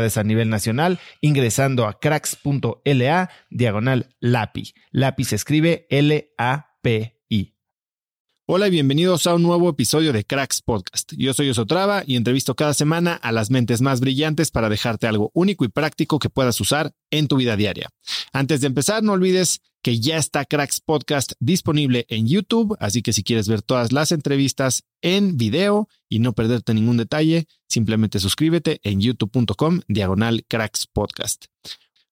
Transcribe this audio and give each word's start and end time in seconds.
a 0.00 0.24
nivel 0.24 0.48
nacional 0.48 0.98
ingresando 1.20 1.86
a 1.86 1.98
cracks.la 2.00 3.30
diagonal 3.50 4.14
LAPI. 4.20 4.72
LAPI 4.92 5.24
se 5.24 5.36
escribe 5.36 5.86
L-A-P-I. 5.90 7.54
Hola 8.46 8.66
y 8.66 8.70
bienvenidos 8.70 9.26
a 9.26 9.34
un 9.34 9.42
nuevo 9.42 9.68
episodio 9.68 10.12
de 10.12 10.24
Cracks 10.24 10.62
Podcast. 10.62 11.12
Yo 11.16 11.34
soy 11.34 11.50
Osotrava 11.50 12.02
y 12.04 12.16
entrevisto 12.16 12.56
cada 12.56 12.74
semana 12.74 13.14
a 13.14 13.30
las 13.30 13.50
mentes 13.50 13.80
más 13.80 14.00
brillantes 14.00 14.50
para 14.50 14.68
dejarte 14.68 15.06
algo 15.06 15.30
único 15.34 15.64
y 15.64 15.68
práctico 15.68 16.18
que 16.18 16.30
puedas 16.30 16.60
usar 16.60 16.92
en 17.10 17.28
tu 17.28 17.36
vida 17.36 17.56
diaria. 17.56 17.90
Antes 18.32 18.60
de 18.62 18.66
empezar, 18.66 19.02
no 19.02 19.12
olvides 19.12 19.60
que 19.82 19.98
ya 19.98 20.18
está 20.18 20.44
Cracks 20.44 20.80
Podcast 20.80 21.32
disponible 21.40 22.04
en 22.08 22.26
YouTube, 22.28 22.76
así 22.80 23.02
que 23.02 23.12
si 23.12 23.22
quieres 23.22 23.48
ver 23.48 23.62
todas 23.62 23.92
las 23.92 24.12
entrevistas 24.12 24.84
en 25.00 25.36
video 25.36 25.88
y 26.08 26.18
no 26.18 26.34
perderte 26.34 26.74
ningún 26.74 26.98
detalle, 26.98 27.46
simplemente 27.68 28.18
suscríbete 28.18 28.80
en 28.82 29.00
youtube.com 29.00 29.80
diagonal 29.88 30.44
Cracks 30.48 30.86
Podcast. 30.86 31.46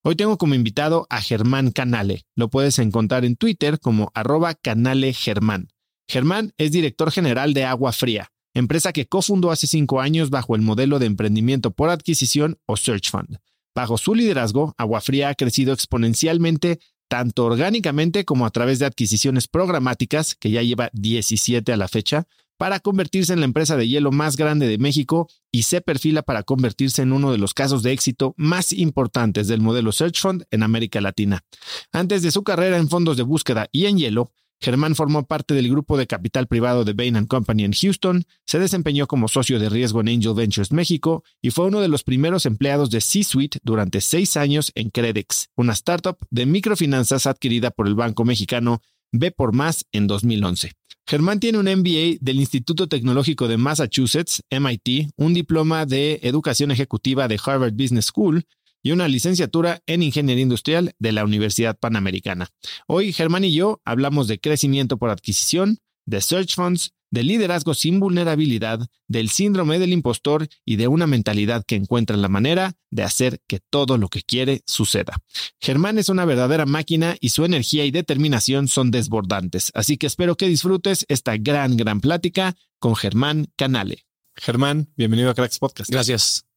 Hoy 0.03 0.17
tengo 0.17 0.39
como 0.39 0.55
invitado 0.55 1.07
a 1.11 1.21
Germán 1.21 1.71
Canale. 1.71 2.25
Lo 2.35 2.49
puedes 2.49 2.79
encontrar 2.79 3.25
en 3.25 3.37
Twitter 3.37 3.79
como 3.81 4.11
arroba 4.15 4.55
canale 4.55 5.13
Germán. 5.13 5.69
Germán 6.09 6.55
es 6.57 6.73
director 6.73 7.11
general 7.11 7.53
de 7.53 7.65
Agua 7.65 7.93
Fría, 7.93 8.31
empresa 8.55 8.93
que 8.95 9.07
cofundó 9.07 9.51
hace 9.51 9.67
cinco 9.67 10.01
años 10.01 10.31
bajo 10.31 10.57
el 10.57 10.63
modelo 10.63 10.99
de 10.99 11.07
emprendimiento 11.07 11.73
por 11.73 11.91
adquisición 11.91 12.59
o 12.65 12.79
Search 12.79 13.11
Fund. 13.11 13.39
Bajo 13.75 13.99
su 13.99 14.15
liderazgo, 14.15 14.75
Agua 14.79 15.03
Fría 15.03 15.29
ha 15.29 15.35
crecido 15.35 15.75
exponencialmente 15.75 16.81
tanto 17.09 17.45
orgánicamente 17.45 18.25
como 18.25 18.47
a 18.47 18.51
través 18.51 18.79
de 18.79 18.87
adquisiciones 18.87 19.49
programáticas, 19.49 20.35
que 20.35 20.51
ya 20.51 20.63
lleva 20.63 20.91
17 20.93 21.73
a 21.73 21.77
la 21.77 21.89
fecha, 21.89 22.27
para 22.59 22.81
convertirse 22.81 23.33
en 23.33 23.41
la 23.41 23.47
empresa 23.47 23.77
de 23.77 23.89
hielo 23.89 24.11
más 24.11 24.37
grande 24.37 24.67
de 24.67 24.79
México 24.79 25.29
y 25.51 25.63
se 25.63 25.81
perfila 25.81 26.23
para 26.23 26.43
convertirse 26.43 27.03
en 27.03 27.13
uno 27.13 27.33
de 27.33 27.39
los 27.39 27.55
casos 27.55 27.83
de 27.83 27.93
éxito 27.93 28.35
más 28.37 28.73
importantes 28.73 29.47
del 29.47 29.61
modelo 29.61 29.93
Search 29.93 30.21
Fund 30.21 30.45
en 30.51 30.65
América 30.65 31.01
Latina. 31.01 31.45
Antes 31.93 32.23
de 32.23 32.33
su 32.33 32.43
carrera 32.43 32.77
en 32.77 32.89
fondos 32.89 33.17
de 33.17 33.23
búsqueda 33.23 33.69
y 33.71 33.87
en 33.87 33.97
hielo, 33.99 34.33
Germán 34.61 34.97
formó 34.97 35.27
parte 35.27 35.55
del 35.55 35.69
grupo 35.69 35.97
de 35.97 36.07
capital 36.07 36.49
privado 36.49 36.85
de 36.85 36.93
Bain 36.93 37.27
Company 37.27 37.65
en 37.65 37.73
Houston, 37.73 38.25
se 38.45 38.59
desempeñó 38.59 39.07
como 39.07 39.29
socio 39.29 39.59
de 39.59 39.69
riesgo 39.69 40.01
en 40.01 40.09
Angel 40.09 40.35
Ventures 40.35 40.73
México 40.73 41.23
y 41.41 41.51
fue 41.51 41.67
uno 41.67 41.81
de 41.81 41.89
los 41.89 42.03
primeros 42.03 42.45
empleados 42.45 42.91
de 42.91 43.01
C-Suite 43.01 43.61
durante 43.63 44.01
seis 44.01 44.37
años 44.37 44.73
en 44.75 44.91
Credex, 44.91 45.51
una 45.55 45.75
startup 45.75 46.19
de 46.31 46.47
microfinanzas 46.47 47.27
adquirida 47.27 47.71
por 47.71 47.87
el 47.87 47.95
banco 47.95 48.25
mexicano 48.25 48.83
B 49.13 49.31
por 49.31 49.55
Más 49.55 49.87
en 49.93 50.07
2011. 50.07 50.73
Germán 51.07 51.41
tiene 51.41 51.57
un 51.57 51.65
MBA 51.65 52.19
del 52.21 52.39
Instituto 52.39 52.87
Tecnológico 52.87 53.49
de 53.49 53.57
Massachusetts, 53.57 54.43
MIT, 54.51 55.13
un 55.17 55.33
diploma 55.33 55.87
de 55.87 56.21
educación 56.23 56.71
ejecutiva 56.71 57.29
de 57.29 57.41
Harvard 57.43 57.73
Business 57.73 58.07
School 58.07 58.45
y 58.83 58.93
una 58.93 59.09
licenciatura 59.09 59.83
en 59.87 60.03
Ingeniería 60.03 60.43
Industrial 60.43 60.95
de 60.99 61.13
la 61.13 61.25
Universidad 61.25 61.79
Panamericana. 61.79 62.49
Hoy 62.87 63.13
Germán 63.13 63.45
y 63.45 63.53
yo 63.53 63.81
hablamos 63.85 64.29
de 64.29 64.41
crecimiento 64.41 64.99
por 64.99 65.11
adquisición, 65.11 65.79
de 66.07 66.21
search 66.21 66.55
funds, 66.55 66.93
de 67.11 67.23
liderazgo 67.23 67.75
sin 67.75 68.01
vulnerabilidad, 68.01 68.87
del 69.07 69.31
síndrome 69.31 69.79
del 69.79 69.93
impostor 69.93 70.49
y 70.65 70.77
de 70.77 70.89
una 70.89 71.07
mentalidad 71.07 71.65
que 71.67 71.77
encuentra 71.77 72.17
la 72.17 72.29
manera 72.29 72.75
de 72.91 73.03
hacer 73.03 73.41
que 73.47 73.61
todo 73.61 73.99
lo 73.99 74.09
que 74.09 74.23
quiere 74.23 74.63
suceda. 74.67 75.17
Germán 75.61 75.99
es 75.99 76.09
una 76.09 76.25
verdadera 76.25 76.67
máquina 76.67 77.17
y 77.21 77.31
su 77.31 77.45
energía 77.45 77.85
y 77.85 77.91
determinación 77.91 78.69
son 78.69 78.91
desbordantes, 78.91 79.71
así 79.75 79.97
que 79.97 80.07
espero 80.07 80.37
que 80.37 80.49
disfrutes 80.49 81.07
esta 81.09 81.37
gran, 81.37 81.77
gran 81.77 82.01
plática 82.01 82.57
con 82.79 82.95
Germán 82.95 83.47
Canale. 83.57 84.05
Germán, 84.37 84.93
bienvenido 84.97 85.31
a 85.31 85.35
Cracks 85.35 85.59
Podcast. 85.59 85.91
Gracias. 85.91 86.48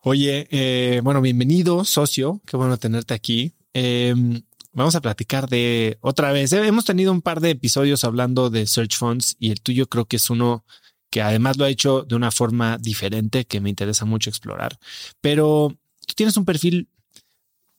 Oye, 0.00 0.46
eh, 0.52 1.00
bueno, 1.02 1.20
bienvenido, 1.20 1.84
socio. 1.84 2.40
Qué 2.46 2.56
bueno 2.56 2.78
tenerte 2.78 3.14
aquí. 3.14 3.54
Em, 3.72 4.42
vamos 4.72 4.94
a 4.94 5.00
platicar 5.00 5.48
de 5.48 5.98
otra 6.00 6.30
vez. 6.30 6.52
Eh, 6.52 6.64
hemos 6.64 6.84
tenido 6.84 7.10
un 7.10 7.20
par 7.20 7.40
de 7.40 7.50
episodios 7.50 8.04
hablando 8.04 8.48
de 8.48 8.68
search 8.68 8.96
funds 8.96 9.36
y 9.40 9.50
el 9.50 9.60
tuyo 9.60 9.88
creo 9.88 10.04
que 10.04 10.16
es 10.16 10.30
uno 10.30 10.64
que 11.10 11.20
además 11.20 11.56
lo 11.56 11.64
ha 11.64 11.70
hecho 11.70 12.02
de 12.02 12.14
una 12.14 12.30
forma 12.30 12.78
diferente 12.78 13.44
que 13.44 13.60
me 13.60 13.70
interesa 13.70 14.04
mucho 14.04 14.30
explorar. 14.30 14.78
Pero 15.20 15.76
tú 16.06 16.14
tienes 16.14 16.36
un 16.36 16.44
perfil 16.44 16.88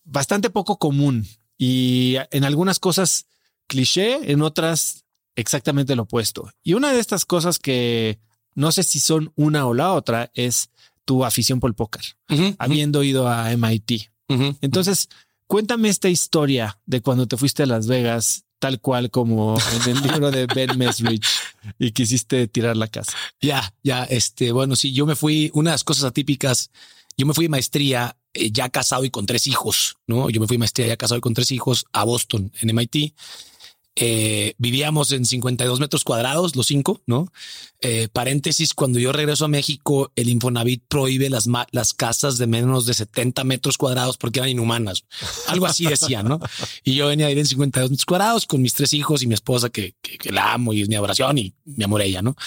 bastante 0.04 0.50
poco 0.50 0.78
común 0.78 1.26
y 1.58 2.18
en 2.32 2.44
algunas 2.44 2.80
cosas 2.80 3.28
cliché, 3.68 4.30
en 4.30 4.42
otras 4.42 5.06
exactamente 5.36 5.96
lo 5.96 6.04
opuesto. 6.04 6.52
Y 6.64 6.74
una 6.74 6.92
de 6.92 7.00
estas 7.00 7.24
cosas 7.24 7.60
que 7.60 8.20
no 8.56 8.74
sé 8.74 8.84
si 8.84 9.00
son 9.00 9.32
una 9.38 9.66
o 9.68 9.74
la 9.74 9.94
otra 9.94 10.32
es 10.34 10.70
tu 11.06 11.26
afición 11.26 11.60
por 11.60 11.70
el 11.70 11.76
póker, 11.76 12.04
habiendo 12.58 13.04
ido 13.04 13.28
a 13.28 13.52
MIT. 13.52 14.10
Entonces, 14.62 15.10
cuéntame 15.48 15.90
esta 15.90 16.10
historia 16.10 16.80
de 16.86 17.02
cuando 17.02 17.28
te 17.28 17.38
fuiste 17.38 17.64
a 17.64 17.66
Las 17.66 17.88
Vegas, 17.88 18.46
tal 18.60 18.80
cual 18.80 19.10
como 19.10 19.58
en 19.86 19.98
el 19.98 20.04
libro 20.04 20.32
de 20.32 20.46
Ben 20.46 20.78
Mesrich 20.78 21.26
y 21.80 21.92
quisiste 21.92 22.48
tirar 22.48 22.78
la 22.78 22.88
casa. 22.88 23.14
Ya, 23.42 23.74
ya, 23.84 24.04
este, 24.04 24.52
bueno, 24.52 24.76
sí, 24.76 24.94
yo 24.94 25.06
me 25.06 25.16
fui, 25.16 25.50
unas 25.54 25.84
cosas 25.84 26.04
atípicas, 26.04 26.70
yo 27.18 27.26
me 27.26 27.34
fui 27.34 27.46
de 27.46 27.50
maestría 27.50 28.18
eh, 28.34 28.52
ya 28.52 28.70
casado 28.70 29.06
y 29.06 29.10
con 29.10 29.26
tres 29.26 29.48
hijos, 29.48 29.98
¿no? 30.08 30.30
Yo 30.30 30.40
me 30.40 30.48
fui 30.48 30.56
de 30.56 30.60
maestría 30.60 30.88
ya 30.88 30.98
casado 30.98 31.18
y 31.18 31.22
con 31.22 31.34
tres 31.34 31.52
hijos 31.52 31.86
a 31.94 32.04
Boston, 32.04 32.52
en 32.62 32.76
MIT. 32.76 33.14
Eh, 34.02 34.56
vivíamos 34.58 35.12
en 35.12 35.26
52 35.26 35.82
metros 35.82 36.06
cuadrados, 36.06 36.56
los 36.56 36.68
cinco, 36.68 37.02
¿no? 37.06 37.28
Eh, 37.82 38.08
paréntesis, 38.14 38.74
cuando 38.74 38.98
yo 38.98 39.12
regreso 39.12 39.44
a 39.44 39.50
México, 39.50 40.14
el 40.16 40.30
Infonavit 40.30 40.84
prohíbe 40.88 41.30
las, 41.30 41.50
las 41.72 41.94
casas 41.94 42.38
de 42.38 42.48
menos 42.48 42.86
de 42.86 42.94
70 42.94 43.44
metros 43.44 43.78
cuadrados 43.78 44.16
porque 44.16 44.40
eran 44.40 44.52
inhumanas. 44.52 45.04
Algo 45.48 45.66
así 45.66 45.86
decían, 45.86 46.30
¿no? 46.30 46.40
Y 46.86 46.96
yo 46.96 47.08
venía 47.08 47.26
a 47.26 47.30
vivir 47.30 47.42
en 47.42 47.48
52 47.48 47.92
metros 47.92 48.06
cuadrados 48.06 48.46
con 48.46 48.62
mis 48.62 48.74
tres 48.74 48.94
hijos 48.94 49.22
y 49.22 49.28
mi 49.28 49.34
esposa 49.34 49.70
que, 49.70 49.96
que, 50.02 50.32
la 50.32 50.54
amo 50.54 50.72
y 50.72 50.82
es 50.82 50.88
mi 50.88 50.96
adoración 50.96 51.38
y 51.38 51.54
mi 51.66 51.84
amor 51.84 52.00
a 52.00 52.06
ella, 52.06 52.22
¿no? 52.22 52.38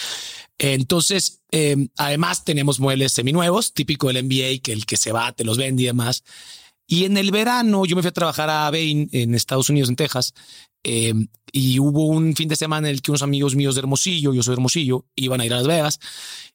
Entonces, 0.57 1.43
eh, 1.51 1.89
además 1.99 2.47
tenemos 2.47 2.81
muebles 2.81 3.13
seminuevos, 3.13 3.75
típico 3.75 4.11
del 4.11 4.27
NBA, 4.27 4.63
que 4.63 4.73
el 4.73 4.87
que 4.87 4.97
se 4.97 5.13
va 5.13 5.33
te 5.33 5.45
los 5.45 5.59
vende 5.59 5.83
y 5.83 5.87
demás. 5.87 6.25
Y 6.87 7.05
en 7.05 7.17
el 7.17 7.31
verano 7.31 7.85
yo 7.85 7.95
me 7.95 8.03
fui 8.03 8.09
a 8.09 8.13
trabajar 8.13 8.49
a 8.49 8.71
Bain 8.71 9.09
en 9.13 9.35
Estados 9.35 9.71
Unidos, 9.71 9.89
en 9.89 9.97
Texas, 9.97 10.35
eh, 10.85 11.15
y 11.53 11.79
hubo 11.79 12.07
un 12.07 12.35
fin 12.35 12.49
de 12.49 12.57
semana 12.57 12.89
en 12.89 12.95
el 12.95 13.03
que 13.03 13.11
unos 13.11 13.23
amigos 13.23 13.55
míos 13.55 13.75
de 13.75 13.81
Hermosillo, 13.81 14.33
yo 14.33 14.43
soy 14.43 14.55
Hermosillo, 14.55 15.05
iban 15.17 15.41
a 15.41 15.47
ir 15.47 15.53
a 15.53 15.59
Las 15.59 15.67
Vegas. 15.67 16.01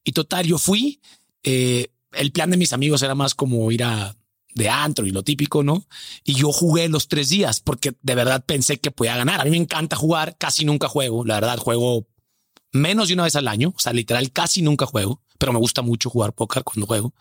Y 0.04 0.12
total, 0.12 0.46
yo 0.46 0.58
fui. 0.58 1.00
Eh, 1.44 1.92
el 2.14 2.32
plan 2.32 2.50
de 2.50 2.58
mis 2.58 2.74
amigos 2.74 3.04
era 3.04 3.16
más 3.16 3.36
como 3.36 3.72
ir 3.72 3.84
a 3.84 4.16
de 4.56 4.70
antro 4.70 5.06
y 5.06 5.12
lo 5.12 5.24
típico, 5.24 5.62
¿no? 5.62 5.86
Y 6.24 6.34
yo 6.34 6.52
jugué 6.52 6.90
los 6.90 7.08
tres 7.08 7.30
días 7.30 7.60
porque 7.60 7.94
de 8.02 8.16
verdad 8.16 8.44
pensé 8.44 8.80
que 8.80 8.90
podía 8.90 9.16
ganar. 9.16 9.40
A 9.40 9.44
mí 9.44 9.52
me 9.52 9.58
encanta 9.58 9.96
jugar, 9.96 10.36
casi 10.38 10.66
nunca 10.66 10.88
juego. 10.88 11.24
La 11.24 11.36
verdad, 11.36 11.60
juego 11.60 12.08
menos 12.72 13.08
de 13.08 13.14
una 13.14 13.24
vez 13.24 13.36
al 13.36 13.48
año. 13.48 13.74
O 13.76 13.80
sea, 13.80 13.94
literal, 13.94 14.32
casi 14.32 14.64
nunca 14.64 14.88
juego, 14.88 15.22
pero 15.38 15.54
me 15.54 15.60
gusta 15.60 15.84
mucho 15.84 16.10
jugar 16.10 16.34
póker 16.34 16.64
cuando 16.64 16.88
juego. 16.88 17.14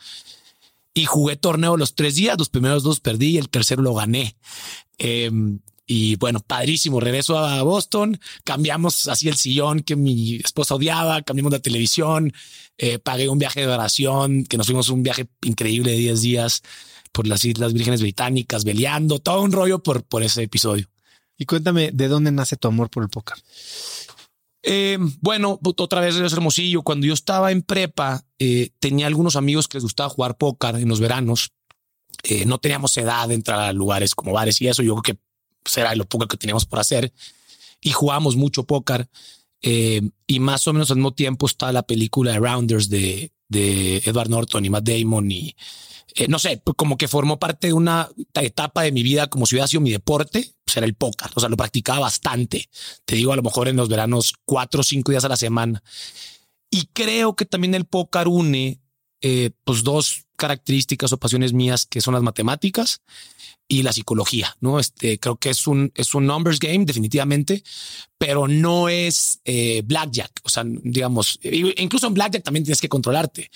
Y 0.94 1.04
jugué 1.04 1.36
torneo 1.36 1.76
los 1.76 1.94
tres 1.94 2.14
días. 2.14 2.38
Los 2.38 2.48
primeros 2.48 2.82
dos 2.82 3.00
perdí 3.00 3.32
y 3.32 3.38
el 3.38 3.50
tercero 3.50 3.82
lo 3.82 3.92
gané. 3.92 4.34
Eh, 4.96 5.30
y 5.86 6.16
bueno, 6.16 6.40
padrísimo. 6.40 7.00
Regreso 7.00 7.38
a 7.38 7.62
Boston, 7.62 8.18
cambiamos 8.44 9.06
así 9.06 9.28
el 9.28 9.36
sillón 9.36 9.80
que 9.80 9.94
mi 9.94 10.36
esposa 10.36 10.74
odiaba, 10.74 11.22
cambiamos 11.22 11.52
la 11.52 11.60
televisión, 11.60 12.32
eh, 12.76 12.98
pagué 12.98 13.28
un 13.28 13.38
viaje 13.38 13.60
de 13.60 13.68
oración, 13.68 14.44
que 14.44 14.56
nos 14.56 14.66
fuimos 14.66 14.88
un 14.88 15.04
viaje 15.04 15.26
increíble 15.42 15.92
de 15.92 15.98
10 15.98 16.20
días 16.20 16.62
por 17.12 17.26
las 17.26 17.44
Islas 17.44 17.72
Vírgenes 17.72 18.02
Británicas, 18.02 18.64
veleando, 18.64 19.20
todo 19.20 19.42
un 19.42 19.52
rollo 19.52 19.82
por, 19.82 20.02
por 20.02 20.24
ese 20.24 20.42
episodio. 20.42 20.88
Y 21.38 21.46
cuéntame, 21.46 21.90
¿de 21.92 22.08
dónde 22.08 22.32
nace 22.32 22.56
tu 22.56 22.66
amor 22.66 22.90
por 22.90 23.04
el 23.04 23.08
póker? 23.08 23.36
Eh, 24.62 24.98
bueno, 25.20 25.60
otra 25.62 26.00
vez 26.00 26.16
es 26.16 26.32
hermosillo. 26.32 26.82
Cuando 26.82 27.06
yo 27.06 27.14
estaba 27.14 27.52
en 27.52 27.62
prepa, 27.62 28.24
eh, 28.40 28.70
tenía 28.80 29.06
algunos 29.06 29.36
amigos 29.36 29.68
que 29.68 29.76
les 29.76 29.84
gustaba 29.84 30.10
jugar 30.10 30.36
póker 30.36 30.74
en 30.76 30.88
los 30.88 30.98
veranos. 30.98 31.52
no 32.46 32.58
teníamos 32.58 32.96
edad 32.96 33.28
de 33.28 33.34
entrar 33.34 33.60
a 33.60 33.72
lugares 33.72 34.14
como 34.14 34.32
bares 34.32 34.60
y 34.60 34.66
eso. 34.66 34.82
Yo 34.82 34.96
creo 34.96 35.14
que 35.14 35.25
pues, 35.66 35.78
era 35.78 35.94
lo 35.96 36.06
poco 36.06 36.28
que 36.28 36.36
teníamos 36.36 36.64
por 36.64 36.78
hacer 36.78 37.12
y 37.80 37.90
jugamos 37.90 38.36
mucho 38.36 38.64
póker. 38.64 39.08
Eh, 39.62 40.00
y 40.28 40.38
más 40.38 40.68
o 40.68 40.72
menos 40.72 40.90
al 40.90 40.98
mismo 40.98 41.14
tiempo 41.14 41.46
está 41.46 41.72
la 41.72 41.82
película 41.82 42.38
Rounders 42.38 42.88
de, 42.88 43.32
de 43.48 43.96
Edward 44.04 44.28
Norton 44.28 44.64
y 44.64 44.70
Matt 44.70 44.84
Damon 44.88 45.30
y 45.30 45.56
eh, 46.14 46.28
no 46.28 46.38
sé, 46.38 46.60
pues, 46.64 46.76
como 46.76 46.96
que 46.96 47.08
formó 47.08 47.38
parte 47.38 47.66
de 47.66 47.72
una 47.72 48.08
etapa 48.34 48.82
de 48.82 48.92
mi 48.92 49.02
vida 49.02 49.26
como 49.26 49.44
si 49.44 49.56
hubiera 49.56 49.80
mi 49.80 49.90
deporte, 49.90 50.50
pues 50.64 50.76
era 50.76 50.86
el 50.86 50.94
póker. 50.94 51.30
O 51.34 51.40
sea, 51.40 51.48
lo 51.48 51.56
practicaba 51.56 51.98
bastante. 52.00 52.70
Te 53.04 53.16
digo, 53.16 53.32
a 53.32 53.36
lo 53.36 53.42
mejor 53.42 53.68
en 53.68 53.76
los 53.76 53.88
veranos 53.88 54.32
cuatro 54.44 54.80
o 54.80 54.84
cinco 54.84 55.10
días 55.10 55.24
a 55.24 55.28
la 55.28 55.36
semana. 55.36 55.82
Y 56.70 56.86
creo 56.92 57.34
que 57.34 57.44
también 57.44 57.74
el 57.74 57.86
póker 57.86 58.28
une 58.28 58.80
eh, 59.20 59.50
pues 59.64 59.82
dos 59.82 60.26
características 60.36 61.12
o 61.12 61.18
pasiones 61.18 61.52
mías 61.52 61.86
que 61.86 62.00
son 62.00 62.14
las 62.14 62.22
matemáticas 62.22 63.00
y 63.68 63.82
la 63.82 63.92
psicología, 63.92 64.56
¿no? 64.60 64.78
Este, 64.78 65.18
creo 65.18 65.36
que 65.36 65.50
es 65.50 65.66
un, 65.66 65.92
es 65.94 66.14
un 66.14 66.26
numbers 66.26 66.60
game 66.60 66.84
definitivamente, 66.84 67.64
pero 68.16 68.46
no 68.46 68.88
es 68.88 69.40
eh, 69.44 69.82
blackjack. 69.84 70.40
O 70.44 70.48
sea, 70.48 70.64
digamos, 70.66 71.38
incluso 71.42 72.06
en 72.06 72.14
blackjack 72.14 72.44
también 72.44 72.64
tienes 72.64 72.80
que 72.80 72.88
controlarte, 72.88 73.50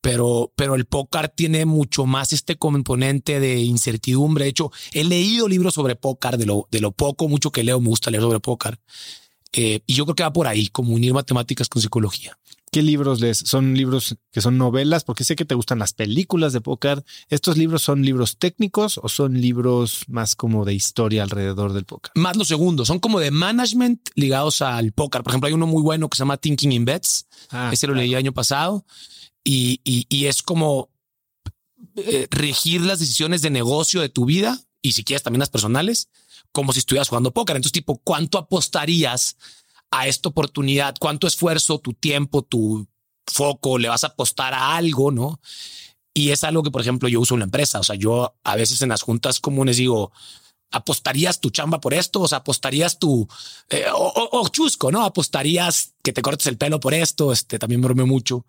pero, 0.00 0.52
pero 0.54 0.74
el 0.74 0.86
póker 0.86 1.28
tiene 1.28 1.66
mucho 1.66 2.06
más 2.06 2.32
este 2.32 2.56
componente 2.56 3.40
de 3.40 3.58
incertidumbre. 3.60 4.44
De 4.44 4.50
hecho, 4.50 4.70
he 4.92 5.04
leído 5.04 5.48
libros 5.48 5.74
sobre 5.74 5.96
póker, 5.96 6.38
de 6.38 6.46
lo, 6.46 6.68
de 6.70 6.80
lo 6.80 6.92
poco, 6.92 7.28
mucho 7.28 7.50
que 7.50 7.64
leo, 7.64 7.80
me 7.80 7.88
gusta 7.88 8.10
leer 8.10 8.22
sobre 8.22 8.40
póker. 8.40 8.78
Eh, 9.52 9.80
y 9.86 9.94
yo 9.94 10.04
creo 10.04 10.14
que 10.14 10.22
va 10.22 10.32
por 10.32 10.46
ahí, 10.46 10.68
como 10.68 10.94
unir 10.94 11.12
matemáticas 11.12 11.68
con 11.68 11.82
psicología. 11.82 12.38
¿Qué 12.76 12.82
libros 12.82 13.22
lees? 13.22 13.38
¿Son 13.38 13.72
libros 13.72 14.16
que 14.30 14.42
son 14.42 14.58
novelas? 14.58 15.02
Porque 15.02 15.24
sé 15.24 15.34
que 15.34 15.46
te 15.46 15.54
gustan 15.54 15.78
las 15.78 15.94
películas 15.94 16.52
de 16.52 16.60
póker. 16.60 17.02
¿Estos 17.30 17.56
libros 17.56 17.80
son 17.80 18.02
libros 18.02 18.36
técnicos 18.36 19.00
o 19.02 19.08
son 19.08 19.40
libros 19.40 20.04
más 20.08 20.36
como 20.36 20.66
de 20.66 20.74
historia 20.74 21.22
alrededor 21.22 21.72
del 21.72 21.86
póker? 21.86 22.12
Más 22.16 22.36
lo 22.36 22.44
segundo, 22.44 22.84
son 22.84 22.98
como 22.98 23.18
de 23.18 23.30
management 23.30 24.10
ligados 24.14 24.60
al 24.60 24.92
póker. 24.92 25.22
Por 25.22 25.30
ejemplo, 25.30 25.46
hay 25.46 25.54
uno 25.54 25.66
muy 25.66 25.80
bueno 25.80 26.10
que 26.10 26.18
se 26.18 26.20
llama 26.20 26.36
Thinking 26.36 26.70
in 26.70 26.84
Bets. 26.84 27.26
Ah, 27.48 27.70
Ese 27.72 27.86
lo 27.86 27.94
leí 27.94 28.10
el 28.10 28.18
año 28.18 28.32
pasado 28.32 28.84
y, 29.42 29.80
y, 29.82 30.26
es 30.26 30.42
como 30.42 30.90
eh, 31.96 32.28
regir 32.30 32.82
las 32.82 32.98
decisiones 32.98 33.40
de 33.40 33.48
negocio 33.48 34.02
de 34.02 34.10
tu 34.10 34.26
vida 34.26 34.60
y 34.82 34.92
si 34.92 35.02
quieres 35.02 35.22
también 35.22 35.40
las 35.40 35.48
personales, 35.48 36.10
como 36.52 36.74
si 36.74 36.80
estuvieras 36.80 37.08
jugando 37.08 37.32
póker. 37.32 37.56
Entonces, 37.56 37.72
tipo, 37.72 37.96
¿cuánto 38.04 38.36
apostarías 38.36 39.38
a 39.90 40.06
esta 40.06 40.28
oportunidad, 40.28 40.94
cuánto 40.98 41.26
esfuerzo, 41.26 41.78
tu 41.78 41.94
tiempo, 41.94 42.42
tu 42.42 42.86
foco 43.26 43.78
le 43.78 43.88
vas 43.88 44.04
a 44.04 44.08
apostar 44.08 44.54
a 44.54 44.76
algo, 44.76 45.10
¿no? 45.10 45.40
Y 46.14 46.30
es 46.30 46.44
algo 46.44 46.62
que, 46.62 46.70
por 46.70 46.80
ejemplo, 46.80 47.08
yo 47.08 47.20
uso 47.20 47.34
en 47.34 47.40
la 47.40 47.44
empresa. 47.44 47.78
O 47.78 47.84
sea, 47.84 47.94
yo 47.94 48.36
a 48.42 48.56
veces 48.56 48.80
en 48.80 48.88
las 48.88 49.02
juntas 49.02 49.38
comunes 49.38 49.76
digo, 49.76 50.12
¿apostarías 50.70 51.40
tu 51.40 51.50
chamba 51.50 51.78
por 51.78 51.92
esto? 51.92 52.22
O 52.22 52.28
sea, 52.28 52.38
¿apostarías 52.38 52.98
tu... 52.98 53.28
Eh, 53.68 53.84
o, 53.92 54.48
chusco, 54.48 54.90
¿no? 54.90 55.04
¿Apostarías 55.04 55.94
que 56.02 56.14
te 56.14 56.22
cortes 56.22 56.46
el 56.46 56.56
pelo 56.56 56.80
por 56.80 56.94
esto? 56.94 57.32
Este, 57.32 57.58
también 57.58 57.82
me 57.82 58.04
mucho. 58.04 58.46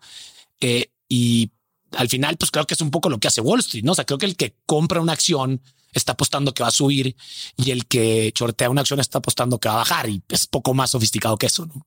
Eh, 0.60 0.90
y 1.08 1.50
al 1.92 2.08
final, 2.08 2.38
pues 2.38 2.50
creo 2.50 2.66
que 2.66 2.74
es 2.74 2.80
un 2.80 2.90
poco 2.90 3.10
lo 3.10 3.18
que 3.18 3.28
hace 3.28 3.42
Wall 3.42 3.60
Street, 3.60 3.84
¿no? 3.84 3.92
O 3.92 3.94
sea, 3.94 4.06
creo 4.06 4.18
que 4.18 4.26
el 4.26 4.36
que 4.36 4.56
compra 4.64 5.02
una 5.02 5.12
acción 5.12 5.60
está 5.92 6.12
apostando 6.12 6.54
que 6.54 6.62
va 6.62 6.68
a 6.68 6.72
subir 6.72 7.16
y 7.56 7.70
el 7.70 7.86
que 7.86 8.32
chortea 8.34 8.70
una 8.70 8.82
acción 8.82 9.00
está 9.00 9.18
apostando 9.18 9.58
que 9.58 9.68
va 9.68 9.74
a 9.74 9.78
bajar 9.78 10.08
y 10.08 10.22
es 10.28 10.46
poco 10.46 10.74
más 10.74 10.90
sofisticado 10.90 11.36
que 11.36 11.46
eso, 11.46 11.66
¿no? 11.66 11.86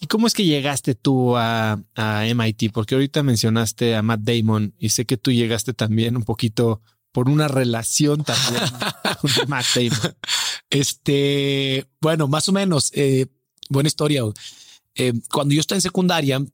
¿Y 0.00 0.06
cómo 0.06 0.26
es 0.26 0.34
que 0.34 0.44
llegaste 0.44 0.94
tú 0.94 1.36
a, 1.36 1.78
MIT? 1.96 2.72
Porque 2.72 2.94
ahorita 2.94 3.22
mencionaste 3.22 3.94
a 3.94 4.02
Matt 4.02 4.20
Damon 4.20 4.74
y 4.78 4.90
sé 4.90 5.06
que 5.06 5.16
tú 5.16 5.30
llegaste 5.30 5.72
también 5.72 6.16
un 6.16 6.24
poquito 6.24 6.82
por 7.12 7.28
una 7.28 7.46
relación 7.46 8.24
también 8.24 8.64
con 9.20 9.48
Matt 9.48 9.66
Damon. 9.74 10.16
Este, 10.68 11.86
bueno, 12.00 12.26
más 12.26 12.48
o 12.48 12.52
menos, 12.52 12.90
eh, 12.94 13.26
buena 13.68 13.86
historia. 13.86 14.22
Eh, 14.96 15.12
cuando 15.32 15.54
yo 15.54 15.60
estaba 15.60 15.76
en 15.76 15.82
secundaria, 15.82 16.44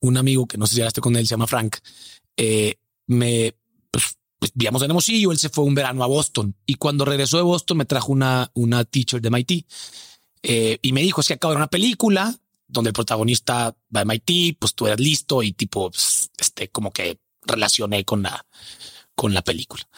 un 0.00 0.16
amigo 0.16 0.46
que 0.46 0.58
no 0.58 0.66
sé 0.66 0.74
si 0.74 0.76
llegaste 0.76 1.00
con 1.00 1.16
él, 1.16 1.26
se 1.26 1.30
llama 1.30 1.46
Frank, 1.46 1.78
eh, 2.36 2.74
me 3.06 3.54
pues, 3.90 4.16
pues, 4.38 4.52
vivíamos 4.54 4.82
en 4.82 4.90
Hermosillo, 4.90 5.32
él 5.32 5.38
se 5.38 5.48
fue 5.48 5.64
un 5.64 5.74
verano 5.74 6.04
a 6.04 6.06
Boston 6.06 6.54
y 6.66 6.74
cuando 6.74 7.04
regresó 7.04 7.36
de 7.36 7.42
Boston 7.42 7.78
me 7.78 7.84
trajo 7.84 8.12
una, 8.12 8.50
una 8.54 8.84
teacher 8.84 9.20
de 9.20 9.30
MIT 9.30 9.66
eh, 10.42 10.78
y 10.82 10.92
me 10.92 11.02
dijo, 11.02 11.20
es 11.20 11.28
que 11.28 11.34
acabo 11.34 11.52
de 11.52 11.58
una 11.58 11.68
película 11.68 12.38
donde 12.68 12.90
el 12.90 12.94
protagonista 12.94 13.76
va 13.94 14.00
a 14.00 14.04
MIT, 14.04 14.58
pues 14.58 14.74
tú 14.74 14.86
eres 14.86 15.00
listo 15.00 15.42
y 15.42 15.52
tipo, 15.52 15.90
pues, 15.90 16.30
este, 16.38 16.68
como 16.68 16.92
que 16.92 17.18
relacioné 17.42 18.04
con 18.04 18.22
la, 18.22 18.44
con 19.14 19.32
la 19.34 19.42
película. 19.42 19.88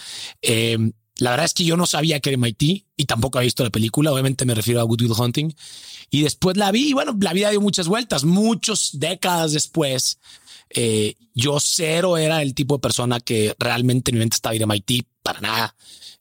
Eh, 0.43 0.79
la 1.19 1.31
verdad 1.31 1.47
es 1.47 1.55
que 1.55 1.65
yo 1.65 1.77
no 1.77 1.87
sabía 1.87 2.21
que 2.21 2.31
era 2.31 2.39
MIT 2.39 2.87
y 2.97 3.05
tampoco 3.05 3.39
había 3.39 3.47
visto 3.47 3.65
la 3.65 3.71
película. 3.71 4.13
Obviamente 4.13 4.45
me 4.45 4.55
refiero 4.55 4.81
a 4.81 4.85
Good 4.85 5.03
Will 5.03 5.13
Hunting. 5.19 5.53
Y 6.11 6.23
después 6.23 6.57
la 6.57 6.71
vi 6.71 6.91
y 6.91 6.93
bueno, 6.93 7.17
la 7.21 7.33
vida 7.33 7.51
dio 7.51 7.61
muchas 7.61 7.89
vueltas. 7.89 8.25
Muchas 8.25 8.91
décadas 8.93 9.53
después, 9.53 10.21
eh, 10.71 11.15
yo 11.35 11.59
cero 11.61 12.19
era 12.19 12.43
el 12.43 12.55
tipo 12.55 12.77
de 12.77 12.81
persona 12.81 13.21
que 13.21 13.55
realmente 13.59 14.11
en 14.11 14.17
mi 14.17 14.21
mente 14.21 14.37
estaba 14.37 14.55
ir 14.55 14.63
a 14.63 14.67
MIT 14.67 15.07
para 15.23 15.41
nada. 15.41 15.75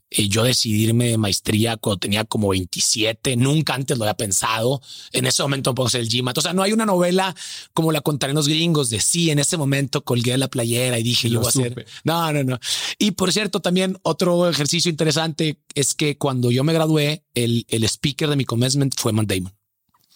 Eh, 0.10 0.30
yo 0.30 0.44
decidirme 0.44 1.10
de 1.10 1.18
maestría 1.18 1.75
cuando 1.75 2.00
tenía 2.00 2.24
como 2.24 2.48
27, 2.50 3.36
nunca 3.36 3.74
antes 3.74 3.98
lo 3.98 4.06
había 4.06 4.16
pensado. 4.16 4.82
En 5.12 5.25
ese 5.25 5.44
momento 5.44 5.75
puedo 5.75 5.89
ser 5.89 6.01
el 6.01 6.10
GMAT. 6.10 6.38
O 6.38 6.42
sea, 6.42 6.54
no 6.54 6.63
hay 6.63 6.72
una 6.72 6.86
novela 6.86 7.36
como 7.74 7.92
la 7.92 8.00
contaré 8.00 8.32
en 8.32 8.38
los 8.38 8.48
gringos 8.48 8.89
de 8.89 9.01
sí, 9.01 9.32
en 9.32 9.39
ese 9.39 9.58
momento 9.58 10.06
colgué 10.06 10.38
la 10.38 10.48
playera 10.48 10.98
y 10.98 11.04
dije 11.04 11.30
yo 11.30 11.39
voy 11.39 11.48
a 11.48 11.50
hacer. 11.50 11.86
No, 12.06 12.32
no, 12.32 12.44
no. 12.44 12.60
Y 12.98 13.12
por 13.12 13.34
cierto, 13.34 13.60
también 13.60 13.98
otro 14.04 14.50
ejercicio 14.50 14.89
interesante 14.89 15.60
es 15.75 15.94
que 15.94 16.18
cuando 16.18 16.51
yo 16.51 16.63
me 16.63 16.72
gradué, 16.72 17.24
el, 17.34 17.66
el 17.68 17.84
speaker 17.84 18.30
de 18.30 18.38
mi 18.38 18.46
commencement 18.46 18.94
fue 18.98 19.12
Matt 19.12 19.27
Damon. 19.27 19.54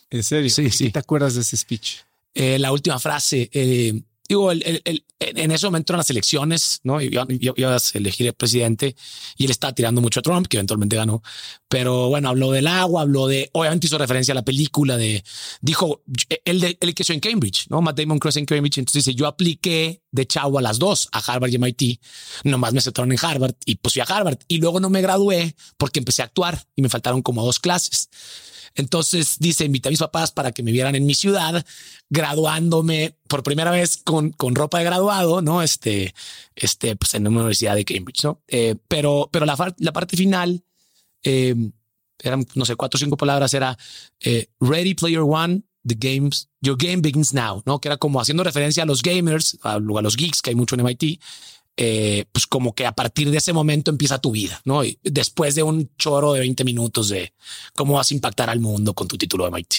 ¿En 0.09 0.23
serio? 0.23 0.49
Sí, 0.49 0.69
sí. 0.69 0.91
¿Te 0.91 0.99
acuerdas 0.99 1.35
de 1.35 1.41
ese 1.41 1.57
speech? 1.57 1.95
Eh, 2.33 2.59
la 2.59 2.71
última 2.71 2.99
frase, 2.99 3.49
eh, 3.51 4.01
digo, 4.31 4.51
el, 4.51 4.81
el, 4.85 5.03
en 5.19 5.51
ese 5.51 5.65
momento 5.67 5.91
eran 5.91 5.99
las 5.99 6.09
elecciones, 6.09 6.79
¿no? 6.83 7.01
Yo, 7.01 7.25
iba 7.57 7.75
a 7.75 7.79
elegir 7.93 8.27
el 8.27 8.33
presidente 8.33 8.95
y 9.37 9.43
él 9.43 9.51
estaba 9.51 9.73
tirando 9.73 9.99
mucho 9.99 10.21
a 10.21 10.23
Trump, 10.23 10.47
que 10.47 10.55
eventualmente 10.55 10.95
ganó. 10.95 11.21
Pero 11.67 12.07
bueno, 12.07 12.29
habló 12.29 12.51
del 12.51 12.67
agua, 12.67 13.01
habló 13.01 13.27
de, 13.27 13.49
obviamente 13.51 13.87
hizo 13.87 13.97
referencia 13.97 14.31
a 14.31 14.35
la 14.35 14.45
película 14.45 14.95
de, 14.95 15.23
dijo, 15.59 16.01
él, 16.45 16.61
de, 16.61 16.77
él 16.79 16.95
creció 16.95 17.13
en 17.13 17.19
Cambridge, 17.19 17.67
¿no? 17.69 17.81
Matt 17.81 17.99
Damon 17.99 18.19
creció 18.19 18.39
en 18.39 18.45
Cambridge. 18.45 18.77
Entonces 18.77 19.03
dice, 19.03 19.15
yo 19.17 19.27
apliqué 19.27 20.01
de 20.11 20.25
chavo 20.25 20.59
a 20.59 20.61
las 20.61 20.79
dos, 20.79 21.09
a 21.11 21.19
Harvard 21.19 21.51
y 21.51 21.57
MIT. 21.57 21.99
Nomás 22.45 22.71
me 22.71 22.79
aceptaron 22.79 23.11
en 23.11 23.19
Harvard 23.21 23.55
y 23.65 23.75
pues 23.75 23.93
fui 23.93 24.01
a 24.01 24.05
Harvard. 24.05 24.39
Y 24.47 24.59
luego 24.59 24.79
no 24.79 24.89
me 24.89 25.01
gradué 25.01 25.55
porque 25.77 25.99
empecé 25.99 26.21
a 26.21 26.25
actuar 26.25 26.65
y 26.75 26.81
me 26.81 26.89
faltaron 26.89 27.21
como 27.21 27.43
dos 27.43 27.59
clases. 27.59 28.09
Entonces 28.75 29.37
dice, 29.39 29.65
invité 29.65 29.89
a 29.89 29.91
mis 29.91 29.99
papás 29.99 30.31
para 30.31 30.51
que 30.51 30.63
me 30.63 30.71
vieran 30.71 30.95
en 30.95 31.05
mi 31.05 31.13
ciudad, 31.13 31.65
graduándome 32.09 33.17
por 33.27 33.43
primera 33.43 33.71
vez 33.71 33.97
con, 33.97 34.31
con 34.31 34.55
ropa 34.55 34.79
de 34.79 34.85
graduado, 34.85 35.41
¿no? 35.41 35.61
Este, 35.61 36.13
este, 36.55 36.95
pues 36.95 37.13
en 37.13 37.27
una 37.27 37.39
universidad 37.39 37.75
de 37.75 37.85
Cambridge, 37.85 38.23
¿no? 38.23 38.41
Eh, 38.47 38.75
pero, 38.87 39.29
pero 39.31 39.45
la, 39.45 39.75
la 39.77 39.93
parte 39.93 40.17
final, 40.17 40.63
eh, 41.23 41.55
eran, 42.19 42.45
no 42.55 42.65
sé, 42.65 42.75
cuatro 42.75 42.97
o 42.97 42.99
cinco 42.99 43.17
palabras, 43.17 43.53
era 43.53 43.77
eh, 44.19 44.47
Ready 44.59 44.93
Player 44.93 45.21
One, 45.21 45.63
the 45.83 45.95
games, 45.97 46.49
your 46.61 46.77
game 46.77 47.01
begins 47.01 47.33
now, 47.33 47.63
¿no? 47.65 47.79
Que 47.79 47.87
era 47.87 47.97
como 47.97 48.21
haciendo 48.21 48.43
referencia 48.43 48.83
a 48.83 48.85
los 48.85 49.01
gamers, 49.01 49.57
a, 49.63 49.73
a 49.73 49.79
los 49.79 50.15
geeks, 50.15 50.41
que 50.41 50.51
hay 50.51 50.55
mucho 50.55 50.75
en 50.75 50.81
MIT, 50.81 51.19
eh, 51.77 52.25
pues 52.31 52.47
como 52.47 52.73
que 52.73 52.85
a 52.85 52.91
partir 52.91 53.31
de 53.31 53.37
ese 53.37 53.53
momento 53.53 53.91
empieza 53.91 54.19
tu 54.19 54.31
vida, 54.31 54.61
¿no? 54.65 54.83
Y 54.83 54.99
después 55.03 55.55
de 55.55 55.63
un 55.63 55.89
choro 55.97 56.33
de 56.33 56.41
20 56.41 56.63
minutos 56.63 57.09
de 57.09 57.33
cómo 57.75 57.93
vas 57.95 58.11
a 58.11 58.13
impactar 58.13 58.49
al 58.49 58.59
mundo 58.59 58.93
con 58.93 59.07
tu 59.07 59.17
título 59.17 59.45
de 59.45 59.51
MIT. 59.51 59.73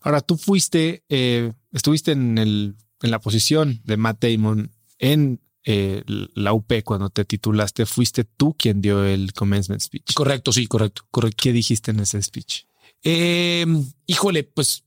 Ahora, 0.00 0.20
tú 0.20 0.36
fuiste, 0.36 1.02
eh, 1.08 1.52
estuviste 1.72 2.12
en, 2.12 2.38
el, 2.38 2.76
en 3.02 3.10
la 3.10 3.20
posición 3.20 3.80
de 3.84 3.96
Matt 3.96 4.22
Damon 4.24 4.70
en 4.98 5.40
eh, 5.66 6.02
la 6.34 6.52
UP 6.52 6.70
cuando 6.84 7.08
te 7.08 7.24
titulaste, 7.24 7.86
fuiste 7.86 8.24
tú 8.24 8.54
quien 8.54 8.82
dio 8.82 9.04
el 9.04 9.32
commencement 9.32 9.80
speech. 9.80 10.12
Correcto, 10.12 10.52
sí, 10.52 10.66
correcto, 10.66 11.06
correcto. 11.10 11.42
¿Qué 11.42 11.52
dijiste 11.52 11.90
en 11.90 12.00
ese 12.00 12.22
speech? 12.22 12.64
Eh, 13.02 13.64
híjole, 14.06 14.44
pues 14.44 14.84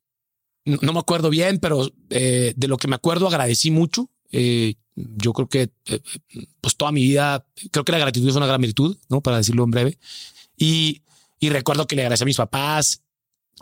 no, 0.66 0.94
me 0.94 1.00
acuerdo 1.00 1.30
bien, 1.32 1.58
pero 1.60 1.90
eh, 2.10 2.54
de 2.56 2.68
lo 2.68 2.78
que 2.78 2.88
me 2.88 2.96
acuerdo 2.96 3.28
agradecí 3.28 3.72
mucho. 3.72 4.10
Yo 4.98 5.32
creo 5.34 5.48
que 5.48 5.70
eh, 5.86 6.02
pues 6.60 6.76
toda 6.76 6.92
mi 6.92 7.04
vida, 7.04 7.46
creo 7.72 7.86
que 7.86 7.92
la 7.92 8.00
gratitud 8.00 8.28
es 8.28 8.36
una 8.36 8.48
gran 8.48 8.62
virtud, 8.62 8.98
¿no? 9.10 9.22
Para 9.22 9.38
decirlo 9.38 9.64
en 9.64 9.72
breve. 9.72 10.00
Y, 10.58 11.04
y 11.40 11.50
recuerdo 11.50 11.86
que 11.86 11.96
le 11.96 12.02
agradecí 12.02 12.24
a 12.24 12.26
mis 12.26 12.38
papás, 12.38 13.04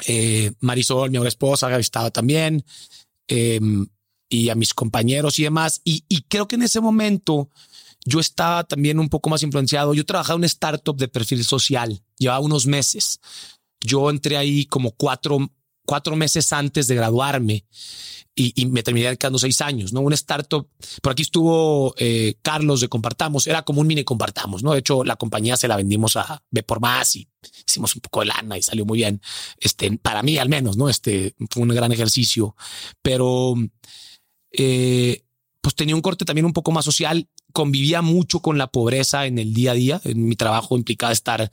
eh, 0.08 0.54
Marisol, 0.62 1.12
mi 1.12 1.18
ahora 1.18 1.28
esposa, 1.28 1.68
había 1.68 1.80
estado 1.80 2.10
también, 2.12 2.64
eh, 3.28 3.60
y 4.30 4.50
a 4.50 4.56
mis 4.56 4.74
compañeros 4.74 5.38
y 5.40 5.44
demás. 5.44 5.82
Y, 5.84 6.06
y, 6.08 6.22
creo 6.24 6.48
que 6.48 6.56
en 6.56 6.64
ese 6.64 6.80
momento 6.80 7.50
yo 8.06 8.20
estaba 8.20 8.64
también 8.64 9.00
un 9.00 9.10
poco 9.10 9.30
más 9.30 9.44
influenciado. 9.44 9.94
Yo 9.94 10.06
trabajaba 10.06 10.36
en 10.36 10.42
una 10.42 10.48
startup 10.48 10.96
de 10.96 11.08
perfil 11.08 11.44
social, 11.44 12.02
llevaba 12.18 12.40
unos 12.40 12.66
meses. 12.66 13.20
Yo 13.82 14.10
entré 14.10 14.38
ahí 14.38 14.66
como 14.66 14.92
cuatro, 14.92 15.52
cuatro 15.86 16.16
meses 16.16 16.52
antes 16.54 16.88
de 16.88 16.96
graduarme 16.96 17.66
y, 18.36 18.66
me 18.66 18.84
terminé 18.84 19.16
quedando 19.18 19.40
seis 19.40 19.62
años, 19.62 19.94
¿no? 19.94 20.02
Una 20.02 20.16
startup, 20.16 20.68
por 21.02 21.14
aquí 21.14 21.22
estuvo 21.22 21.96
eh, 21.98 22.36
Carlos 22.42 22.82
de 22.82 22.90
Compartamos, 22.90 23.48
era 23.48 23.62
como 23.62 23.80
un 23.80 23.88
mini 23.88 24.04
Compartamos, 24.04 24.62
¿no? 24.62 24.74
De 24.74 24.80
hecho, 24.80 25.06
la 25.06 25.16
compañía 25.16 25.56
se 25.56 25.70
la 25.70 25.78
vendimos 25.78 26.18
a 26.18 26.44
B 26.52 26.62
por 26.64 26.82
más 26.82 27.16
y 27.16 27.30
hicimos 27.66 27.96
un 27.96 28.02
poco 28.02 28.20
de 28.20 28.28
lana 28.28 28.58
y 28.58 28.62
salió 28.62 28.86
muy 28.86 29.00
bien, 29.00 29.22
este, 29.58 29.98
para 29.98 30.22
mí 30.22 30.38
al 30.38 30.50
menos, 30.50 30.76
¿no? 30.76 30.90
Este, 30.90 31.34
fue 31.50 31.64
un 31.64 31.70
gran 31.70 31.94
ejercicio, 31.94 32.56
pero 33.02 33.56
eh, 34.52 35.24
pues 35.62 35.76
tenía 35.76 35.96
un 35.96 36.02
corte 36.02 36.26
también 36.26 36.46
un 36.46 36.54
poco 36.54 36.72
más 36.74 36.84
social, 36.84 37.30
convivía 37.54 38.02
mucho 38.02 38.42
con 38.42 38.58
la 38.58 38.68
pobreza 38.68 39.28
en 39.28 39.40
el 39.40 39.54
día 39.54 39.72
a 39.72 39.76
día, 39.76 40.02
en 40.04 40.28
mi 40.28 40.36
trabajo 40.36 40.78
implicaba 40.78 41.14
estar 41.14 41.50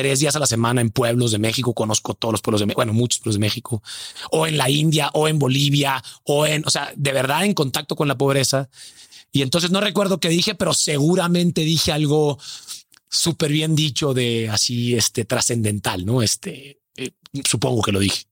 tres 0.00 0.20
días 0.20 0.34
a 0.34 0.38
la 0.38 0.46
semana 0.46 0.80
en 0.80 0.88
pueblos 0.88 1.30
de 1.30 1.38
México, 1.38 1.74
conozco 1.74 2.14
todos 2.14 2.32
los 2.32 2.40
pueblos 2.40 2.60
de 2.60 2.66
México, 2.66 2.78
bueno, 2.78 2.94
muchos 2.94 3.18
pueblos 3.18 3.34
de 3.34 3.40
México, 3.40 3.82
o 4.30 4.46
en 4.46 4.56
la 4.56 4.70
India, 4.70 5.10
o 5.12 5.28
en 5.28 5.38
Bolivia, 5.38 6.02
o 6.24 6.46
en, 6.46 6.66
o 6.66 6.70
sea, 6.70 6.90
de 6.96 7.12
verdad 7.12 7.44
en 7.44 7.52
contacto 7.52 7.96
con 7.96 8.08
la 8.08 8.16
pobreza. 8.16 8.70
Y 9.30 9.42
entonces 9.42 9.70
no 9.70 9.82
recuerdo 9.82 10.18
qué 10.18 10.30
dije, 10.30 10.54
pero 10.54 10.72
seguramente 10.72 11.60
dije 11.60 11.92
algo 11.92 12.38
súper 13.10 13.52
bien 13.52 13.76
dicho 13.76 14.14
de 14.14 14.48
así, 14.48 14.94
este, 14.96 15.26
trascendental, 15.26 16.06
¿no? 16.06 16.22
Este, 16.22 16.80
eh, 16.96 17.10
supongo 17.44 17.82
que 17.82 17.92
lo 17.92 18.00
dije. 18.00 18.24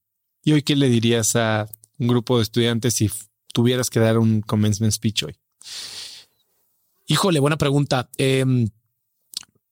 ¿Y 0.43 0.53
hoy 0.53 0.63
qué 0.63 0.75
le 0.75 0.89
dirías 0.89 1.37
a 1.37 1.69
un 1.99 2.09
grupo 2.09 2.39
de 2.39 2.45
estudiantes 2.45 2.95
si 2.95 3.11
tuvieras 3.53 3.91
que 3.91 4.01
dar 4.01 4.17
un 4.17 4.41
commencement 4.41 4.95
speech 4.95 5.25
hoy? 5.25 5.37
Híjole, 7.09 7.41
buena 7.41 7.59
pregunta. 7.59 8.09
Eh, 8.17 8.47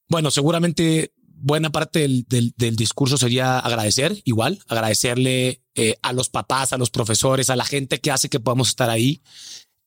bueno, 0.09 0.31
seguramente 0.31 1.15
buena 1.37 1.71
parte 1.71 2.01
del, 2.01 2.27
del, 2.57 2.77
discurso 2.77 3.17
sería 3.17 3.59
agradecer, 3.59 4.21
igual, 4.25 4.59
agradecerle 4.69 5.63
eh, 5.75 5.97
a 6.03 6.13
los 6.13 6.29
papás, 6.29 6.73
a 6.73 6.79
los 6.79 6.91
profesores, 6.91 7.51
a 7.51 7.57
la 7.57 7.65
gente 7.65 8.01
que 8.01 8.11
hace 8.11 8.29
que 8.29 8.41
podamos 8.41 8.69
estar 8.69 8.91
ahí. 8.91 9.23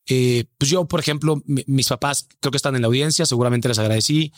Eh, 0.08 0.46
pues 0.58 0.70
yo, 0.70 0.86
por 0.88 1.00
ejemplo, 1.00 1.42
mi, 1.46 1.64
mis 1.68 1.88
papás 1.88 2.28
creo 2.40 2.52
que 2.52 2.58
están 2.58 2.76
en 2.76 2.82
la 2.82 2.88
audiencia, 2.88 3.26
seguramente 3.26 3.68
les 3.68 3.80
agradecí. 3.80 4.32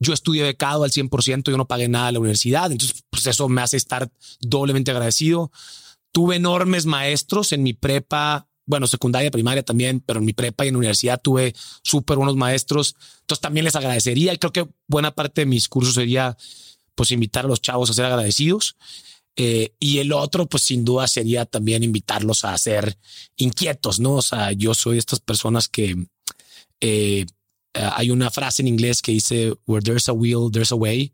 Yo 0.00 0.12
estudié 0.12 0.42
becado 0.42 0.84
al 0.84 0.90
100%, 0.90 1.50
yo 1.50 1.56
no 1.56 1.68
pagué 1.68 1.88
nada 1.88 2.08
en 2.08 2.14
la 2.14 2.20
universidad, 2.20 2.72
entonces 2.72 3.04
pues 3.10 3.26
eso 3.26 3.48
me 3.48 3.62
hace 3.62 3.76
estar 3.76 4.10
doblemente 4.40 4.90
agradecido. 4.90 5.52
Tuve 6.12 6.36
enormes 6.36 6.86
maestros 6.86 7.52
en 7.52 7.62
mi 7.62 7.74
prepa, 7.74 8.48
bueno, 8.70 8.86
secundaria, 8.86 9.32
primaria 9.32 9.64
también, 9.64 10.00
pero 10.00 10.20
en 10.20 10.24
mi 10.24 10.32
prepa 10.32 10.64
y 10.64 10.68
en 10.68 10.74
la 10.74 10.78
universidad 10.78 11.20
tuve 11.20 11.54
súper 11.82 12.16
buenos 12.16 12.36
maestros. 12.36 12.94
Entonces 13.22 13.40
también 13.40 13.64
les 13.64 13.74
agradecería 13.74 14.32
y 14.32 14.38
creo 14.38 14.52
que 14.52 14.68
buena 14.86 15.10
parte 15.10 15.40
de 15.40 15.46
mis 15.46 15.68
cursos 15.68 15.94
sería 15.94 16.36
pues 16.94 17.10
invitar 17.10 17.44
a 17.44 17.48
los 17.48 17.60
chavos 17.60 17.90
a 17.90 17.94
ser 17.94 18.04
agradecidos. 18.04 18.76
Eh, 19.34 19.74
y 19.80 19.98
el 19.98 20.12
otro, 20.12 20.46
pues 20.46 20.62
sin 20.62 20.84
duda 20.84 21.08
sería 21.08 21.46
también 21.46 21.82
invitarlos 21.82 22.44
a 22.44 22.56
ser 22.58 22.96
inquietos, 23.36 23.98
¿no? 23.98 24.14
O 24.14 24.22
sea, 24.22 24.52
yo 24.52 24.72
soy 24.74 24.94
de 24.94 25.00
estas 25.00 25.18
personas 25.18 25.68
que 25.68 26.06
eh, 26.80 27.26
hay 27.74 28.10
una 28.10 28.30
frase 28.30 28.62
en 28.62 28.68
inglés 28.68 29.02
que 29.02 29.12
dice, 29.12 29.54
where 29.66 29.82
there's 29.82 30.08
a 30.08 30.12
will, 30.12 30.50
there's 30.52 30.72
a 30.72 30.76
way. 30.76 31.12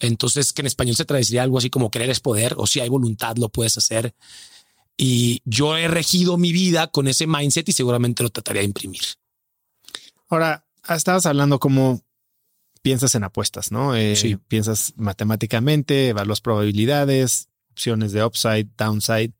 Entonces, 0.00 0.52
que 0.52 0.62
en 0.62 0.66
español 0.66 0.96
se 0.96 1.04
traduciría 1.04 1.42
algo 1.44 1.58
así 1.58 1.70
como 1.70 1.90
querer 1.90 2.10
es 2.10 2.20
poder, 2.20 2.54
o 2.56 2.66
si 2.66 2.80
hay 2.80 2.88
voluntad, 2.88 3.36
lo 3.36 3.48
puedes 3.48 3.78
hacer. 3.78 4.14
Y 4.96 5.40
yo 5.44 5.76
he 5.76 5.88
regido 5.88 6.36
mi 6.36 6.52
vida 6.52 6.86
con 6.88 7.08
ese 7.08 7.26
mindset 7.26 7.68
y 7.68 7.72
seguramente 7.72 8.22
lo 8.22 8.30
trataría 8.30 8.60
de 8.60 8.66
imprimir. 8.66 9.02
Ahora, 10.28 10.66
estabas 10.88 11.26
hablando 11.26 11.58
como 11.58 12.02
piensas 12.82 13.14
en 13.14 13.24
apuestas, 13.24 13.72
¿no? 13.72 13.96
Eh, 13.96 14.14
sí. 14.14 14.36
Piensas 14.36 14.92
matemáticamente, 14.96 16.08
evalúas 16.08 16.40
probabilidades, 16.40 17.48
opciones 17.70 18.12
de 18.12 18.24
upside, 18.24 18.68
downside, 18.76 19.32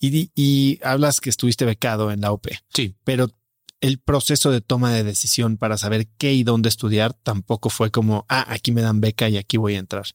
y, 0.00 0.30
y 0.34 0.78
hablas 0.82 1.20
que 1.20 1.30
estuviste 1.30 1.64
becado 1.64 2.10
en 2.10 2.20
la 2.20 2.32
UP. 2.32 2.48
Sí. 2.74 2.94
Pero 3.04 3.30
el 3.80 3.98
proceso 3.98 4.50
de 4.50 4.60
toma 4.60 4.92
de 4.92 5.04
decisión 5.04 5.56
para 5.56 5.78
saber 5.78 6.08
qué 6.18 6.34
y 6.34 6.42
dónde 6.42 6.68
estudiar 6.68 7.14
tampoco 7.14 7.70
fue 7.70 7.90
como, 7.90 8.26
ah, 8.28 8.44
aquí 8.48 8.72
me 8.72 8.82
dan 8.82 9.00
beca 9.00 9.28
y 9.28 9.36
aquí 9.36 9.56
voy 9.56 9.76
a 9.76 9.78
entrar. 9.78 10.06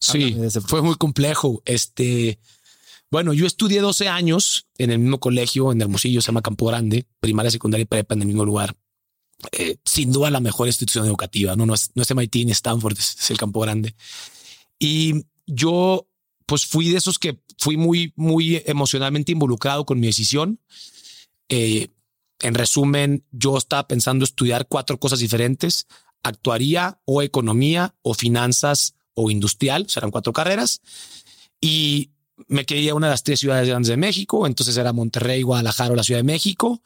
Sí, 0.00 0.34
fue 0.66 0.80
muy 0.80 0.94
complejo. 0.94 1.62
Este, 1.66 2.38
bueno, 3.10 3.32
yo 3.32 3.46
estudié 3.46 3.80
12 3.80 4.08
años 4.08 4.66
en 4.78 4.90
el 4.90 5.00
mismo 5.00 5.18
colegio, 5.18 5.72
en 5.72 5.80
Hermosillo, 5.80 6.20
se 6.20 6.26
llama 6.28 6.42
Campo 6.42 6.66
Grande, 6.66 7.06
primaria, 7.18 7.50
secundaria 7.50 7.82
y 7.82 7.86
prepa 7.86 8.14
en 8.14 8.22
el 8.22 8.28
mismo 8.28 8.44
lugar. 8.44 8.76
Eh, 9.52 9.78
sin 9.84 10.12
duda 10.12 10.30
la 10.30 10.40
mejor 10.40 10.68
institución 10.68 11.06
educativa, 11.06 11.56
no, 11.56 11.66
no 11.66 11.74
es, 11.74 11.90
no 11.94 12.02
es 12.02 12.14
MIT 12.14 12.36
ni 12.44 12.52
Stanford, 12.52 12.96
es, 12.98 13.30
el 13.30 13.36
Campo 13.36 13.60
Grande. 13.60 13.96
Y 14.78 15.26
yo, 15.46 16.06
pues 16.46 16.66
fui 16.66 16.88
de 16.90 16.98
esos 16.98 17.18
que 17.18 17.40
fui 17.58 17.76
muy, 17.76 18.12
muy 18.14 18.62
emocionalmente 18.66 19.32
involucrado 19.32 19.84
con 19.84 19.98
mi 19.98 20.06
decisión. 20.06 20.60
Eh, 21.48 21.88
en 22.42 22.54
resumen, 22.54 23.24
yo 23.32 23.58
estaba 23.58 23.88
pensando 23.88 24.24
estudiar 24.24 24.68
cuatro 24.68 25.00
cosas 25.00 25.18
diferentes. 25.18 25.88
Actuaría 26.22 27.00
o 27.06 27.22
economía 27.22 27.94
o 28.02 28.14
finanzas 28.14 28.94
o 29.14 29.30
industrial, 29.30 29.88
serán 29.88 30.10
cuatro 30.12 30.32
carreras. 30.32 30.80
Y 31.60 32.10
me 32.48 32.64
quería 32.64 32.94
una 32.94 33.08
de 33.08 33.12
las 33.12 33.22
tres 33.22 33.40
ciudades 33.40 33.68
grandes 33.68 33.88
de 33.88 33.96
México, 33.96 34.46
entonces 34.46 34.76
era 34.76 34.92
Monterrey, 34.92 35.42
Guadalajara 35.42 35.92
o 35.92 35.96
la 35.96 36.02
Ciudad 36.02 36.20
de 36.20 36.24
México. 36.24 36.82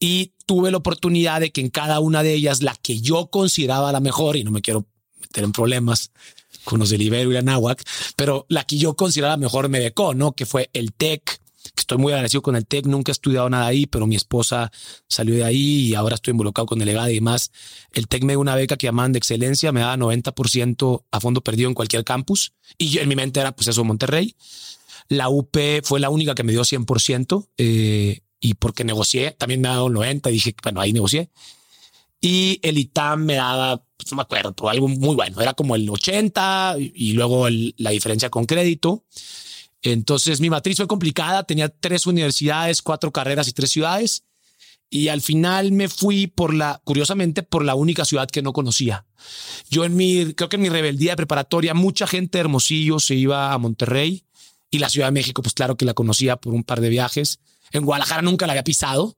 Y 0.00 0.32
tuve 0.46 0.70
la 0.70 0.76
oportunidad 0.76 1.40
de 1.40 1.50
que 1.50 1.60
en 1.60 1.70
cada 1.70 2.00
una 2.00 2.22
de 2.22 2.34
ellas, 2.34 2.62
la 2.62 2.76
que 2.76 3.00
yo 3.00 3.28
consideraba 3.28 3.90
la 3.92 4.00
mejor, 4.00 4.36
y 4.36 4.44
no 4.44 4.50
me 4.50 4.62
quiero 4.62 4.86
meter 5.20 5.44
en 5.44 5.52
problemas 5.52 6.12
con 6.64 6.78
los 6.78 6.90
del 6.90 7.02
Ibero 7.02 7.30
y 7.30 7.34
la 7.34 7.42
Náhuac, 7.42 7.82
pero 8.14 8.46
la 8.48 8.64
que 8.64 8.76
yo 8.76 8.94
consideraba 8.94 9.36
mejor 9.36 9.68
me 9.68 9.78
becó, 9.78 10.14
¿no? 10.14 10.32
Que 10.32 10.46
fue 10.46 10.70
el 10.72 10.92
TEC, 10.92 11.22
que 11.24 11.80
estoy 11.80 11.98
muy 11.98 12.12
agradecido 12.12 12.42
con 12.42 12.56
el 12.56 12.66
TEC, 12.66 12.86
nunca 12.86 13.10
he 13.10 13.12
estudiado 13.12 13.48
nada 13.48 13.66
ahí, 13.66 13.86
pero 13.86 14.06
mi 14.06 14.16
esposa 14.16 14.70
salió 15.08 15.34
de 15.34 15.44
ahí 15.44 15.86
y 15.86 15.94
ahora 15.94 16.14
estoy 16.14 16.32
involucrado 16.32 16.66
con 16.66 16.78
delegada 16.78 17.10
y 17.10 17.14
demás. 17.14 17.50
El 17.92 18.06
TEC 18.06 18.24
me 18.24 18.34
dio 18.34 18.40
una 18.40 18.54
beca 18.54 18.76
que 18.76 18.86
llamaban 18.86 19.12
de 19.12 19.18
excelencia, 19.18 19.72
me 19.72 19.80
daba 19.80 19.96
90% 19.96 21.04
a 21.10 21.20
fondo 21.20 21.40
perdido 21.40 21.68
en 21.68 21.74
cualquier 21.74 22.04
campus 22.04 22.52
y 22.76 22.98
en 22.98 23.08
mi 23.08 23.16
mente 23.16 23.40
era 23.40 23.52
pues 23.52 23.68
eso, 23.68 23.82
Monterrey. 23.84 24.34
La 25.08 25.28
UP 25.28 25.56
fue 25.82 26.00
la 26.00 26.10
única 26.10 26.34
que 26.34 26.44
me 26.44 26.52
dio 26.52 26.62
100% 26.62 27.48
eh, 27.56 28.20
y 28.40 28.54
porque 28.54 28.84
negocié, 28.84 29.32
también 29.32 29.60
me 29.60 29.68
ha 29.68 29.72
dado 29.72 29.88
90, 29.88 30.30
dije, 30.30 30.54
bueno, 30.62 30.80
ahí 30.80 30.92
negocié. 30.92 31.30
Y 32.20 32.58
el 32.62 32.78
ITAM 32.78 33.24
me 33.24 33.34
daba, 33.34 33.84
pues 33.96 34.10
no 34.10 34.16
me 34.16 34.22
acuerdo, 34.22 34.68
algo 34.68 34.88
muy 34.88 35.14
bueno, 35.14 35.40
era 35.40 35.54
como 35.54 35.76
el 35.76 35.88
80 35.88 36.76
y, 36.78 37.12
luego 37.12 37.48
la 37.48 37.90
diferencia 37.90 38.28
con 38.28 38.44
crédito. 38.44 39.04
Entonces 39.82 40.40
mi 40.40 40.50
matriz 40.50 40.76
fue 40.76 40.88
complicada, 40.88 41.44
tenía 41.44 41.68
tres 41.68 42.06
universidades, 42.06 42.82
cuatro 42.82 43.12
carreras 43.12 43.48
y 43.48 43.52
tres 43.52 43.70
ciudades. 43.70 44.24
Y 44.90 45.08
al 45.08 45.20
final 45.20 45.70
me 45.72 45.88
fui 45.88 46.28
por 46.28 46.54
la, 46.54 46.80
curiosamente, 46.82 47.42
por 47.42 47.64
la 47.64 47.74
única 47.74 48.06
ciudad 48.06 48.28
que 48.28 48.40
no 48.42 48.54
conocía. 48.54 49.06
Yo 49.70 49.84
en 49.84 49.94
mi, 49.94 50.32
creo 50.32 50.48
que 50.48 50.56
en 50.56 50.62
mi 50.62 50.70
rebeldía 50.70 51.14
preparatoria, 51.14 51.74
mucha 51.74 52.06
gente 52.06 52.38
de 52.38 52.40
Hermosillo 52.40 52.98
se 52.98 53.14
iba 53.14 53.52
a 53.52 53.58
Monterrey 53.58 54.24
Y 54.70 54.78
la 54.78 54.88
Ciudad 54.88 55.08
de 55.08 55.12
México, 55.12 55.42
pues 55.42 55.54
claro 55.54 55.76
que 55.76 55.84
la 55.84 55.94
conocía 55.94 56.36
por 56.36 56.54
un 56.54 56.64
par 56.64 56.80
de 56.80 56.88
viajes. 56.88 57.40
En 57.72 57.84
Guadalajara 57.84 58.22
nunca 58.22 58.46
la 58.46 58.52
había 58.52 58.64
pisado 58.64 59.16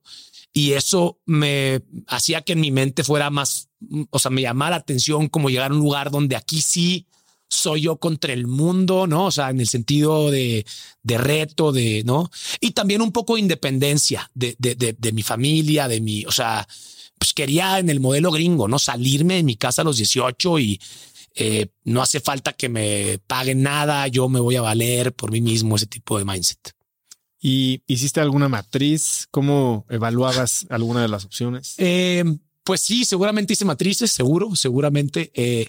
y 0.53 0.73
eso 0.73 1.19
me 1.27 1.83
hacía 2.07 2.43
que 2.43 2.53
en 2.55 2.61
mi 2.61 2.71
mente 2.71 3.05
fuera 3.05 3.31
más, 3.31 3.69
o 4.11 4.19
sea, 4.19 4.31
me 4.31 4.43
llamaba 4.43 4.73
la 4.73 4.77
atención 4.77 5.29
como 5.29 5.51
llegar 5.51 5.71
a 5.71 5.75
un 5.75 5.81
lugar 5.81 6.11
donde 6.11 6.37
aquí 6.37 6.61
sí 6.61 7.07
soy 7.49 7.83
yo 7.83 7.97
contra 7.97 8.33
el 8.33 8.47
mundo, 8.47 9.07
¿no? 9.07 9.27
O 9.27 9.31
sea, 9.31 9.51
en 9.51 9.61
el 9.61 9.69
sentido 9.69 10.31
de, 10.31 10.65
de 11.03 11.19
reto, 11.19 11.73
de, 11.73 12.03
¿no? 12.05 12.31
Y 12.61 12.73
también 12.73 13.03
un 13.03 13.11
poco 13.11 13.35
de 13.35 13.41
independencia 13.41 14.31
de, 14.35 14.55
de, 14.59 14.77
de, 14.77 14.93
de 14.93 15.13
mi 15.13 15.23
familia, 15.23 15.89
de 15.89 16.01
mi, 16.01 16.25
o 16.27 16.33
sea, 16.33 16.67
pues 17.19 17.33
quería 17.33 17.79
en 17.79 17.91
el 17.91 18.01
modelo 18.01 18.31
gringo, 18.31 18.69
¿no? 18.69 18.79
Salirme 18.79 19.35
de 19.35 19.43
mi 19.43 19.57
casa 19.57 19.83
a 19.83 19.85
los 19.85 19.97
18 19.97 20.59
y 20.61 20.81
eh, 21.35 21.69
no 21.85 22.03
hace 22.03 22.21
falta 22.21 22.53
que 22.53 22.69
me 22.69 23.19
paguen 23.27 23.63
nada, 23.63 24.07
yo 24.09 24.29
me 24.29 24.41
voy 24.41 24.57
a 24.57 24.63
valer 24.63 25.13
por 25.15 25.31
mí 25.31 25.41
mismo, 25.41 25.77
ese 25.77 25.87
tipo 25.87 26.19
de 26.19 26.25
mindset. 26.25 26.75
¿Y 27.41 27.83
hiciste 27.87 28.21
alguna 28.21 28.49
matriz? 28.49 29.27
¿Cómo 29.31 29.87
evaluabas 29.89 30.67
alguna 30.71 31.03
de 31.03 31.09
las 31.09 31.25
opciones? 31.25 31.75
Eh, 31.79 32.25
pues 32.65 32.83
sí, 32.83 33.05
seguramente 33.05 33.55
hice 33.55 33.65
matrices, 33.65 34.13
seguro, 34.13 34.55
seguramente. 34.55 35.31
Eh, 35.35 35.69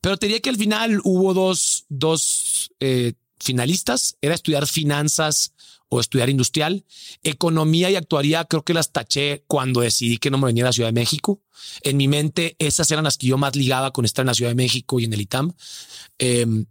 pero 0.00 0.16
te 0.16 0.26
diría 0.26 0.40
que 0.40 0.50
al 0.50 0.56
final 0.56 1.00
hubo 1.02 1.34
dos, 1.34 1.84
dos 1.88 2.70
eh, 2.78 3.14
finalistas. 3.40 4.16
Era 4.20 4.34
estudiar 4.34 4.66
finanzas 4.66 5.52
o 5.88 6.00
estudiar 6.00 6.30
industrial. 6.30 6.84
Economía 7.22 7.90
y 7.90 7.96
actuaría 7.96 8.44
creo 8.44 8.64
que 8.64 8.74
las 8.74 8.92
taché 8.92 9.44
cuando 9.46 9.80
decidí 9.80 10.18
que 10.18 10.30
no 10.30 10.38
me 10.38 10.46
venía 10.46 10.64
a 10.64 10.66
la 10.66 10.72
Ciudad 10.72 10.88
de 10.88 11.00
México. 11.00 11.40
En 11.82 11.96
mi 11.96 12.08
mente 12.08 12.56
esas 12.58 12.90
eran 12.90 13.04
las 13.04 13.18
que 13.18 13.28
yo 13.28 13.38
más 13.38 13.56
ligaba 13.56 13.92
con 13.92 14.04
estar 14.04 14.22
en 14.22 14.28
la 14.28 14.34
Ciudad 14.34 14.50
de 14.50 14.56
México 14.56 15.00
y 15.00 15.04
en 15.04 15.12
el 15.12 15.20
ITAM. 15.20 15.52
Em, 16.18 16.66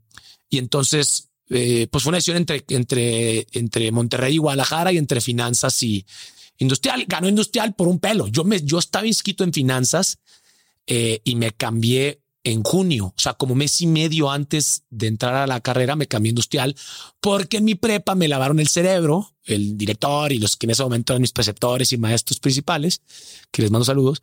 y 0.49 0.57
entonces, 0.57 1.29
eh, 1.49 1.87
pues 1.91 2.03
fue 2.03 2.11
una 2.11 2.17
decisión 2.17 2.37
entre, 2.37 2.63
entre, 2.69 3.47
entre 3.51 3.91
Monterrey 3.91 4.35
y 4.35 4.37
Guadalajara 4.37 4.91
y 4.91 4.97
entre 4.97 5.21
finanzas 5.21 5.81
y, 5.83 6.05
Industrial, 6.59 7.05
ganó 7.07 7.29
industrial 7.29 7.75
por 7.75 7.87
un 7.87 7.99
pelo. 7.99 8.27
Yo 8.27 8.43
me, 8.43 8.61
yo 8.61 8.79
estaba 8.79 9.05
inscrito 9.05 9.43
en 9.43 9.53
finanzas 9.53 10.17
eh, 10.87 11.21
y 11.23 11.35
me 11.35 11.51
cambié 11.51 12.21
en 12.51 12.63
junio, 12.63 13.07
o 13.07 13.19
sea, 13.19 13.33
como 13.33 13.55
mes 13.55 13.81
y 13.81 13.87
medio 13.87 14.31
antes 14.31 14.83
de 14.89 15.07
entrar 15.07 15.35
a 15.35 15.47
la 15.47 15.59
carrera, 15.59 15.97
me 15.97 16.07
cambié 16.07 16.29
industrial 16.29 16.75
porque 17.19 17.57
en 17.57 17.65
mi 17.65 17.75
prepa 17.75 18.15
me 18.15 18.29
lavaron 18.29 18.61
el 18.61 18.69
cerebro, 18.69 19.35
el 19.43 19.77
director 19.77 20.31
y 20.31 20.39
los 20.39 20.55
que 20.55 20.65
en 20.65 20.71
ese 20.71 20.83
momento 20.83 21.11
eran 21.11 21.21
mis 21.21 21.33
preceptores 21.33 21.91
y 21.91 21.97
maestros 21.97 22.39
principales, 22.39 23.01
que 23.51 23.63
les 23.63 23.71
mando 23.71 23.83
saludos, 23.83 24.21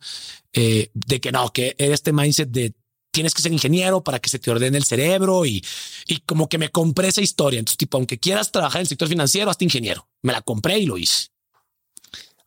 eh, 0.53 0.89
de 0.95 1.21
que 1.21 1.31
no, 1.31 1.53
que 1.53 1.75
era 1.77 1.93
este 1.93 2.13
mindset 2.13 2.49
de 2.49 2.73
tienes 3.11 3.33
que 3.33 3.43
ser 3.43 3.53
ingeniero 3.53 4.03
para 4.03 4.19
que 4.19 4.29
se 4.29 4.39
te 4.39 4.49
ordene 4.49 4.77
el 4.77 4.85
cerebro 4.85 5.45
y, 5.45 5.63
y 6.07 6.17
como 6.21 6.49
que 6.49 6.57
me 6.57 6.69
compré 6.69 7.09
esa 7.09 7.21
historia. 7.21 7.59
Entonces, 7.59 7.77
tipo, 7.77 7.97
aunque 7.97 8.17
quieras 8.17 8.51
trabajar 8.51 8.79
en 8.79 8.85
el 8.85 8.87
sector 8.89 9.07
financiero, 9.07 9.49
hasta 9.49 9.63
ingeniero. 9.63 10.09
Me 10.21 10.33
la 10.33 10.41
compré 10.41 10.79
y 10.79 10.85
lo 10.85 10.97
hice. 10.97 11.27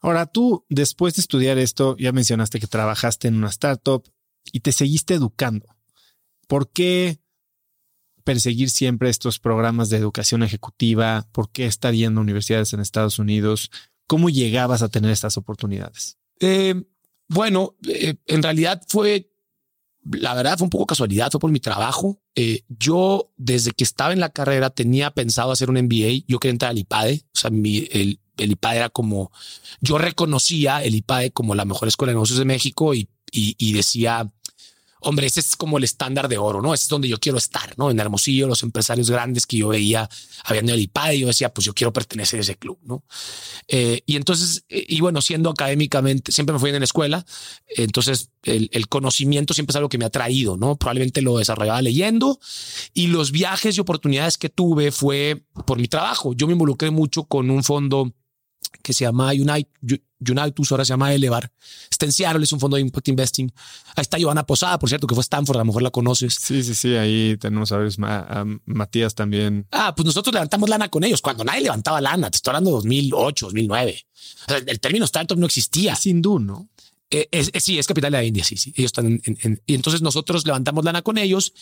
Ahora 0.00 0.26
tú, 0.26 0.66
después 0.68 1.14
de 1.14 1.22
estudiar 1.22 1.56
esto, 1.56 1.96
ya 1.98 2.12
mencionaste 2.12 2.60
que 2.60 2.66
trabajaste 2.66 3.28
en 3.28 3.36
una 3.36 3.48
startup 3.48 4.04
y 4.52 4.60
te 4.60 4.72
seguiste 4.72 5.14
educando. 5.14 5.66
¿Por 6.46 6.70
qué 6.70 7.20
perseguir 8.28 8.68
siempre 8.68 9.08
estos 9.08 9.38
programas 9.38 9.88
de 9.88 9.96
educación 9.96 10.42
ejecutiva? 10.42 11.26
¿Por 11.32 11.50
qué 11.50 11.64
estar 11.64 11.94
yendo 11.94 12.20
a 12.20 12.22
universidades 12.22 12.74
en 12.74 12.80
Estados 12.80 13.18
Unidos? 13.18 13.70
¿Cómo 14.06 14.28
llegabas 14.28 14.82
a 14.82 14.90
tener 14.90 15.10
estas 15.10 15.38
oportunidades? 15.38 16.18
Eh, 16.40 16.74
bueno, 17.28 17.76
eh, 17.86 18.16
en 18.26 18.42
realidad 18.42 18.82
fue, 18.86 19.30
la 20.04 20.34
verdad 20.34 20.58
fue 20.58 20.66
un 20.66 20.70
poco 20.70 20.84
casualidad, 20.84 21.30
fue 21.30 21.40
por 21.40 21.50
mi 21.50 21.60
trabajo. 21.60 22.20
Eh, 22.34 22.64
yo 22.68 23.32
desde 23.38 23.70
que 23.70 23.84
estaba 23.84 24.12
en 24.12 24.20
la 24.20 24.28
carrera 24.28 24.68
tenía 24.68 25.10
pensado 25.10 25.50
hacer 25.50 25.70
un 25.70 25.76
MBA, 25.76 26.24
yo 26.26 26.38
quería 26.38 26.52
entrar 26.52 26.70
al 26.72 26.78
IPADE, 26.78 27.24
o 27.34 27.38
sea, 27.38 27.50
el, 27.50 28.20
el 28.36 28.52
IPADE 28.52 28.76
era 28.76 28.88
como, 28.90 29.32
yo 29.80 29.96
reconocía 29.96 30.82
el 30.82 30.94
IPADE 30.94 31.30
como 31.30 31.54
la 31.54 31.64
mejor 31.64 31.88
escuela 31.88 32.10
de 32.10 32.16
negocios 32.16 32.38
de 32.38 32.44
México 32.44 32.94
y, 32.94 33.08
y 33.30 33.72
decía, 33.72 34.30
hombre, 35.00 35.26
ese 35.26 35.40
es 35.40 35.56
como 35.56 35.78
el 35.78 35.84
estándar 35.84 36.28
de 36.28 36.38
oro, 36.38 36.60
¿no? 36.60 36.74
Ese 36.74 36.84
es 36.84 36.88
donde 36.88 37.08
yo 37.08 37.18
quiero 37.18 37.38
estar, 37.38 37.76
¿no? 37.76 37.90
En 37.90 37.98
Hermosillo, 37.98 38.46
los 38.46 38.62
empresarios 38.62 39.10
grandes 39.10 39.46
que 39.46 39.58
yo 39.58 39.68
veía 39.68 40.08
habían 40.44 40.68
el 40.68 40.80
IPADE 40.80 41.16
y 41.16 41.20
yo 41.20 41.26
decía, 41.28 41.52
pues 41.52 41.64
yo 41.64 41.74
quiero 41.74 41.92
pertenecer 41.92 42.38
a 42.38 42.42
ese 42.42 42.56
club, 42.56 42.78
¿no? 42.82 43.04
Eh, 43.68 44.02
y 44.06 44.16
entonces, 44.16 44.64
eh, 44.68 44.84
y 44.88 45.00
bueno, 45.00 45.20
siendo 45.20 45.50
académicamente, 45.50 46.32
siempre 46.32 46.52
me 46.52 46.58
fui 46.58 46.70
en 46.70 46.78
la 46.78 46.84
escuela, 46.84 47.24
entonces 47.68 48.30
el, 48.42 48.68
el, 48.72 48.88
conocimiento 48.88 49.54
siempre 49.54 49.72
es 49.72 49.76
algo 49.76 49.88
que 49.88 49.98
me 49.98 50.04
ha 50.04 50.10
traído, 50.10 50.56
¿no? 50.56 50.76
Probablemente 50.76 51.22
lo 51.22 51.38
desarrollaba 51.38 51.82
leyendo 51.82 52.38
y 52.94 53.08
los 53.08 53.32
viajes 53.32 53.76
y 53.76 53.80
oportunidades 53.80 54.38
que 54.38 54.48
tuve 54.48 54.90
fue 54.90 55.42
por 55.66 55.78
mi 55.78 55.88
trabajo. 55.88 56.34
Yo 56.34 56.46
me 56.46 56.54
involucré 56.54 56.90
mucho 56.90 57.24
con 57.24 57.50
un 57.50 57.62
fondo 57.62 58.12
que 58.82 58.92
se 58.92 59.04
llama 59.04 59.30
Unite, 59.30 59.70
Unitus, 60.20 60.72
ahora 60.72 60.84
se 60.84 60.90
llama 60.90 61.12
Elevar. 61.12 61.50
Está 61.90 62.06
en 62.06 62.12
Seattle, 62.12 62.42
es 62.42 62.52
un 62.52 62.60
fondo 62.60 62.76
de 62.76 62.82
Impact 62.82 63.08
Investing. 63.08 63.52
Ahí 63.96 64.02
está 64.02 64.18
Joana 64.20 64.44
Posada, 64.44 64.78
por 64.78 64.88
cierto, 64.88 65.06
que 65.06 65.14
fue 65.14 65.22
Stanford, 65.22 65.56
a 65.56 65.60
lo 65.60 65.64
mejor 65.66 65.82
la 65.82 65.90
conoces. 65.90 66.34
Sí, 66.34 66.62
sí, 66.62 66.74
sí, 66.74 66.96
ahí 66.96 67.36
tenemos 67.38 67.72
a, 67.72 67.78
ver, 67.78 67.92
a, 68.02 68.44
Matías 68.66 69.14
también. 69.14 69.66
Ah, 69.70 69.94
pues 69.94 70.06
nosotros 70.06 70.32
levantamos 70.32 70.68
lana 70.68 70.88
con 70.88 71.04
ellos, 71.04 71.22
cuando 71.22 71.44
nadie 71.44 71.62
levantaba 71.62 72.00
lana, 72.00 72.30
te 72.30 72.36
estoy 72.36 72.50
hablando 72.50 72.70
de 72.70 72.76
2008, 72.76 73.46
2009. 73.46 74.04
O 74.04 74.48
sea, 74.48 74.58
el 74.58 74.80
término 74.80 75.04
startup 75.04 75.38
no 75.38 75.46
existía. 75.46 75.92
Es 75.92 76.06
hindú, 76.06 76.38
¿no? 76.38 76.68
Eh, 77.10 77.26
es, 77.30 77.50
es, 77.54 77.64
sí, 77.64 77.78
es 77.78 77.86
capital 77.86 78.12
de 78.12 78.18
la 78.18 78.24
India, 78.24 78.44
sí, 78.44 78.56
sí. 78.56 78.72
Ellos 78.76 78.90
están 78.90 79.20
en, 79.24 79.62
y 79.64 79.74
entonces 79.74 80.02
nosotros 80.02 80.46
levantamos 80.46 80.84
lana 80.84 81.02
con 81.02 81.16
ellos. 81.16 81.54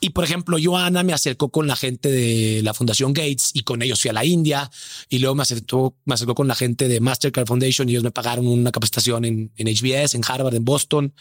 Y 0.00 0.10
por 0.10 0.24
ejemplo, 0.24 0.58
Joana 0.62 1.02
me 1.02 1.14
acercó 1.14 1.48
con 1.48 1.66
la 1.66 1.76
gente 1.76 2.10
de 2.10 2.62
la 2.62 2.74
Fundación 2.74 3.14
Gates 3.14 3.50
y 3.54 3.62
con 3.62 3.80
ellos 3.82 4.00
fui 4.00 4.10
a 4.10 4.12
la 4.12 4.24
India. 4.24 4.70
Y 5.08 5.18
luego 5.18 5.34
me 5.34 5.42
acercó, 5.42 5.96
me 6.04 6.14
acercó 6.14 6.34
con 6.34 6.48
la 6.48 6.54
gente 6.54 6.88
de 6.88 7.00
Mastercard 7.00 7.46
Foundation 7.46 7.88
y 7.88 7.92
ellos 7.92 8.04
me 8.04 8.10
pagaron 8.10 8.46
una 8.46 8.70
capacitación 8.70 9.24
en, 9.24 9.50
en 9.56 9.66
HBS, 9.66 10.14
en 10.14 10.22
Harvard, 10.26 10.54
en 10.54 10.64
Boston. 10.64 11.14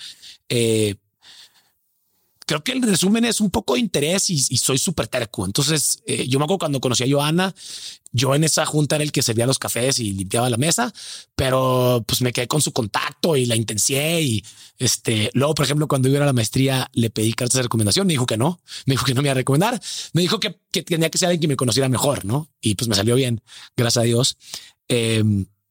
Eh, 0.50 0.96
creo 2.46 2.64
que 2.64 2.72
el 2.72 2.82
resumen 2.82 3.26
es 3.26 3.42
un 3.42 3.50
poco 3.50 3.74
de 3.74 3.80
interés 3.80 4.30
y, 4.30 4.40
soy 4.58 4.78
súper 4.78 5.08
terco. 5.08 5.46
Entonces, 5.46 6.00
eh, 6.06 6.28
yo 6.28 6.40
me 6.40 6.46
acuerdo 6.46 6.60
cuando 6.60 6.80
conocí 6.80 7.04
a 7.04 7.08
Joana, 7.10 7.54
yo 8.12 8.34
en 8.36 8.44
esa 8.44 8.66
junta 8.66 8.96
era 8.96 9.04
el 9.04 9.12
que 9.12 9.22
servía 9.22 9.48
los 9.48 9.60
cafés 9.60 10.00
y 10.00 10.14
limpiaba 10.14 10.50
la 10.50 10.58
mesa, 10.58 10.94
pero 11.36 12.04
pues 12.08 12.22
me 12.22 12.32
quedé 12.32 12.48
con 12.48 12.62
su 12.62 12.72
contacto 12.72 13.36
y 13.36 13.46
la 13.46 13.56
intencié. 13.56 14.22
Y 14.22 14.44
este, 14.78 15.32
luego, 15.34 15.56
por 15.56 15.66
ejemplo, 15.66 15.88
cuando 15.88 16.08
iba 16.08 16.22
a 16.22 16.26
la 16.26 16.34
maestría, 16.34 16.90
le 16.94 17.10
pedí 17.10 17.34
cartas 17.34 17.58
de 17.58 17.64
recomendación. 17.64 18.08
Me 18.08 18.14
dijo 18.14 18.26
que 18.26 18.38
no, 18.38 18.62
me 18.86 18.94
dijo 18.94 19.06
que 19.06 19.14
no 19.14 19.22
me 19.22 19.28
iba 19.28 19.34
a 19.34 19.36
recomendar. 19.36 19.82
Me 20.14 20.22
dijo 20.22 20.40
que, 20.40 20.60
que 20.72 20.84
tenía 20.84 21.10
que 21.10 21.18
ser 21.18 21.28
alguien 21.28 21.42
que 21.42 21.48
me 21.48 21.56
conociera 21.56 21.90
mejor, 21.90 22.26
no? 22.26 22.50
Y 22.62 22.76
pues 22.76 22.88
me 22.88 22.96
salió 22.96 23.16
bien, 23.16 23.42
gracias 23.76 24.02
a 24.02 24.06
Dios. 24.06 24.38
Eh, 24.88 25.24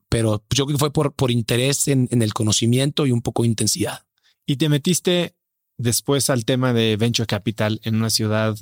pero 0.08 0.44
yo 0.50 0.66
creo 0.66 0.76
que 0.76 0.80
fue 0.80 0.92
por, 0.92 1.14
por 1.14 1.30
interés 1.30 1.88
en, 1.88 2.08
en 2.10 2.22
el 2.22 2.34
conocimiento 2.34 3.06
y 3.06 3.10
un 3.10 3.22
poco 3.22 3.42
de 3.42 3.48
intensidad. 3.48 4.04
Y 4.46 4.56
te 4.56 4.68
metiste 4.68 5.34
después 5.76 6.30
al 6.30 6.44
tema 6.44 6.72
de 6.72 6.96
Venture 6.96 7.26
Capital 7.26 7.80
en 7.84 7.96
una 7.96 8.10
ciudad, 8.10 8.56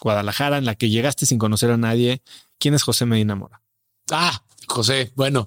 Guadalajara, 0.00 0.58
en 0.58 0.64
la 0.64 0.74
que 0.74 0.90
llegaste 0.90 1.26
sin 1.26 1.38
conocer 1.38 1.70
a 1.70 1.76
nadie. 1.76 2.22
¿Quién 2.58 2.74
es 2.74 2.82
José 2.82 3.06
Medina 3.06 3.34
Mora? 3.34 3.62
Ah, 4.10 4.42
José, 4.68 5.12
bueno, 5.14 5.46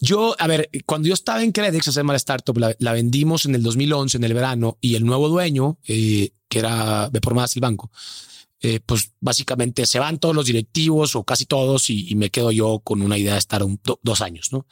yo, 0.00 0.34
a 0.38 0.46
ver, 0.46 0.70
cuando 0.86 1.08
yo 1.08 1.14
estaba 1.14 1.42
en 1.42 1.52
Credex, 1.52 1.88
hacer 1.88 2.04
mala 2.04 2.16
startup, 2.16 2.56
la, 2.56 2.92
vendimos 2.92 3.44
en 3.44 3.54
el 3.54 3.62
2011, 3.62 4.16
en 4.16 4.24
el 4.24 4.34
verano, 4.34 4.78
y 4.80 4.94
el 4.94 5.04
nuevo 5.04 5.28
dueño, 5.28 5.78
eh, 5.86 6.30
que 6.48 6.58
era 6.58 7.10
de 7.10 7.20
por 7.20 7.34
más 7.34 7.54
el 7.56 7.60
banco, 7.60 7.90
eh, 8.60 8.80
pues 8.84 9.12
básicamente 9.20 9.84
se 9.84 9.98
van 9.98 10.18
todos 10.18 10.34
los 10.34 10.46
directivos 10.46 11.14
o 11.14 11.24
casi 11.24 11.44
todos 11.44 11.90
y, 11.90 12.14
me 12.14 12.30
quedo 12.30 12.50
yo 12.50 12.80
con 12.80 13.02
una 13.02 13.18
idea 13.18 13.34
de 13.34 13.38
estar 13.38 13.62
dos 14.02 14.20
años, 14.22 14.52
¿no? 14.52 14.66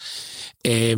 Eh, 0.63 0.97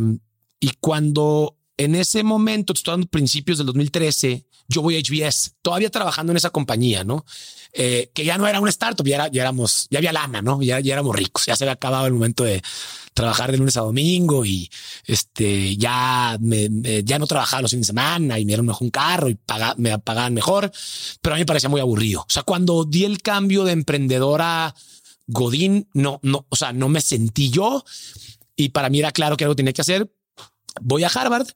y 0.59 0.71
cuando 0.79 1.57
en 1.77 1.93
ese 1.93 2.23
momento, 2.23 2.73
estoy 2.73 2.93
hablando 2.93 3.09
principios 3.09 3.59
del 3.59 3.67
2013, 3.67 4.46
yo 4.67 4.81
voy 4.81 4.97
a 4.97 4.99
HBS, 4.99 5.53
todavía 5.61 5.89
trabajando 5.89 6.31
en 6.31 6.37
esa 6.37 6.49
compañía, 6.49 7.03
¿no? 7.03 7.25
Eh, 7.73 8.11
que 8.13 8.25
ya 8.25 8.37
no 8.37 8.47
era 8.47 8.59
un 8.59 8.67
startup, 8.67 9.05
ya, 9.05 9.15
era, 9.15 9.29
éramos, 9.31 9.87
ya 9.89 9.99
había 9.99 10.11
lana, 10.11 10.41
¿no? 10.41 10.61
Ya, 10.61 10.79
éramos 10.79 11.15
ricos, 11.15 11.45
ya 11.45 11.55
se 11.55 11.63
había 11.63 11.73
acabado 11.73 12.07
el 12.07 12.13
momento 12.13 12.43
de 12.43 12.61
trabajar 13.13 13.51
de 13.51 13.57
lunes 13.57 13.77
a 13.77 13.81
domingo 13.81 14.45
y 14.45 14.69
este, 15.05 15.75
ya 15.75 16.37
ya 16.39 17.19
no 17.19 17.25
trabajaba 17.27 17.63
los 17.63 17.71
fines 17.71 17.87
de 17.87 17.91
semana 17.91 18.37
y 18.37 18.45
me 18.45 18.49
dieron 18.49 18.65
mejor 18.65 18.83
un 18.83 18.91
carro 18.91 19.29
y 19.29 19.37
me 19.77 19.97
pagaban 19.99 20.33
mejor, 20.33 20.71
pero 21.21 21.33
a 21.33 21.37
mí 21.37 21.41
me 21.41 21.45
parecía 21.45 21.69
muy 21.69 21.81
aburrido. 21.81 22.21
O 22.21 22.29
sea, 22.29 22.43
cuando 22.43 22.83
di 22.85 23.05
el 23.05 23.21
cambio 23.21 23.63
de 23.63 23.71
emprendedora 23.71 24.75
Godín, 25.27 25.89
no, 25.93 26.19
no, 26.23 26.45
o 26.49 26.55
sea, 26.55 26.73
no 26.73 26.89
me 26.89 27.01
sentí 27.01 27.49
yo 27.49 27.83
y 28.55 28.69
para 28.69 28.89
mí 28.89 28.99
era 28.99 29.11
claro 29.11 29.35
que 29.35 29.45
algo 29.45 29.55
tenía 29.55 29.73
que 29.73 29.81
hacer. 29.81 30.11
Voy 30.81 31.03
a 31.03 31.07
Harvard 31.07 31.47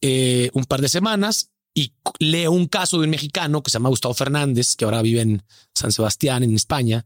eh, 0.00 0.50
un 0.52 0.64
par 0.64 0.80
de 0.80 0.88
semanas 0.88 1.50
y 1.74 1.92
leo 2.18 2.52
un 2.52 2.66
caso 2.66 2.98
de 2.98 3.04
un 3.04 3.10
mexicano 3.10 3.62
que 3.62 3.70
se 3.70 3.76
llama 3.76 3.88
Gustavo 3.90 4.14
Fernández, 4.14 4.74
que 4.74 4.84
ahora 4.84 5.02
vive 5.02 5.20
en 5.20 5.42
San 5.74 5.92
Sebastián, 5.92 6.42
en 6.42 6.54
España, 6.54 7.04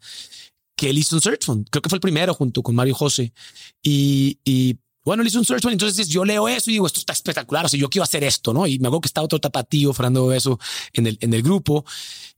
que 0.77 0.91
él 0.91 0.99
hizo 0.99 1.17
un 1.17 1.23
search 1.23 1.45
fund. 1.45 1.69
Creo 1.71 1.83
que 1.83 1.89
fue 1.89 1.97
el 1.97 2.01
primero 2.01 2.33
junto 2.35 2.63
con 2.63 2.75
Mario 2.75 2.95
José. 2.95 3.33
Y, 3.83 4.39
y 4.45 4.79
Bueno, 5.05 5.23
le 5.23 5.29
hice 5.29 5.39
un 5.39 5.45
search, 5.45 5.65
entonces 5.67 6.09
yo 6.09 6.25
leo 6.25 6.49
eso 6.49 6.71
y 6.71 6.75
digo, 6.75 6.87
esto 6.87 7.01
está 7.01 7.13
espectacular, 7.13 7.67
o 7.67 7.69
sea, 7.69 7.79
yo 7.79 7.91
quiero 7.91 8.05
hacer 8.05 8.23
esto, 8.25 8.53
¿no? 8.55 8.67
Y 8.67 8.79
me 8.79 8.87
hago 8.87 9.01
que 9.01 9.09
está 9.09 9.21
otro 9.21 9.41
tapatío, 9.41 9.93
Fernando 9.93 10.33
eso 10.33 10.59
en 10.93 11.07
el, 11.07 11.19
en 11.21 11.35
el 11.35 11.43
grupo. 11.43 11.85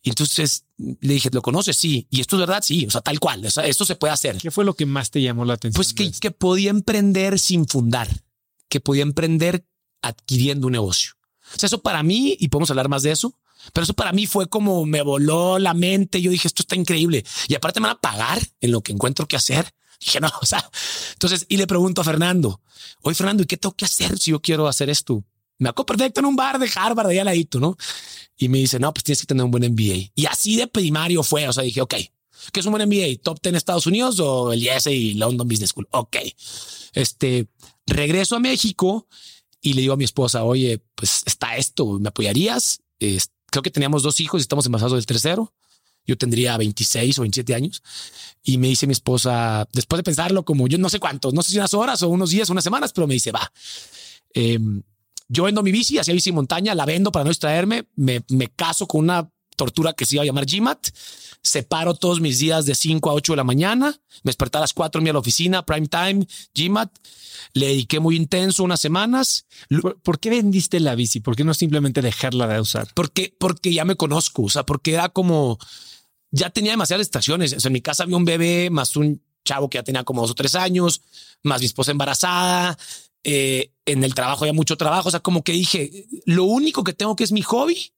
Y 0.03 0.09
entonces 0.09 0.65
le 0.79 1.15
dije, 1.15 1.31
¿lo 1.33 1.41
conoces? 1.43 1.77
Sí. 1.77 2.07
Y 2.11 2.21
esto 2.21 2.37
es 2.37 2.41
verdad, 2.41 2.63
sí. 2.63 2.85
O 2.87 2.91
sea, 2.91 3.01
tal 3.01 3.21
cual. 3.21 3.45
O 3.47 3.51
sea, 3.51 3.67
esto 3.67 3.85
se 3.85 3.97
puede 3.97 4.13
hacer. 4.13 4.39
¿Qué 4.39 4.51
fue 4.51 4.65
lo 4.65 4.75
que 4.75 4.87
más 4.87 5.11
te 5.11 5.23
llamó 5.23 5.45
la 5.45 5.55
atención? 5.55 5.77
Pues 5.77 5.95
que, 5.95 6.11
que 6.11 6.31
podía 6.31 6.71
emprender 6.71 7.39
sin 7.39 7.67
fundar, 7.67 8.09
que 8.69 8.81
podía 8.81 9.03
emprender 9.03 9.65
adquiriendo 10.03 10.67
un 10.67 10.73
negocio. 10.73 11.13
O 11.55 11.59
sea, 11.59 11.67
eso 11.67 11.83
para 11.83 12.03
mí, 12.03 12.37
y 12.39 12.49
podemos 12.49 12.71
hablar 12.71 12.89
más 12.89 13.03
de 13.03 13.13
eso, 13.13 13.35
pero 13.73 13.85
eso 13.85 13.95
para 13.95 14.13
mí 14.13 14.27
fue 14.27 14.49
como 14.49 14.85
me 14.85 15.03
voló 15.03 15.59
la 15.59 15.75
mente. 15.75 16.21
Yo 16.21 16.31
dije, 16.31 16.49
esto 16.49 16.63
está 16.63 16.77
increíble. 16.77 17.25
Y 17.49 17.55
aparte 17.55 17.81
me 17.81 17.87
van 17.87 17.97
a 17.97 18.01
pagar 18.01 18.41
en 18.61 18.73
lo 18.73 18.83
que 18.83 18.93
encuentro 18.93 19.27
que 19.27 19.37
hacer. 19.37 19.73
Dije, 20.01 20.21
no, 20.21 20.31
o 20.43 20.45
sea, 20.45 20.69
entonces, 21.13 21.47
y 21.49 21.57
le 21.57 21.67
pregunto 21.67 22.01
a 22.01 22.05
Fernando, 22.05 22.61
oye, 23.03 23.15
Fernando, 23.15 23.43
¿y 23.43 23.47
qué 23.47 23.57
tengo 23.57 23.75
que 23.75 23.85
hacer 23.87 24.19
si 24.19 24.33
yo 24.33 24.43
quiero 24.43 24.69
hacer 24.69 24.91
esto? 24.91 25.25
Me 25.59 25.69
hago 25.69 25.87
perfecto 25.87 26.21
en 26.21 26.27
un 26.27 26.37
bar 26.37 26.59
de 26.59 26.71
Harvard, 26.75 27.09
de 27.09 27.21
al 27.21 27.27
ladito, 27.27 27.61
¿no? 27.61 27.77
Y 28.37 28.49
me 28.49 28.59
dice, 28.59 28.79
no, 28.79 28.93
pues 28.93 29.05
tienes 29.05 29.21
que 29.21 29.27
tener 29.27 29.45
un 29.45 29.51
buen 29.51 29.65
MBA. 29.73 30.11
Y 30.15 30.27
así 30.27 30.57
de 30.57 30.67
primario 30.67 31.23
fue. 31.23 31.49
O 31.49 31.53
sea, 31.53 31.63
dije, 31.63 31.81
ok, 31.81 31.95
¿qué 32.53 32.61
es 32.61 32.67
un 32.67 32.73
buen 32.73 32.87
MBA? 32.87 33.23
¿Top 33.23 33.39
10 33.41 33.55
Estados 33.55 33.87
Unidos 33.87 34.19
o 34.21 34.53
el 34.53 34.63
IS 34.63 34.89
y 34.89 35.15
London 35.15 35.47
Business 35.47 35.71
School? 35.71 35.89
Ok. 35.93 36.17
Este, 36.93 37.47
regreso 37.87 38.37
a 38.37 38.41
México 38.41 39.07
y 39.65 39.73
le 39.73 39.81
digo 39.81 39.95
a 39.95 39.97
mi 39.97 40.05
esposa, 40.05 40.45
oye, 40.45 40.83
pues 40.95 41.23
está 41.25 41.57
esto, 41.57 41.99
¿me 41.99 42.09
apoyarías? 42.09 42.81
creo 43.51 43.63
que 43.63 43.71
teníamos 43.71 44.03
dos 44.03 44.21
hijos 44.21 44.41
y 44.41 44.43
estamos 44.43 44.67
embarazados 44.67 44.97
del 44.97 45.07
tercero. 45.07 45.53
Yo 46.07 46.17
tendría 46.17 46.57
26 46.57 47.19
o 47.19 47.23
27 47.23 47.55
años. 47.55 47.83
Y 48.43 48.59
me 48.59 48.69
dice 48.69 48.87
mi 48.87 48.93
esposa, 48.93 49.67
después 49.73 49.99
de 49.99 50.03
pensarlo 50.03 50.45
como 50.45 50.69
yo 50.69 50.77
no 50.77 50.89
sé 50.89 51.01
cuántos, 51.01 51.33
no 51.33 51.43
sé 51.43 51.53
si 51.53 51.59
unas 51.59 51.73
horas 51.73 52.03
o 52.03 52.09
unos 52.09 52.31
días, 52.31 52.51
unas 52.51 52.65
semanas, 52.65 52.93
pero 52.93 53.07
me 53.07 53.15
dice, 53.15 53.33
va. 53.33 53.51
Em, 54.35 54.83
yo 55.29 55.45
vendo 55.45 55.63
mi 55.63 55.73
bici, 55.73 55.99
hacía 55.99 56.13
bici 56.13 56.31
montaña, 56.31 56.75
la 56.75 56.85
vendo 56.85 57.11
para 57.11 57.25
no 57.25 57.31
distraerme, 57.31 57.89
me, 57.97 58.23
me 58.29 58.49
caso 58.49 58.87
con 58.87 59.01
una 59.01 59.31
tortura 59.57 59.93
que 59.93 60.07
se 60.07 60.17
iba 60.17 60.23
a 60.23 60.27
llamar 60.27 60.47
GMAT, 60.47 60.89
separo 61.43 61.95
todos 61.95 62.21
mis 62.21 62.39
días 62.39 62.67
de 62.67 62.75
5 62.75 63.11
a 63.11 63.15
8 63.15 63.33
de 63.33 63.37
la 63.37 63.45
mañana, 63.45 64.01
me 64.23 64.31
desperté 64.31 64.59
a 64.59 64.63
las 64.63 64.73
4 64.73 65.01
a 65.01 65.13
la 65.13 65.19
oficina, 65.19 65.65
prime 65.65 65.89
time, 65.89 66.27
GMAT, 66.55 66.91
le 67.53 67.67
dediqué 67.69 68.01
muy 68.01 68.17
intenso 68.17 68.65
unas 68.65 68.81
semanas. 68.81 69.47
¿Por, 70.03 70.19
qué 70.19 70.31
vendiste 70.31 70.81
la 70.81 70.95
bici? 70.95 71.21
¿Por 71.21 71.37
qué 71.37 71.45
no 71.45 71.55
simplemente 71.55 72.03
dejarla 72.03 72.49
de 72.49 72.61
usar? 72.61 72.89
Porque, 72.95 73.35
porque 73.39 73.73
ya 73.73 73.85
me 73.85 73.97
conozco, 73.97 74.43
o 74.43 74.49
sea, 74.49 74.65
porque 74.65 74.95
era 74.95 75.09
como, 75.11 75.59
ya 76.31 76.51
tenía 76.51 76.73
demasiadas 76.73 77.07
estaciones, 77.07 77.53
o 77.53 77.61
sea, 77.61 77.69
en 77.69 77.75
mi 77.75 77.81
casa 77.83 78.05
había 78.05 78.17
un 78.17 78.25
bebé 78.25 78.71
más 78.71 78.97
un 78.97 79.23
chavo 79.45 79.69
que 79.69 79.79
ya 79.79 79.83
tenía 79.83 80.05
como 80.05 80.23
dos 80.23 80.31
o 80.31 80.35
tres 80.35 80.55
años, 80.55 81.03
más 81.43 81.61
mi 81.61 81.67
esposa 81.67 81.91
embarazada, 81.91 82.79
eh, 83.25 83.71
en 83.87 84.05
el 84.05 84.15
trabajo 84.15 84.45
había 84.45 84.53
mucho 84.53 84.77
trabajo. 84.77 85.09
O 85.09 85.11
sea, 85.11 85.21
como 85.21 85.43
que 85.43 85.53
dije, 85.53 86.07
lo 86.27 86.45
único 86.45 86.85
que 86.85 86.93
tengo 86.93 87.17
que 87.17 87.25
es 87.25 87.33
mi 87.33 87.43
hobby, 87.43 87.93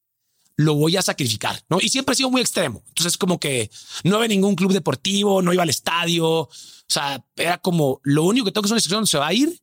lo 0.57 0.75
voy 0.75 0.97
a 0.97 1.03
sacrificar, 1.03 1.63
¿no? 1.69 1.79
Y 1.81 1.89
siempre 1.91 2.15
he 2.15 2.17
sido 2.17 2.31
muy 2.31 2.41
extremo. 2.41 2.83
Entonces, 2.89 3.17
como 3.17 3.39
que 3.39 3.71
no 4.05 4.17
iba 4.17 4.27
ningún 4.27 4.55
club 4.55 4.73
deportivo, 4.73 5.43
no 5.43 5.53
iba 5.53 5.63
al 5.63 5.69
estadio. 5.69 6.27
O 6.27 6.51
sea, 6.89 7.23
era 7.37 7.59
como 7.59 8.01
lo 8.03 8.25
único 8.25 8.47
que 8.47 8.53
tengo 8.53 8.63
que 8.63 8.69
es 8.69 8.73
una 8.73 8.79
excepción, 8.79 9.07
se 9.07 9.19
va 9.19 9.27
a 9.29 9.35
ir. 9.35 9.61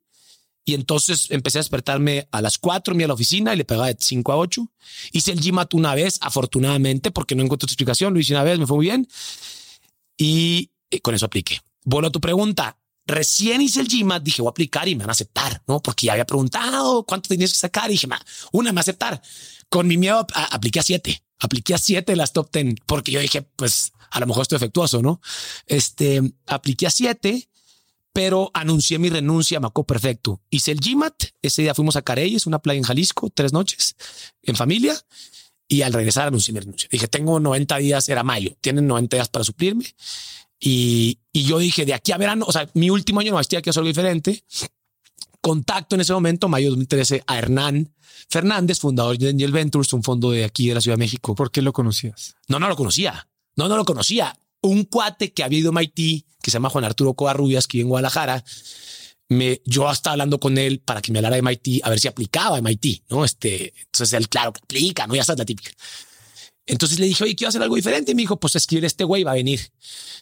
Y 0.65 0.75
entonces 0.75 1.27
empecé 1.29 1.57
a 1.57 1.61
despertarme 1.61 2.27
a 2.31 2.41
las 2.41 2.57
cuatro, 2.57 2.95
me 2.95 3.03
a 3.03 3.07
la 3.07 3.15
oficina 3.15 3.53
y 3.53 3.57
le 3.57 3.65
pegaba 3.65 3.87
de 3.87 3.97
5 3.99 4.31
a 4.31 4.37
8. 4.37 4.65
Hice 5.11 5.31
el 5.31 5.41
GMAT 5.41 5.73
una 5.73 5.93
vez, 5.93 6.19
afortunadamente, 6.21 7.11
porque 7.11 7.35
no 7.35 7.43
encontré 7.43 7.65
otra 7.65 7.73
explicación. 7.73 8.13
Lo 8.13 8.19
hice 8.19 8.33
una 8.33 8.43
vez, 8.43 8.59
me 8.59 8.67
fue 8.67 8.77
muy 8.77 8.85
bien. 8.85 9.07
Y 10.17 10.69
con 11.01 11.15
eso 11.15 11.25
apliqué. 11.25 11.59
Vuelvo 11.83 12.07
a 12.07 12.11
tu 12.11 12.21
pregunta 12.21 12.77
recién 13.05 13.61
hice 13.61 13.81
el 13.81 13.87
GMAT, 13.87 14.23
dije, 14.23 14.41
voy 14.41 14.49
a 14.49 14.51
aplicar 14.51 14.87
y 14.87 14.95
me 14.95 15.03
van 15.03 15.09
a 15.09 15.13
aceptar, 15.13 15.61
¿no? 15.67 15.81
Porque 15.81 16.07
ya 16.07 16.13
había 16.13 16.25
preguntado 16.25 17.03
cuánto 17.03 17.29
tenías 17.29 17.51
que 17.51 17.59
sacar 17.59 17.89
y 17.89 17.93
dije, 17.93 18.07
una 18.51 18.71
me 18.71 18.75
va 18.75 18.79
a 18.79 18.81
aceptar. 18.81 19.21
Con 19.69 19.87
mi 19.87 19.97
miedo 19.97 20.25
apliqué 20.33 20.79
a 20.79 20.83
siete, 20.83 21.23
apliqué 21.39 21.73
a 21.73 21.77
siete 21.77 22.11
de 22.11 22.15
las 22.15 22.33
top 22.33 22.49
ten, 22.49 22.75
porque 22.85 23.11
yo 23.11 23.19
dije, 23.19 23.41
pues 23.41 23.91
a 24.11 24.19
lo 24.19 24.27
mejor 24.27 24.43
estoy 24.43 24.57
efectuoso, 24.57 25.01
¿no? 25.01 25.21
Este, 25.65 26.21
apliqué 26.45 26.87
a 26.87 26.91
siete, 26.91 27.49
pero 28.13 28.51
anuncié 28.53 28.99
mi 28.99 29.09
renuncia, 29.09 29.59
me 29.59 29.67
acuerdo 29.67 29.87
perfecto. 29.87 30.41
Hice 30.51 30.71
el 30.71 30.79
GMAT, 30.79 31.23
ese 31.41 31.63
día 31.63 31.73
fuimos 31.73 31.95
a 31.95 32.03
Careyes, 32.03 32.45
una 32.45 32.59
playa 32.59 32.77
en 32.77 32.83
Jalisco, 32.83 33.31
tres 33.31 33.51
noches, 33.53 33.95
en 34.43 34.55
familia, 34.55 34.95
y 35.67 35.81
al 35.81 35.93
regresar 35.93 36.27
anuncié 36.27 36.53
mi 36.53 36.59
renuncia. 36.59 36.87
Dije, 36.91 37.07
tengo 37.07 37.39
90 37.39 37.77
días, 37.77 38.07
era 38.07 38.23
mayo, 38.23 38.55
tienen 38.61 38.85
90 38.85 39.17
días 39.17 39.29
para 39.29 39.43
suplirme. 39.43 39.85
Y, 40.59 41.19
y 41.31 41.43
yo 41.43 41.59
dije, 41.59 41.85
de 41.85 41.93
aquí 41.93 42.11
a 42.11 42.17
verano, 42.17 42.45
o 42.47 42.51
sea, 42.51 42.69
mi 42.73 42.89
último 42.89 43.19
año 43.19 43.31
no 43.31 43.35
maestría 43.35 43.61
que 43.61 43.69
hacer 43.69 43.81
algo 43.81 43.89
diferente. 43.89 44.43
Contacto 45.41 45.95
en 45.95 46.01
ese 46.01 46.13
momento, 46.13 46.47
mayo 46.47 46.67
de 46.67 46.69
2013, 46.69 47.23
a 47.27 47.37
Hernán 47.37 47.93
Fernández, 48.29 48.79
fundador 48.79 49.17
de 49.17 49.29
Angel 49.29 49.51
Ventures, 49.51 49.91
un 49.93 50.03
fondo 50.03 50.31
de 50.31 50.45
aquí 50.45 50.69
de 50.69 50.75
la 50.75 50.81
Ciudad 50.81 50.95
de 50.95 51.03
México. 51.03 51.35
¿Por 51.35 51.51
qué 51.51 51.61
lo 51.61 51.73
conocías? 51.73 52.35
No, 52.47 52.59
no 52.59 52.69
lo 52.69 52.75
conocía. 52.75 53.27
No, 53.55 53.67
no 53.67 53.75
lo 53.75 53.85
conocía. 53.85 54.37
Un 54.61 54.85
cuate 54.85 55.33
que 55.33 55.43
había 55.43 55.59
ido 55.59 55.69
a 55.69 55.73
MIT, 55.73 56.25
que 56.41 56.49
se 56.49 56.55
llama 56.55 56.69
Juan 56.69 56.85
Arturo 56.85 57.13
Covarrubias, 57.13 57.67
que 57.67 57.77
vive 57.77 57.83
en 57.83 57.89
Guadalajara, 57.89 58.43
me, 59.29 59.61
yo 59.65 59.89
estaba 59.91 60.13
hablando 60.13 60.39
con 60.39 60.57
él 60.57 60.79
para 60.79 61.01
que 61.01 61.11
me 61.11 61.19
hablara 61.19 61.35
de 61.35 61.41
MIT, 61.41 61.83
a 61.83 61.89
ver 61.89 61.99
si 61.99 62.07
aplicaba 62.07 62.57
a 62.57 62.61
MIT, 62.61 63.03
¿no? 63.09 63.25
Este, 63.25 63.73
entonces 63.77 64.13
él, 64.13 64.29
claro, 64.29 64.49
aplica, 64.49 65.07
¿no? 65.07 65.15
Ya 65.15 65.23
sabes 65.23 65.39
la 65.39 65.45
típica. 65.45 65.71
Entonces 66.65 66.99
le 66.99 67.07
dije, 67.07 67.23
oye, 67.23 67.35
quiero 67.35 67.49
hacer 67.49 67.61
algo 67.61 67.75
diferente. 67.75 68.11
Y 68.11 68.15
me 68.15 68.21
dijo, 68.21 68.39
pues 68.39 68.55
escribir 68.55 68.85
este 68.85 69.03
güey 69.03 69.23
va 69.23 69.31
a 69.31 69.35
venir. 69.35 69.59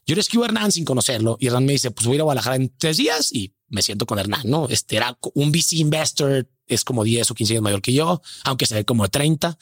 Yo 0.05 0.15
le 0.15 0.21
escribo 0.21 0.43
a 0.43 0.47
Hernán 0.47 0.71
sin 0.71 0.85
conocerlo. 0.85 1.37
Y 1.39 1.47
Hernán 1.47 1.65
me 1.65 1.73
dice, 1.73 1.91
pues 1.91 2.07
voy 2.07 2.13
a 2.13 2.15
ir 2.15 2.21
a 2.21 2.23
Guadalajara 2.23 2.55
en 2.55 2.73
tres 2.77 2.97
días 2.97 3.31
y 3.31 3.53
me 3.69 3.81
siento 3.81 4.05
con 4.05 4.19
Hernán, 4.19 4.41
¿no? 4.45 4.67
Este 4.69 4.97
era 4.97 5.17
un 5.33 5.51
VC 5.51 5.77
investor, 5.77 6.49
es 6.67 6.83
como 6.83 7.03
10 7.03 7.31
o 7.31 7.35
15 7.35 7.53
años 7.53 7.63
mayor 7.63 7.81
que 7.81 7.93
yo, 7.93 8.21
aunque 8.43 8.65
se 8.65 8.75
ve 8.75 8.85
como 8.85 9.07
30 9.07 9.57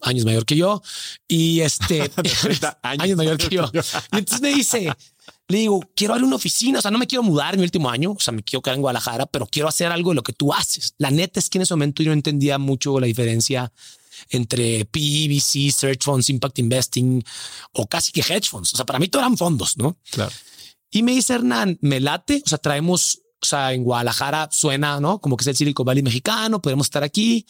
años 0.00 0.24
mayor 0.24 0.44
que 0.44 0.56
yo. 0.56 0.82
Y 1.28 1.60
este, 1.60 2.10
años, 2.82 3.16
mayor 3.16 3.38
que 3.38 3.54
yo. 3.54 3.70
Y 4.12 4.18
entonces 4.18 4.40
me 4.40 4.54
dice, 4.54 4.92
le 5.48 5.58
digo, 5.58 5.80
quiero 5.94 6.14
darle 6.14 6.26
una 6.26 6.36
oficina, 6.36 6.80
o 6.80 6.82
sea, 6.82 6.90
no 6.90 6.98
me 6.98 7.06
quiero 7.06 7.22
mudar 7.22 7.54
en 7.54 7.60
mi 7.60 7.64
último 7.64 7.88
año, 7.88 8.12
o 8.12 8.20
sea, 8.20 8.32
me 8.32 8.42
quiero 8.42 8.60
quedar 8.60 8.76
en 8.76 8.82
Guadalajara, 8.82 9.26
pero 9.26 9.46
quiero 9.46 9.68
hacer 9.68 9.92
algo 9.92 10.10
de 10.10 10.16
lo 10.16 10.22
que 10.22 10.32
tú 10.32 10.52
haces. 10.52 10.94
La 10.98 11.10
neta 11.10 11.38
es 11.38 11.48
que 11.48 11.58
en 11.58 11.62
ese 11.62 11.74
momento 11.74 12.02
yo 12.02 12.10
no 12.10 12.14
entendía 12.14 12.58
mucho 12.58 12.98
la 12.98 13.06
diferencia 13.06 13.72
entre 14.30 14.84
PVC, 14.86 15.70
Search 15.70 16.04
Funds, 16.04 16.30
Impact 16.30 16.58
Investing 16.58 17.24
o 17.72 17.86
casi 17.86 18.12
que 18.12 18.20
hedge 18.20 18.48
funds. 18.48 18.72
O 18.74 18.76
sea, 18.76 18.86
para 18.86 18.98
mí 18.98 19.08
todo 19.08 19.22
eran 19.22 19.36
fondos, 19.36 19.76
¿no? 19.76 19.98
Claro. 20.10 20.32
Y 20.90 21.02
me 21.02 21.12
dice 21.12 21.34
Hernán, 21.34 21.78
me 21.80 22.00
late, 22.00 22.42
o 22.44 22.48
sea, 22.48 22.58
traemos, 22.58 23.20
o 23.42 23.46
sea, 23.46 23.72
en 23.72 23.82
Guadalajara 23.82 24.48
suena, 24.52 25.00
¿no? 25.00 25.20
Como 25.20 25.36
que 25.36 25.42
es 25.42 25.48
el 25.48 25.56
Silicon 25.56 25.84
Valley 25.84 26.02
mexicano, 26.02 26.62
podemos 26.62 26.86
estar 26.86 27.02
aquí. 27.02 27.46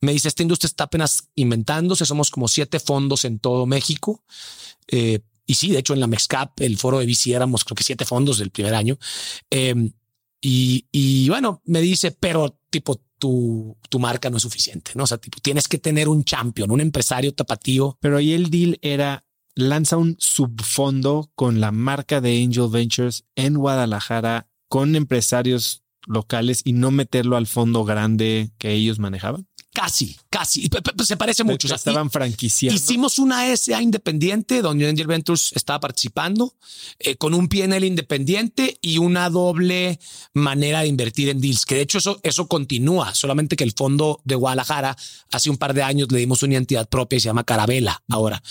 Me 0.00 0.12
dice, 0.12 0.28
esta 0.28 0.42
industria 0.42 0.68
está 0.68 0.84
apenas 0.84 1.28
inventándose, 1.34 2.06
somos 2.06 2.30
como 2.30 2.48
siete 2.48 2.80
fondos 2.80 3.24
en 3.24 3.40
todo 3.40 3.66
México. 3.66 4.24
Eh, 4.86 5.20
y 5.44 5.54
sí, 5.54 5.70
de 5.70 5.80
hecho, 5.80 5.94
en 5.94 6.00
la 6.00 6.06
Mexcap, 6.06 6.60
el 6.60 6.78
foro 6.78 6.98
de 6.98 7.06
VC 7.06 7.34
éramos 7.34 7.64
creo 7.64 7.74
que 7.74 7.84
siete 7.84 8.04
fondos 8.04 8.38
del 8.38 8.50
primer 8.50 8.74
año. 8.74 8.98
Eh, 9.50 9.90
y, 10.40 10.86
y 10.92 11.28
bueno, 11.28 11.62
me 11.64 11.80
dice, 11.80 12.12
pero 12.12 12.58
tipo, 12.70 13.00
tu, 13.18 13.76
tu 13.88 13.98
marca 13.98 14.30
no 14.30 14.36
es 14.36 14.42
suficiente, 14.42 14.92
¿no? 14.94 15.04
O 15.04 15.06
sea, 15.06 15.18
tipo, 15.18 15.38
tienes 15.40 15.68
que 15.68 15.78
tener 15.78 16.08
un 16.08 16.24
champion, 16.24 16.70
un 16.70 16.80
empresario 16.80 17.34
tapatío. 17.34 17.98
Pero 18.00 18.16
ahí 18.16 18.32
el 18.32 18.50
deal 18.50 18.78
era 18.82 19.24
lanza 19.54 19.96
un 19.96 20.16
subfondo 20.18 21.30
con 21.34 21.60
la 21.60 21.72
marca 21.72 22.20
de 22.20 22.42
Angel 22.42 22.68
Ventures 22.70 23.24
en 23.34 23.54
Guadalajara 23.54 24.48
con 24.68 24.94
empresarios 24.94 25.82
locales 26.06 26.62
y 26.64 26.72
no 26.72 26.90
meterlo 26.90 27.36
al 27.36 27.46
fondo 27.46 27.84
grande 27.84 28.50
que 28.58 28.72
ellos 28.72 28.98
manejaban. 28.98 29.48
Casi, 29.78 30.16
casi. 30.28 30.68
Se 31.04 31.16
parece 31.16 31.44
mucho. 31.44 31.72
estaban 31.72 32.10
franquiciando. 32.10 32.74
Hicimos 32.74 33.20
una 33.20 33.56
SA 33.56 33.80
independiente 33.80 34.60
donde 34.60 34.88
Angel 34.88 35.06
Ventures 35.06 35.52
estaba 35.54 35.78
participando 35.78 36.52
eh, 36.98 37.14
con 37.14 37.32
un 37.32 37.48
PNL 37.48 37.84
independiente 37.84 38.76
y 38.82 38.98
una 38.98 39.30
doble 39.30 40.00
manera 40.34 40.80
de 40.80 40.88
invertir 40.88 41.28
en 41.28 41.40
deals. 41.40 41.64
Que 41.64 41.76
de 41.76 41.82
hecho 41.82 41.98
eso, 41.98 42.18
eso 42.24 42.48
continúa, 42.48 43.14
solamente 43.14 43.54
que 43.54 43.62
el 43.62 43.72
fondo 43.72 44.20
de 44.24 44.34
Guadalajara 44.34 44.96
hace 45.30 45.48
un 45.48 45.58
par 45.58 45.74
de 45.74 45.84
años 45.84 46.10
le 46.10 46.18
dimos 46.18 46.42
una 46.42 46.54
identidad 46.54 46.88
propia 46.88 47.18
y 47.18 47.20
se 47.20 47.26
llama 47.26 47.44
Carabela 47.44 48.02
ahora, 48.08 48.42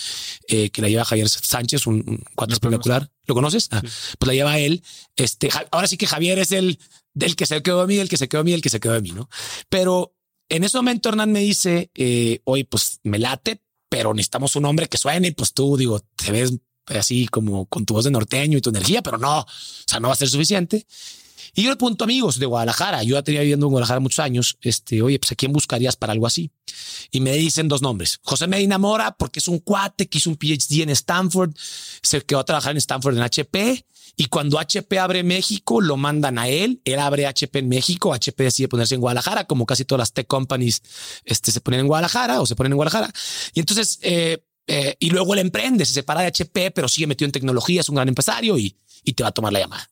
eh, 0.48 0.70
que 0.70 0.80
la 0.80 0.88
lleva 0.88 1.04
Javier 1.04 1.28
Sánchez, 1.28 1.86
un, 1.86 1.96
un 2.06 2.24
cuatro 2.34 2.54
espectacular. 2.54 3.10
¿Lo 3.26 3.34
conoces? 3.34 3.68
Ah, 3.70 3.82
pues 3.82 4.26
la 4.26 4.32
lleva 4.32 4.58
él. 4.58 4.82
Este, 5.14 5.50
ahora 5.72 5.88
sí 5.88 5.98
que 5.98 6.06
Javier 6.06 6.38
es 6.38 6.52
el 6.52 6.78
del 7.12 7.36
que 7.36 7.44
se 7.44 7.62
quedó 7.62 7.82
de 7.82 7.86
mí, 7.86 7.98
el 7.98 8.08
que 8.08 8.16
se 8.16 8.28
quedó 8.28 8.40
de 8.40 8.44
mí, 8.44 8.52
el 8.54 8.62
que 8.62 8.70
se 8.70 8.80
quedó 8.80 8.94
de 8.94 9.02
mí, 9.02 9.10
¿no? 9.10 9.28
Pero 9.68 10.14
en 10.48 10.64
ese 10.64 10.76
momento 10.78 11.08
Hernán 11.08 11.32
me 11.32 11.40
dice, 11.40 11.90
eh, 11.94 12.40
oye, 12.44 12.64
pues 12.64 13.00
me 13.02 13.18
late, 13.18 13.62
pero 13.88 14.14
necesitamos 14.14 14.56
un 14.56 14.64
hombre 14.64 14.88
que 14.88 14.98
suene 14.98 15.28
y 15.28 15.32
pues 15.32 15.52
tú, 15.52 15.76
digo, 15.76 16.00
te 16.16 16.32
ves 16.32 16.54
así 16.86 17.28
como 17.28 17.66
con 17.66 17.84
tu 17.84 17.94
voz 17.94 18.04
de 18.04 18.10
norteño 18.10 18.58
y 18.58 18.60
tu 18.60 18.70
energía, 18.70 19.02
pero 19.02 19.18
no, 19.18 19.40
o 19.40 19.46
sea, 19.86 20.00
no 20.00 20.08
va 20.08 20.14
a 20.14 20.16
ser 20.16 20.28
suficiente. 20.28 20.86
Y 21.54 21.62
yo 21.62 21.70
le 21.70 21.76
pregunto 21.76 22.04
amigos 22.04 22.38
de 22.38 22.46
Guadalajara, 22.46 23.02
yo 23.02 23.14
ya 23.14 23.22
tenía 23.22 23.40
viviendo 23.40 23.66
en 23.66 23.70
Guadalajara 23.70 24.00
muchos 24.00 24.20
años, 24.20 24.58
este, 24.60 25.02
oye, 25.02 25.18
pues 25.18 25.32
a 25.32 25.34
quién 25.34 25.52
buscarías 25.52 25.96
para 25.96 26.12
algo 26.12 26.26
así. 26.26 26.50
Y 27.10 27.20
me 27.20 27.32
dicen 27.32 27.68
dos 27.68 27.82
nombres. 27.82 28.20
José 28.22 28.46
Medina 28.46 28.78
Mora, 28.78 29.12
porque 29.12 29.40
es 29.40 29.48
un 29.48 29.58
cuate 29.58 30.08
que 30.08 30.18
hizo 30.18 30.30
un 30.30 30.36
PhD 30.36 30.82
en 30.82 30.90
Stanford, 30.90 31.52
se 32.02 32.20
quedó 32.22 32.40
a 32.40 32.44
trabajar 32.44 32.72
en 32.72 32.78
Stanford 32.78 33.16
en 33.16 33.22
HP 33.22 33.84
Y 34.20 34.24
cuando 34.26 34.58
HP 34.58 34.98
abre 34.98 35.22
México, 35.22 35.80
lo 35.80 35.96
mandan 35.96 36.40
a 36.40 36.48
él. 36.48 36.82
Él 36.84 36.98
abre 36.98 37.28
HP 37.28 37.60
en 37.60 37.68
México. 37.68 38.12
HP 38.12 38.42
decide 38.42 38.66
ponerse 38.66 38.96
en 38.96 39.00
Guadalajara, 39.00 39.44
como 39.44 39.64
casi 39.64 39.84
todas 39.84 40.00
las 40.00 40.12
tech 40.12 40.26
companies 40.26 40.82
este, 41.24 41.52
se 41.52 41.60
ponen 41.60 41.80
en 41.80 41.86
Guadalajara 41.86 42.40
o 42.40 42.44
se 42.46 42.56
ponen 42.56 42.72
en 42.72 42.76
Guadalajara. 42.78 43.12
Y 43.54 43.60
entonces, 43.60 44.00
eh, 44.02 44.42
eh, 44.66 44.96
y 44.98 45.10
luego 45.10 45.34
él 45.34 45.38
emprende, 45.38 45.86
se 45.86 45.92
separa 45.92 46.22
de 46.22 46.26
HP, 46.26 46.72
pero 46.72 46.88
sigue 46.88 47.06
metido 47.06 47.26
en 47.26 47.32
tecnología, 47.32 47.80
es 47.80 47.88
un 47.88 47.94
gran 47.94 48.08
empresario 48.08 48.58
y, 48.58 48.76
y 49.04 49.12
te 49.12 49.22
va 49.22 49.28
a 49.28 49.32
tomar 49.32 49.52
la 49.52 49.60
llamada. 49.60 49.88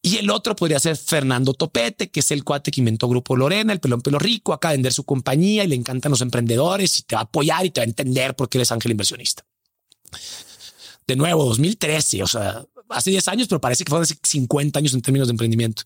Y 0.00 0.16
el 0.16 0.30
otro 0.30 0.56
podría 0.56 0.80
ser 0.80 0.96
Fernando 0.96 1.52
Topete, 1.52 2.10
que 2.10 2.20
es 2.20 2.30
el 2.30 2.44
cuate 2.44 2.70
que 2.70 2.80
inventó 2.80 3.06
Grupo 3.06 3.36
Lorena, 3.36 3.74
el 3.74 3.80
pelón 3.80 4.00
pelo 4.00 4.18
rico, 4.18 4.54
acá 4.54 4.70
a 4.70 4.72
vender 4.72 4.94
su 4.94 5.04
compañía 5.04 5.62
y 5.64 5.68
le 5.68 5.74
encantan 5.74 6.08
los 6.08 6.22
emprendedores 6.22 6.98
y 7.00 7.02
te 7.02 7.16
va 7.16 7.20
a 7.20 7.24
apoyar 7.24 7.66
y 7.66 7.70
te 7.70 7.82
va 7.82 7.84
a 7.84 7.88
entender 7.88 8.34
por 8.34 8.48
qué 8.48 8.56
eres 8.56 8.72
ángel 8.72 8.92
inversionista. 8.92 9.44
De 11.06 11.16
nuevo, 11.16 11.44
2013, 11.44 12.22
o 12.22 12.26
sea, 12.26 12.64
hace 12.92 13.10
10 13.10 13.28
años, 13.28 13.48
pero 13.48 13.60
parece 13.60 13.84
que 13.84 13.90
fue 13.90 14.00
hace 14.00 14.16
50 14.22 14.78
años 14.78 14.94
en 14.94 15.02
términos 15.02 15.28
de 15.28 15.32
emprendimiento. 15.32 15.82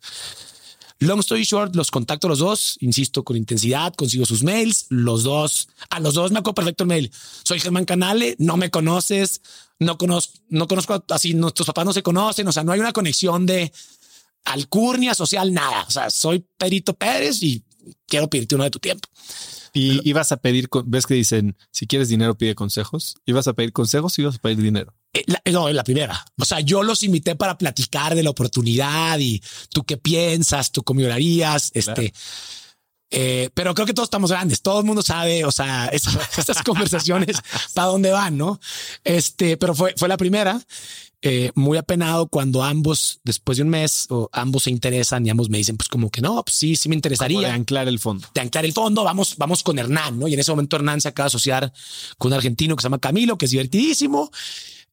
Long 0.99 1.21
story 1.21 1.45
short, 1.45 1.77
los 1.77 1.90
contacto 1.90 2.27
a 2.27 2.31
los 2.31 2.38
dos, 2.38 2.79
insisto, 2.81 3.23
con 3.23 3.37
intensidad, 3.37 3.92
consigo 3.95 4.25
sus 4.25 4.42
mails, 4.42 4.87
los 4.88 5.25
dos, 5.25 5.69
a 5.90 6.01
los 6.01 6.14
dos 6.14 6.33
me 6.33 6.38
acuerdo 6.38 6.55
perfecto 6.55 6.85
el 6.85 6.88
mail. 6.88 7.12
Soy 7.45 7.61
Germán 7.61 7.85
Canale, 7.85 8.35
no 8.38 8.57
me 8.57 8.71
conoces, 8.71 9.42
no 9.79 9.99
conozco, 9.99 10.38
no 10.49 10.66
conozco 10.66 11.05
así, 11.11 11.35
nuestros 11.35 11.66
papás 11.66 11.85
no 11.85 11.92
se 11.92 12.03
conocen, 12.03 12.49
o 12.49 12.53
sea, 12.53 12.64
no 12.64 12.73
hay 12.73 12.81
una 12.81 12.95
conexión 12.95 13.45
de 13.45 13.73
alcurnia 14.47 15.14
social, 15.14 15.53
nada. 15.53 15.85
O 15.87 15.90
sea, 15.90 16.09
soy 16.09 16.47
Perito 16.57 16.95
Pérez 16.95 17.42
y 17.42 17.62
quiero 18.07 18.29
pedirte 18.29 18.55
uno 18.55 18.64
de 18.64 18.71
tu 18.71 18.79
tiempo. 18.79 19.07
Y 19.75 20.09
ibas 20.09 20.33
a 20.33 20.38
pedir, 20.38 20.71
ves 20.87 21.07
que 21.07 21.12
dicen, 21.12 21.55
si 21.71 21.87
quieres 21.87 22.09
dinero, 22.09 22.38
pide 22.38 22.55
consejos. 22.55 23.16
¿Ibas 23.27 23.47
a 23.47 23.53
pedir 23.53 23.75
consejos 23.75 24.19
o 24.19 24.23
ibas 24.23 24.37
a 24.37 24.38
pedir 24.38 24.62
dinero? 24.62 24.95
Eh, 25.16 25.24
la, 25.26 25.40
no, 25.50 25.70
la 25.70 25.85
primera. 25.85 26.24
O 26.38 26.44
sea, 26.44 26.61
yo 26.61 26.83
los 26.83 27.02
invité 27.02 27.37
para 27.37 27.57
platicar 27.57 28.14
de 28.14 28.22
la 28.22 28.31
oportunidad 28.31 29.18
y 29.18 29.42
tú 29.70 29.85
qué 29.85 29.96
piensas, 29.96 30.72
tú 30.72 30.83
cómo 30.83 31.00
harías, 31.07 31.70
este. 31.74 32.12
Eh, 33.11 33.50
pero 33.55 33.72
creo 33.72 33.87
que 33.87 33.94
todos 33.94 34.09
estamos 34.09 34.31
grandes, 34.31 34.62
todo 34.62 34.81
el 34.81 34.85
mundo 34.85 35.00
sabe, 35.00 35.44
o 35.44 35.52
sea, 35.52 35.87
estas 35.92 36.62
conversaciones 36.62 37.38
para 37.72 37.88
dónde 37.88 38.11
van, 38.11 38.37
¿no? 38.37 38.61
Este, 39.05 39.57
pero 39.57 39.74
fue, 39.74 39.94
fue 39.96 40.09
la 40.09 40.16
primera. 40.16 40.61
Eh, 41.22 41.50
muy 41.55 41.79
apenado 41.79 42.29
cuando 42.29 42.62
ambos, 42.62 43.20
después 43.24 43.57
de 43.57 43.64
un 43.64 43.70
mes, 43.70 44.07
o 44.11 44.29
ambos 44.33 44.64
se 44.64 44.70
interesan 44.70 45.26
y 45.26 45.31
ambos 45.31 45.48
me 45.48 45.59
dicen, 45.59 45.76
pues 45.76 45.88
como 45.88 46.11
que 46.11 46.20
no, 46.20 46.44
pues 46.44 46.57
sí, 46.57 46.76
sí 46.76 46.88
me 46.90 46.94
interesaría. 46.94 47.48
de 47.48 47.55
anclar 47.55 47.88
el 47.88 47.98
fondo. 47.98 48.29
De 48.35 48.42
anclar 48.42 48.64
el 48.66 48.72
fondo, 48.72 49.02
vamos, 49.02 49.35
vamos 49.38 49.62
con 49.62 49.79
Hernán, 49.79 50.18
¿no? 50.18 50.29
Y 50.29 50.35
en 50.35 50.40
ese 50.40 50.52
momento 50.52 50.76
Hernán 50.76 51.00
se 51.00 51.09
acaba 51.09 51.24
de 51.24 51.29
asociar 51.29 51.72
con 52.18 52.33
un 52.33 52.35
argentino 52.35 52.76
que 52.76 52.83
se 52.83 52.87
llama 52.87 52.98
Camilo, 52.98 53.38
que 53.38 53.46
es 53.46 53.50
divertidísimo, 53.50 54.31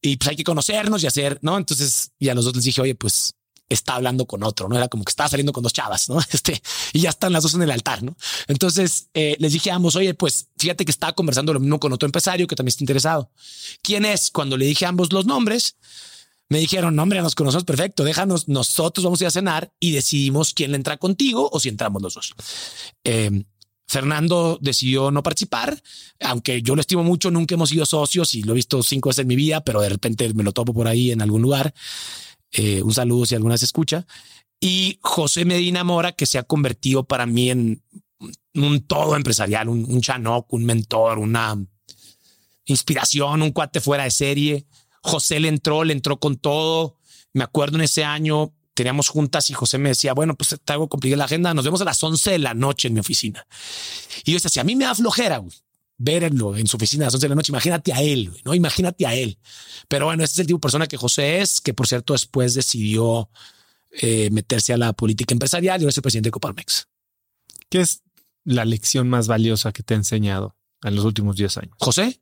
y 0.03 0.17
pues 0.17 0.29
hay 0.29 0.35
que 0.35 0.43
conocernos 0.43 1.01
y 1.01 1.07
hacer, 1.07 1.39
¿no? 1.41 1.57
Entonces, 1.57 2.11
y 2.19 2.27
a 2.27 2.35
los 2.35 2.43
dos 2.43 2.55
les 2.55 2.65
dije, 2.65 2.81
oye, 2.81 2.93
pues 2.93 3.35
está 3.69 3.95
hablando 3.95 4.25
con 4.25 4.43
otro, 4.43 4.67
¿no? 4.67 4.75
Era 4.75 4.89
como 4.89 5.05
que 5.05 5.09
estaba 5.09 5.29
saliendo 5.29 5.53
con 5.53 5.63
dos 5.63 5.71
chavas, 5.71 6.09
¿no? 6.09 6.19
Este, 6.31 6.61
y 6.91 6.99
ya 6.99 7.09
están 7.09 7.31
las 7.31 7.43
dos 7.43 7.53
en 7.53 7.61
el 7.61 7.71
altar, 7.71 8.03
¿no? 8.03 8.15
Entonces 8.47 9.07
eh, 9.13 9.37
les 9.39 9.53
dije 9.53 9.71
a 9.71 9.75
ambos, 9.75 9.95
oye, 9.95 10.13
pues 10.13 10.49
fíjate 10.57 10.83
que 10.83 10.91
estaba 10.91 11.13
conversando 11.13 11.53
lo 11.53 11.61
mismo 11.61 11.79
con 11.79 11.93
otro 11.93 12.05
empresario 12.05 12.45
que 12.47 12.55
también 12.55 12.69
está 12.69 12.83
interesado. 12.83 13.31
¿Quién 13.81 14.03
es? 14.03 14.29
Cuando 14.29 14.57
le 14.57 14.65
dije 14.65 14.85
a 14.85 14.89
ambos 14.89 15.13
los 15.13 15.25
nombres, 15.25 15.77
me 16.49 16.59
dijeron, 16.59 16.99
hombre, 16.99 17.21
nos 17.21 17.33
conocemos 17.33 17.63
perfecto, 17.63 18.03
déjanos, 18.03 18.49
nosotros 18.49 19.05
vamos 19.05 19.21
a 19.21 19.23
ir 19.23 19.27
a 19.27 19.31
cenar 19.31 19.73
y 19.79 19.91
decidimos 19.91 20.53
quién 20.53 20.71
le 20.71 20.77
entra 20.77 20.97
contigo 20.97 21.49
o 21.51 21.59
si 21.61 21.69
entramos 21.69 22.01
los 22.01 22.13
dos. 22.13 22.33
Eh, 23.05 23.45
Fernando 23.93 24.57
decidió 24.59 25.11
no 25.11 25.21
participar, 25.21 25.79
aunque 26.19 26.63
yo 26.63 26.73
lo 26.73 26.81
estimo 26.81 27.03
mucho, 27.03 27.29
nunca 27.29 27.53
hemos 27.53 27.69
sido 27.69 27.85
socios 27.85 28.33
y 28.33 28.41
lo 28.41 28.53
he 28.53 28.55
visto 28.55 28.81
cinco 28.81 29.09
veces 29.09 29.21
en 29.21 29.27
mi 29.27 29.35
vida, 29.35 29.63
pero 29.63 29.81
de 29.81 29.89
repente 29.89 30.33
me 30.33 30.41
lo 30.41 30.51
topo 30.51 30.73
por 30.73 30.87
ahí 30.87 31.11
en 31.11 31.21
algún 31.21 31.43
lugar. 31.43 31.75
Eh, 32.51 32.81
un 32.81 32.91
saludo 32.91 33.27
si 33.27 33.35
alguna 33.35 33.55
se 33.55 33.65
escucha. 33.65 34.07
Y 34.59 34.97
José 35.01 35.45
Medina 35.45 35.83
Mora, 35.83 36.11
que 36.13 36.25
se 36.25 36.39
ha 36.39 36.43
convertido 36.43 37.03
para 37.03 37.27
mí 37.27 37.51
en 37.51 37.83
un 38.55 38.81
todo 38.81 39.15
empresarial, 39.15 39.69
un, 39.69 39.85
un 39.87 40.01
chanoc, 40.01 40.51
un 40.53 40.65
mentor, 40.65 41.19
una 41.19 41.55
inspiración, 42.65 43.43
un 43.43 43.51
cuate 43.51 43.79
fuera 43.79 44.05
de 44.05 44.11
serie. 44.11 44.65
José 45.03 45.39
le 45.39 45.49
entró, 45.49 45.83
le 45.83 45.93
entró 45.93 46.19
con 46.19 46.37
todo. 46.37 46.97
Me 47.31 47.43
acuerdo 47.43 47.77
en 47.77 47.83
ese 47.83 48.03
año, 48.03 48.55
teníamos 48.73 49.09
juntas 49.09 49.49
y 49.49 49.53
José 49.53 49.77
me 49.77 49.89
decía, 49.89 50.13
bueno, 50.13 50.35
pues 50.35 50.55
te 50.63 50.73
hago 50.73 50.87
complicar 50.89 51.17
la 51.17 51.25
agenda, 51.25 51.53
nos 51.53 51.65
vemos 51.65 51.81
a 51.81 51.85
las 51.85 52.03
11 52.03 52.31
de 52.31 52.39
la 52.39 52.53
noche 52.53 52.87
en 52.87 52.95
mi 52.95 52.99
oficina. 52.99 53.45
Y 54.25 54.31
yo 54.31 54.39
decía, 54.39 54.61
a 54.61 54.65
mí 54.65 54.75
me 54.75 54.85
da 54.85 54.95
flojera 54.95 55.43
verlo 55.97 56.57
en 56.57 56.67
su 56.67 56.77
oficina 56.77 57.05
a 57.05 57.07
las 57.07 57.13
11 57.13 57.25
de 57.25 57.29
la 57.29 57.35
noche, 57.35 57.51
imagínate 57.51 57.93
a 57.93 58.01
él, 58.01 58.31
no 58.43 58.53
imagínate 58.53 59.05
a 59.05 59.13
él. 59.13 59.37
Pero 59.87 60.05
bueno, 60.05 60.23
ese 60.23 60.33
es 60.33 60.39
el 60.39 60.47
tipo 60.47 60.57
de 60.57 60.61
persona 60.61 60.87
que 60.87 60.97
José 60.97 61.41
es, 61.41 61.61
que 61.61 61.73
por 61.73 61.87
cierto 61.87 62.13
después 62.13 62.53
decidió 62.53 63.29
eh, 63.91 64.29
meterse 64.31 64.73
a 64.73 64.77
la 64.77 64.93
política 64.93 65.33
empresarial 65.33 65.79
y 65.79 65.83
ahora 65.83 65.89
es 65.91 65.97
el 65.97 66.03
presidente 66.03 66.27
de 66.27 66.31
Coparmex. 66.31 66.87
¿Qué 67.69 67.81
es 67.81 68.01
la 68.43 68.65
lección 68.65 69.07
más 69.07 69.27
valiosa 69.27 69.71
que 69.71 69.83
te 69.83 69.93
ha 69.93 69.97
enseñado 69.97 70.55
en 70.83 70.95
los 70.95 71.05
últimos 71.05 71.35
10 71.35 71.57
años? 71.57 71.75
José, 71.79 72.19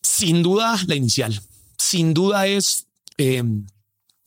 sin 0.00 0.42
duda, 0.42 0.78
la 0.86 0.94
inicial. 0.94 1.40
Sin 1.76 2.14
duda 2.14 2.46
es 2.46 2.86
eh, 3.18 3.42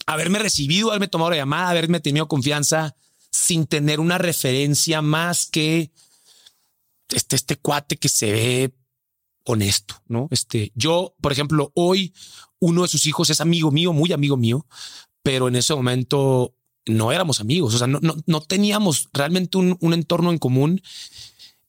haberme 0.05 0.39
recibido, 0.39 0.89
haberme 0.89 1.07
tomado 1.07 1.31
la 1.31 1.37
llamada, 1.37 1.69
haberme 1.69 1.99
tenido 1.99 2.27
confianza 2.27 2.95
sin 3.31 3.65
tener 3.65 3.99
una 3.99 4.17
referencia 4.17 5.01
más 5.01 5.47
que 5.49 5.91
este, 7.09 7.35
este 7.35 7.55
cuate 7.55 7.97
que 7.97 8.09
se 8.09 8.31
ve 8.31 8.73
honesto, 9.45 9.95
¿no? 10.07 10.27
Este, 10.31 10.71
yo, 10.75 11.15
por 11.21 11.31
ejemplo, 11.31 11.71
hoy 11.75 12.13
uno 12.59 12.83
de 12.83 12.87
sus 12.87 13.05
hijos 13.05 13.29
es 13.29 13.41
amigo 13.41 13.71
mío, 13.71 13.93
muy 13.93 14.11
amigo 14.11 14.37
mío, 14.37 14.65
pero 15.23 15.47
en 15.47 15.55
ese 15.55 15.73
momento 15.73 16.55
no 16.85 17.11
éramos 17.11 17.39
amigos, 17.39 17.75
o 17.75 17.77
sea, 17.77 17.87
no, 17.87 17.99
no, 18.01 18.41
teníamos 18.41 19.09
realmente 19.13 19.57
un, 19.57 19.77
un, 19.79 19.93
entorno 19.93 20.31
en 20.31 20.39
común 20.39 20.81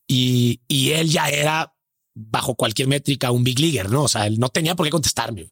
y, 0.06 0.60
y 0.68 0.90
él 0.90 1.10
ya 1.10 1.28
era 1.28 1.74
bajo 2.14 2.54
cualquier 2.54 2.88
métrica 2.88 3.30
un 3.30 3.44
big 3.44 3.58
leaguer, 3.58 3.90
¿no? 3.90 4.04
O 4.04 4.08
sea, 4.08 4.26
él 4.26 4.38
no 4.38 4.48
tenía 4.48 4.74
por 4.74 4.86
qué 4.86 4.90
contestarme. 4.90 5.50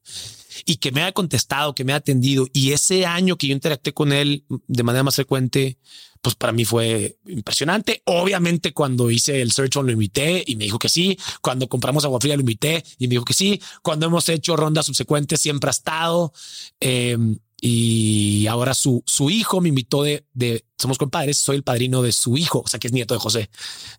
Y 0.65 0.77
que 0.77 0.93
me 0.93 1.03
haya 1.03 1.13
contestado, 1.13 1.75
que 1.75 1.85
me 1.85 1.93
haya 1.93 1.99
atendido. 1.99 2.47
Y 2.53 2.73
ese 2.73 3.07
año 3.07 3.37
que 3.37 3.49
yo 3.49 3.55
interacté 3.55 3.93
con 3.93 4.13
él 4.13 4.45
de 4.67 4.83
manera 4.83 5.03
más 5.03 5.17
frecuente, 5.17 5.79
pues 6.23 6.35
para 6.35 6.53
mí 6.53 6.65
fue 6.65 7.19
impresionante. 7.27 8.03
Obviamente 8.07 8.73
cuando 8.73 9.11
hice 9.11 9.41
el 9.41 9.53
search 9.53 9.77
on 9.77 9.87
lo 9.87 9.93
invité 9.93 10.45
y 10.47 10.57
me 10.57 10.65
dijo 10.65 10.79
que 10.79 10.89
sí. 10.89 11.19
Cuando 11.41 11.69
compramos 11.69 12.05
agua 12.05 12.21
fría 12.21 12.37
lo 12.37 12.41
invité 12.41 12.85
y 12.99 13.09
me 13.09 13.13
dijo 13.13 13.25
que 13.25 13.35
sí. 13.35 13.61
Cuando 13.83 14.07
hemos 14.07 14.29
hecho 14.29 14.57
rondas 14.57 14.87
subsecuentes 14.87 15.41
siempre 15.41 15.69
ha 15.69 15.73
estado. 15.73 16.33
Eh, 16.81 17.17
y 17.61 18.47
ahora 18.47 18.73
su, 18.73 19.03
su 19.07 19.29
hijo 19.29 19.61
me 19.61 19.69
invitó 19.69 20.03
de, 20.03 20.25
de, 20.33 20.65
somos 20.79 20.97
compadres, 20.97 21.37
soy 21.39 21.57
el 21.57 21.63
padrino 21.63 22.01
de 22.01 22.13
su 22.13 22.39
hijo, 22.39 22.63
o 22.65 22.69
sea 22.69 22.81
que 22.81 22.87
es 22.87 22.93
nieto 22.93 23.13
de 23.13 23.21
José. 23.21 23.51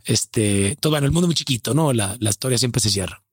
Este, 0.03 0.75
todo 0.79 0.91
bueno, 0.91 1.05
el 1.05 1.11
mundo 1.11 1.27
muy 1.27 1.35
chiquito, 1.35 1.75
¿no? 1.75 1.93
La, 1.93 2.17
la 2.19 2.31
historia 2.31 2.57
siempre 2.57 2.81
se 2.81 2.89
cierra. 2.89 3.23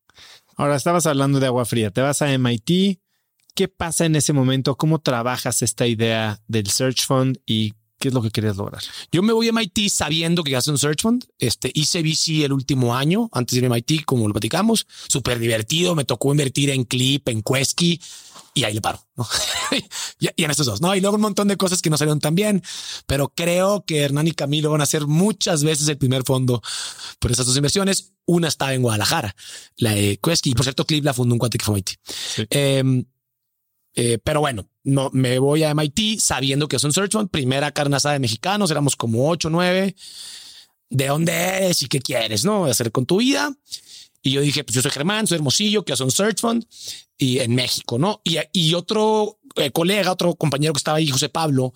Ahora 0.56 0.76
estabas 0.76 1.06
hablando 1.06 1.40
de 1.40 1.46
agua 1.46 1.64
fría, 1.64 1.90
te 1.90 2.02
vas 2.02 2.20
a 2.20 2.30
MIT. 2.36 3.00
¿Qué 3.58 3.66
pasa 3.66 4.06
en 4.06 4.14
ese 4.14 4.32
momento? 4.32 4.76
¿Cómo 4.76 5.00
trabajas 5.00 5.62
esta 5.62 5.84
idea 5.84 6.40
del 6.46 6.68
Search 6.68 7.04
Fund 7.04 7.40
y 7.44 7.74
¿Qué 7.98 8.06
es 8.06 8.14
lo 8.14 8.22
que 8.22 8.30
querías 8.30 8.56
lograr? 8.56 8.80
Yo 9.10 9.24
me 9.24 9.32
voy 9.32 9.48
a 9.48 9.52
MIT 9.52 9.88
sabiendo 9.90 10.44
que 10.44 10.54
hace 10.54 10.70
un 10.70 10.78
search 10.78 11.02
fund. 11.02 11.24
Este 11.40 11.72
hice 11.74 12.00
VC 12.00 12.44
el 12.44 12.52
último 12.52 12.94
año 12.94 13.28
antes 13.32 13.56
de 13.56 13.58
ir 13.58 13.64
a 13.66 13.74
MIT, 13.74 14.04
como 14.04 14.28
lo 14.28 14.32
platicamos. 14.32 14.86
Súper 15.08 15.40
divertido. 15.40 15.96
Me 15.96 16.04
tocó 16.04 16.30
invertir 16.30 16.70
en 16.70 16.84
Clip, 16.84 17.28
en 17.28 17.42
Quesky 17.42 18.00
y 18.54 18.62
ahí 18.62 18.74
le 18.74 18.80
paro. 18.80 19.04
y, 20.20 20.28
en 20.44 20.50
estos 20.52 20.66
dos, 20.66 20.80
no? 20.80 20.94
Y 20.94 21.00
luego 21.00 21.16
un 21.16 21.22
montón 21.22 21.48
de 21.48 21.56
cosas 21.56 21.82
que 21.82 21.90
no 21.90 21.98
salieron 21.98 22.20
tan 22.20 22.36
bien, 22.36 22.62
pero 23.08 23.32
creo 23.34 23.84
que 23.84 24.02
Hernán 24.02 24.28
y 24.28 24.32
Camilo 24.32 24.70
van 24.70 24.82
a 24.82 24.86
ser 24.86 25.08
muchas 25.08 25.64
veces 25.64 25.88
el 25.88 25.98
primer 25.98 26.22
fondo 26.22 26.62
por 27.18 27.32
esas 27.32 27.46
dos 27.46 27.56
inversiones. 27.56 28.12
Una 28.26 28.46
estaba 28.46 28.74
en 28.74 28.82
Guadalajara, 28.82 29.34
la 29.76 29.94
de 29.94 30.20
Quesky. 30.22 30.50
Y 30.50 30.54
por 30.54 30.64
cierto, 30.64 30.84
Clip 30.84 31.04
la 31.04 31.14
fundó 31.14 31.34
un 31.34 31.40
cuate 31.40 31.58
que 31.58 31.64
fue 31.64 31.74
MIT. 31.74 31.90
Em, 32.50 33.00
eh, 33.00 33.04
pero 34.24 34.40
bueno, 34.40 34.68
no 34.84 35.10
me 35.12 35.38
voy 35.38 35.64
a 35.64 35.70
MIT 35.74 36.20
sabiendo 36.20 36.68
que 36.68 36.76
es 36.76 36.84
un 36.84 36.92
search 36.92 37.12
fund, 37.12 37.30
primera 37.30 37.72
carne 37.72 37.96
asada 37.96 38.14
de 38.14 38.20
mexicanos, 38.20 38.70
éramos 38.70 38.96
como 38.96 39.28
ocho, 39.28 39.50
nueve. 39.50 39.96
¿De 40.90 41.06
dónde 41.08 41.32
eres 41.32 41.82
y 41.82 41.88
qué 41.88 42.00
quieres, 42.00 42.44
no? 42.44 42.64
Hacer 42.64 42.92
con 42.92 43.04
tu 43.04 43.18
vida. 43.18 43.54
Y 44.22 44.32
yo 44.32 44.40
dije, 44.40 44.64
pues 44.64 44.74
yo 44.74 44.82
soy 44.82 44.90
Germán, 44.90 45.26
soy 45.26 45.36
Hermosillo, 45.36 45.84
que 45.84 45.92
es 45.92 46.00
un 46.00 46.10
search 46.10 46.40
fund 46.40 46.66
y 47.16 47.40
en 47.40 47.54
México, 47.54 47.98
¿no? 47.98 48.20
Y, 48.24 48.38
y 48.52 48.74
otro 48.74 49.38
eh, 49.56 49.70
colega, 49.70 50.12
otro 50.12 50.34
compañero 50.36 50.72
que 50.72 50.78
estaba 50.78 50.98
ahí, 50.98 51.08
José 51.08 51.28
Pablo, 51.28 51.72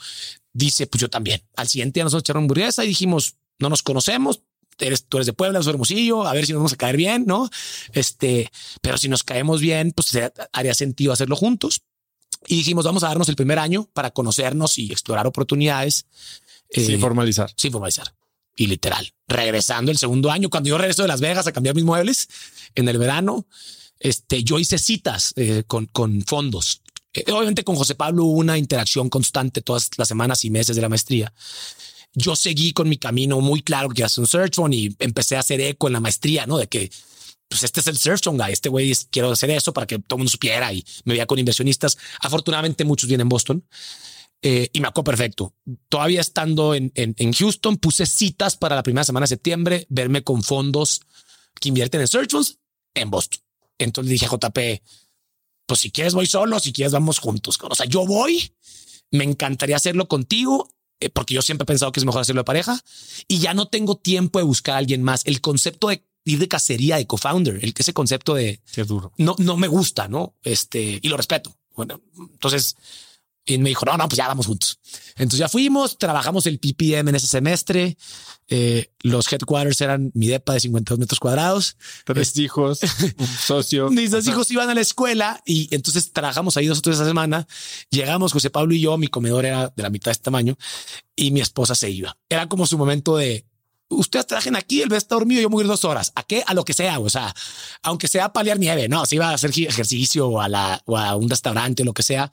dice, 0.52 0.86
pues 0.86 1.00
yo 1.00 1.10
también. 1.10 1.42
Al 1.56 1.68
siguiente 1.68 1.98
día 1.98 2.04
nosotros 2.04 2.22
echaron 2.22 2.44
hamburguesa 2.44 2.84
y 2.84 2.88
dijimos, 2.88 3.36
no 3.58 3.68
nos 3.68 3.82
conocemos, 3.82 4.42
eres, 4.78 5.06
tú 5.06 5.18
eres 5.18 5.26
de 5.26 5.32
Puebla, 5.32 5.62
soy 5.62 5.72
Hermosillo, 5.72 6.26
a 6.26 6.32
ver 6.32 6.46
si 6.46 6.52
nos 6.52 6.60
vamos 6.60 6.72
a 6.72 6.76
caer 6.76 6.96
bien, 6.96 7.24
¿no? 7.26 7.48
Este, 7.92 8.50
pero 8.80 8.98
si 8.98 9.08
nos 9.08 9.22
caemos 9.22 9.60
bien, 9.60 9.92
pues 9.92 10.12
haría 10.52 10.74
sentido 10.74 11.12
hacerlo 11.12 11.36
juntos. 11.36 11.82
Y 12.46 12.56
dijimos, 12.56 12.84
vamos 12.84 13.02
a 13.04 13.08
darnos 13.08 13.28
el 13.28 13.36
primer 13.36 13.58
año 13.58 13.88
para 13.92 14.10
conocernos 14.10 14.78
y 14.78 14.90
explorar 14.90 15.26
oportunidades. 15.26 16.06
sin 16.70 16.96
eh, 16.96 16.98
formalizar. 16.98 17.52
Sin 17.56 17.72
formalizar. 17.72 18.14
Y 18.56 18.66
literal, 18.66 19.14
regresando 19.28 19.90
el 19.90 19.98
segundo 19.98 20.30
año, 20.30 20.50
cuando 20.50 20.68
yo 20.68 20.78
regreso 20.78 21.02
de 21.02 21.08
Las 21.08 21.20
Vegas 21.20 21.46
a 21.46 21.52
cambiar 21.52 21.74
mis 21.74 21.84
muebles 21.84 22.28
en 22.74 22.88
el 22.88 22.98
verano, 22.98 23.46
este, 23.98 24.44
yo 24.44 24.58
hice 24.58 24.78
citas 24.78 25.32
eh, 25.36 25.62
con, 25.66 25.86
con 25.86 26.22
fondos 26.22 26.82
eh, 27.14 27.30
obviamente 27.30 27.64
con 27.64 27.76
José 27.76 27.94
Pablo 27.94 28.24
hubo 28.24 28.38
una 28.38 28.56
interacción 28.56 29.08
constante 29.08 29.60
todas 29.60 29.90
las 29.96 30.08
semanas 30.08 30.44
y 30.44 30.50
meses 30.50 30.76
de 30.76 30.82
la 30.82 30.88
maestría. 30.88 31.32
Yo 32.14 32.36
seguí 32.36 32.72
con 32.72 32.88
mi 32.88 32.98
camino 32.98 33.40
muy 33.40 33.62
claro 33.62 33.88
que 33.90 34.04
hace 34.04 34.20
un 34.20 34.26
search 34.26 34.54
phone 34.54 34.72
y 34.72 34.96
empecé 34.98 35.36
a 35.36 35.40
hacer 35.40 35.60
eco 35.60 35.86
en 35.86 35.94
la 35.94 36.00
maestría, 36.00 36.46
¿no? 36.46 36.58
De 36.58 36.66
que 36.66 36.90
pues 37.52 37.64
este 37.64 37.80
es 37.80 37.86
el 37.86 37.98
search 37.98 38.24
phone 38.24 38.38
guy, 38.38 38.50
este 38.50 38.70
güey 38.70 38.94
quiero 39.10 39.30
hacer 39.30 39.50
eso 39.50 39.74
para 39.74 39.86
que 39.86 39.98
todo 39.98 40.16
el 40.16 40.20
mundo 40.20 40.30
supiera 40.30 40.72
y 40.72 40.82
me 41.04 41.12
veía 41.12 41.26
con 41.26 41.38
inversionistas. 41.38 41.98
Afortunadamente 42.20 42.84
muchos 42.84 43.08
vienen 43.08 43.26
en 43.26 43.28
Boston. 43.28 43.68
Eh, 44.40 44.70
y 44.72 44.80
me 44.80 44.88
acuerdo 44.88 45.04
perfecto. 45.04 45.54
Todavía 45.88 46.20
estando 46.20 46.74
en, 46.74 46.90
en, 46.94 47.14
en, 47.18 47.32
Houston, 47.32 47.76
puse 47.76 48.06
citas 48.06 48.56
para 48.56 48.74
la 48.74 48.82
primera 48.82 49.04
semana 49.04 49.24
de 49.24 49.28
septiembre, 49.28 49.86
verme 49.90 50.24
con 50.24 50.42
fondos 50.42 51.02
que 51.60 51.68
invierten 51.68 52.00
en 52.00 52.08
search 52.08 52.30
funds 52.30 52.58
en 52.94 53.10
Boston. 53.10 53.40
Entonces 53.78 54.10
dije 54.10 54.26
a 54.26 54.30
JP, 54.30 54.58
pues 55.66 55.80
si 55.80 55.90
quieres 55.90 56.14
voy 56.14 56.26
solo, 56.26 56.58
si 56.58 56.72
quieres 56.72 56.92
vamos 56.92 57.18
juntos. 57.18 57.58
O 57.62 57.74
sea, 57.74 57.86
yo 57.86 58.06
voy, 58.06 58.54
me 59.10 59.24
encantaría 59.24 59.76
hacerlo 59.76 60.08
contigo, 60.08 60.68
eh, 61.00 61.10
porque 61.10 61.34
yo 61.34 61.42
siempre 61.42 61.64
he 61.64 61.66
pensado 61.66 61.92
que 61.92 62.00
es 62.00 62.06
mejor 62.06 62.22
hacerlo 62.22 62.40
de 62.40 62.46
pareja 62.46 62.82
y 63.28 63.38
ya 63.38 63.54
no 63.54 63.68
tengo 63.68 63.96
tiempo 63.96 64.38
de 64.38 64.44
buscar 64.44 64.76
a 64.76 64.78
alguien 64.78 65.02
más. 65.02 65.22
El 65.26 65.40
concepto 65.40 65.88
de 65.88 66.04
ir 66.24 66.38
de 66.38 66.48
cacería 66.48 66.96
de 66.96 67.06
co-founder, 67.06 67.58
el 67.62 67.74
que 67.74 67.82
ese 67.82 67.92
concepto 67.92 68.34
de 68.34 68.60
Qué 68.72 68.84
duro. 68.84 69.12
no, 69.18 69.34
no 69.38 69.56
me 69.56 69.68
gusta, 69.68 70.08
no? 70.08 70.34
Este 70.42 70.98
y 71.02 71.08
lo 71.08 71.16
respeto. 71.16 71.56
Bueno, 71.74 72.00
entonces 72.18 72.76
y 73.44 73.58
me 73.58 73.70
dijo, 73.70 73.84
no, 73.84 73.96
no, 73.96 74.08
pues 74.08 74.16
ya 74.18 74.28
vamos 74.28 74.46
juntos. 74.46 74.78
Entonces 75.16 75.40
ya 75.40 75.48
fuimos, 75.48 75.98
trabajamos 75.98 76.46
el 76.46 76.60
PPM 76.60 77.08
en 77.08 77.16
ese 77.16 77.26
semestre. 77.26 77.96
Eh, 78.46 78.92
los 79.00 79.32
headquarters 79.32 79.80
eran 79.80 80.12
mi 80.14 80.28
depa 80.28 80.54
de 80.54 80.60
52 80.60 80.98
metros 81.00 81.18
cuadrados. 81.18 81.76
Tres 82.04 82.36
hijos, 82.38 82.80
un 83.18 83.26
socio. 83.46 83.90
Mis 83.90 84.12
dos 84.12 84.26
hijos 84.28 84.48
iban 84.52 84.70
a 84.70 84.74
la 84.74 84.80
escuela 84.80 85.42
y 85.44 85.74
entonces 85.74 86.12
trabajamos 86.12 86.56
ahí 86.56 86.66
dos 86.66 86.78
o 86.78 86.82
tres 86.82 86.96
esa 86.96 87.04
semana. 87.04 87.48
Llegamos, 87.90 88.32
José 88.32 88.50
Pablo 88.50 88.74
y 88.74 88.80
yo, 88.80 88.96
mi 88.96 89.08
comedor 89.08 89.44
era 89.44 89.72
de 89.74 89.82
la 89.82 89.90
mitad 89.90 90.10
de 90.10 90.12
este 90.12 90.24
tamaño 90.24 90.56
y 91.16 91.32
mi 91.32 91.40
esposa 91.40 91.74
se 91.74 91.90
iba. 91.90 92.16
Era 92.28 92.48
como 92.48 92.66
su 92.66 92.78
momento 92.78 93.16
de, 93.16 93.44
ustedes 93.92 94.26
trajen 94.26 94.56
aquí, 94.56 94.82
va 94.84 94.96
a 94.96 94.98
estar 94.98 95.18
dormido, 95.18 95.40
yo 95.40 95.48
voy 95.48 95.62
a 95.62 95.64
ir 95.64 95.68
dos 95.68 95.84
horas. 95.84 96.12
¿A 96.14 96.22
qué? 96.22 96.42
A 96.46 96.54
lo 96.54 96.64
que 96.64 96.74
sea. 96.74 96.98
O 96.98 97.10
sea, 97.10 97.34
aunque 97.82 98.08
sea 98.08 98.32
paliar 98.32 98.58
nieve, 98.58 98.88
no, 98.88 99.06
si 99.06 99.16
iba 99.16 99.30
a 99.30 99.34
hacer 99.34 99.50
ejercicio 99.56 100.28
o 100.28 100.40
a, 100.40 100.48
la, 100.48 100.82
o 100.86 100.96
a 100.96 101.16
un 101.16 101.28
restaurante, 101.28 101.84
lo 101.84 101.92
que 101.92 102.02
sea. 102.02 102.30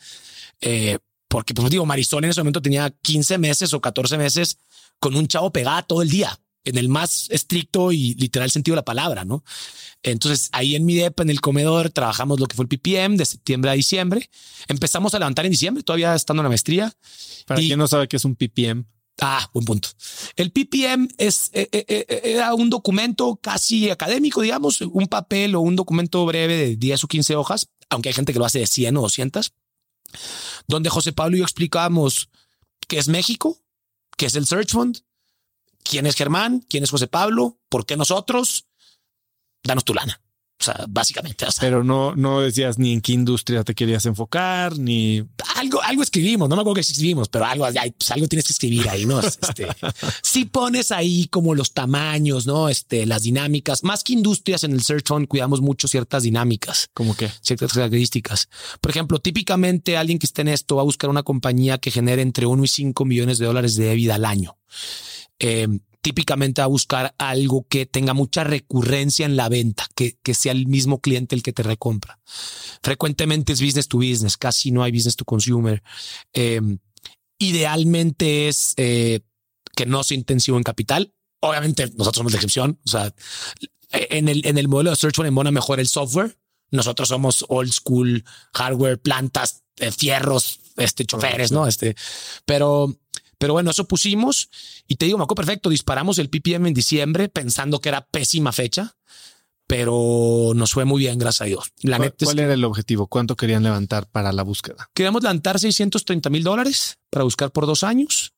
Eh, 0.62 0.98
porque, 1.28 1.54
pues 1.54 1.70
digo, 1.70 1.86
Marisol 1.86 2.24
en 2.24 2.32
ese 2.32 2.42
momento 2.42 2.62
tenía 2.62 2.90
15 2.90 3.38
meses 3.38 3.74
o 3.74 3.82
14 3.82 4.18
meses 4.18 4.58
con 5.00 5.16
un 5.16 5.28
chavo 5.28 5.52
pegada 5.52 5.84
todo 5.84 6.02
el 6.02 6.10
día, 6.10 6.40
en 6.66 6.78
el 6.78 6.90
más 6.90 7.30
estricto 7.30 7.92
y 7.92 8.16
literal 8.16 8.52
sentido 8.52 8.74
de 8.74 8.80
la 8.80 8.86
palabra, 8.86 9.26
¿no? 9.26 9.44
Entonces, 10.02 10.50
ahí 10.54 10.76
en 10.76 10.86
mi 10.86 10.96
DEP, 10.96 11.20
en 11.22 11.30
el 11.30 11.42
comedor, 11.42 11.90
trabajamos 11.90 12.40
lo 12.40 12.48
que 12.48 12.56
fue 12.56 12.64
el 12.64 12.70
PPM 12.70 13.18
de 13.18 13.26
septiembre 13.26 13.72
a 13.72 13.74
diciembre. 13.74 14.30
Empezamos 14.68 15.14
a 15.14 15.20
levantar 15.20 15.46
en 15.46 15.52
diciembre, 15.52 15.84
todavía 15.84 16.16
estando 16.16 16.42
en 16.42 16.46
la 16.46 16.50
maestría. 16.50 16.94
Para 17.46 17.62
y, 17.62 17.68
quien 17.68 17.80
no 17.80 17.88
sabe 17.88 18.08
qué 18.08 18.18
es 18.18 18.26
un 18.26 18.36
PPM. 18.36 18.86
Ah, 19.22 19.50
buen 19.54 19.66
punto. 19.66 19.90
El 20.36 20.52
PPM 20.52 21.10
es, 21.18 21.50
eh, 21.54 21.68
eh, 21.72 22.22
era 22.24 22.54
un 22.54 22.70
documento 22.70 23.38
casi 23.42 23.90
académico, 23.90 24.42
digamos, 24.42 24.82
un 24.82 25.08
papel 25.08 25.56
o 25.56 25.62
un 25.62 25.76
documento 25.76 26.26
breve 26.26 26.56
de 26.56 26.76
10 26.78 27.04
o 27.04 27.08
15 27.08 27.36
hojas, 27.36 27.68
aunque 27.90 28.10
hay 28.10 28.14
gente 28.14 28.32
que 28.32 28.40
lo 28.40 28.46
hace 28.46 28.60
de 28.60 28.68
100 28.68 28.98
o 28.98 29.02
200 29.02 29.54
donde 30.68 30.90
José 30.90 31.14
Pablo 31.14 31.36
y 31.36 31.40
yo 31.40 31.46
explicábamos 31.46 32.30
qué 32.88 32.98
es 32.98 33.08
México, 33.08 33.58
qué 34.18 34.26
es 34.26 34.36
el 34.36 34.46
Search 34.46 34.72
Fund, 34.72 35.04
quién 35.84 36.06
es 36.06 36.16
Germán, 36.16 36.66
quién 36.70 36.84
es 36.84 36.92
José 36.92 37.08
Pablo, 37.08 37.60
por 37.70 37.86
qué 37.86 37.98
nosotros, 37.98 38.68
danos 39.64 39.86
tu 39.86 39.94
lana. 39.94 40.22
O 40.60 40.64
sea, 40.64 40.86
básicamente. 40.90 41.46
O 41.46 41.52
sea, 41.52 41.62
Pero 41.62 41.86
no, 41.86 42.16
no 42.16 42.42
decías 42.42 42.78
ni 42.78 42.92
en 42.92 43.00
qué 43.00 43.14
industria 43.14 43.64
te 43.64 43.74
querías 43.74 44.06
enfocar, 44.06 44.78
ni 44.78 45.24
algo, 45.56 45.82
algo 45.82 46.04
escribimos. 46.04 46.50
No 46.50 46.56
me 46.58 46.62
acuerdo 46.62 46.76
que 46.76 46.82
escribimos, 46.82 47.30
pero 47.30 47.46
algo, 47.46 47.66
pues 47.98 48.12
algo 48.12 48.28
tienes 48.28 48.46
que 48.46 48.52
escribir 48.52 48.90
ahí, 48.90 49.06
no? 49.06 49.22
Este, 49.22 49.68
si 50.22 50.46
pones 50.46 50.92
ahí 50.92 51.28
como 51.28 51.56
los 51.56 51.72
tamaños, 51.72 52.46
no? 52.46 52.68
Este, 52.68 53.06
las 53.06 53.24
dinámicas, 53.24 53.86
más 53.86 54.04
que 54.04 54.14
industrias 54.14 54.66
en 54.66 54.74
el 54.74 54.82
Search 54.82 55.08
Fund, 55.08 55.28
cuidamos 55.30 55.62
mucho 55.62 55.88
ciertas 55.88 56.24
dinámicas, 56.24 56.90
como 56.94 57.16
que 57.16 57.30
ciertas 57.42 57.72
características. 57.72 58.50
Por 58.82 58.92
ejemplo, 58.92 59.20
típicamente 59.20 59.96
alguien 59.96 60.20
que 60.20 60.26
esté 60.26 60.42
en 60.42 60.50
esto 60.50 60.76
va 60.76 60.82
a 60.82 60.86
buscar 60.86 61.10
una 61.10 61.24
compañía 61.24 61.78
que 61.78 61.90
genere 61.90 62.22
entre 62.22 62.46
1 62.46 62.64
y 62.66 62.68
5 62.68 63.06
millones 63.06 63.38
de 63.38 63.46
dólares 63.46 63.76
de 63.76 63.96
vida 63.96 64.16
al 64.16 64.26
año. 64.26 64.58
Eh, 65.40 65.70
típicamente 66.02 66.62
a 66.62 66.68
buscar 66.68 67.14
algo 67.18 67.66
que 67.68 67.86
tenga 67.86 68.14
mucha 68.14 68.44
recurrencia 68.44 69.26
en 69.26 69.36
la 69.36 69.50
venta, 69.50 69.88
que, 69.96 70.18
que, 70.24 70.34
sea 70.34 70.52
el 70.52 70.68
mismo 70.68 71.02
cliente 71.02 71.36
el 71.36 71.44
que 71.44 71.54
te 71.54 71.64
recompra. 71.64 72.20
Frecuentemente 72.82 73.54
es 73.54 73.62
business 73.62 73.88
to 73.88 73.98
business, 73.98 74.38
casi 74.38 74.72
no 74.72 74.84
hay 74.84 74.92
business 74.92 75.16
to 75.16 75.26
consumer. 75.26 75.84
Eh, 76.34 76.62
idealmente 77.38 78.48
es 78.48 78.74
eh, 78.78 79.22
que 79.76 79.86
no 79.86 80.04
sea 80.04 80.18
intensivo 80.18 80.58
en 80.58 80.64
capital. 80.64 81.14
Obviamente 81.42 81.88
nosotros 81.96 82.18
somos 82.18 82.32
la 82.32 82.38
excepción. 82.38 82.80
O 82.86 82.90
sea, 82.90 83.14
en 83.92 84.30
el, 84.30 84.46
en 84.46 84.58
el 84.58 84.68
modelo 84.68 84.92
de 84.92 84.96
Search 84.96 85.20
en 85.20 85.34
Mona 85.34 85.52
mejor 85.52 85.80
el 85.80 85.88
software. 85.88 86.38
Nosotros 86.72 87.10
somos 87.10 87.46
old 87.50 87.72
school 87.72 88.24
hardware, 88.54 89.02
plantas, 89.02 89.64
eh, 89.78 89.92
fierros, 89.92 90.60
este, 90.78 91.06
choferes, 91.06 91.52
¿no? 91.52 91.66
Este, 91.66 91.96
pero 92.46 92.96
pero 93.40 93.54
bueno, 93.54 93.72
eso 93.72 93.88
pusimos 93.88 94.50
y 94.88 94.96
te 94.96 95.06
digo, 95.06 95.18
me 95.18 95.24
acuerdo 95.24 95.44
perfecto. 95.46 95.70
Disparamos 95.70 96.20
el 96.20 96.30
PPM 96.30 96.68
en 96.68 96.74
diciembre 96.74 97.30
pensando 97.30 97.80
que 97.80 97.90
era 97.90 98.06
pésima 98.06 98.52
fecha, 98.52 98.98
pero 99.66 100.52
nos 100.56 100.74
fue 100.74 100.84
muy 100.84 101.00
bien, 101.00 101.18
gracias 101.18 101.42
a 101.42 101.46
Dios. 101.46 101.72
La 101.82 101.98
¿Cuál, 101.98 102.14
¿cuál 102.22 102.40
es 102.40 102.44
era 102.44 102.54
el 102.54 102.66
objetivo? 102.66 103.08
¿Cuánto 103.08 103.38
querían 103.38 103.64
levantar 103.64 104.08
para 104.10 104.34
la 104.34 104.44
búsqueda? 104.44 104.90
Queríamos 104.94 105.24
levantar 105.24 105.58
630 105.58 106.30
mil 106.30 106.44
dólares 106.44 107.00
para 107.10 107.24
buscar 107.24 107.52
por 107.52 107.66
dos 107.66 107.84
años. 107.84 108.34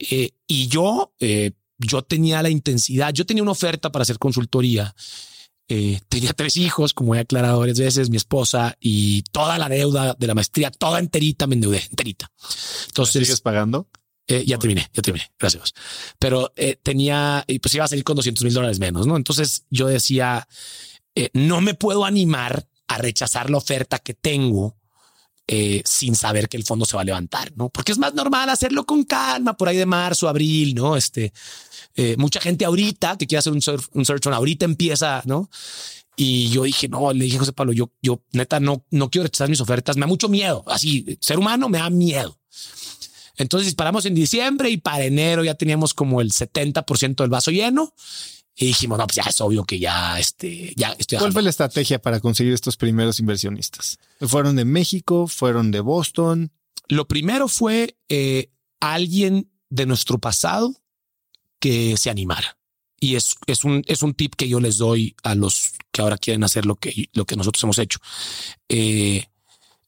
Eh, 0.00 0.32
y 0.48 0.66
yo, 0.66 1.14
eh, 1.20 1.52
yo 1.78 2.02
tenía 2.02 2.42
la 2.42 2.50
intensidad, 2.50 3.12
yo 3.12 3.24
tenía 3.24 3.44
una 3.44 3.52
oferta 3.52 3.92
para 3.92 4.02
hacer 4.02 4.18
consultoría. 4.18 4.94
Eh, 5.68 6.00
tenía 6.08 6.32
tres 6.32 6.56
hijos, 6.56 6.92
como 6.92 7.14
he 7.14 7.20
aclarado 7.20 7.60
varias 7.60 7.78
veces, 7.78 8.10
mi 8.10 8.16
esposa 8.16 8.76
y 8.80 9.22
toda 9.30 9.56
la 9.58 9.68
deuda 9.68 10.16
de 10.18 10.26
la 10.26 10.34
maestría, 10.34 10.72
toda 10.72 10.98
enterita 10.98 11.46
me 11.46 11.54
endeudé, 11.54 11.84
enterita. 11.88 12.32
Entonces, 12.88 13.22
¿sigues 13.22 13.40
pagando? 13.40 13.86
Eh, 14.26 14.44
ya 14.46 14.58
terminé, 14.58 14.88
ya 14.92 15.02
terminé, 15.02 15.30
gracias. 15.38 15.74
Pero 16.18 16.52
eh, 16.56 16.76
tenía, 16.82 17.44
y 17.46 17.58
pues 17.58 17.74
iba 17.74 17.84
a 17.84 17.88
salir 17.88 18.04
con 18.04 18.16
200 18.16 18.44
mil 18.44 18.54
dólares 18.54 18.78
menos, 18.78 19.06
¿no? 19.06 19.16
Entonces 19.16 19.64
yo 19.70 19.88
decía, 19.88 20.46
eh, 21.14 21.30
no 21.32 21.60
me 21.60 21.74
puedo 21.74 22.04
animar 22.04 22.66
a 22.86 22.98
rechazar 22.98 23.50
la 23.50 23.58
oferta 23.58 23.98
que 23.98 24.14
tengo 24.14 24.76
eh, 25.52 25.82
sin 25.84 26.14
saber 26.14 26.48
que 26.48 26.56
el 26.56 26.62
fondo 26.62 26.84
se 26.84 26.94
va 26.94 27.02
a 27.02 27.04
levantar, 27.04 27.52
¿no? 27.56 27.70
Porque 27.70 27.90
es 27.90 27.98
más 27.98 28.14
normal 28.14 28.48
hacerlo 28.50 28.86
con 28.86 29.02
calma 29.02 29.56
por 29.56 29.68
ahí 29.68 29.76
de 29.76 29.84
marzo, 29.84 30.28
abril, 30.28 30.76
¿no? 30.76 30.96
Este, 30.96 31.32
eh, 31.96 32.14
mucha 32.18 32.40
gente 32.40 32.64
ahorita 32.64 33.16
que 33.18 33.26
quiere 33.26 33.40
hacer 33.40 33.52
un, 33.52 33.60
surf, 33.60 33.88
un 33.92 34.04
search 34.04 34.28
on 34.28 34.34
ahorita 34.34 34.64
empieza, 34.64 35.22
¿no? 35.24 35.50
Y 36.14 36.50
yo 36.50 36.62
dije, 36.62 36.88
no, 36.88 37.12
le 37.12 37.24
dije 37.24 37.36
a 37.36 37.40
José 37.40 37.52
Pablo, 37.52 37.72
yo, 37.72 37.90
yo 38.00 38.22
neta 38.30 38.60
no, 38.60 38.84
no 38.90 39.10
quiero 39.10 39.24
rechazar 39.24 39.48
mis 39.48 39.60
ofertas, 39.60 39.96
me 39.96 40.02
da 40.02 40.06
mucho 40.06 40.28
miedo, 40.28 40.62
así, 40.68 41.18
ser 41.20 41.38
humano 41.38 41.68
me 41.68 41.78
da 41.78 41.90
miedo. 41.90 42.38
Entonces 43.40 43.68
disparamos 43.68 44.04
en 44.04 44.14
diciembre 44.14 44.68
y 44.68 44.76
para 44.76 45.02
enero 45.04 45.42
ya 45.42 45.54
teníamos 45.54 45.94
como 45.94 46.20
el 46.20 46.30
70% 46.30 47.16
del 47.16 47.30
vaso 47.30 47.50
lleno. 47.50 47.94
Y 48.54 48.66
dijimos, 48.66 48.98
no, 48.98 49.06
pues 49.06 49.16
ya 49.16 49.22
es 49.22 49.40
obvio 49.40 49.64
que 49.64 49.78
ya, 49.78 50.18
este, 50.18 50.74
ya 50.76 50.94
estoy. 50.98 51.18
¿Cuál 51.18 51.32
fue 51.32 51.40
la 51.40 51.48
estrategia 51.48 52.02
para 52.02 52.20
conseguir 52.20 52.52
estos 52.52 52.76
primeros 52.76 53.18
inversionistas? 53.18 53.98
¿Fueron 54.20 54.56
de 54.56 54.66
México? 54.66 55.26
¿Fueron 55.26 55.70
de 55.70 55.80
Boston? 55.80 56.52
Lo 56.88 57.08
primero 57.08 57.48
fue 57.48 57.96
eh, 58.10 58.50
alguien 58.78 59.50
de 59.70 59.86
nuestro 59.86 60.18
pasado 60.18 60.76
que 61.60 61.96
se 61.96 62.10
animara. 62.10 62.58
Y 63.00 63.14
es, 63.14 63.36
es, 63.46 63.64
un, 63.64 63.82
es 63.86 64.02
un 64.02 64.12
tip 64.12 64.34
que 64.34 64.50
yo 64.50 64.60
les 64.60 64.76
doy 64.76 65.16
a 65.22 65.34
los 65.34 65.72
que 65.90 66.02
ahora 66.02 66.18
quieren 66.18 66.44
hacer 66.44 66.66
lo 66.66 66.76
que, 66.76 67.08
lo 67.14 67.24
que 67.24 67.36
nosotros 67.36 67.64
hemos 67.64 67.78
hecho. 67.78 68.00
Eh, 68.68 69.24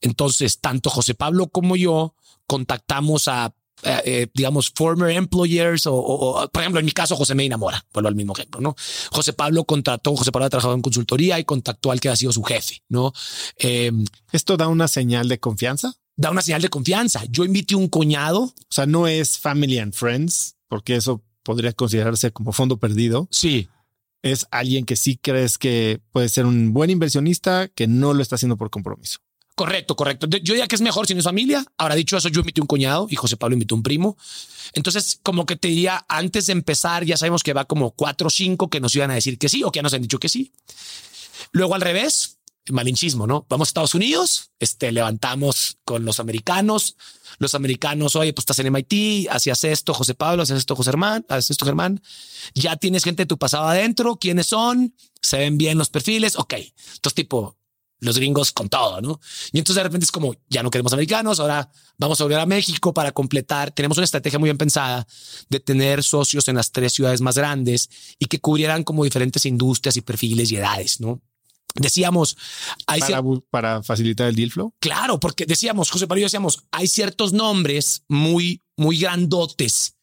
entonces, 0.01 0.59
tanto 0.59 0.89
José 0.89 1.13
Pablo 1.13 1.49
como 1.49 1.75
yo 1.75 2.15
contactamos 2.47 3.27
a, 3.27 3.53
eh, 3.83 4.01
eh, 4.05 4.27
digamos, 4.33 4.71
former 4.73 5.11
employers 5.11 5.87
o, 5.87 5.95
o, 5.95 6.47
por 6.47 6.61
ejemplo, 6.61 6.79
en 6.79 6.85
mi 6.85 6.91
caso, 6.91 7.15
José 7.15 7.35
Medina 7.35 7.57
Mora, 7.57 7.85
vuelvo 7.93 8.07
al 8.07 8.15
mismo 8.15 8.33
ejemplo, 8.33 8.61
¿no? 8.61 8.75
José 9.11 9.33
Pablo 9.33 9.65
contrató, 9.65 10.15
José 10.15 10.31
Pablo 10.31 10.45
ha 10.45 10.49
trabajado 10.49 10.75
en 10.75 10.81
consultoría 10.81 11.39
y 11.39 11.43
contactó 11.43 11.91
al 11.91 11.99
que 11.99 12.09
ha 12.09 12.15
sido 12.15 12.31
su 12.31 12.43
jefe, 12.43 12.83
¿no? 12.87 13.13
Eh, 13.57 13.91
¿Esto 14.31 14.57
da 14.57 14.67
una 14.67 14.87
señal 14.87 15.27
de 15.27 15.39
confianza? 15.39 15.95
Da 16.15 16.31
una 16.31 16.41
señal 16.41 16.61
de 16.61 16.69
confianza. 16.69 17.23
Yo 17.29 17.43
invité 17.43 17.75
un 17.75 17.87
cuñado. 17.87 18.41
O 18.41 18.53
sea, 18.69 18.85
no 18.85 19.07
es 19.07 19.39
family 19.39 19.79
and 19.79 19.93
friends, 19.93 20.55
porque 20.67 20.95
eso 20.95 21.23
podría 21.43 21.73
considerarse 21.73 22.31
como 22.31 22.53
fondo 22.53 22.77
perdido. 22.77 23.27
Sí. 23.31 23.67
Es 24.21 24.47
alguien 24.51 24.85
que 24.85 24.95
sí 24.95 25.17
crees 25.17 25.57
que 25.57 26.01
puede 26.11 26.29
ser 26.29 26.45
un 26.45 26.71
buen 26.71 26.89
inversionista 26.89 27.67
que 27.67 27.87
no 27.87 28.13
lo 28.13 28.21
está 28.21 28.35
haciendo 28.35 28.57
por 28.57 28.69
compromiso. 28.69 29.19
Correcto, 29.55 29.95
correcto. 29.95 30.27
Yo 30.27 30.53
diría 30.53 30.67
que 30.67 30.75
es 30.75 30.81
mejor 30.81 31.05
si 31.05 31.13
no 31.13 31.19
es 31.19 31.25
familia. 31.25 31.63
Ahora 31.77 31.95
dicho 31.95 32.17
eso, 32.17 32.29
yo 32.29 32.39
invité 32.39 32.59
un 32.61 32.67
cuñado 32.67 33.07
y 33.09 33.15
José 33.15 33.37
Pablo 33.37 33.53
invitó 33.53 33.75
un 33.75 33.83
primo. 33.83 34.17
Entonces, 34.73 35.19
como 35.21 35.45
que 35.45 35.55
te 35.55 35.67
diría, 35.67 36.05
antes 36.07 36.47
de 36.47 36.53
empezar, 36.53 37.05
ya 37.05 37.17
sabemos 37.17 37.43
que 37.43 37.53
va 37.53 37.65
como 37.65 37.91
cuatro 37.91 38.27
o 38.27 38.31
cinco 38.31 38.69
que 38.69 38.79
nos 38.79 38.95
iban 38.95 39.11
a 39.11 39.15
decir 39.15 39.37
que 39.37 39.49
sí 39.49 39.63
o 39.63 39.71
que 39.71 39.77
ya 39.77 39.83
nos 39.83 39.93
han 39.93 40.01
dicho 40.01 40.19
que 40.19 40.29
sí. 40.29 40.51
Luego 41.51 41.75
al 41.75 41.81
revés, 41.81 42.39
malinchismo, 42.71 43.27
¿no? 43.27 43.45
Vamos 43.49 43.67
a 43.67 43.69
Estados 43.69 43.93
Unidos, 43.93 44.51
este, 44.59 44.91
levantamos 44.91 45.77
con 45.83 46.05
los 46.05 46.19
americanos, 46.19 46.95
los 47.39 47.55
americanos, 47.55 48.15
oye, 48.15 48.33
pues 48.33 48.43
estás 48.43 48.59
en 48.59 48.67
MIT, 48.67 49.29
hacías 49.29 49.63
esto, 49.65 49.93
José 49.93 50.13
Pablo, 50.13 50.43
hacías 50.43 50.59
esto, 50.59 50.75
José 50.75 50.91
Germán, 50.91 51.25
haces 51.29 51.51
esto, 51.51 51.65
Germán, 51.65 52.01
ya 52.55 52.77
tienes 52.77 53.03
gente 53.03 53.23
de 53.23 53.27
tu 53.27 53.37
pasado 53.37 53.67
adentro, 53.67 54.15
quiénes 54.15 54.47
son, 54.47 54.95
se 55.21 55.37
ven 55.37 55.57
bien 55.57 55.77
los 55.77 55.89
perfiles, 55.89 56.37
ok. 56.37 56.53
Entonces, 56.53 57.13
tipo, 57.13 57.57
los 58.03 58.17
gringos 58.17 58.51
con 58.51 58.69
todo, 58.69 59.01
¿no? 59.01 59.19
Y 59.51 59.59
entonces 59.59 59.77
de 59.77 59.83
repente 59.83 60.05
es 60.05 60.11
como, 60.11 60.35
ya 60.49 60.61
no 60.61 60.69
queremos 60.69 60.93
americanos, 60.93 61.39
ahora 61.39 61.69
vamos 61.97 62.19
a 62.19 62.23
volver 62.25 62.39
a 62.39 62.45
México 62.45 62.93
para 62.93 63.11
completar. 63.11 63.71
Tenemos 63.71 63.97
una 63.97 64.05
estrategia 64.05 64.39
muy 64.39 64.47
bien 64.47 64.57
pensada 64.57 65.07
de 65.49 65.59
tener 65.59 66.03
socios 66.03 66.47
en 66.47 66.55
las 66.55 66.71
tres 66.71 66.93
ciudades 66.93 67.21
más 67.21 67.37
grandes 67.37 67.89
y 68.19 68.25
que 68.25 68.39
cubrieran 68.39 68.83
como 68.83 69.03
diferentes 69.03 69.45
industrias 69.45 69.97
y 69.97 70.01
perfiles 70.01 70.51
y 70.51 70.57
edades, 70.57 70.99
¿no? 70.99 71.21
Decíamos, 71.75 72.37
hay 72.85 72.99
para, 72.99 73.23
para, 73.49 73.83
facilitar 73.83 74.27
el 74.27 74.35
deal 74.35 74.51
flow. 74.51 74.75
Claro, 74.79 75.19
porque 75.19 75.47
decíamos, 75.47 75.89
José 75.89 76.05
Pablo 76.05 76.21
decíamos, 76.23 76.65
hay 76.71 76.87
ciertos 76.87 77.33
nombres 77.33 78.03
muy, 78.07 78.61
muy 78.77 78.99
grandotes 78.99 79.95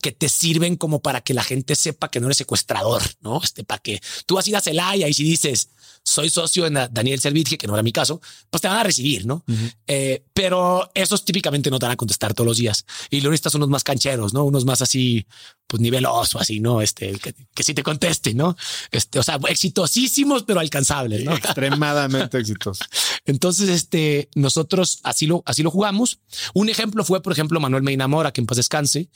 que 0.00 0.12
te 0.12 0.28
sirven 0.28 0.76
como 0.76 1.00
para 1.00 1.20
que 1.20 1.34
la 1.34 1.42
gente 1.42 1.74
sepa 1.74 2.10
que 2.10 2.20
no 2.20 2.26
eres 2.26 2.38
secuestrador, 2.38 3.02
¿no? 3.20 3.40
Este, 3.42 3.64
para 3.64 3.80
que 3.80 4.00
tú 4.26 4.36
vas 4.36 4.46
a 4.46 4.50
ir 4.50 4.56
a 4.56 4.60
Celaya 4.60 5.08
y 5.08 5.14
si 5.14 5.24
dices, 5.24 5.70
soy 6.04 6.30
socio 6.30 6.66
en 6.66 6.74
Daniel 6.90 7.20
Servitje, 7.20 7.58
que 7.58 7.66
no 7.66 7.74
era 7.74 7.82
mi 7.82 7.92
caso, 7.92 8.20
pues 8.50 8.60
te 8.60 8.68
van 8.68 8.78
a 8.78 8.82
recibir, 8.82 9.26
¿no? 9.26 9.44
Eh, 9.86 10.24
pero 10.32 10.90
esos 10.94 11.24
típicamente 11.24 11.70
no 11.70 11.78
te 11.78 11.86
van 11.86 11.92
a 11.92 11.96
contestar 11.96 12.32
todos 12.34 12.46
los 12.46 12.56
días. 12.56 12.84
Y 13.10 13.20
luego 13.20 13.36
son 13.36 13.60
unos 13.60 13.70
más 13.70 13.84
cancheros, 13.84 14.32
¿no? 14.32 14.44
Unos 14.44 14.64
más 14.64 14.82
así, 14.82 15.26
pues 15.68 15.82
nivel 15.82 16.06
oso, 16.06 16.40
así, 16.40 16.60
¿no? 16.60 16.80
Este, 16.80 17.12
que, 17.18 17.34
que 17.54 17.62
sí 17.62 17.74
te 17.74 17.82
conteste, 17.82 18.34
¿no? 18.34 18.56
Este, 18.90 19.18
o 19.18 19.22
sea, 19.22 19.38
exitosísimos, 19.48 20.42
pero 20.44 20.60
alcanzables, 20.60 21.24
¿no? 21.24 21.36
Extremadamente 21.36 22.38
exitosos. 22.38 22.88
Entonces, 23.26 23.68
este, 23.68 24.30
nosotros 24.34 25.00
así 25.04 25.26
lo, 25.26 25.42
así 25.44 25.62
lo 25.62 25.70
jugamos. 25.70 26.20
Un 26.54 26.70
ejemplo 26.70 27.04
fue, 27.04 27.22
por 27.22 27.34
ejemplo, 27.34 27.60
Manuel 27.60 27.82
Meinamora, 27.82 28.32
que 28.32 28.40
en 28.40 28.46
paz 28.46 28.56
descanse. 28.56 29.10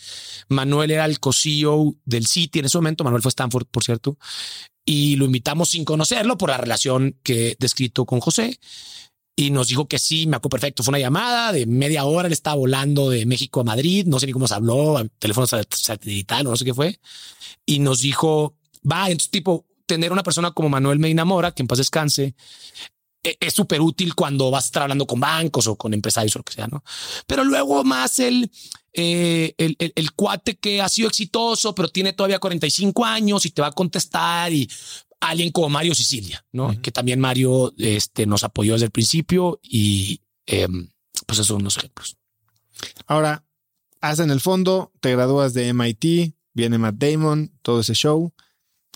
Manuel 0.49 0.91
era 0.91 1.07
el 1.07 1.19
co-CEO 1.19 1.97
del 2.05 2.27
City 2.27 2.59
en 2.59 2.67
ese 2.67 2.77
momento. 2.77 3.03
Manuel 3.03 3.23
fue 3.23 3.31
Stanford, 3.31 3.67
por 3.67 3.83
cierto 3.83 4.19
y 4.85 5.17
lo 5.17 5.27
invitamos 5.27 5.71
sin 5.71 5.85
conocerlo 5.85 6.37
por 6.37 6.51
la 6.51 6.57
relación 6.57 7.17
que 7.23 7.51
he 7.51 7.57
descrito 7.59 8.05
con 8.05 8.21
José. 8.21 8.59
Y 9.35 9.51
nos 9.51 9.69
dijo 9.69 9.89
que 9.89 9.99
sí, 9.99 10.27
me 10.27 10.37
acuerdo 10.37 10.51
perfecto. 10.51 10.83
Fue 10.83 10.93
una 10.93 10.99
llamada 10.99 11.53
de 11.53 11.67
media 11.67 12.05
hora. 12.05 12.27
Él 12.27 12.33
estaba 12.33 12.57
volando 12.57 13.09
de 13.09 13.25
México 13.25 13.61
a 13.61 13.65
Madrid. 13.65 14.07
No 14.07 14.21
sé 14.21 14.27
ni 14.27 14.33
cómo 14.33 14.47
se 14.47 14.55
habló, 14.55 15.03
teléfono 15.19 15.47
satelital, 15.47 16.45
no 16.45 16.57
sé 16.57 16.65
qué 16.65 16.75
fue. 16.75 17.01
Y 17.65 17.79
nos 17.79 18.01
dijo, 18.01 18.57
va, 18.91 19.07
entonces 19.07 19.31
tipo, 19.31 19.67
tener 19.87 20.13
una 20.13 20.23
persona 20.23 20.51
como 20.51 20.69
Manuel 20.69 20.99
me 20.99 21.11
enamora, 21.11 21.53
que 21.53 21.63
en 21.63 21.69
paz 21.69 21.79
descanse, 21.79 22.35
e, 23.23 23.37
es 23.41 23.55
súper 23.55 23.81
útil 23.81 24.15
cuando 24.15 24.51
vas 24.51 24.65
a 24.65 24.67
estar 24.67 24.83
hablando 24.83 25.07
con 25.07 25.21
bancos 25.21 25.67
o 25.67 25.77
con 25.77 25.95
empresarios 25.95 26.35
o 26.37 26.41
lo 26.41 26.45
que 26.45 26.53
sea, 26.53 26.67
¿no? 26.67 26.83
Pero 27.27 27.45
luego 27.45 27.85
más 27.85 28.19
el, 28.19 28.51
eh, 28.93 29.55
el, 29.59 29.77
el, 29.79 30.13
cuate 30.13 30.57
que 30.57 30.83
ha 30.83 30.89
sido 30.89 31.09
exitoso, 31.09 31.75
pero 31.75 31.89
tiene 31.89 32.13
todavía 32.13 32.39
45 32.39 33.05
años 33.05 33.47
y 33.47 33.51
te 33.51 33.63
va 33.63 33.69
a 33.69 33.73
contestar 33.73 34.53
y 34.53 34.69
alguien 35.23 35.53
como 35.53 35.69
Mario 35.69 35.95
Sicilia, 35.95 36.45
¿no? 36.53 36.81
Que 36.83 36.91
también 36.91 37.21
Mario 37.21 37.73
este, 37.79 38.27
nos 38.27 38.43
apoyó 38.43 38.73
desde 38.73 38.87
el 38.87 38.91
principio 38.91 39.61
y 39.63 40.21
em, 40.47 40.91
pues 41.27 41.39
esos 41.39 41.47
son 41.47 41.63
unos 41.63 41.77
ejemplos. 41.77 42.17
Ahora, 43.07 43.45
haz 44.01 44.19
en 44.19 44.31
el 44.31 44.41
fondo, 44.41 44.93
te 45.01 45.13
gradúas 45.13 45.55
de 45.55 45.73
MIT, 45.73 46.35
viene 46.55 46.79
Matt 46.79 46.97
Damon, 46.97 47.53
todo 47.63 47.81
ese 47.81 47.95
show. 47.95 48.33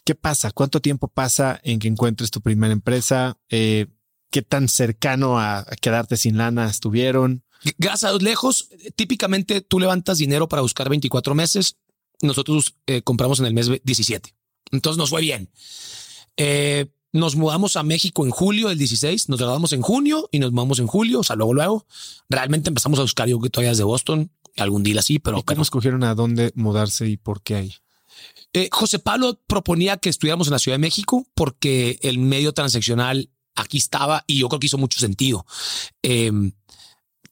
¿Qué 0.05 0.15
pasa? 0.17 0.51
¿Cuánto 0.51 0.81
tiempo 0.81 1.09
pasa 1.09 1.61
en 1.63 1.79
que 1.79 1.89
encuentres 1.89 2.31
tu 2.33 2.41
primera 2.41 2.73
empresa? 2.73 3.39
Eh, 3.49 3.87
¿Qué 4.31 4.43
tan 4.43 4.69
cercano 4.69 5.39
a 5.39 5.65
quedarte 5.81 6.17
sin 6.17 6.37
lana 6.37 6.69
estuvieron? 6.69 7.45
Gracias 7.79 8.13
a 8.13 8.17
lejos, 8.17 8.69
típicamente 8.97 9.61
tú 9.61 9.79
levantas 9.79 10.19
dinero 10.19 10.49
para 10.49 10.63
buscar 10.63 10.89
24 10.89 11.35
meses. 11.37 11.77
Nosotros 12.21 12.75
eh, 12.87 13.03
compramos 13.03 13.39
en 13.39 13.47
el 13.47 13.55
mes 13.55 13.71
17. 13.83 14.35
Entonces 14.73 14.99
nos 14.99 15.11
fue 15.11 15.21
bien. 15.21 15.51
Eh, 16.37 16.87
nos 17.13 17.35
mudamos 17.35 17.77
a 17.77 17.83
México 17.83 18.25
en 18.25 18.31
julio 18.31 18.69
del 18.69 18.79
16, 18.79 19.29
nos 19.29 19.41
grabamos 19.41 19.73
en 19.73 19.81
junio 19.81 20.29
y 20.33 20.39
nos 20.39 20.53
mudamos 20.53 20.79
en 20.79 20.87
julio, 20.87 21.21
o 21.21 21.25
sea, 21.25 21.37
luego, 21.37 21.55
luego. 21.55 21.87
Realmente 22.29 22.69
empezamos 22.69 22.99
a 22.99 23.03
buscar, 23.03 23.29
yo 23.29 23.41
que 23.41 23.49
todavía 23.49 23.73
es 23.73 23.79
de 23.79 23.85
Boston, 23.85 24.31
algún 24.57 24.83
deal 24.83 24.99
así, 24.99 25.19
pero... 25.19 25.43
¿Cómo 25.43 25.63
escogieron 25.63 26.05
a 26.05 26.15
dónde 26.15 26.53
mudarse 26.55 27.09
y 27.09 27.17
por 27.17 27.43
qué 27.43 27.55
ahí? 27.55 27.75
Eh, 28.53 28.69
José 28.73 28.99
Pablo 28.99 29.41
proponía 29.47 29.97
que 29.97 30.09
estuviéramos 30.09 30.49
en 30.49 30.53
la 30.53 30.59
Ciudad 30.59 30.77
de 30.77 30.81
México 30.81 31.27
porque 31.35 31.99
el 32.03 32.19
medio 32.19 32.53
transaccional 32.53 33.31
aquí 33.55 33.79
estaba 33.79 34.25
y 34.27 34.39
yo 34.39 34.49
creo 34.49 34.61
que 34.61 34.67
hizo 34.67 34.79
mucho 34.79 35.01
sentido. 35.01 35.47
Eh, 36.03 36.31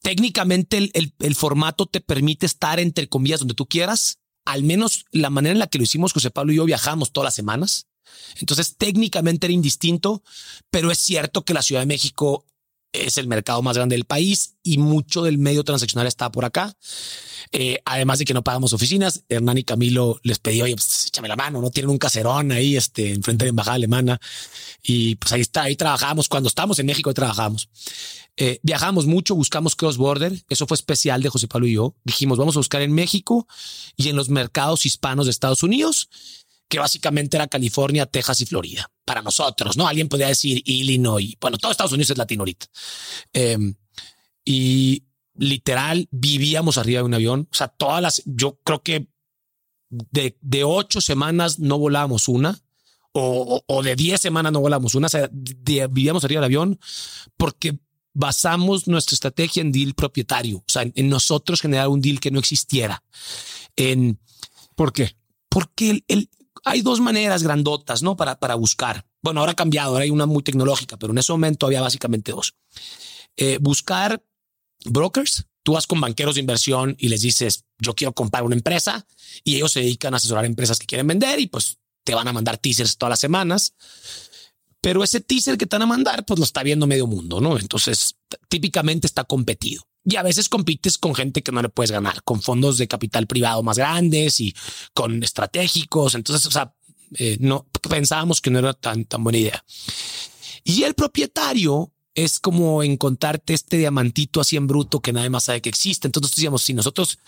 técnicamente 0.01 0.91
el, 0.93 1.35
formato 1.35 1.87
te 1.87 1.99
permite 1.99 2.45
estar 2.45 2.79
entre 2.79 3.09
comillas 3.09 3.39
donde 3.39 3.55
tú 3.55 3.65
quieras. 3.65 4.19
Al 4.45 4.61
menos 4.61 5.05
la 5.09 5.31
manera 5.31 5.53
en 5.53 5.59
la 5.59 5.65
que 5.65 5.79
lo 5.79 5.83
hicimos, 5.83 6.13
José 6.13 6.29
Pablo 6.29 6.53
y 6.53 6.57
yo 6.57 6.65
viajamos 6.65 7.11
todas 7.11 7.25
las 7.25 7.33
semanas. 7.33 7.87
Entonces 8.39 8.75
técnicamente 8.77 9.47
era 9.47 9.53
indistinto, 9.53 10.23
pero 10.69 10.91
es 10.91 10.99
cierto 10.99 11.43
que 11.43 11.53
la 11.53 11.61
Ciudad 11.61 11.81
de 11.81 11.87
México 11.87 12.45
es 13.03 13.17
el 13.17 13.27
mercado 13.27 13.61
más 13.61 13.75
grande 13.75 13.95
del 13.95 14.05
país 14.05 14.55
y 14.63 14.77
mucho 14.77 15.23
del 15.23 15.37
medio 15.37 15.63
transaccional 15.63 16.07
está 16.07 16.31
por 16.31 16.45
acá. 16.45 16.75
Eh, 17.51 17.79
además 17.85 18.19
de 18.19 18.25
que 18.25 18.33
no 18.33 18.43
pagamos 18.43 18.73
oficinas, 18.73 19.23
Hernán 19.29 19.57
y 19.57 19.63
Camilo 19.63 20.19
les 20.23 20.39
pedí, 20.39 20.61
oye, 20.61 20.75
pues 20.75 21.07
échame 21.07 21.27
la 21.27 21.35
mano, 21.35 21.61
no 21.61 21.69
tienen 21.69 21.89
un 21.89 21.97
caserón 21.97 22.51
ahí, 22.51 22.75
este, 22.75 23.11
enfrente 23.11 23.45
de 23.45 23.47
la 23.47 23.51
embajada 23.51 23.75
alemana. 23.75 24.19
Y 24.81 25.15
pues 25.15 25.33
ahí 25.33 25.41
está, 25.41 25.63
ahí 25.63 25.75
trabajamos. 25.75 26.27
Cuando 26.27 26.49
estamos 26.49 26.79
en 26.79 26.85
México, 26.85 27.09
ahí 27.09 27.13
trabajamos. 27.13 27.69
Eh, 28.37 28.59
viajamos 28.63 29.05
mucho, 29.05 29.35
buscamos 29.35 29.75
cross 29.75 29.97
border. 29.97 30.43
Eso 30.49 30.67
fue 30.67 30.75
especial 30.75 31.21
de 31.21 31.29
José 31.29 31.47
Pablo 31.47 31.67
y 31.67 31.73
yo. 31.73 31.95
Dijimos, 32.03 32.37
vamos 32.37 32.55
a 32.55 32.59
buscar 32.59 32.81
en 32.81 32.93
México 32.93 33.47
y 33.95 34.09
en 34.09 34.15
los 34.15 34.29
mercados 34.29 34.85
hispanos 34.85 35.25
de 35.25 35.31
Estados 35.31 35.63
Unidos, 35.63 36.09
que 36.67 36.79
básicamente 36.79 37.37
era 37.37 37.47
California, 37.47 38.05
Texas 38.05 38.41
y 38.41 38.45
Florida. 38.45 38.89
Para 39.05 39.21
nosotros, 39.21 39.77
¿no? 39.77 39.87
Alguien 39.87 40.09
podría 40.09 40.27
decir 40.27 40.61
Illinois. 40.65 41.35
Bueno, 41.39 41.57
todo 41.57 41.71
Estados 41.71 41.93
Unidos 41.93 42.09
es 42.09 42.17
latino 42.17 42.41
ahorita. 42.41 42.65
Em, 43.33 43.75
y 44.43 45.03
literal 45.35 46.07
vivíamos 46.11 46.77
arriba 46.77 46.99
de 46.99 47.05
un 47.05 47.13
avión. 47.13 47.47
O 47.51 47.55
sea, 47.55 47.67
todas 47.67 48.01
las, 48.01 48.23
yo 48.25 48.59
creo 48.63 48.81
que 48.81 49.07
de, 49.89 50.37
de 50.41 50.63
ocho 50.63 51.01
semanas 51.01 51.59
no 51.59 51.77
volábamos 51.77 52.27
una. 52.27 52.59
O, 53.17 53.63
o, 53.65 53.81
de 53.81 53.95
diez 53.95 54.19
semanas 54.19 54.51
no 54.51 54.59
volamos 54.59 54.93
una, 54.93 55.07
o 55.07 55.09
sea, 55.09 55.29
vivíamos 55.31 56.25
arriba 56.25 56.41
del 56.41 56.47
avión 56.47 56.77
porque 57.37 57.79
basamos 58.13 58.89
nuestra 58.89 59.13
estrategia 59.13 59.61
en 59.61 59.71
deal 59.71 59.93
propietario, 59.93 60.57
o 60.57 60.65
sea, 60.67 60.81
en, 60.93 61.07
nosotros 61.09 61.61
generar 61.61 61.87
un 61.87 62.01
deal 62.01 62.19
que 62.19 62.29
no 62.29 62.39
existiera. 62.39 63.03
En, 63.77 64.19
¿Por 64.75 64.91
qué? 64.91 65.15
Porque 65.47 66.03
el, 66.09 66.29
hay 66.65 66.81
dos 66.81 66.99
maneras 66.99 67.43
grandotas, 67.43 68.03
¿no? 68.03 68.17
Para, 68.17 68.39
para 68.39 68.55
buscar. 68.55 69.05
Bueno, 69.21 69.39
ahora 69.39 69.53
ha 69.53 69.55
cambiado, 69.55 69.91
ahora 69.91 70.03
hay 70.03 70.09
una 70.09 70.25
muy 70.25 70.43
tecnológica, 70.43 70.97
pero 70.97 71.13
en 71.13 71.19
ese 71.19 71.31
momento 71.31 71.67
había 71.67 71.79
básicamente 71.79 72.31
dos. 72.31 72.55
Eh, 73.37 73.59
buscar 73.61 74.23
brokers. 74.83 75.45
Tú 75.63 75.73
vas 75.73 75.87
con 75.87 76.01
banqueros 76.01 76.35
de 76.35 76.41
inversión 76.41 76.95
y 76.99 77.07
les 77.07 77.21
dices, 77.21 77.65
yo 77.79 77.95
quiero 77.95 78.13
comprar 78.13 78.43
una 78.43 78.55
empresa 78.55 79.07
y 79.43 79.55
ellos 79.55 79.71
se 79.71 79.79
dedican 79.79 80.13
a 80.13 80.17
asesorar 80.17 80.45
empresas 80.45 80.77
que 80.77 80.85
quieren 80.85 81.07
vender 81.07 81.39
y 81.39 81.47
pues 81.47 81.79
te 82.03 82.13
van 82.13 82.27
a 82.27 82.33
mandar 82.33 82.57
teasers 82.57 82.97
todas 82.97 83.11
las 83.11 83.19
semanas. 83.19 83.73
Pero 84.81 85.03
ese 85.03 85.21
teaser 85.21 85.57
que 85.57 85.65
te 85.65 85.75
van 85.75 85.83
a 85.83 85.87
mandar, 85.87 86.25
pues 86.25 86.39
lo 86.39 86.45
está 86.45 86.61
viendo 86.61 86.85
medio 86.85 87.07
mundo, 87.07 87.41
¿no? 87.41 87.57
Entonces, 87.57 88.17
típicamente 88.47 89.07
está 89.07 89.23
competido. 89.23 89.87
Y 90.05 90.15
a 90.17 90.23
veces 90.23 90.49
compites 90.49 90.97
con 90.97 91.15
gente 91.15 91.41
que 91.41 91.51
no 91.51 91.61
le 91.61 91.69
puedes 91.69 91.91
ganar, 91.91 92.21
con 92.23 92.41
fondos 92.41 92.77
de 92.77 92.87
capital 92.87 93.25
privado 93.25 93.63
más 93.63 93.77
grandes 93.77 94.39
y 94.39 94.55
con 94.93 95.23
estratégicos. 95.23 96.13
Entonces, 96.13 96.45
o 96.45 96.51
sea, 96.51 96.75
eh, 97.17 97.37
no 97.39 97.67
pensábamos 97.89 98.39
que 98.39 98.51
no 98.51 98.59
era 98.59 98.73
tan, 98.73 99.05
tan 99.05 99.23
buena 99.23 99.39
idea. 99.39 99.65
Y 100.63 100.83
el 100.83 100.93
propietario 100.93 101.91
es 102.13 102.39
como 102.39 102.81
encontrarte 102.81 103.53
este 103.53 103.77
diamantito 103.77 104.39
así 104.39 104.55
en 104.55 104.67
bruto 104.67 105.01
que 105.01 105.13
nadie 105.13 105.29
más 105.29 105.43
sabe 105.45 105.61
que 105.61 105.69
existe. 105.69 106.07
Entonces 106.07 106.35
decíamos, 106.35 106.63
si 106.63 106.73
nosotros, 106.73 107.19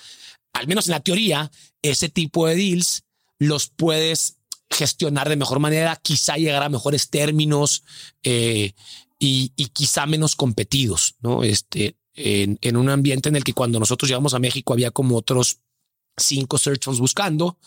al 0.53 0.67
menos 0.67 0.87
en 0.87 0.93
la 0.93 1.01
teoría, 1.01 1.51
ese 1.81 2.09
tipo 2.09 2.47
de 2.47 2.55
deals 2.55 3.03
los 3.37 3.67
puedes 3.67 4.37
gestionar 4.69 5.29
de 5.29 5.35
mejor 5.35 5.59
manera, 5.59 5.95
quizá 5.95 6.35
llegar 6.37 6.63
a 6.63 6.69
mejores 6.69 7.09
términos 7.09 7.83
eh, 8.23 8.73
y, 9.19 9.49
quizá 9.73 10.05
menos 10.05 10.35
competidos, 10.35 11.15
¿no? 11.21 11.43
Este, 11.43 11.95
en, 12.17 12.57
en, 12.61 12.75
un 12.75 12.89
ambiente 12.89 13.29
en 13.29 13.35
el 13.35 13.43
que 13.43 13.53
cuando 13.53 13.79
nosotros 13.79 14.09
llegamos 14.09 14.33
a 14.33 14.39
México 14.39 14.73
había 14.73 14.91
como 14.91 15.15
otros 15.15 15.59
cinco 16.17 16.57
search 16.57 16.83
funds 16.83 16.99
buscando, 16.99 17.57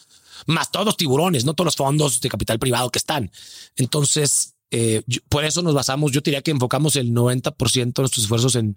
más 0.47 0.71
todos 0.71 0.87
los 0.87 0.97
tiburones, 0.97 1.45
no 1.45 1.55
todos 1.55 1.67
los 1.67 1.77
fondos 1.77 2.21
de 2.21 2.29
capital 2.29 2.59
privado 2.59 2.91
que 2.91 2.99
están. 2.99 3.31
Entonces, 3.77 4.55
eh, 4.71 5.03
por 5.29 5.45
eso 5.45 5.63
nos 5.63 5.75
basamos, 5.75 6.13
yo 6.13 6.21
diría 6.21 6.43
que 6.43 6.51
enfocamos 6.51 6.97
el 6.97 7.13
90% 7.13 7.95
de 7.95 8.03
nuestros 8.03 8.25
esfuerzos 8.25 8.57
en, 8.57 8.77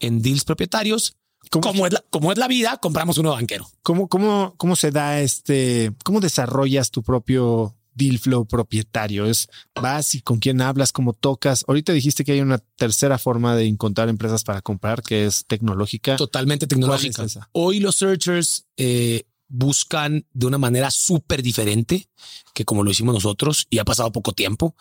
en 0.00 0.22
deals 0.22 0.44
propietarios. 0.44 1.16
Como 1.50 1.86
es, 1.86 1.92
la, 1.92 2.04
como 2.10 2.30
es 2.30 2.38
la 2.38 2.46
vida, 2.46 2.78
compramos 2.78 3.18
uno 3.18 3.32
banquero. 3.32 3.68
¿Cómo, 3.82 4.08
cómo, 4.08 4.54
cómo 4.56 4.76
se 4.76 4.92
da 4.92 5.20
este, 5.20 5.92
cómo 6.04 6.20
desarrollas 6.20 6.90
tu 6.90 7.02
propio 7.02 7.74
deal 7.94 8.18
flow 8.18 8.46
propietario? 8.46 9.26
Es 9.26 9.48
vas 9.74 10.14
y 10.14 10.22
con 10.22 10.38
quién 10.38 10.60
hablas, 10.60 10.92
cómo 10.92 11.12
tocas. 11.12 11.64
Ahorita 11.68 11.92
dijiste 11.92 12.24
que 12.24 12.32
hay 12.32 12.40
una 12.40 12.58
tercera 12.58 13.18
forma 13.18 13.56
de 13.56 13.66
encontrar 13.66 14.08
empresas 14.08 14.44
para 14.44 14.62
comprar 14.62 15.02
que 15.02 15.26
es 15.26 15.44
tecnológica. 15.46 16.16
Totalmente 16.16 16.66
tecnológica. 16.66 17.26
Hoy 17.52 17.80
los 17.80 17.96
searchers 17.96 18.66
eh, 18.76 19.24
buscan 19.48 20.26
de 20.32 20.46
una 20.46 20.58
manera 20.58 20.90
súper 20.90 21.42
diferente 21.42 22.08
que 22.54 22.64
como 22.64 22.82
lo 22.82 22.90
hicimos 22.90 23.14
nosotros 23.14 23.66
y 23.70 23.78
ha 23.78 23.84
pasado 23.84 24.10
poco 24.12 24.32
tiempo, 24.32 24.74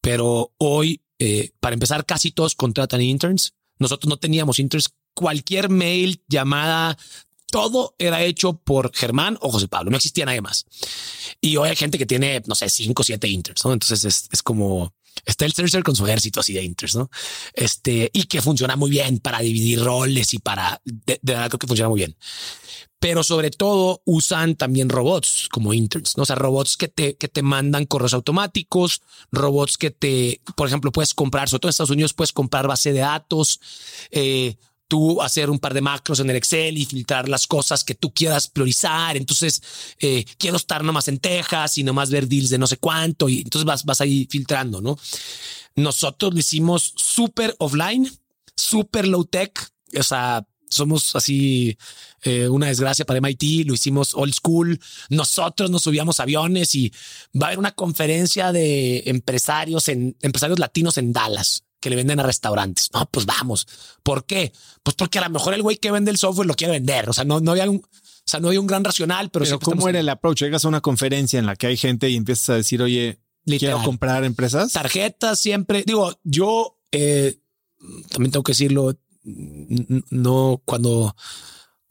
pero 0.00 0.52
hoy, 0.58 1.02
eh, 1.18 1.50
para 1.60 1.74
empezar, 1.74 2.04
casi 2.06 2.30
todos 2.30 2.54
contratan 2.54 3.02
interns. 3.02 3.54
Nosotros 3.78 4.08
no 4.08 4.16
teníamos 4.16 4.58
interns. 4.58 4.90
Cualquier 5.14 5.68
mail, 5.68 6.22
llamada, 6.28 6.96
todo 7.54 7.94
era 8.00 8.20
hecho 8.20 8.54
por 8.54 8.90
Germán 8.92 9.38
o 9.40 9.48
José 9.48 9.68
Pablo. 9.68 9.88
No 9.88 9.96
existía 9.96 10.24
nadie 10.24 10.40
más. 10.40 10.66
Y 11.40 11.56
hoy 11.56 11.68
hay 11.68 11.76
gente 11.76 11.98
que 11.98 12.04
tiene, 12.04 12.42
no 12.46 12.56
sé, 12.56 12.68
cinco 12.68 13.02
o 13.02 13.04
siete 13.04 13.28
interns, 13.28 13.64
¿no? 13.64 13.72
Entonces 13.72 14.28
es, 14.32 14.42
como 14.42 14.92
está 15.24 15.44
el 15.44 15.52
searcher 15.52 15.84
con 15.84 15.94
su 15.94 16.04
ejército 16.04 16.40
así 16.40 16.52
de 16.52 16.64
interns, 16.64 16.96
¿no? 16.96 17.10
Este, 17.52 18.10
y 18.12 18.24
que 18.24 18.42
funciona 18.42 18.74
muy 18.74 18.90
bien 18.90 19.20
para 19.20 19.38
dividir 19.38 19.84
roles 19.84 20.34
y 20.34 20.40
para, 20.40 20.82
de, 20.84 21.20
verdad 21.22 21.48
creo 21.48 21.60
que 21.60 21.68
funciona 21.68 21.90
muy 21.90 21.98
bien. 21.98 22.16
Pero 22.98 23.22
sobre 23.22 23.52
todo 23.52 24.02
usan 24.04 24.56
también 24.56 24.88
robots 24.88 25.48
como 25.48 25.72
interns, 25.72 26.16
¿no? 26.16 26.24
O 26.24 26.26
sea, 26.26 26.34
robots 26.34 26.76
que 26.76 26.88
te, 26.88 27.16
que 27.16 27.28
te 27.28 27.42
mandan 27.42 27.86
correos 27.86 28.14
automáticos, 28.14 29.02
robots 29.30 29.78
que 29.78 29.92
te, 29.92 30.40
por 30.56 30.66
ejemplo, 30.66 30.90
puedes 30.90 31.14
comprar, 31.14 31.48
sobre 31.48 31.60
todo 31.60 31.68
en 31.68 31.70
Estados 31.70 31.90
Unidos, 31.90 32.14
puedes 32.14 32.32
comprar 32.32 32.66
base 32.66 32.92
de 32.92 32.98
datos, 32.98 33.60
eh, 34.10 34.56
tú 34.94 35.20
hacer 35.20 35.50
un 35.50 35.58
par 35.58 35.74
de 35.74 35.80
macros 35.80 36.20
en 36.20 36.30
el 36.30 36.36
Excel 36.36 36.78
y 36.78 36.84
filtrar 36.84 37.28
las 37.28 37.48
cosas 37.48 37.82
que 37.82 37.96
tú 37.96 38.14
quieras 38.14 38.46
priorizar. 38.46 39.16
Entonces, 39.16 39.60
eh, 39.98 40.24
quiero 40.38 40.56
estar 40.56 40.84
nomás 40.84 41.08
en 41.08 41.18
Texas 41.18 41.78
y 41.78 41.82
nomás 41.82 42.12
ver 42.12 42.28
deals 42.28 42.48
de 42.48 42.58
no 42.58 42.68
sé 42.68 42.76
cuánto. 42.76 43.28
Y 43.28 43.38
entonces 43.38 43.64
vas, 43.64 43.84
vas 43.84 44.00
ahí 44.00 44.28
filtrando, 44.30 44.80
¿no? 44.80 44.96
Nosotros 45.74 46.32
lo 46.32 46.38
hicimos 46.38 46.92
súper 46.94 47.56
offline, 47.58 48.08
súper 48.54 49.08
low 49.08 49.24
tech. 49.24 49.68
O 49.98 50.02
sea, 50.04 50.46
somos 50.70 51.16
así 51.16 51.76
eh, 52.22 52.48
una 52.48 52.68
desgracia 52.68 53.04
para 53.04 53.20
MIT, 53.20 53.66
lo 53.66 53.74
hicimos 53.74 54.14
old 54.14 54.32
school. 54.32 54.78
Nosotros 55.08 55.72
nos 55.72 55.82
subíamos 55.82 56.20
aviones 56.20 56.72
y 56.76 56.92
va 57.34 57.46
a 57.46 57.48
haber 57.48 57.58
una 57.58 57.72
conferencia 57.72 58.52
de 58.52 59.02
empresarios 59.06 59.88
en 59.88 60.16
empresarios 60.22 60.60
latinos 60.60 60.98
en 60.98 61.12
Dallas 61.12 61.63
que 61.84 61.90
le 61.90 61.96
venden 61.96 62.18
a 62.18 62.22
restaurantes. 62.22 62.88
No, 62.94 63.06
pues 63.10 63.26
vamos. 63.26 63.68
¿Por 64.02 64.24
qué? 64.24 64.54
Pues 64.82 64.96
porque 64.96 65.18
a 65.18 65.22
lo 65.22 65.28
mejor 65.28 65.52
el 65.52 65.60
güey 65.60 65.76
que 65.76 65.90
vende 65.90 66.10
el 66.10 66.16
software 66.16 66.46
lo 66.46 66.54
quiere 66.54 66.72
vender. 66.72 67.10
O 67.10 67.12
sea, 67.12 67.24
no, 67.24 67.40
no 67.40 67.50
había 67.50 67.68
un, 67.68 67.76
o 67.76 67.82
sea, 68.24 68.40
no 68.40 68.48
hay 68.48 68.56
un 68.56 68.66
gran 68.66 68.82
racional, 68.82 69.28
pero, 69.28 69.44
pero 69.44 69.58
¿cómo 69.60 69.86
era 69.86 70.00
el 70.00 70.08
approach? 70.08 70.40
Llegas 70.40 70.64
a 70.64 70.68
una 70.68 70.80
conferencia 70.80 71.38
en 71.38 71.44
la 71.44 71.56
que 71.56 71.66
hay 71.66 71.76
gente 71.76 72.08
y 72.08 72.16
empiezas 72.16 72.48
a 72.48 72.54
decir, 72.54 72.80
oye, 72.80 73.18
quiero 73.44 73.82
comprar 73.82 74.24
empresas. 74.24 74.72
Tarjetas 74.72 75.38
siempre. 75.38 75.84
Digo, 75.86 76.18
yo 76.24 76.78
eh, 76.90 77.38
también 78.08 78.32
tengo 78.32 78.44
que 78.44 78.52
decirlo. 78.52 78.96
No, 79.24 80.62
cuando 80.64 81.14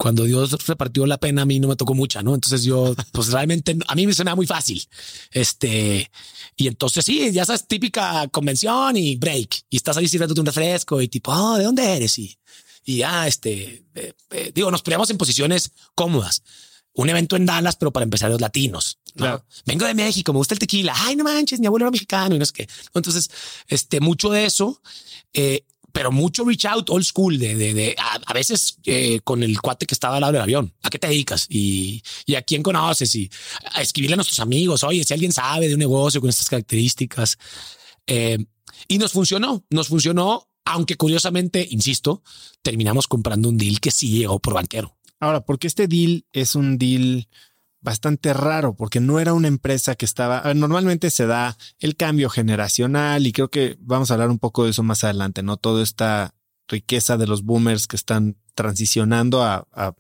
cuando 0.04 0.26
Dios 0.26 0.68
repartió 0.68 1.06
la 1.06 1.18
pena, 1.18 1.44
a 1.44 1.46
mí 1.46 1.62
no 1.62 1.70
me 1.70 1.78
tocó 1.78 1.94
mucha, 1.94 2.22
¿no? 2.22 2.36
Entonces 2.36 2.64
yo, 2.64 2.94
pues 3.14 3.30
realmente 3.30 3.78
a 3.88 3.96
mí 3.96 4.06
me 4.06 4.12
suena 4.12 4.36
muy 4.36 4.46
fácil. 4.46 4.86
Este, 5.32 6.12
y 6.58 6.68
entonces 6.68 7.06
sí, 7.06 7.32
ya 7.32 7.46
sabes, 7.46 7.66
típica 7.70 8.28
convención 8.28 8.98
y 8.98 9.16
break. 9.16 9.64
Y 9.70 9.78
estás 9.78 9.96
ahí 9.96 10.10
sirviéndote 10.10 10.42
un 10.42 10.46
refresco 10.46 11.02
y 11.02 11.08
tipo, 11.08 11.32
oh, 11.32 11.58
¿de 11.58 11.64
dónde 11.64 11.96
eres? 11.96 12.20
Y, 12.20 12.38
y 12.84 12.98
ya, 12.98 13.28
este, 13.28 13.86
eh, 13.96 14.14
eh, 14.32 14.52
digo, 14.54 14.70
nos 14.70 14.82
poníamos 14.82 15.10
en 15.10 15.18
posiciones 15.18 15.72
cómodas. 15.96 16.44
Un 16.92 17.10
evento 17.10 17.38
en 17.38 17.46
Dallas, 17.46 17.78
pero 17.78 17.92
para 17.92 18.04
empresarios 18.04 18.42
latinos. 18.42 19.00
Claro. 19.16 19.46
Vengo 19.66 19.86
de 19.86 19.94
México, 19.94 20.34
me 20.34 20.38
gusta 20.40 20.54
el 20.54 20.60
tequila. 20.60 20.94
Ay, 20.98 21.16
no 21.16 21.24
manches, 21.24 21.62
mi 21.62 21.68
abuelo 21.68 21.86
era 21.86 21.92
mexicano 21.92 22.36
y 22.36 22.40
no 22.40 22.44
es 22.44 22.52
que. 22.52 22.68
Entonces, 22.94 23.30
este, 23.70 24.02
mucho 24.02 24.30
de 24.32 24.44
eso. 24.48 24.82
Eh, 25.32 25.64
pero 25.94 26.12
mucho 26.12 26.44
reach 26.44 26.66
out 26.66 26.90
old 26.90 27.06
school 27.06 27.38
de, 27.38 27.56
de, 27.56 27.74
de 27.74 27.96
a, 27.98 28.34
veces 28.34 28.80
eh, 28.84 29.20
con 29.24 29.44
el 29.44 29.62
cuate 29.62 29.86
que 29.86 29.94
estaba 29.94 30.16
al 30.16 30.22
lado 30.22 30.34
del 30.34 30.42
avión. 30.42 30.74
¿A 30.82 30.90
qué 30.90 30.98
te 30.98 31.08
dedicas? 31.08 31.46
Y, 31.50 32.04
y 32.26 32.34
a 32.36 32.42
quién 32.42 32.64
conoces 32.64 33.16
y 33.16 33.30
a 33.74 33.82
escribirle 33.82 34.16
a 34.16 34.18
nuestros 34.18 34.40
amigos. 34.40 34.84
Oye, 34.84 35.04
si 35.04 35.14
alguien 35.14 35.32
sabe 35.32 35.68
de 35.68 35.76
un 35.76 35.80
negocio 35.80 36.20
con 36.20 36.32
estas 36.32 36.50
características. 36.50 37.38
Eh, 38.08 38.44
y 38.88 38.98
nos 38.98 39.12
funcionó, 39.12 39.64
nos 39.70 39.88
funcionó, 39.88 40.50
aunque 40.66 40.98
curiosamente, 40.98 41.66
insisto, 41.70 42.24
terminamos 42.64 43.08
comprando 43.08 43.48
un 43.50 43.58
deal 43.58 43.80
que 43.80 43.92
sí 43.92 44.10
llegó 44.10 44.40
por 44.40 44.56
banquero. 44.56 44.98
Ahora, 45.20 45.46
porque 45.46 45.68
este 45.68 45.88
deal 45.88 46.26
es 46.34 46.56
un 46.56 46.80
deal 46.80 47.30
bastante 47.84 48.34
raro 48.34 48.76
porque 48.76 49.02
no 49.02 49.20
era 49.20 49.34
una 49.34 49.50
empresa 49.50 49.96
que 49.96 50.06
estaba, 50.06 50.54
normalmente 50.54 51.10
se 51.10 51.28
da 51.28 51.58
el 51.80 51.96
cambio 51.98 52.30
generacional 52.30 53.28
y 53.28 53.34
creo 53.34 53.50
que 53.50 53.78
vamos 53.82 54.10
a 54.10 54.16
hablar 54.16 54.30
un 54.30 54.40
poco 54.40 54.64
de 54.64 54.72
eso 54.72 54.84
más 54.84 55.04
adelante, 55.04 55.44
¿no? 55.44 55.58
Toda 55.58 55.84
esta 55.84 56.34
riqueza 56.68 57.18
de 57.18 57.28
los 57.28 57.44
boomers 57.44 57.88
que 57.88 57.98
están 57.98 58.38
transicionando 58.56 59.44
a, 59.44 59.68
a, 59.74 59.94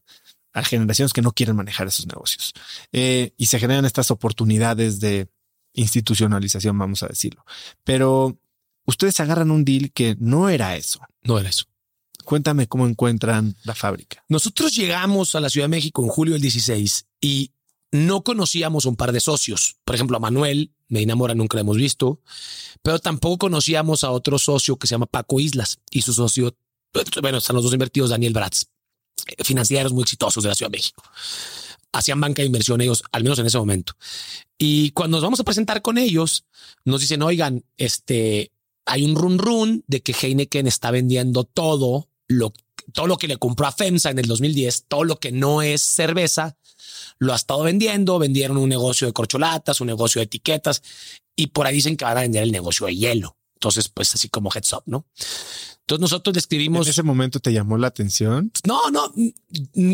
generaciones 0.64 1.12
que 1.12 1.22
no 1.22 1.34
quieren 1.34 1.58
manejar 1.58 1.88
esos 1.88 2.08
negocios. 2.08 2.54
Eh, 2.94 3.34
y 3.38 3.48
se 3.48 3.60
generan 3.60 3.86
estas 3.86 4.12
oportunidades 4.12 5.00
de 5.02 5.28
institucionalización, 5.74 6.78
vamos 6.78 7.04
a 7.04 7.08
decirlo. 7.08 7.44
Pero 7.84 8.40
ustedes 8.86 9.20
agarran 9.20 9.52
un 9.52 9.66
deal 9.66 9.92
que 9.92 10.16
no 10.20 10.48
era 10.48 10.78
eso. 10.78 11.02
No 11.24 11.38
era 11.38 11.50
eso. 11.50 11.66
Cuéntame 12.24 12.68
cómo 12.68 12.88
encuentran 12.88 13.58
la 13.64 13.76
fábrica. 13.76 14.24
Nosotros 14.30 14.74
llegamos 14.74 15.36
a 15.36 15.42
la 15.42 15.50
Ciudad 15.50 15.66
de 15.66 15.76
México 15.76 16.02
en 16.02 16.10
julio 16.10 16.34
del 16.34 16.42
16 16.42 17.08
y 17.20 17.52
no 17.94 18.24
conocíamos 18.24 18.86
un 18.86 18.96
par 18.96 19.12
de 19.12 19.20
socios. 19.20 19.78
Por 19.86 19.94
ejemplo, 19.94 20.18
a 20.18 20.20
Manuel 20.20 20.72
Medina 20.88 21.16
Mora 21.16 21.36
nunca 21.36 21.58
lo 21.58 21.62
hemos 21.62 21.78
visto, 21.78 22.22
pero 22.82 22.98
tampoco 22.98 23.38
conocíamos 23.38 24.04
a 24.04 24.10
otro 24.10 24.39
socio 24.39 24.78
que 24.78 24.88
se 24.88 24.96
llama 24.96 25.06
Paco 25.06 25.39
Islas 25.39 25.80
y 25.91 26.02
su 26.02 26.12
socio, 26.12 26.56
bueno, 27.22 27.38
están 27.38 27.56
los 27.56 27.64
dos 27.64 27.74
invertidos, 27.74 28.10
Daniel 28.10 28.34
Bratz, 28.34 28.66
eh, 29.28 29.44
financieros 29.44 29.94
muy 29.94 30.02
exitosos 30.02 30.41
de 30.44 30.50
la 30.50 30.56
Ciudad 30.56 30.72
de 30.72 30.78
México. 30.78 31.04
Hacían 31.91 32.20
banca 32.20 32.41
de 32.41 32.48
inversión 32.48 32.82
ellos, 32.82 33.04
al 33.12 33.22
menos 33.22 33.38
en 33.38 33.46
ese 33.46 33.60
momento. 33.60 33.94
Y 34.58 34.89
cuando 34.91 35.18
nos 35.18 35.24
vamos 35.24 35.39
a 35.39 35.44
presentar 35.44 35.84
con 35.84 36.00
ellos, 36.00 36.46
nos 36.86 37.02
dicen, 37.02 37.22
oigan, 37.22 37.64
este, 37.78 38.52
hay 38.88 39.06
un 39.06 39.16
run 39.16 39.38
run 39.38 39.84
de 39.86 40.02
que 40.02 40.16
Heineken 40.20 40.66
está 40.66 40.89
vendiendo 40.89 41.44
todo 41.44 42.10
lo, 42.28 42.54
todo 42.91 43.06
lo 43.06 43.20
que 43.20 43.28
le 43.28 43.38
compró 43.38 43.68
a 43.68 43.72
FEMSA 43.72 44.10
en 44.10 44.18
el 44.18 44.26
2010, 44.26 44.86
todo 44.88 45.04
lo 45.04 45.20
que 45.20 45.32
no 45.32 45.62
es 45.62 45.84
cerveza, 45.84 46.58
lo 47.24 47.34
ha 47.34 47.36
estado 47.36 47.64
vendiendo, 47.64 48.20
vendieron 48.20 48.58
un 48.58 48.70
negocio 48.70 49.08
de 49.08 49.14
corcholatas, 49.14 49.82
un 49.82 49.88
negocio 49.88 50.20
de 50.20 50.26
etiquetas 50.26 50.82
y 51.36 51.48
por 51.48 51.66
ahí 51.66 51.76
dicen 51.76 51.98
que 51.98 52.06
van 52.06 52.18
a 52.18 52.22
vender 52.22 52.44
el 52.44 52.52
negocio 52.52 52.86
de 52.86 52.96
hielo. 52.96 53.38
Entonces, 53.56 53.90
pues 53.90 54.14
así 54.14 54.30
como 54.30 54.52
heads 54.54 54.74
up, 54.74 54.84
¿no? 54.86 55.06
Entonces 55.82 56.02
nosotros 56.02 56.34
describimos. 56.34 56.88
¿En 56.88 56.92
ese 56.92 57.04
momento 57.04 57.40
te 57.40 57.52
llamó 57.52 57.78
la 57.78 57.88
atención? 57.88 58.52
No, 58.66 58.90
no, 58.90 59.12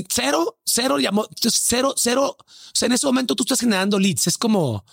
cero, 0.10 0.60
cero 0.66 1.00
llamó, 1.00 1.28
cero, 1.36 1.94
cero. 1.96 2.38
O 2.40 2.46
sea, 2.74 2.88
en 2.88 2.94
ese 2.94 3.08
momento 3.08 3.36
tú 3.36 3.44
estás 3.44 3.60
generando 3.60 3.98
leads. 3.98 4.28
Es 4.28 4.38
como 4.38 4.84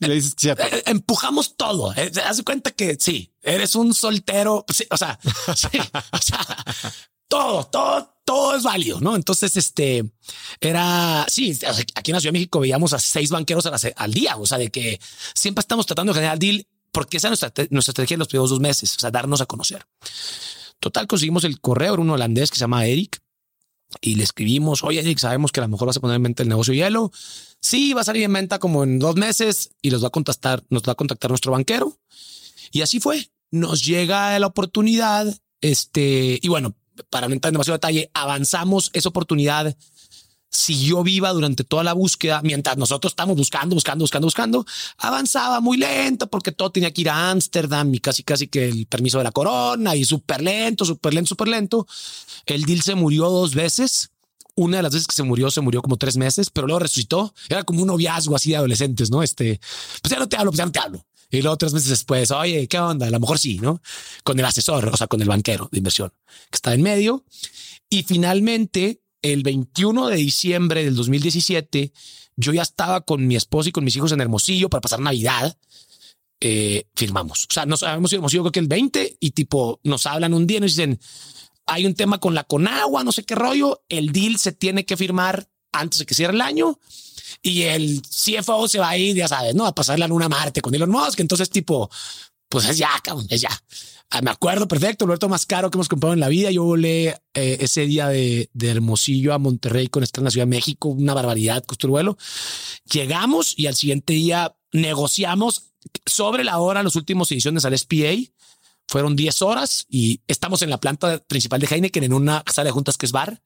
le 0.00 0.14
dices, 0.14 0.34
eh, 0.44 0.54
eh, 0.58 0.82
empujamos 0.86 1.56
todo. 1.56 1.92
Eh, 1.94 2.12
haz 2.24 2.42
cuenta 2.42 2.70
que 2.72 2.96
sí, 3.00 3.32
eres 3.42 3.74
un 3.74 3.94
soltero. 3.94 4.64
o 4.90 4.96
sea, 4.96 5.18
sí, 5.54 5.78
o 6.12 6.18
sea, 6.18 6.64
todo, 7.28 7.64
todo, 7.64 8.14
todo 8.24 8.56
es 8.56 8.62
válido, 8.62 9.00
¿no? 9.00 9.16
Entonces, 9.16 9.56
este 9.56 10.04
era, 10.60 11.26
sí, 11.28 11.58
aquí 11.94 12.10
en 12.10 12.14
la 12.14 12.20
Ciudad 12.20 12.32
de 12.32 12.38
México 12.38 12.60
veíamos 12.60 12.92
a 12.92 12.98
seis 12.98 13.30
banqueros 13.30 13.66
al 13.66 14.12
día, 14.12 14.36
o 14.36 14.46
sea, 14.46 14.58
de 14.58 14.70
que 14.70 15.00
siempre 15.34 15.60
estamos 15.60 15.86
tratando 15.86 16.12
de 16.12 16.18
generar 16.18 16.38
deal 16.38 16.66
porque 16.92 17.18
esa 17.18 17.28
es 17.28 17.40
nuestra, 17.40 17.64
nuestra 17.70 17.92
estrategia 17.92 18.14
en 18.14 18.20
los 18.20 18.28
primeros 18.28 18.50
dos 18.50 18.60
meses, 18.60 18.96
o 18.96 19.00
sea, 19.00 19.10
darnos 19.10 19.40
a 19.40 19.46
conocer. 19.46 19.86
Total, 20.80 21.06
conseguimos 21.06 21.44
el 21.44 21.60
correo, 21.60 21.94
era 21.94 22.02
un 22.02 22.10
holandés 22.10 22.50
que 22.50 22.56
se 22.56 22.60
llama 22.60 22.86
Eric 22.86 23.20
y 24.00 24.14
le 24.14 24.24
escribimos, 24.24 24.82
oye, 24.82 25.00
Eric, 25.00 25.18
sabemos 25.18 25.52
que 25.52 25.60
a 25.60 25.64
lo 25.64 25.68
mejor 25.68 25.86
vas 25.86 25.96
a 25.96 26.00
poner 26.00 26.16
en 26.16 26.22
venta 26.22 26.42
el 26.42 26.48
negocio 26.48 26.74
hielo. 26.74 27.12
Sí, 27.60 27.92
va 27.92 28.00
a 28.02 28.04
salir 28.04 28.22
en 28.24 28.32
venta 28.32 28.58
como 28.58 28.84
en 28.84 28.98
dos 28.98 29.16
meses 29.16 29.70
y 29.80 29.90
los 29.90 30.02
va 30.02 30.08
a 30.08 30.10
contactar, 30.10 30.64
nos 30.68 30.82
va 30.82 30.92
a 30.92 30.96
contactar 30.96 31.30
nuestro 31.30 31.52
banquero. 31.52 31.98
Y 32.72 32.82
así 32.82 33.00
fue. 33.00 33.30
Nos 33.50 33.84
llega 33.84 34.38
la 34.38 34.46
oportunidad. 34.46 35.38
Este, 35.60 36.38
y 36.42 36.48
bueno, 36.48 36.74
para 37.10 37.28
no 37.28 37.34
entrar 37.34 37.50
en 37.50 37.54
demasiado 37.54 37.76
detalle, 37.76 38.10
avanzamos 38.14 38.90
esa 38.92 39.08
oportunidad 39.08 39.76
siguió 40.56 41.02
viva 41.02 41.32
durante 41.32 41.64
toda 41.64 41.84
la 41.84 41.92
búsqueda, 41.92 42.40
mientras 42.42 42.76
nosotros 42.76 43.12
estamos 43.12 43.36
buscando, 43.36 43.74
buscando, 43.74 44.04
buscando, 44.04 44.26
buscando, 44.26 44.66
avanzaba 44.98 45.60
muy 45.60 45.76
lento 45.76 46.28
porque 46.28 46.52
todo 46.52 46.70
tenía 46.70 46.92
que 46.92 47.02
ir 47.02 47.10
a 47.10 47.30
Ámsterdam 47.30 47.94
y 47.94 47.98
casi, 47.98 48.22
casi 48.22 48.48
que 48.48 48.68
el 48.68 48.86
permiso 48.86 49.18
de 49.18 49.24
la 49.24 49.32
corona 49.32 49.94
y 49.94 50.04
súper 50.04 50.42
lento, 50.42 50.84
súper 50.84 51.14
lento, 51.14 51.28
súper 51.28 51.48
lento. 51.48 51.86
El 52.46 52.64
deal 52.64 52.82
se 52.82 52.94
murió 52.94 53.28
dos 53.28 53.54
veces. 53.54 54.10
Una 54.58 54.78
de 54.78 54.84
las 54.84 54.92
veces 54.92 55.06
que 55.06 55.14
se 55.14 55.22
murió, 55.22 55.50
se 55.50 55.60
murió 55.60 55.82
como 55.82 55.98
tres 55.98 56.16
meses, 56.16 56.48
pero 56.48 56.66
luego 56.66 56.78
resucitó. 56.78 57.34
Era 57.50 57.64
como 57.64 57.82
un 57.82 57.88
noviazgo 57.88 58.34
así 58.34 58.50
de 58.50 58.56
adolescentes, 58.56 59.10
¿no? 59.10 59.22
Este, 59.22 59.60
pues 60.00 60.10
ya 60.10 60.18
no 60.18 60.26
te 60.28 60.36
hablo, 60.38 60.50
pues 60.50 60.58
ya 60.58 60.64
no 60.64 60.72
te 60.72 60.78
hablo. 60.78 61.04
Y 61.30 61.42
luego 61.42 61.56
tres 61.56 61.72
meses 61.72 61.88
después, 61.88 62.30
oye, 62.30 62.68
¿qué 62.68 62.78
onda? 62.78 63.06
A 63.06 63.10
lo 63.10 63.20
mejor 63.20 63.38
sí, 63.38 63.58
¿no? 63.58 63.80
Con 64.22 64.38
el 64.38 64.44
asesor, 64.44 64.88
o 64.92 64.96
sea, 64.96 65.06
con 65.06 65.20
el 65.20 65.28
banquero 65.28 65.68
de 65.72 65.78
inversión 65.78 66.12
que 66.50 66.56
está 66.56 66.72
en 66.74 66.82
medio. 66.82 67.24
Y 67.88 68.02
finalmente, 68.04 69.00
el 69.22 69.42
21 69.42 70.08
de 70.08 70.16
diciembre 70.16 70.84
del 70.84 70.94
2017, 70.94 71.92
yo 72.36 72.52
ya 72.52 72.62
estaba 72.62 73.00
con 73.00 73.26
mi 73.26 73.36
esposa 73.36 73.68
y 73.68 73.72
con 73.72 73.84
mis 73.84 73.96
hijos 73.96 74.12
en 74.12 74.20
Hermosillo 74.20 74.68
para 74.68 74.80
pasar 74.80 75.00
Navidad. 75.00 75.56
Eh, 76.40 76.86
firmamos. 76.94 77.46
O 77.50 77.52
sea, 77.52 77.64
nos 77.64 77.82
habíamos 77.82 78.12
ido 78.12 78.18
Hermosillo 78.18 78.42
creo 78.42 78.52
que 78.52 78.60
el 78.60 78.68
20 78.68 79.16
y 79.20 79.30
tipo 79.30 79.80
nos 79.84 80.04
hablan 80.04 80.34
un 80.34 80.46
día 80.46 80.58
y 80.58 80.60
nos 80.60 80.76
dicen, 80.76 81.00
hay 81.64 81.86
un 81.86 81.94
tema 81.94 82.18
con 82.18 82.34
la 82.34 82.44
Conagua, 82.44 83.04
no 83.04 83.12
sé 83.12 83.24
qué 83.24 83.34
rollo, 83.34 83.82
el 83.88 84.12
deal 84.12 84.38
se 84.38 84.52
tiene 84.52 84.84
que 84.84 84.96
firmar 84.96 85.48
antes 85.72 85.98
de 85.98 86.06
que 86.06 86.14
cierre 86.14 86.34
el 86.34 86.42
año 86.42 86.78
y 87.42 87.62
el 87.62 88.02
CFO 88.02 88.68
se 88.68 88.78
va 88.78 88.90
a 88.90 88.98
ir, 88.98 89.16
ya 89.16 89.28
sabes, 89.28 89.54
¿no? 89.54 89.66
A 89.66 89.74
pasar 89.74 89.98
la 89.98 90.08
luna 90.08 90.26
a 90.26 90.28
Marte 90.28 90.60
con 90.60 90.74
Elon 90.74 90.90
Musk. 90.90 91.20
Entonces, 91.20 91.50
tipo, 91.50 91.90
pues 92.48 92.64
es 92.66 92.78
ya, 92.78 92.90
cabrón, 93.02 93.26
es 93.30 93.40
ya. 93.40 93.50
Ah, 94.10 94.22
me 94.22 94.30
acuerdo 94.30 94.68
perfecto, 94.68 95.04
el 95.04 95.08
boleto 95.08 95.28
más 95.28 95.46
caro 95.46 95.68
que 95.68 95.76
hemos 95.76 95.88
comprado 95.88 96.14
en 96.14 96.20
la 96.20 96.28
vida. 96.28 96.50
Yo 96.50 96.62
volé 96.62 97.08
eh, 97.34 97.58
ese 97.60 97.86
día 97.86 98.08
de, 98.08 98.48
Hermosillo 98.60 99.34
a 99.34 99.38
Monterrey 99.38 99.88
con 99.88 100.04
estar 100.04 100.20
en 100.20 100.26
la 100.26 100.30
Ciudad 100.30 100.46
de 100.46 100.50
México, 100.50 100.88
una 100.88 101.12
barbaridad, 101.12 101.64
costó 101.64 101.88
el 101.88 101.92
vuelo. 101.92 102.16
Llegamos 102.90 103.54
y 103.58 103.66
al 103.66 103.74
siguiente 103.74 104.12
día 104.12 104.56
negociamos 104.72 105.72
sobre 106.04 106.44
la 106.44 106.58
hora 106.58 106.82
las 106.82 106.94
últimas 106.94 107.30
ediciones 107.32 107.64
al 107.64 107.76
SPA. 107.76 108.14
Fueron 108.88 109.16
10 109.16 109.42
horas 109.42 109.86
y 109.88 110.20
estamos 110.28 110.62
en 110.62 110.70
la 110.70 110.78
planta 110.78 111.18
principal 111.26 111.60
de 111.60 111.66
Heineken 111.66 112.04
en 112.04 112.12
una 112.12 112.44
sala 112.46 112.66
de 112.66 112.72
juntas 112.72 112.96
que 112.96 113.06
es 113.06 113.12
bar 113.12 113.42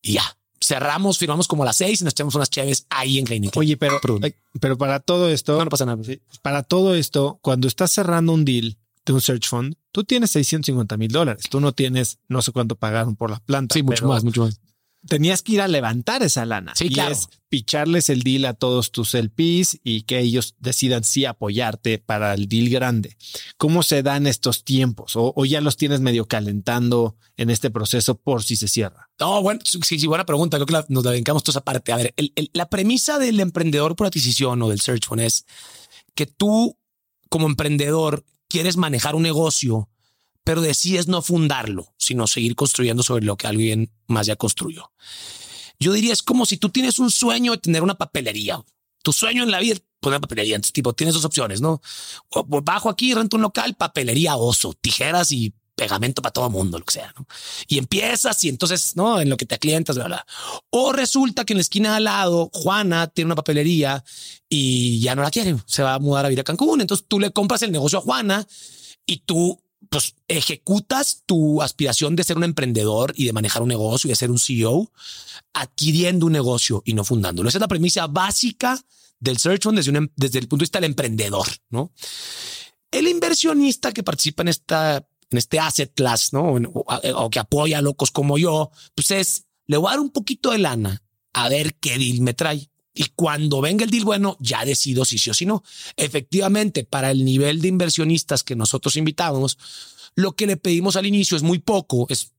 y 0.00 0.12
ya 0.12 0.37
cerramos, 0.68 1.18
firmamos 1.18 1.48
como 1.48 1.62
a 1.62 1.66
las 1.66 1.76
seis 1.76 2.00
y 2.00 2.04
nos 2.04 2.12
echamos 2.12 2.34
unas 2.34 2.50
chaves 2.50 2.86
ahí 2.90 3.18
en 3.18 3.26
Heineken. 3.26 3.58
Oye, 3.58 3.76
pero, 3.76 4.00
pero 4.60 4.78
para 4.78 5.00
todo 5.00 5.28
esto, 5.28 5.62
no, 5.64 5.70
pasa 5.70 5.86
nada. 5.86 6.02
Para 6.42 6.62
todo 6.62 6.94
esto, 6.94 7.38
cuando 7.42 7.66
estás 7.66 7.90
cerrando 7.90 8.32
un 8.32 8.44
deal 8.44 8.76
de 9.06 9.12
un 9.14 9.20
search 9.20 9.48
fund, 9.48 9.74
tú 9.90 10.04
tienes 10.04 10.30
650 10.32 10.96
mil 10.98 11.10
dólares. 11.10 11.44
Tú 11.50 11.60
no 11.60 11.72
tienes, 11.72 12.18
no 12.28 12.42
sé 12.42 12.52
cuánto 12.52 12.76
pagaron 12.76 13.16
por 13.16 13.30
la 13.30 13.40
planta. 13.40 13.74
Sí, 13.74 13.82
mucho 13.82 14.06
más, 14.06 14.22
mucho 14.22 14.42
más 14.42 14.60
tenías 15.08 15.42
que 15.42 15.52
ir 15.54 15.60
a 15.60 15.68
levantar 15.68 16.22
esa 16.22 16.44
lana. 16.44 16.72
Sí, 16.76 16.88
y 16.90 17.00
es 17.00 17.28
picharles 17.48 18.08
el 18.10 18.22
deal 18.22 18.44
a 18.44 18.54
todos 18.54 18.92
tus 18.92 19.14
LPs 19.14 19.80
y 19.82 20.02
que 20.02 20.20
ellos 20.20 20.54
decidan 20.58 21.02
si 21.02 21.24
apoyarte 21.24 21.98
para 21.98 22.34
el 22.34 22.48
deal 22.48 22.68
grande. 22.68 23.16
¿Cómo 23.56 23.82
se 23.82 24.02
dan 24.02 24.26
estos 24.26 24.64
tiempos? 24.64 25.14
¿O, 25.16 25.44
ya 25.44 25.60
los 25.60 25.76
tienes 25.76 26.00
medio 26.00 26.26
calentando 26.26 27.16
en 27.36 27.50
este 27.50 27.70
proceso 27.70 28.16
por 28.16 28.44
si 28.44 28.56
se 28.56 28.68
cierra? 28.68 29.10
No, 29.18 29.42
bueno, 29.42 29.60
sí, 29.64 29.80
sí 29.98 30.06
buena 30.06 30.26
pregunta. 30.26 30.58
Creo 30.58 30.66
que 30.66 30.92
nos 30.92 31.04
dedicamos 31.04 31.42
toda 31.42 31.54
esa 31.54 31.64
parte. 31.64 31.92
A 31.92 31.96
ver, 31.96 32.14
la 32.52 32.68
premisa 32.68 33.18
del 33.18 33.40
emprendedor 33.40 33.96
por 33.96 34.06
adquisición 34.06 34.62
o 34.62 34.68
del 34.68 34.80
search 34.80 35.06
fund 35.06 35.22
es 35.22 35.46
que 36.14 36.26
tú 36.26 36.78
como 37.28 37.46
emprendedor 37.46 38.24
quieres 38.48 38.76
manejar 38.76 39.14
un 39.14 39.22
negocio 39.22 39.88
pero 40.48 40.62
decides 40.62 41.08
no 41.08 41.20
fundarlo, 41.20 41.92
sino 41.98 42.26
seguir 42.26 42.54
construyendo 42.54 43.02
sobre 43.02 43.22
lo 43.22 43.36
que 43.36 43.46
alguien 43.46 43.92
más 44.06 44.28
ya 44.28 44.34
construyó. 44.34 44.90
Yo 45.78 45.92
diría, 45.92 46.14
es 46.14 46.22
como 46.22 46.46
si 46.46 46.56
tú 46.56 46.70
tienes 46.70 46.98
un 46.98 47.10
sueño 47.10 47.52
de 47.52 47.58
tener 47.58 47.82
una 47.82 47.96
papelería. 47.96 48.64
Tu 49.02 49.12
sueño 49.12 49.42
en 49.42 49.50
la 49.50 49.60
vida 49.60 49.74
es 49.74 49.82
poner 50.00 50.22
papelería. 50.22 50.56
Entonces, 50.56 50.72
tipo, 50.72 50.94
tienes 50.94 51.12
dos 51.12 51.26
opciones, 51.26 51.60
¿no? 51.60 51.82
O 52.30 52.62
bajo 52.62 52.88
aquí, 52.88 53.12
rento 53.12 53.36
un 53.36 53.42
local, 53.42 53.74
papelería 53.74 54.36
oso, 54.36 54.72
tijeras 54.72 55.32
y 55.32 55.52
pegamento 55.74 56.22
para 56.22 56.32
todo 56.32 56.48
mundo, 56.48 56.78
lo 56.78 56.84
que 56.86 56.94
sea, 56.94 57.12
¿no? 57.18 57.26
Y 57.66 57.76
empiezas 57.76 58.42
y 58.42 58.48
entonces, 58.48 58.96
¿no? 58.96 59.20
En 59.20 59.28
lo 59.28 59.36
que 59.36 59.44
te 59.44 59.58
clientas, 59.58 59.96
bla, 59.96 60.24
O 60.70 60.94
resulta 60.94 61.44
que 61.44 61.52
en 61.52 61.58
la 61.58 61.62
esquina 61.62 61.96
al 61.96 62.04
lado, 62.04 62.48
Juana 62.54 63.08
tiene 63.08 63.26
una 63.26 63.34
papelería 63.34 64.02
y 64.48 64.98
ya 65.00 65.14
no 65.14 65.20
la 65.20 65.30
quiere, 65.30 65.56
se 65.66 65.82
va 65.82 65.92
a 65.92 65.98
mudar 65.98 66.24
a 66.24 66.28
vivir 66.30 66.40
a 66.40 66.44
Cancún. 66.44 66.80
Entonces 66.80 67.04
tú 67.06 67.20
le 67.20 67.32
compras 67.32 67.60
el 67.60 67.70
negocio 67.70 67.98
a 67.98 68.02
Juana 68.02 68.46
y 69.04 69.18
tú 69.18 69.60
pues 69.90 70.14
ejecutas 70.28 71.22
tu 71.26 71.62
aspiración 71.62 72.16
de 72.16 72.24
ser 72.24 72.36
un 72.36 72.44
emprendedor 72.44 73.12
y 73.16 73.26
de 73.26 73.32
manejar 73.32 73.62
un 73.62 73.68
negocio 73.68 74.08
y 74.08 74.12
de 74.12 74.16
ser 74.16 74.30
un 74.30 74.38
CEO 74.38 74.90
adquiriendo 75.52 76.26
un 76.26 76.32
negocio 76.32 76.82
y 76.84 76.94
no 76.94 77.04
fundándolo. 77.04 77.48
Esa 77.48 77.58
es 77.58 77.60
la 77.60 77.68
premisa 77.68 78.06
básica 78.06 78.78
del 79.20 79.38
search 79.38 79.62
fund 79.62 79.78
desde, 79.78 79.96
em, 79.96 80.08
desde 80.16 80.38
el 80.38 80.48
punto 80.48 80.62
de 80.62 80.66
vista 80.66 80.80
del 80.80 80.90
emprendedor, 80.90 81.48
¿no? 81.70 81.92
El 82.90 83.08
inversionista 83.08 83.92
que 83.92 84.02
participa 84.02 84.42
en 84.42 84.48
esta, 84.48 85.06
en 85.30 85.38
este 85.38 85.58
asset 85.58 85.92
class, 85.94 86.32
¿no? 86.32 86.52
O, 86.52 86.84
o 87.14 87.30
que 87.30 87.38
apoya 87.38 87.78
a 87.78 87.82
locos 87.82 88.10
como 88.10 88.38
yo, 88.38 88.70
pues 88.94 89.10
es, 89.10 89.46
le 89.66 89.76
voy 89.76 89.88
a 89.88 89.90
dar 89.92 90.00
un 90.00 90.10
poquito 90.10 90.50
de 90.50 90.58
lana 90.58 91.02
a 91.32 91.48
ver 91.48 91.74
qué 91.74 91.98
deal 91.98 92.20
me 92.20 92.34
trae. 92.34 92.70
Y 93.00 93.12
cuando 93.14 93.60
venga 93.60 93.84
el 93.84 93.92
deal 93.92 94.04
bueno, 94.04 94.36
ya 94.40 94.64
decido 94.64 95.04
si 95.04 95.18
sí 95.18 95.30
o 95.30 95.34
si 95.34 95.46
no. 95.46 95.62
Efectivamente, 95.96 96.82
para 96.82 97.12
el 97.12 97.24
nivel 97.24 97.60
de 97.60 97.68
inversionistas 97.68 98.42
que 98.42 98.56
nosotros 98.56 98.96
invitamos, 98.96 99.56
lo 100.16 100.32
que 100.32 100.48
le 100.48 100.56
pedimos 100.56 100.96
al 100.96 101.06
inicio 101.06 101.36
es 101.36 101.44
muy 101.44 101.60
poco. 101.60 102.06
Es, 102.08 102.32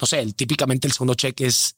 no 0.00 0.08
sé, 0.08 0.26
típicamente 0.32 0.88
el 0.88 0.92
segundo 0.92 1.14
cheque 1.14 1.46
es 1.46 1.76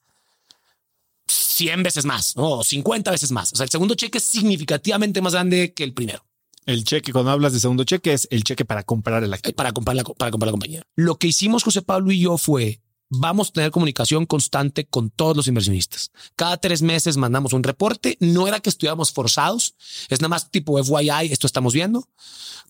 100 1.27 1.83
veces 1.83 2.07
más, 2.07 2.35
¿no? 2.35 2.61
O 2.61 2.65
50 2.65 3.11
veces 3.11 3.31
más. 3.31 3.53
O 3.53 3.57
sea, 3.57 3.65
el 3.65 3.71
segundo 3.71 3.95
cheque 3.95 4.17
es 4.17 4.25
significativamente 4.25 5.21
más 5.21 5.35
grande 5.35 5.75
que 5.75 5.85
el 5.85 5.93
primero. 5.93 6.25
El 6.65 6.85
cheque, 6.85 7.13
cuando 7.13 7.31
hablas 7.31 7.53
de 7.53 7.61
segundo 7.61 7.85
cheque, 7.85 8.15
es 8.15 8.27
el 8.31 8.43
cheque 8.43 8.65
para 8.65 8.85
comprar 8.85 9.23
el 9.23 9.35
activo. 9.35 9.55
Para 9.55 9.73
comprar 9.73 9.97
la, 9.97 10.05
para 10.05 10.31
comprar 10.31 10.47
la 10.47 10.53
compañía. 10.53 10.83
Lo 10.97 11.19
que 11.19 11.27
hicimos 11.27 11.63
José 11.63 11.83
Pablo 11.83 12.11
y 12.11 12.21
yo 12.21 12.39
fue 12.39 12.81
vamos 13.11 13.49
a 13.49 13.53
tener 13.53 13.71
comunicación 13.71 14.27
constante 14.27 14.87
con 14.87 15.11
todos 15.11 15.37
los 15.37 15.47
inversionistas. 15.47 16.11
Cada 16.37 16.57
tres 16.57 16.83
meses 16.83 17.17
mandamos 17.17 17.53
un 17.53 17.63
reporte. 17.63 18.17
No 18.21 18.49
era 18.49 18.61
que 18.61 18.71
estuviéramos 18.71 19.13
forzados, 19.13 19.75
es 20.09 20.21
nada 20.21 20.31
más 20.31 20.51
tipo 20.51 20.83
FYI, 20.83 21.33
esto 21.33 21.47
estamos 21.47 21.73
viendo. 21.73 22.09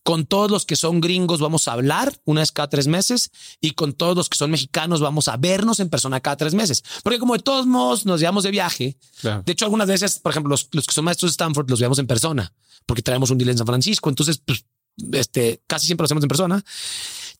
Con 0.02 0.26
todos 0.26 0.50
los 0.50 0.66
que 0.66 0.76
son 0.76 1.00
gringos 1.00 1.40
vamos 1.40 1.66
a 1.66 1.72
hablar 1.72 2.20
una 2.24 2.42
vez 2.42 2.52
cada 2.52 2.68
tres 2.68 2.86
meses 2.86 3.30
y 3.60 3.70
con 3.70 3.94
todos 3.94 4.14
los 4.16 4.28
que 4.28 4.36
son 4.36 4.50
mexicanos 4.50 5.00
vamos 5.00 5.28
a 5.28 5.36
vernos 5.38 5.80
en 5.80 5.88
persona 5.88 6.20
cada 6.20 6.36
tres 6.36 6.54
meses. 6.54 6.84
Porque 7.02 7.18
como 7.18 7.34
de 7.34 7.42
todos 7.42 7.66
modos 7.66 8.04
nos 8.04 8.20
llevamos 8.20 8.44
de 8.44 8.50
viaje, 8.50 8.98
de 9.22 9.52
hecho 9.52 9.64
algunas 9.64 9.88
veces, 9.88 10.18
por 10.18 10.30
ejemplo, 10.30 10.50
los, 10.50 10.68
los 10.72 10.86
que 10.86 10.92
son 10.92 11.06
maestros 11.06 11.30
de 11.30 11.34
Stanford 11.34 11.70
los 11.70 11.80
veamos 11.80 11.98
en 11.98 12.06
persona 12.06 12.52
porque 12.86 13.02
traemos 13.02 13.30
un 13.30 13.38
deal 13.38 13.50
en 13.50 13.58
San 13.58 13.66
Francisco. 13.66 14.10
Entonces, 14.10 14.38
pues, 14.44 14.66
este, 15.12 15.62
casi 15.66 15.86
siempre 15.86 16.02
lo 16.02 16.06
hacemos 16.06 16.22
en 16.22 16.28
persona 16.28 16.64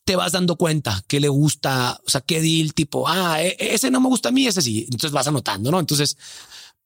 te 0.04 0.16
vas 0.16 0.32
dando 0.32 0.56
cuenta 0.56 1.02
que 1.08 1.20
le 1.20 1.28
gusta, 1.28 2.00
o 2.06 2.10
sea, 2.10 2.20
qué 2.20 2.40
deal 2.40 2.74
tipo, 2.74 3.08
ah, 3.08 3.42
e, 3.42 3.56
e, 3.58 3.74
ese 3.74 3.90
no 3.90 4.00
me 4.00 4.08
gusta 4.08 4.28
a 4.28 4.32
mí, 4.32 4.46
ese 4.46 4.62
sí. 4.62 4.84
Entonces 4.84 5.12
vas 5.12 5.26
anotando, 5.26 5.70
¿no? 5.70 5.80
Entonces, 5.80 6.16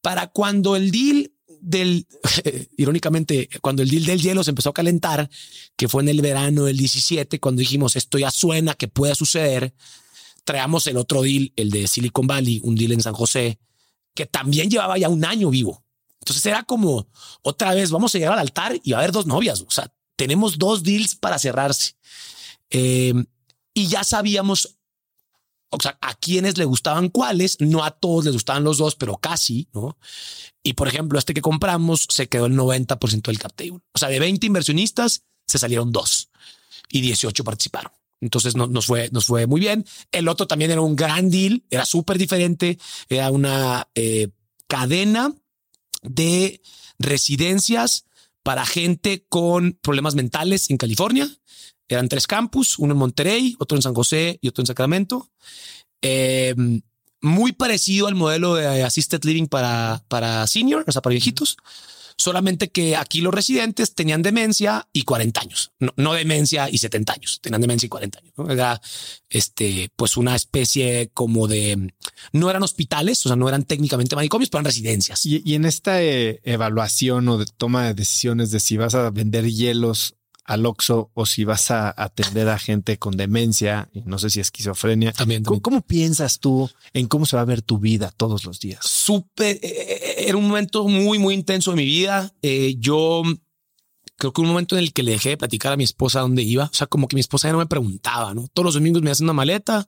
para 0.01 0.29
cuando 0.29 0.77
el 0.77 0.91
deal 0.91 1.33
del, 1.61 2.07
irónicamente, 2.77 3.49
cuando 3.61 3.83
el 3.83 3.91
deal 3.91 4.05
del 4.05 4.23
hielo 4.23 4.45
se 4.45 4.51
empezó 4.51 4.71
a 4.71 4.75
calentar, 4.75 5.29
que 5.77 5.89
fue 5.89 6.03
en 6.03 6.09
el 6.09 6.21
verano 6.21 6.65
del 6.65 6.77
17, 6.77 7.41
cuando 7.41 7.61
dijimos 7.61 7.97
esto 7.97 8.19
ya 8.19 8.31
suena 8.31 8.75
que 8.75 8.89
pueda 8.89 9.15
suceder, 9.15 9.75
traemos 10.45 10.87
el 10.87 10.97
otro 10.97 11.23
deal, 11.23 11.53
el 11.57 11.71
de 11.71 11.89
Silicon 11.89 12.27
Valley, 12.27 12.61
un 12.63 12.77
deal 12.77 12.93
en 12.93 13.03
San 13.03 13.15
José, 13.15 13.59
que 14.15 14.27
también 14.27 14.71
llevaba 14.71 14.97
ya 14.97 15.09
un 15.09 15.25
año 15.25 15.51
vivo. 15.51 15.85
Entonces 16.21 16.45
era 16.47 16.63
como 16.63 17.09
otra 17.43 17.75
vez 17.75 17.91
vamos 17.91 18.15
a 18.15 18.19
llegar 18.19 18.35
al 18.35 18.41
altar 18.41 18.79
y 18.83 18.93
va 18.93 18.99
a 18.99 19.01
haber 19.01 19.13
dos 19.13 19.27
novias. 19.27 19.63
O 19.63 19.71
sea, 19.71 19.93
tenemos 20.17 20.59
dos 20.59 20.83
deals 20.83 21.15
para 21.15 21.39
cerrarse. 21.39 21.95
Eh, 22.71 23.15
y 23.75 23.87
ya 23.87 24.05
sabíamos, 24.05 24.79
o 25.71 25.79
sea, 25.81 25.99
a 26.01 26.15
quienes 26.15 26.59
le 26.59 26.65
gustaban 26.65 27.09
cuáles, 27.09 27.61
no 27.61 27.85
a 27.85 27.91
todos 27.91 28.25
les 28.25 28.35
gustaban 28.35 28.65
los 28.65 28.79
dos, 28.79 28.97
pero 28.97 29.19
casi, 29.19 29.69
¿no? 29.73 29.99
Y 30.63 30.75
por 30.75 30.89
ejemplo, 30.89 31.19
este 31.19 31.35
que 31.35 31.43
compramos 31.43 32.07
se 32.11 32.29
quedó 32.29 32.47
el 32.47 32.55
90% 32.55 33.23
del 33.23 33.39
cap 33.39 33.53
table. 33.55 33.81
O 33.93 33.99
sea, 33.99 34.09
de 34.09 34.19
20 34.19 34.47
inversionistas 34.47 35.25
se 35.47 35.59
salieron 35.59 35.93
dos 35.93 36.31
y 36.89 37.01
18 37.01 37.45
participaron. 37.45 37.93
Entonces 38.21 38.57
no, 38.57 38.67
nos 38.67 38.87
fue, 38.87 39.09
nos 39.13 39.27
fue 39.27 39.47
muy 39.47 39.61
bien. 39.61 39.87
El 40.11 40.29
otro 40.29 40.47
también 40.47 40.71
era 40.71 40.81
un 40.81 40.97
gran 40.97 41.31
deal, 41.31 41.63
era 41.71 41.87
súper 41.87 42.19
diferente, 42.19 42.79
era 43.09 43.31
una 43.31 43.89
eh, 43.95 44.29
cadena 44.67 45.35
de 46.03 46.61
residencias 46.99 48.07
para 48.43 48.67
gente 48.67 49.25
con 49.29 49.79
problemas 49.83 50.15
mentales 50.15 50.71
en 50.71 50.79
California. 50.79 51.29
Eran 51.89 52.09
tres 52.09 52.27
campus, 52.27 52.79
uno 52.79 52.93
en 52.93 52.99
Monterrey, 52.99 53.57
otro 53.59 53.77
en 53.77 53.83
San 53.83 53.95
José 53.95 54.39
y 54.43 54.49
otro 54.49 54.63
en 54.63 54.67
Sacramento. 54.67 55.31
Eh, 56.03 56.55
muy 57.21 57.53
parecido 57.53 58.07
al 58.07 58.15
modelo 58.15 58.55
de 58.55 58.83
assisted 58.83 59.25
living 59.25 59.47
para, 59.47 60.05
para 60.09 60.47
senior, 60.47 60.85
o 60.87 60.93
sea, 60.93 61.03
para 61.03 61.13
viejitos. 61.13 61.57
Solamente 62.21 62.71
que 62.71 62.97
aquí 62.97 63.21
los 63.21 63.33
residentes 63.33 63.95
tenían 63.95 64.23
demencia 64.23 64.89
y 64.93 65.05
40 65.05 65.41
años, 65.41 65.71
no, 65.79 66.15
demencia 66.15 66.69
y 66.69 66.79
70 66.79 67.13
años, 67.13 67.39
tenían 67.41 67.61
demencia 67.61 67.87
y 67.87 67.89
40 67.89 68.19
años. 68.19 68.33
Era 68.51 68.81
este, 69.31 69.93
pues 69.95 70.17
una 70.17 70.35
especie 70.35 71.11
como 71.15 71.47
de, 71.47 71.93
no 72.33 72.51
eran 72.51 72.65
hospitales, 72.65 73.25
o 73.25 73.29
sea, 73.29 73.37
no 73.37 73.49
eran 73.49 73.63
técnicamente 73.63 74.17
manicomios, 74.17 74.51
pero 74.51 74.59
eran 74.59 74.65
residencias. 74.65 75.25
Y, 75.27 75.55
en 75.55 75.65
esta 75.65 76.03
eh, 76.03 76.41
evaluación 76.43 77.29
o 77.29 77.39
de 77.39 77.47
toma 77.47 77.87
de 77.87 77.95
decisiones 77.95 78.51
de 78.51 78.59
si 78.59 78.77
vas 78.77 78.97
a 78.97 79.11
vender 79.11 79.49
hielos 79.49 80.17
al 80.49 80.65
Oxxo 80.65 81.11
o 81.13 81.27
si 81.27 81.45
vas 81.45 81.71
a 81.71 81.95
atender 81.95 82.49
a 82.49 82.59
gente 82.59 82.99
con 82.99 83.19
demencia 83.19 83.91
y 83.93 84.01
no 84.01 84.19
sé 84.19 84.31
si 84.31 84.41
esquizofrenia. 84.41 85.13
También, 85.13 85.45
¿Cómo, 85.45 85.83
piensas 85.83 86.41
tú 86.41 86.71
en 86.95 87.07
cómo 87.07 87.27
se 87.27 87.37
va 87.37 87.43
a 87.43 87.45
ver 87.45 87.61
tu 87.61 87.79
vida 87.79 88.11
todos 88.17 88.47
los 88.47 88.59
días? 88.59 88.81
Súper, 88.83 89.57
eh, 89.57 89.61
eh, 89.63 90.15
era 90.27 90.39
un 90.39 90.49
momento 90.49 90.89
muy, 90.89 91.19
muy 91.19 91.35
intenso 91.35 91.73
de 91.73 91.77
mi 91.77 91.85
vida. 91.85 92.33
Eh, 92.41 92.77
yo 92.79 93.23
creo 94.17 94.33
que 94.33 94.41
un 94.41 94.49
momento 94.49 94.75
en 94.75 94.85
el 94.85 94.95
que 94.95 95.03
le 95.03 95.13
dejé 95.13 95.31
de 95.31 95.37
platicar 95.37 95.75
a 95.75 95.77
mi 95.77 95.85
esposa 95.85 96.21
dónde 96.21 96.43
iba. 96.43 96.65
O 96.65 96.75
sea, 96.75 96.87
como 96.87 97.09
que 97.09 97.17
mi 97.17 97.21
esposa 97.21 97.49
ya 97.49 97.53
no 97.53 97.59
me 97.59 97.67
preguntaba, 97.67 98.33
¿no? 98.33 98.49
Todos 98.55 98.65
los 98.65 98.75
domingos 98.75 99.03
me 99.03 99.11
hacen 99.11 99.27
una 99.27 99.35
maleta 99.35 99.87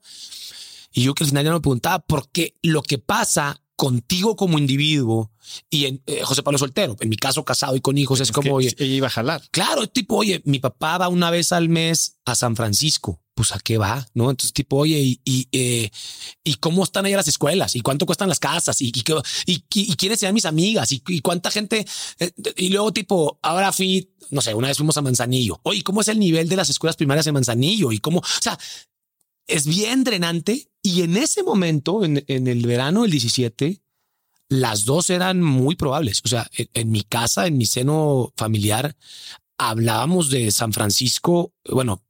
y 0.93 1.03
yo 1.03 1.15
que 1.15 1.25
al 1.25 1.31
final 1.31 1.45
ya 1.45 1.51
no 1.51 1.57
me 1.57 1.63
preguntaba 1.63 2.01
porque 2.01 2.53
lo 2.63 2.83
que 2.83 2.99
pasa 2.99 3.60
contigo 3.81 4.37
como 4.37 4.59
individuo 4.59 5.31
y 5.71 5.87
en 5.87 6.03
eh, 6.05 6.21
José 6.23 6.43
Pablo 6.43 6.59
soltero, 6.59 6.97
en 7.01 7.09
mi 7.09 7.17
caso 7.17 7.47
casado 7.47 7.75
y 7.77 7.81
con 7.81 7.97
hijos, 7.97 8.21
es, 8.21 8.31
como, 8.31 8.53
oye, 8.53 8.75
ella 8.77 8.95
iba 8.95 9.07
a 9.07 9.11
jalar. 9.11 9.41
Claro, 9.53 9.87
tipo, 9.87 10.17
oye, 10.17 10.43
mi 10.45 10.59
papá 10.59 10.99
va 10.99 11.09
una 11.09 11.31
vez 11.31 11.51
al 11.51 11.71
mes 11.71 12.19
a 12.27 12.35
San 12.35 12.57
Francisco. 12.57 13.23
Pues 13.33 13.53
a 13.53 13.59
qué 13.59 13.79
va, 13.79 14.07
no? 14.13 14.29
Entonces, 14.29 14.53
tipo, 14.53 14.77
oye, 14.77 14.99
y, 14.99 15.21
y, 15.25 15.49
eh, 15.53 15.91
y 16.45 16.57
cómo 16.57 16.85
están 16.85 17.07
ahí 17.07 17.15
las 17.15 17.27
escuelas 17.27 17.75
y 17.75 17.81
cuánto 17.81 18.05
cuestan 18.05 18.29
las 18.29 18.39
casas 18.39 18.83
y, 18.83 18.89
y, 18.89 19.03
y, 19.47 19.65
y 19.71 19.97
quiénes 19.97 20.21
sean 20.21 20.35
mis 20.35 20.45
amigas 20.45 20.93
y, 20.93 21.01
cuánta 21.23 21.51
gente. 21.51 21.87
Eh, 22.19 22.33
y 22.57 22.69
luego, 22.69 22.93
tipo, 22.93 23.39
ahora 23.41 23.73
fui, 23.73 24.11
no 24.29 24.43
sé, 24.43 24.53
una 24.53 24.69
vez 24.69 24.77
fuimos 24.77 24.99
a 24.99 25.01
Manzanillo. 25.01 25.59
Oye, 25.63 25.83
¿cómo 25.83 26.03
es 26.03 26.09
el 26.09 26.19
nivel 26.19 26.51
de 26.51 26.57
las 26.57 26.69
escuelas 26.69 26.97
primarias 26.97 27.27
en 27.29 27.33
Manzanillo? 27.33 27.93
Y 27.93 27.99
cómo, 27.99 28.19
o 28.19 28.43
sea, 28.43 28.59
es 29.51 29.67
bien 29.67 30.05
drenante. 30.05 30.69
Y 30.83 31.03
en 31.03 31.17
ese 31.17 31.43
momento, 31.43 32.05
en, 32.05 32.25
en 32.27 32.47
el 32.47 32.67
verano 32.67 33.03
del 33.03 33.11
17, 33.11 33.83
las 34.51 34.85
dos 34.85 35.09
eran 35.11 35.41
muy 35.41 35.77
probables. 35.77 36.21
O 36.25 36.29
sea, 36.29 36.51
en, 36.53 36.91
mi 36.91 37.03
casa, 37.03 37.47
en 37.47 37.57
mi 37.57 37.65
seno 37.67 38.33
familiar, 38.37 38.97
hablábamos 39.57 40.29
de 40.29 40.51
San 40.51 40.73
Francisco. 40.73 41.53
Bueno, 41.71 42.03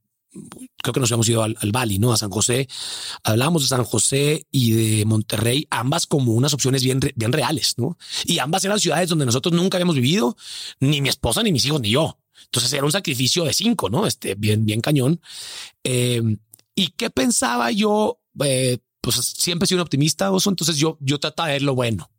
creo 0.82 0.94
que 0.94 1.00
nos 1.00 1.12
habíamos 1.12 1.28
ido 1.28 1.42
al, 1.42 1.56
al 1.60 1.70
Bali, 1.70 1.98
¿no? 1.98 2.12
A 2.12 2.16
San 2.16 2.30
José. 2.30 2.66
Hablábamos 3.24 3.62
de 3.62 3.68
San 3.68 3.84
José 3.84 4.46
y 4.50 4.72
de 4.72 5.04
Monterrey, 5.04 5.66
ambas 5.70 6.06
como 6.06 6.32
unas 6.32 6.54
opciones 6.54 6.82
bien, 6.82 6.98
bien 7.14 7.32
reales, 7.32 7.74
¿no? 7.76 7.98
Y 8.24 8.38
ambas 8.38 8.64
eran 8.64 8.80
ciudades 8.80 9.10
donde 9.10 9.26
nosotros 9.26 9.54
nunca 9.54 9.76
habíamos 9.76 9.96
vivido, 9.96 10.34
ni 10.80 11.02
mi 11.02 11.10
esposa, 11.10 11.42
ni 11.42 11.52
mis 11.52 11.66
hijos, 11.66 11.82
ni 11.82 11.90
yo. 11.90 12.18
Entonces 12.44 12.72
era 12.72 12.86
un 12.86 12.92
sacrificio 12.92 13.44
de 13.44 13.52
cinco, 13.52 13.90
¿no? 13.90 14.06
Este, 14.06 14.34
bien, 14.34 14.64
bien 14.64 14.80
cañón. 14.80 15.20
Eh, 15.84 16.22
¿Y 16.74 16.88
qué 16.88 17.10
pensaba 17.10 17.70
yo? 17.70 18.20
Eh, 18.44 18.78
pues 19.00 19.16
siempre 19.16 19.64
he 19.64 19.68
sido 19.68 19.78
un 19.78 19.86
optimista, 19.86 20.30
Oso, 20.30 20.50
entonces 20.50 20.76
yo, 20.76 20.98
yo 21.00 21.18
trataba 21.18 21.48
de 21.48 21.54
ver 21.54 21.62
lo 21.62 21.74
bueno. 21.74 22.10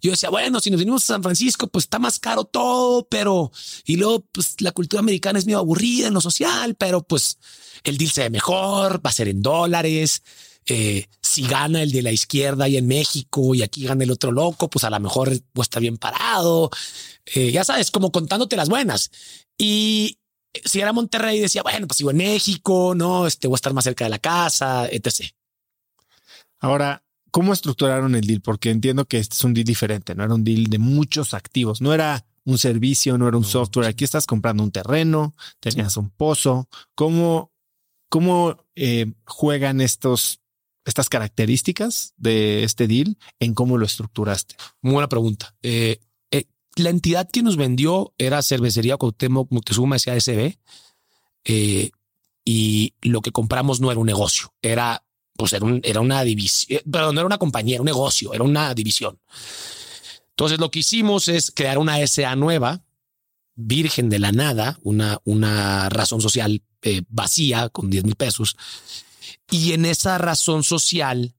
Yo 0.00 0.12
decía, 0.12 0.30
bueno, 0.30 0.60
si 0.60 0.70
nos 0.70 0.78
venimos 0.78 1.02
a 1.04 1.14
San 1.14 1.22
Francisco, 1.22 1.66
pues 1.66 1.84
está 1.84 1.98
más 1.98 2.18
caro 2.18 2.44
todo, 2.44 3.06
pero 3.08 3.52
y 3.84 3.96
luego 3.96 4.26
pues 4.32 4.60
la 4.60 4.72
cultura 4.72 5.00
americana 5.00 5.38
es 5.38 5.46
medio 5.46 5.58
aburrida 5.58 6.08
en 6.08 6.14
lo 6.14 6.20
social, 6.20 6.74
pero 6.76 7.02
pues 7.02 7.38
el 7.84 7.98
deal 7.98 8.10
se 8.10 8.22
ve 8.22 8.30
mejor, 8.30 9.04
va 9.04 9.10
a 9.10 9.12
ser 9.12 9.28
en 9.28 9.42
dólares. 9.42 10.22
Eh, 10.64 11.08
si 11.20 11.42
gana 11.42 11.82
el 11.82 11.90
de 11.90 12.02
la 12.02 12.12
izquierda 12.12 12.68
y 12.68 12.76
en 12.76 12.86
México 12.86 13.54
y 13.54 13.62
aquí 13.62 13.84
gana 13.84 14.04
el 14.04 14.12
otro 14.12 14.30
loco, 14.30 14.70
pues 14.70 14.84
a 14.84 14.90
lo 14.90 15.00
mejor 15.00 15.32
pues, 15.52 15.66
está 15.66 15.80
bien 15.80 15.98
parado. 15.98 16.70
Eh, 17.34 17.50
ya 17.50 17.64
sabes, 17.64 17.90
como 17.90 18.12
contándote 18.12 18.56
las 18.56 18.68
buenas. 18.68 19.10
Y 19.58 20.18
si 20.64 20.80
era 20.80 20.92
Monterrey, 20.92 21.40
decía, 21.40 21.62
bueno, 21.62 21.86
pues 21.86 21.98
sigo 21.98 22.10
en 22.10 22.18
México, 22.18 22.94
no, 22.94 23.26
este 23.26 23.48
voy 23.48 23.54
a 23.54 23.56
estar 23.56 23.72
más 23.72 23.84
cerca 23.84 24.04
de 24.04 24.10
la 24.10 24.18
casa, 24.18 24.86
etc. 24.88 25.32
Ahora, 26.60 27.02
¿cómo 27.30 27.52
estructuraron 27.52 28.14
el 28.14 28.26
deal? 28.26 28.40
Porque 28.40 28.70
entiendo 28.70 29.06
que 29.06 29.18
este 29.18 29.34
es 29.34 29.44
un 29.44 29.54
deal 29.54 29.64
diferente, 29.64 30.14
no 30.14 30.24
era 30.24 30.34
un 30.34 30.44
deal 30.44 30.64
de 30.64 30.78
muchos 30.78 31.34
activos, 31.34 31.80
no 31.80 31.94
era 31.94 32.24
un 32.44 32.58
servicio, 32.58 33.18
no 33.18 33.28
era 33.28 33.36
un 33.36 33.44
software. 33.44 33.88
Aquí 33.88 34.04
estás 34.04 34.26
comprando 34.26 34.62
un 34.62 34.70
terreno, 34.70 35.34
tenías 35.60 35.96
un 35.96 36.10
pozo. 36.10 36.68
¿Cómo, 36.94 37.52
cómo 38.08 38.64
eh, 38.74 39.12
juegan 39.24 39.80
estos, 39.80 40.40
estas 40.84 41.08
características 41.08 42.14
de 42.16 42.64
este 42.64 42.86
deal 42.86 43.16
en 43.40 43.54
cómo 43.54 43.78
lo 43.78 43.86
estructuraste? 43.86 44.56
Muy 44.80 44.92
buena 44.92 45.08
pregunta. 45.08 45.54
Eh, 45.62 46.00
la 46.76 46.90
entidad 46.90 47.28
que 47.30 47.42
nos 47.42 47.56
vendió 47.56 48.14
era 48.18 48.42
Cervecería 48.42 48.96
Cuauhtémoc 48.96 49.50
Moctezuma 49.50 49.96
S.A.S.B. 49.96 50.58
y 52.44 52.94
lo 53.02 53.20
que 53.20 53.32
compramos 53.32 53.80
no 53.80 53.90
era 53.90 54.00
un 54.00 54.06
negocio, 54.06 54.52
era 54.62 55.02
pues 55.36 55.52
era, 55.52 56.00
una 56.00 56.22
división, 56.22 56.78
eh, 56.78 56.82
pero 56.90 57.12
no 57.12 57.20
era 57.20 57.26
una 57.26 57.38
compañía, 57.38 57.74
era 57.74 57.82
un 57.82 57.86
negocio, 57.86 58.32
era 58.34 58.44
una 58.44 58.74
división. 58.74 59.18
Entonces 60.30 60.58
lo 60.58 60.70
que 60.70 60.80
hicimos 60.80 61.28
es 61.28 61.50
crear 61.50 61.78
una 61.78 62.04
SA 62.06 62.36
nueva, 62.36 62.84
virgen 63.54 64.08
de 64.08 64.18
la 64.18 64.32
nada, 64.32 64.78
una, 64.82 65.18
una 65.24 65.88
razón 65.88 66.20
social 66.20 66.62
eh, 66.82 67.02
vacía 67.08 67.68
con 67.68 67.90
10 67.90 68.04
mil 68.04 68.16
pesos. 68.16 68.56
Y 69.50 69.72
en 69.72 69.84
esa 69.84 70.18
razón 70.18 70.62
social 70.62 71.34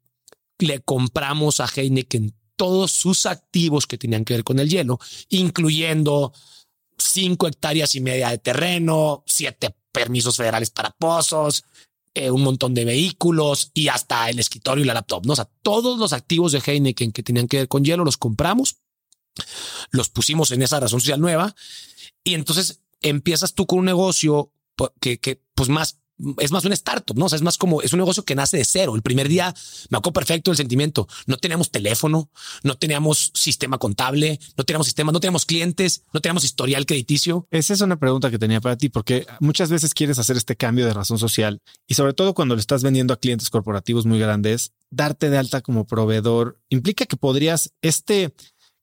le 0.60 0.80
compramos 0.82 1.60
a 1.60 1.68
Heineken 1.68 2.34
todos 2.56 2.92
sus 2.92 3.26
activos 3.26 3.88
que 3.88 3.98
tenían 3.98 4.26
que 4.26 4.34
ver 4.36 4.44
con 4.44 4.60
el 4.60 4.70
hielo, 4.70 5.00
incluyendo 5.30 6.34
cinco 6.98 7.48
hectáreas 7.48 7.96
y 7.96 8.02
media 8.02 8.30
de 8.30 8.38
terreno, 8.38 9.24
siete 9.26 9.76
permisos 9.92 10.38
federales 10.38 10.70
para 10.70 10.92
pozos, 10.92 11.64
eh, 12.14 12.30
un 12.30 12.44
montón 12.44 12.74
de 12.74 12.86
vehículos 12.86 13.72
y 13.74 13.88
hasta 13.88 14.30
el 14.30 14.40
escritorio 14.40 14.84
y 14.84 14.88
la 14.88 14.94
laptop. 14.94 15.26
¿no? 15.26 15.34
O 15.34 15.36
sea, 15.36 15.50
todos 15.62 16.00
los 16.00 16.14
activos 16.14 16.52
de 16.52 16.62
Heineken 16.66 17.12
que 17.12 17.24
tenían 17.24 17.48
que 17.48 17.58
ver 17.58 17.68
con 17.68 17.84
hielo 17.84 18.06
los 18.06 18.18
compramos, 18.18 18.78
los 19.92 20.10
pusimos 20.10 20.52
en 20.52 20.62
esa 20.62 20.80
razón 20.80 21.00
social 21.00 21.20
nueva 21.20 21.56
y 22.24 22.36
entonces 22.36 22.82
empiezas 23.02 23.54
tú 23.54 23.66
con 23.66 23.80
un 23.80 23.86
negocio 23.86 24.52
que, 25.00 25.20
que 25.20 25.42
pues 25.56 25.70
más 25.70 26.03
es 26.38 26.52
más 26.52 26.66
un 26.66 26.74
startup, 26.74 27.18
¿no? 27.18 27.26
O 27.26 27.30
sea, 27.30 27.38
es 27.38 27.42
más 27.42 27.58
como, 27.58 27.82
es 27.82 27.94
un 27.94 28.00
negocio 28.00 28.24
que 28.24 28.36
nace 28.36 28.58
de 28.58 28.66
cero. 28.66 28.96
El 28.96 29.02
primer 29.02 29.28
día 29.28 29.54
me 29.90 29.98
acuerdo 29.98 30.14
perfecto 30.14 30.52
el 30.52 30.58
sentimiento. 30.58 31.08
No 31.26 31.38
teníamos 31.38 31.72
teléfono, 31.72 32.30
no 32.64 32.76
teníamos 32.76 33.32
sistema 33.34 33.78
contable, 33.78 34.40
no 34.58 34.64
teníamos 34.64 34.88
sistema, 34.88 35.12
no 35.12 35.20
teníamos 35.20 35.46
clientes, 35.46 36.04
no 36.14 36.22
teníamos 36.22 36.44
historial 36.44 36.86
crediticio. 36.86 37.48
Esa 37.52 37.74
es 37.74 37.82
una 37.82 37.98
pregunta 37.98 38.32
que 38.32 38.40
tenía 38.40 38.62
para 38.62 38.78
ti, 38.78 38.90
porque 38.90 39.26
muchas 39.40 39.70
veces 39.70 39.94
quieres 39.94 40.20
hacer 40.20 40.38
este 40.38 40.56
cambio 40.56 40.86
de 40.86 40.94
razón 40.94 41.18
social 41.18 41.62
y 41.88 41.96
sobre 41.96 42.14
todo 42.14 42.34
cuando 42.34 42.56
le 42.56 42.62
estás 42.62 42.84
vendiendo 42.84 43.14
a 43.14 43.20
clientes 43.20 43.50
corporativos 43.50 44.06
muy 44.06 44.20
grandes, 44.20 44.74
darte 44.90 45.30
de 45.30 45.38
alta 45.38 45.62
como 45.62 45.86
proveedor 45.86 46.60
implica 46.70 47.06
que 47.06 47.18
podrías 47.18 47.74
este 47.82 48.34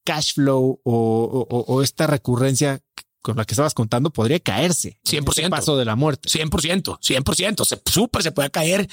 cash 0.05 0.35
flow 0.35 0.81
o, 0.83 1.47
o 1.49 1.83
esta 1.83 2.07
recurrencia 2.07 2.81
con 3.23 3.37
la 3.37 3.45
que 3.45 3.55
estabas 3.55 3.75
contando 3.75 4.11
podría 4.11 4.41
caerse. 4.41 4.99
100%. 5.05 5.51
Paso 5.51 5.77
de 5.77 5.85
la 5.85 5.97
muerte. 5.97 6.29
100%, 6.29 6.99
100%. 7.01 7.65
Se, 7.65 7.81
súper 7.91 8.23
se 8.23 8.33
puede 8.33 8.51
caer. 8.51 8.89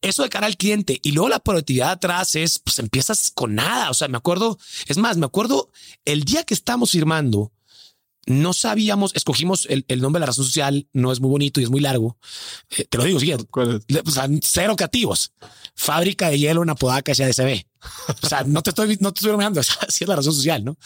Eso 0.00 0.22
de 0.22 0.28
cara 0.28 0.46
al 0.46 0.56
cliente. 0.56 0.98
Y 1.02 1.12
luego 1.12 1.28
la 1.28 1.38
productividad 1.38 1.90
atrás 1.90 2.34
es, 2.36 2.58
pues 2.58 2.78
empiezas 2.78 3.30
con 3.34 3.54
nada. 3.54 3.90
O 3.90 3.94
sea, 3.94 4.08
me 4.08 4.16
acuerdo, 4.16 4.58
es 4.86 4.98
más, 4.98 5.16
me 5.16 5.26
acuerdo 5.26 5.70
el 6.04 6.24
día 6.24 6.44
que 6.44 6.54
estamos 6.54 6.90
firmando, 6.90 7.52
no 8.26 8.52
sabíamos, 8.52 9.12
escogimos 9.14 9.66
el, 9.70 9.84
nombre 10.00 10.18
de 10.18 10.20
la 10.20 10.26
razón 10.26 10.44
social, 10.44 10.86
no 10.92 11.10
es 11.10 11.20
muy 11.20 11.30
bonito 11.30 11.60
y 11.60 11.64
es 11.64 11.70
muy 11.70 11.80
largo. 11.80 12.18
Eh, 12.76 12.84
te 12.84 12.98
lo 12.98 13.04
digo, 13.04 13.18
sí, 13.18 13.32
o 13.32 14.10
sea, 14.10 14.28
cero 14.42 14.76
creativos. 14.76 15.32
Fábrica 15.74 16.28
de 16.28 16.38
hielo 16.38 16.62
en 16.62 16.70
Apodaca 16.70 17.14
SADCB. 17.14 17.64
O 18.22 18.26
sea, 18.26 18.44
no 18.44 18.62
te 18.62 18.70
estoy, 18.70 18.98
no 19.00 19.12
te 19.12 19.20
estoy 19.20 19.30
bromeando, 19.30 19.60
así 19.88 20.04
es 20.04 20.08
la 20.08 20.16
razón 20.16 20.34
social, 20.34 20.64
¿no? 20.64 20.76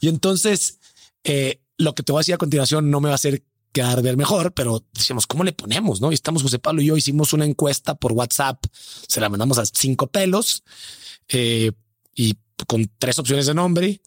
Y 0.00 0.08
entonces, 0.08 0.78
eh, 1.24 1.61
lo 1.78 1.94
que 1.94 2.02
te 2.02 2.12
voy 2.12 2.20
a 2.20 2.22
decir 2.22 2.34
a 2.34 2.38
continuación 2.38 2.90
no 2.90 3.00
me 3.00 3.08
va 3.08 3.14
a 3.14 3.16
hacer 3.16 3.42
quedar 3.72 4.02
ver 4.02 4.16
mejor, 4.16 4.52
pero 4.52 4.84
decimos, 4.92 5.26
¿cómo 5.26 5.44
le 5.44 5.52
ponemos? 5.52 6.00
No? 6.00 6.10
Y 6.10 6.14
estamos 6.14 6.42
José 6.42 6.58
Pablo 6.58 6.82
y 6.82 6.86
yo 6.86 6.96
hicimos 6.96 7.32
una 7.32 7.46
encuesta 7.46 7.94
por 7.94 8.12
WhatsApp, 8.12 8.62
se 9.08 9.20
la 9.20 9.28
mandamos 9.28 9.58
a 9.58 9.64
cinco 9.66 10.08
pelos 10.08 10.62
eh, 11.28 11.72
y 12.14 12.36
con 12.68 12.90
tres 12.98 13.18
opciones 13.18 13.46
de 13.46 13.54
nombre. 13.54 14.00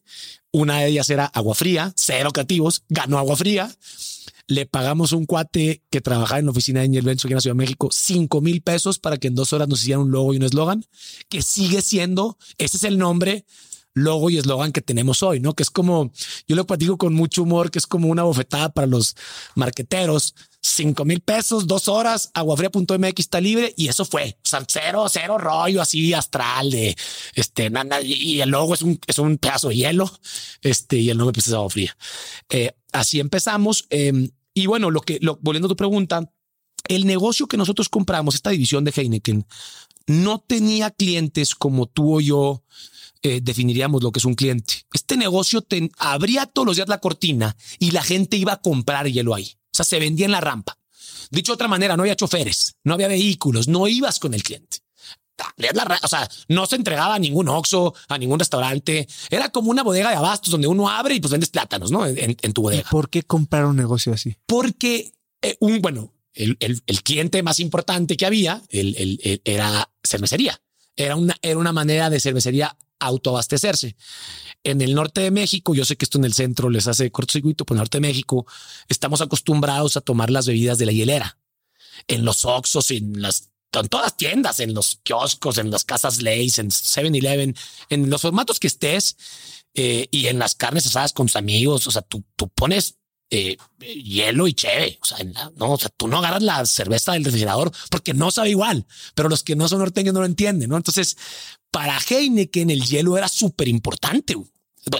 Una 0.51 0.79
de 0.79 0.87
ellas 0.87 1.09
era 1.09 1.25
agua 1.25 1.55
fría, 1.55 1.91
cero 1.97 2.29
creativos, 2.31 2.83
ganó 2.87 3.17
agua 3.17 3.35
fría. 3.35 3.75
Le 4.47 4.67
pagamos 4.67 5.11
un 5.11 5.25
cuate 5.25 5.81
que 5.89 6.01
trabajaba 6.01 6.39
en 6.39 6.45
la 6.45 6.51
oficina 6.51 6.79
de 6.81 6.85
Angel 6.85 7.03
Benzo 7.03 7.27
aquí 7.27 7.33
en 7.33 7.37
la 7.37 7.41
Ciudad 7.41 7.55
de 7.55 7.63
México 7.63 7.89
cinco 7.91 8.41
mil 8.41 8.61
pesos 8.61 8.99
para 8.99 9.17
que 9.17 9.27
en 9.27 9.35
dos 9.35 9.51
horas 9.53 9.67
nos 9.67 9.81
hicieran 9.81 10.03
un 10.03 10.11
logo 10.11 10.33
y 10.33 10.37
un 10.37 10.43
eslogan 10.43 10.85
que 11.29 11.41
sigue 11.41 11.81
siendo, 11.81 12.37
ese 12.59 12.77
es 12.77 12.83
el 12.83 12.99
nombre 12.99 13.43
logo 13.95 14.29
y 14.29 14.37
eslogan 14.37 14.71
que 14.71 14.81
tenemos 14.81 15.23
hoy, 15.23 15.39
¿no? 15.39 15.53
Que 15.53 15.63
es 15.63 15.71
como, 15.71 16.11
yo 16.47 16.55
lo 16.55 16.67
platico 16.67 16.97
con 16.97 17.13
mucho 17.13 17.43
humor, 17.43 17.71
que 17.71 17.79
es 17.79 17.87
como 17.87 18.09
una 18.09 18.23
bofetada 18.23 18.69
para 18.69 18.85
los 18.85 19.15
marqueteros. 19.55 20.35
Cinco 20.61 21.05
mil 21.05 21.21
pesos, 21.21 21.67
dos 21.67 21.87
horas, 21.87 22.31
aguafría.mx 22.33 23.19
está 23.19 23.39
libre 23.39 23.73
y 23.77 23.87
eso 23.87 24.03
fue. 24.03 24.37
O 24.43 24.47
sea, 24.47 24.65
cero, 24.67 25.05
cero 25.09 25.37
rollo 25.37 25.81
así 25.81 26.11
astral 26.13 26.71
de 26.71 26.95
este, 27.35 27.69
nada, 27.69 28.01
y 28.01 28.41
el 28.41 28.49
logo 28.49 28.73
es 28.73 28.81
un, 28.81 28.99
es 29.07 29.19
un 29.19 29.37
pedazo 29.37 29.69
de 29.69 29.75
hielo. 29.75 30.11
Este, 30.61 30.97
y 30.97 31.09
el 31.09 31.17
nombre 31.17 31.33
pues 31.33 31.47
es 31.47 31.53
agua 31.53 31.69
fría. 31.69 31.95
Eh, 32.49 32.71
así 32.91 33.19
empezamos. 33.19 33.85
Em, 33.91 34.31
y 34.55 34.65
bueno, 34.65 34.89
lo 34.89 35.01
que, 35.01 35.19
lo, 35.21 35.37
volviendo 35.41 35.67
a 35.67 35.69
tu 35.69 35.75
pregunta, 35.75 36.31
el 36.87 37.05
negocio 37.05 37.47
que 37.47 37.57
nosotros 37.57 37.87
compramos, 37.87 38.35
esta 38.35 38.49
división 38.49 38.83
de 38.83 38.93
Heineken, 38.95 39.45
no 40.07 40.39
tenía 40.39 40.91
clientes 40.91 41.55
como 41.55 41.85
tú 41.85 42.17
o 42.17 42.21
yo 42.21 42.63
eh, 43.25 43.41
definiríamos 43.41 44.03
lo 44.03 44.11
que 44.11 44.19
es 44.19 44.25
un 44.25 44.35
cliente. 44.35 44.85
Este 44.93 45.17
negocio 45.17 45.65
abría 45.97 46.45
todos 46.45 46.65
los 46.65 46.75
días 46.75 46.87
la 46.87 46.99
cortina 46.99 47.55
y 47.79 47.91
la 47.91 48.03
gente 48.03 48.37
iba 48.37 48.53
a 48.53 48.61
comprar 48.61 49.07
hielo 49.07 49.33
ahí. 49.33 49.51
O 49.53 49.75
sea, 49.75 49.85
se 49.85 49.99
vendía 49.99 50.25
en 50.25 50.31
la 50.31 50.41
rampa. 50.41 50.77
Dicho 51.31 51.51
de 51.51 51.55
otra 51.55 51.67
manera, 51.67 51.97
no 51.97 52.03
había 52.03 52.15
choferes, 52.15 52.75
no 52.83 52.93
había 52.93 53.07
vehículos, 53.07 53.67
no 53.67 53.87
ibas 53.87 54.19
con 54.19 54.33
el 54.33 54.43
cliente. 54.43 54.77
o 56.03 56.07
sea, 56.07 56.29
no 56.47 56.65
se 56.65 56.75
entregaba 56.75 57.15
a 57.15 57.19
ningún 57.19 57.49
Oxxo, 57.49 57.93
a 58.07 58.17
ningún 58.17 58.39
restaurante. 58.39 59.07
Era 59.29 59.49
como 59.49 59.71
una 59.71 59.83
bodega 59.83 60.11
de 60.11 60.15
abastos 60.15 60.51
donde 60.51 60.67
uno 60.67 60.89
abre 60.89 61.15
y 61.15 61.19
pues 61.19 61.31
vendes 61.31 61.49
plátanos, 61.49 61.91
¿no? 61.91 62.05
En, 62.05 62.53
tu 62.53 62.61
bodega. 62.61 62.89
¿Por 62.89 63.09
qué 63.09 63.23
comprar 63.23 63.65
un 63.65 63.75
negocio 63.75 64.13
así? 64.13 64.37
Porque 64.45 65.13
eh, 65.41 65.57
un, 65.59 65.81
bueno, 65.81 66.13
el, 66.35 67.03
cliente 67.03 67.41
más 67.43 67.59
importante 67.59 68.17
que 68.17 68.25
había 68.25 68.61
el, 68.69 69.41
era 69.43 69.89
cervecería. 70.03 70.59
Era 70.95 71.15
una, 71.15 71.35
era 71.41 71.57
una 71.57 71.73
manera 71.73 72.09
de 72.09 72.19
cervecería 72.19 72.75
autoabastecerse. 72.99 73.95
En 74.63 74.81
el 74.81 74.95
norte 74.95 75.21
de 75.21 75.31
México, 75.31 75.75
yo 75.75 75.85
sé 75.85 75.95
que 75.95 76.05
esto 76.05 76.17
en 76.17 76.25
el 76.25 76.33
centro 76.33 76.69
les 76.69 76.87
hace 76.87 77.11
cortocircuito, 77.11 77.65
pero 77.65 77.75
en 77.75 77.79
el 77.79 77.81
norte 77.81 77.97
de 77.97 78.07
México 78.07 78.45
estamos 78.87 79.21
acostumbrados 79.21 79.97
a 79.97 80.01
tomar 80.01 80.29
las 80.29 80.47
bebidas 80.47 80.77
de 80.77 80.85
la 80.85 80.91
hielera. 80.91 81.37
En 82.07 82.25
los 82.25 82.45
Oxos, 82.45 82.91
en 82.91 83.21
las 83.21 83.51
en 83.81 83.89
todas 83.89 84.05
las 84.05 84.17
tiendas, 84.17 84.59
en 84.59 84.73
los 84.73 84.99
kioscos, 85.03 85.57
en 85.57 85.69
las 85.69 85.83
casas 85.83 86.21
Lays, 86.21 86.59
en 86.59 86.69
7-Eleven, 86.69 87.55
en 87.89 88.09
los 88.09 88.21
formatos 88.21 88.59
que 88.59 88.67
estés 88.67 89.17
eh, 89.73 90.07
y 90.11 90.27
en 90.27 90.39
las 90.39 90.55
carnes 90.55 90.85
asadas 90.85 91.11
con 91.11 91.27
tus 91.27 91.35
amigos. 91.35 91.85
O 91.87 91.91
sea, 91.91 92.01
tú, 92.01 92.23
tú 92.37 92.47
pones 92.49 92.97
eh, 93.29 93.57
hielo 93.79 94.47
y 94.47 94.53
cheve. 94.53 94.99
O 95.01 95.05
sea, 95.05 95.17
no, 95.55 95.73
o 95.73 95.77
sea, 95.77 95.89
tú 95.95 96.07
no 96.07 96.17
agarras 96.17 96.43
la 96.43 96.65
cerveza 96.65 97.13
del 97.13 97.25
refrigerador 97.25 97.71
porque 97.89 98.13
no 98.13 98.31
sabe 98.31 98.51
igual, 98.51 98.85
pero 99.13 99.29
los 99.29 99.43
que 99.43 99.55
no 99.55 99.67
son 99.67 99.79
norteños 99.79 100.13
no 100.13 100.21
lo 100.21 100.25
entienden, 100.25 100.69
¿no? 100.69 100.77
Entonces, 100.77 101.17
para 101.71 101.99
Heineken 101.99 102.69
el 102.69 102.85
hielo 102.85 103.17
era 103.17 103.27
súper 103.27 103.67
importante. 103.67 104.35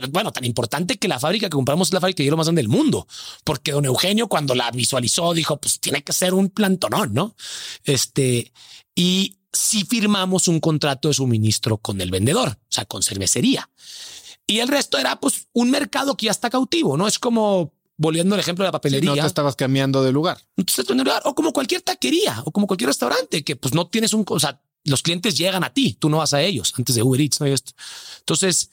Bueno, 0.09 0.31
tan 0.31 0.45
importante 0.45 0.97
que 0.97 1.07
la 1.07 1.19
fábrica 1.19 1.47
que 1.47 1.55
compramos 1.55 1.89
es 1.89 1.93
la 1.93 2.01
fábrica 2.01 2.17
de 2.17 2.25
hielo 2.25 2.37
más 2.37 2.47
grande 2.47 2.63
del 2.63 2.69
mundo, 2.69 3.07
porque 3.43 3.71
don 3.71 3.85
Eugenio 3.85 4.27
cuando 4.27 4.55
la 4.55 4.71
visualizó 4.71 5.33
dijo, 5.33 5.57
pues 5.57 5.79
tiene 5.79 6.03
que 6.03 6.11
ser 6.11 6.33
un 6.33 6.49
plantonón, 6.49 7.13
¿no? 7.13 7.35
Este, 7.83 8.51
y 8.95 9.37
si 9.53 9.85
firmamos 9.85 10.47
un 10.47 10.59
contrato 10.59 11.07
de 11.07 11.13
suministro 11.13 11.77
con 11.77 12.01
el 12.01 12.09
vendedor, 12.09 12.49
o 12.49 12.67
sea, 12.67 12.85
con 12.85 13.03
cervecería. 13.03 13.69
Y 14.47 14.59
el 14.59 14.67
resto 14.67 14.97
era 14.97 15.19
pues 15.19 15.47
un 15.53 15.71
mercado 15.71 16.17
que 16.17 16.25
ya 16.25 16.31
está 16.31 16.49
cautivo, 16.49 16.97
¿no? 16.97 17.07
Es 17.07 17.17
como 17.17 17.74
volviendo 17.97 18.35
al 18.35 18.41
ejemplo 18.41 18.63
de 18.63 18.67
la 18.67 18.71
papelería. 18.71 19.09
no 19.09 19.15
te 19.15 19.27
estabas 19.27 19.55
cambiando 19.55 20.03
de 20.03 20.11
lugar. 20.11 20.37
O 21.25 21.35
como 21.35 21.53
cualquier 21.53 21.81
taquería 21.81 22.41
o 22.45 22.51
como 22.51 22.67
cualquier 22.67 22.89
restaurante 22.89 23.43
que 23.43 23.55
pues 23.55 23.73
no 23.73 23.87
tienes 23.87 24.13
un, 24.13 24.25
o 24.27 24.39
sea, 24.39 24.61
los 24.83 25.01
clientes 25.01 25.37
llegan 25.37 25.63
a 25.63 25.73
ti, 25.73 25.97
tú 25.99 26.09
no 26.09 26.17
vas 26.17 26.33
a 26.33 26.41
ellos 26.41 26.73
antes 26.77 26.95
de 26.95 27.03
Uber 27.03 27.19
Eats, 27.19 27.39
¿no? 27.39 27.47
esto. 27.47 27.71
Entonces, 28.19 28.69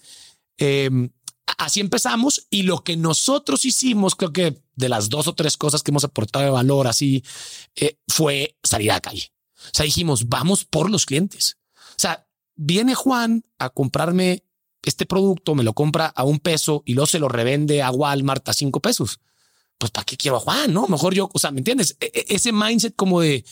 em, 0.59 1.11
así 1.59 1.81
empezamos 1.81 2.47
y 2.51 2.63
lo 2.63 2.85
que 2.85 2.97
nosotros 2.97 3.65
hicimos, 3.65 4.15
creo 4.15 4.33
que 4.33 4.63
de 4.75 4.89
las 4.89 5.09
dos 5.09 5.27
o 5.29 5.35
tres 5.35 5.57
cosas 5.57 5.83
que 5.83 5.91
hemos 5.91 6.05
aportado 6.05 6.45
de 6.45 6.51
valor 6.51 6.87
así, 6.87 7.25
eh, 7.77 7.99
fue 8.09 8.57
salir 8.63 8.91
a 8.91 8.95
la 8.95 9.01
calle. 9.01 9.33
O 9.57 9.71
sea, 9.73 9.85
dijimos, 9.85 10.29
vamos 10.29 10.65
por 10.65 10.91
los 10.91 11.07
clientes. 11.07 11.57
O 11.75 11.99
sea, 11.99 12.27
viene 12.57 12.95
Juan 12.95 13.45
a 13.59 13.71
comprarme 13.71 14.45
este 14.91 15.07
producto 15.07 15.55
me 15.55 15.63
lo 15.63 15.73
compra 15.73 16.07
a 16.07 16.25
un 16.25 16.39
peso 16.39 16.83
y 16.85 16.95
luego 16.95 17.07
se 17.07 17.19
lo 17.19 17.29
revende 17.29 17.83
a 17.83 17.91
Walmart 17.91 18.49
a 18.49 18.53
cinco 18.53 18.81
pesos. 18.81 19.21
Pues 19.79 19.91
para 19.91 20.05
qué 20.05 20.17
quiero 20.17 20.37
a 20.37 20.41
Juan, 20.41 20.73
no? 20.73 20.87
Mejor 20.87 21.15
yo, 21.15 21.31
o 21.33 21.39
sea, 21.39 21.51
¿me 21.51 21.59
entiendes? 21.59 21.97
E, 22.01 22.11
e, 22.15 22.35
ese 22.35 22.53
mindset 22.53 22.95
como 22.95 23.21
de 23.21 23.45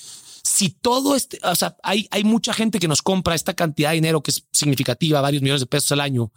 si 0.42 0.70
todo 0.70 1.16
este, 1.16 1.38
o 1.42 1.54
sea, 1.54 1.76
hay, 1.82 2.08
hay 2.10 2.24
mucha 2.24 2.52
gente 2.52 2.78
que 2.78 2.88
nos 2.88 3.02
compra 3.02 3.34
esta 3.34 3.54
cantidad 3.54 3.90
de 3.90 3.96
dinero 3.96 4.22
que 4.22 4.30
es 4.30 4.44
significativa, 4.52 5.20
varios 5.20 5.42
millones 5.42 5.60
de 5.60 5.66
pesos 5.66 5.92
al 5.92 6.00
año. 6.00 6.32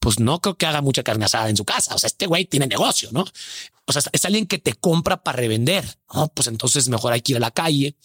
Pues 0.00 0.20
no 0.20 0.40
creo 0.40 0.56
que 0.56 0.66
haga 0.66 0.80
mucha 0.80 1.02
carne 1.02 1.24
asada 1.24 1.50
en 1.50 1.56
su 1.56 1.64
casa. 1.64 1.94
O 1.94 1.98
sea, 1.98 2.06
este 2.06 2.26
güey 2.26 2.44
tiene 2.44 2.66
negocio, 2.66 3.10
no? 3.12 3.24
O 3.84 3.92
sea, 3.92 4.02
es 4.12 4.24
alguien 4.24 4.46
que 4.46 4.58
te 4.58 4.74
compra 4.74 5.22
para 5.22 5.38
revender. 5.38 5.98
No, 6.12 6.28
pues 6.28 6.46
entonces 6.46 6.88
mejor 6.88 7.12
hay 7.12 7.20
que 7.20 7.32
ir 7.32 7.36
a 7.36 7.40
la 7.40 7.50
calle 7.50 7.96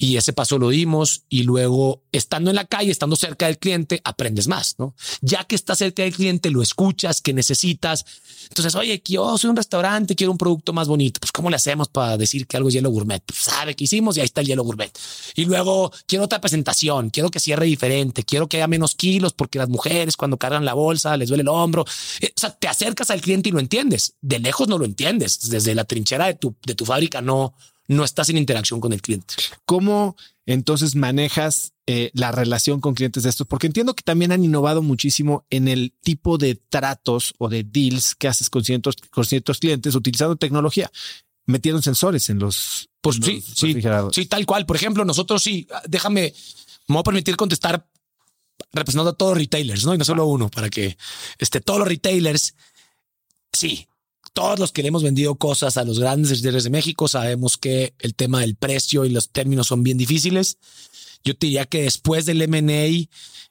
y 0.00 0.16
ese 0.16 0.32
paso 0.32 0.58
lo 0.58 0.68
dimos 0.68 1.24
y 1.28 1.42
luego 1.42 2.04
estando 2.12 2.50
en 2.50 2.56
la 2.56 2.66
calle, 2.66 2.92
estando 2.92 3.16
cerca 3.16 3.46
del 3.46 3.58
cliente, 3.58 4.00
aprendes 4.04 4.46
más, 4.46 4.76
¿no? 4.78 4.94
Ya 5.22 5.42
que 5.42 5.56
estás 5.56 5.78
cerca 5.78 6.04
del 6.04 6.14
cliente, 6.14 6.52
lo 6.52 6.62
escuchas, 6.62 7.20
que 7.20 7.32
necesitas. 7.32 8.06
Entonces, 8.48 8.76
oye, 8.76 9.02
yo 9.04 9.36
soy 9.36 9.50
un 9.50 9.56
restaurante, 9.56 10.14
quiero 10.14 10.30
un 10.30 10.38
producto 10.38 10.72
más 10.72 10.86
bonito. 10.86 11.18
Pues, 11.18 11.32
¿cómo 11.32 11.50
le 11.50 11.56
hacemos 11.56 11.88
para 11.88 12.16
decir 12.16 12.46
que 12.46 12.56
algo 12.56 12.68
es 12.68 12.76
hielo 12.76 12.90
gourmet? 12.90 13.20
Pues, 13.26 13.40
sabe 13.40 13.74
que 13.74 13.84
hicimos 13.84 14.16
y 14.16 14.20
ahí 14.20 14.26
está 14.26 14.40
el 14.40 14.46
hielo 14.46 14.62
gourmet. 14.62 14.96
Y 15.34 15.46
luego 15.46 15.90
quiero 16.06 16.26
otra 16.26 16.40
presentación, 16.40 17.10
quiero 17.10 17.32
que 17.32 17.40
cierre 17.40 17.66
diferente, 17.66 18.22
quiero 18.22 18.48
que 18.48 18.58
haya 18.58 18.68
menos 18.68 18.94
kilos 18.94 19.32
porque 19.32 19.58
las 19.58 19.68
mujeres 19.68 20.16
cuando 20.16 20.36
cargan 20.36 20.64
la 20.64 20.74
bolsa 20.74 21.16
les 21.16 21.28
duele 21.28 21.42
el 21.42 21.48
hombro. 21.48 21.84
Eh, 22.20 22.32
o 22.36 22.40
sea, 22.40 22.50
te 22.50 22.68
acercas 22.68 23.10
al 23.10 23.20
cliente 23.20 23.48
y 23.48 23.52
lo 23.52 23.58
entiendes. 23.58 24.14
De 24.20 24.38
lejos 24.38 24.68
no 24.68 24.78
lo 24.78 24.84
entiendes. 24.84 25.50
Desde 25.50 25.74
la 25.74 25.84
trinchera 25.84 26.26
de 26.26 26.34
tu, 26.34 26.54
de 26.64 26.76
tu 26.76 26.84
fábrica 26.84 27.20
no, 27.20 27.52
no 27.88 28.04
estás 28.04 28.28
en 28.28 28.36
interacción 28.36 28.80
con 28.80 28.92
el 28.92 29.02
cliente. 29.02 29.34
¿Cómo 29.64 30.16
entonces 30.46 30.94
manejas 30.94 31.72
eh, 31.86 32.10
la 32.12 32.30
relación 32.30 32.80
con 32.80 32.94
clientes 32.94 33.22
de 33.22 33.30
estos? 33.30 33.46
Porque 33.46 33.66
entiendo 33.66 33.94
que 33.94 34.02
también 34.02 34.30
han 34.30 34.44
innovado 34.44 34.82
muchísimo 34.82 35.46
en 35.50 35.68
el 35.68 35.94
tipo 36.02 36.36
de 36.38 36.54
tratos 36.54 37.34
o 37.38 37.48
de 37.48 37.64
deals 37.64 38.14
que 38.14 38.28
haces 38.28 38.50
con 38.50 38.62
ciertos, 38.62 38.96
con 39.10 39.24
ciertos 39.24 39.58
clientes 39.58 39.94
utilizando 39.94 40.36
tecnología. 40.36 40.90
Metieron 41.46 41.82
sensores 41.82 42.28
en 42.28 42.38
los, 42.38 42.90
pues 43.00 43.16
sí, 43.22 43.40
sí, 43.40 43.80
sí, 44.12 44.26
tal 44.26 44.44
cual. 44.44 44.66
Por 44.66 44.76
ejemplo, 44.76 45.06
nosotros 45.06 45.42
sí, 45.42 45.66
déjame, 45.88 46.34
me 46.88 46.94
voy 46.94 47.00
a 47.00 47.04
permitir 47.04 47.36
contestar 47.36 47.88
representando 48.72 49.12
a 49.12 49.14
todos 49.14 49.32
los 49.32 49.38
retailers, 49.38 49.86
no 49.86 49.94
y 49.94 49.98
no 49.98 50.04
solo 50.04 50.26
uno, 50.26 50.50
para 50.50 50.68
que 50.68 50.98
este, 51.38 51.62
todos 51.62 51.78
los 51.78 51.88
retailers, 51.88 52.54
sí, 53.50 53.88
todos 54.32 54.58
los 54.58 54.72
que 54.72 54.82
le 54.82 54.88
hemos 54.88 55.02
vendido 55.02 55.36
cosas 55.36 55.76
a 55.76 55.84
los 55.84 55.98
grandes 55.98 56.30
retailers 56.30 56.64
de 56.64 56.70
México 56.70 57.08
sabemos 57.08 57.56
que 57.56 57.94
el 57.98 58.14
tema 58.14 58.40
del 58.40 58.56
precio 58.56 59.04
y 59.04 59.10
los 59.10 59.30
términos 59.30 59.66
son 59.68 59.82
bien 59.82 59.98
difíciles. 59.98 60.58
Yo 61.24 61.36
te 61.36 61.46
diría 61.46 61.66
que 61.66 61.82
después 61.82 62.26
del 62.26 62.42
M&A 62.42 63.08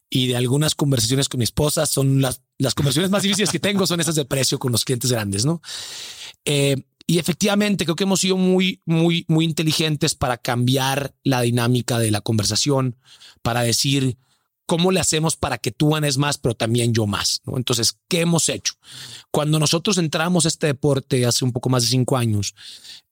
y 0.10 0.28
de 0.28 0.36
algunas 0.38 0.76
conversaciones 0.76 1.30
con 1.30 1.40
mi 1.40 1.44
esposa 1.44 1.86
son 1.86 2.22
las, 2.22 2.42
las 2.58 2.74
conversaciones 2.74 3.12
más 3.12 3.24
difíciles 3.24 3.52
que 3.52 3.60
tengo 3.60 3.86
son 3.86 4.00
esas 4.00 4.16
de 4.16 4.26
precio 4.26 4.58
con 4.60 4.72
los 4.72 4.86
clientes 4.86 5.12
grandes, 5.12 5.46
¿no? 5.46 5.62
Eh, 6.46 6.78
y 7.06 7.20
efectivamente 7.20 7.86
creo 7.86 7.96
que 7.96 8.04
hemos 8.04 8.20
sido 8.20 8.36
muy, 8.36 8.82
muy, 8.86 9.26
muy 9.30 9.46
inteligentes 9.46 10.14
para 10.14 10.38
cambiar 10.38 11.16
la 11.24 11.42
dinámica 11.42 12.00
de 12.00 12.12
la 12.12 12.20
conversación, 12.20 12.98
para 13.42 13.62
decir, 13.62 14.18
¿Cómo 14.68 14.92
le 14.92 15.00
hacemos 15.00 15.36
para 15.36 15.58
que 15.58 15.72
tú 15.72 15.90
ganes 15.90 16.18
más, 16.18 16.38
pero 16.38 16.54
también 16.54 16.94
yo 16.94 17.08
más? 17.08 17.42
¿no? 17.46 17.58
Entonces, 17.58 17.98
¿qué 18.08 18.22
hemos 18.22 18.50
hecho? 18.50 18.74
Cuando 19.32 19.58
nosotros 19.58 19.98
entramos 19.98 20.46
a 20.46 20.50
este 20.50 20.68
deporte 20.68 21.26
hace 21.26 21.44
un 21.44 21.54
poco 21.54 21.70
más 21.70 21.84
de 21.84 21.90
cinco 21.90 22.18
años, 22.18 22.54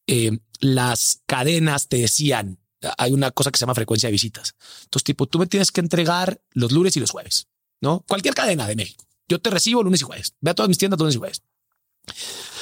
eh, 0.05 0.37
las 0.59 1.21
cadenas 1.25 1.87
te 1.87 1.97
decían, 1.97 2.59
hay 2.97 3.13
una 3.13 3.31
cosa 3.31 3.51
que 3.51 3.57
se 3.57 3.61
llama 3.63 3.73
frecuencia 3.73 4.07
de 4.07 4.11
visitas. 4.11 4.55
Entonces, 4.83 5.03
tipo, 5.05 5.25
tú 5.25 5.39
me 5.39 5.47
tienes 5.47 5.71
que 5.71 5.81
entregar 5.81 6.41
los 6.51 6.71
lunes 6.71 6.95
y 6.97 6.99
los 6.99 7.11
jueves, 7.11 7.47
¿no? 7.81 8.03
Cualquier 8.07 8.35
cadena 8.35 8.67
de 8.67 8.75
México. 8.75 9.05
Yo 9.27 9.39
te 9.39 9.49
recibo 9.49 9.81
lunes 9.81 10.01
y 10.01 10.03
jueves. 10.03 10.35
Ve 10.41 10.51
a 10.51 10.53
todas 10.53 10.69
mis 10.69 10.77
tiendas 10.77 10.99
lunes 10.99 11.15
y 11.15 11.17
jueves. 11.17 11.41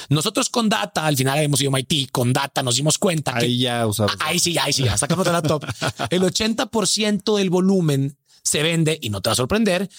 Nosotros 0.10 0.50
con 0.50 0.70
Data, 0.70 1.06
al 1.06 1.18
final 1.18 1.40
hemos 1.40 1.62
ido 1.62 1.70
a 1.70 1.78
MIT, 1.78 2.12
con 2.12 2.34
Data 2.34 2.62
nos 2.64 2.76
dimos 2.76 2.98
cuenta 2.98 3.36
ahí 3.36 3.60
ya 3.60 3.88
usamos. 3.88 4.16
Ahí 4.20 4.40
sí, 4.40 4.58
ahí 4.58 4.74
sí, 4.74 4.84
ya 4.84 4.98
sacamos 4.98 5.26
la 5.28 5.42
top. 5.42 5.66
El 6.10 6.24
80% 6.24 7.38
del 7.38 7.50
volumen 7.50 8.18
se 8.44 8.64
vende, 8.64 9.00
y 9.02 9.10
no 9.10 9.22
te 9.22 9.30
va 9.30 9.34
a 9.34 9.38
sorprender, 9.38 9.90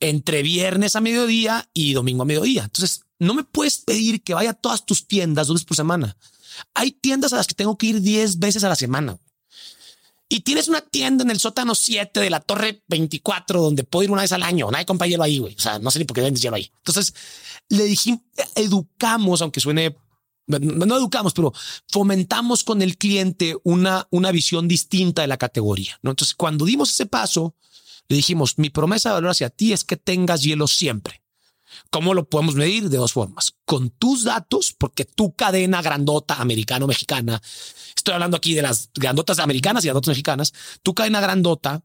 entre 0.00 0.42
viernes 0.42 0.96
a 0.96 1.00
mediodía 1.00 1.68
y 1.74 1.92
domingo 1.92 2.22
a 2.22 2.26
mediodía. 2.26 2.64
Entonces, 2.64 3.02
no 3.18 3.34
me 3.34 3.44
puedes 3.44 3.78
pedir 3.78 4.22
que 4.22 4.34
vaya 4.34 4.50
a 4.50 4.54
todas 4.54 4.86
tus 4.86 5.06
tiendas 5.06 5.46
dos 5.46 5.56
veces 5.56 5.66
por 5.66 5.76
semana. 5.76 6.16
Hay 6.74 6.92
tiendas 6.92 7.32
a 7.32 7.36
las 7.36 7.46
que 7.46 7.54
tengo 7.54 7.76
que 7.76 7.86
ir 7.86 8.00
10 8.00 8.38
veces 8.38 8.64
a 8.64 8.68
la 8.68 8.76
semana. 8.76 9.18
Y 10.32 10.40
tienes 10.40 10.68
una 10.68 10.80
tienda 10.80 11.24
en 11.24 11.30
el 11.30 11.40
sótano 11.40 11.74
7 11.74 12.20
de 12.20 12.30
la 12.30 12.40
torre 12.40 12.82
24 12.86 13.60
donde 13.60 13.84
puedo 13.84 14.04
ir 14.04 14.10
una 14.10 14.22
vez 14.22 14.32
al 14.32 14.44
año. 14.44 14.70
Nadie 14.70 14.86
compra 14.86 15.08
hielo 15.08 15.24
ahí, 15.24 15.38
güey. 15.38 15.54
O 15.56 15.60
sea, 15.60 15.78
no 15.80 15.90
sé 15.90 15.98
ni 15.98 16.04
por 16.04 16.14
qué 16.14 16.20
vendes 16.20 16.40
hielo 16.40 16.56
ahí. 16.56 16.70
Entonces 16.76 17.14
le 17.68 17.84
dijimos, 17.84 18.20
educamos, 18.54 19.42
aunque 19.42 19.60
suene, 19.60 19.96
no 20.46 20.96
educamos, 20.96 21.34
pero 21.34 21.52
fomentamos 21.88 22.62
con 22.62 22.80
el 22.80 22.96
cliente 22.96 23.56
una, 23.64 24.06
una 24.10 24.30
visión 24.30 24.68
distinta 24.68 25.22
de 25.22 25.28
la 25.28 25.36
categoría. 25.36 25.98
¿no? 26.02 26.10
Entonces, 26.10 26.34
cuando 26.36 26.64
dimos 26.64 26.90
ese 26.90 27.06
paso, 27.06 27.56
le 28.10 28.16
dijimos, 28.16 28.58
mi 28.58 28.70
promesa 28.70 29.10
de 29.10 29.14
valor 29.14 29.30
hacia 29.30 29.50
ti 29.50 29.72
es 29.72 29.84
que 29.84 29.96
tengas 29.96 30.42
hielo 30.42 30.66
siempre. 30.66 31.22
¿Cómo 31.90 32.12
lo 32.12 32.28
podemos 32.28 32.56
medir? 32.56 32.88
De 32.90 32.96
dos 32.96 33.12
formas. 33.12 33.54
Con 33.64 33.90
tus 33.90 34.24
datos, 34.24 34.74
porque 34.76 35.04
tu 35.04 35.36
cadena 35.36 35.80
grandota 35.80 36.40
americano-mexicana, 36.40 37.40
estoy 37.96 38.14
hablando 38.14 38.36
aquí 38.36 38.54
de 38.54 38.62
las 38.62 38.90
grandotas 38.94 39.38
americanas 39.38 39.84
y 39.84 39.86
grandotas 39.86 40.08
mexicanas, 40.08 40.52
tu 40.82 40.92
cadena 40.92 41.20
grandota 41.20 41.84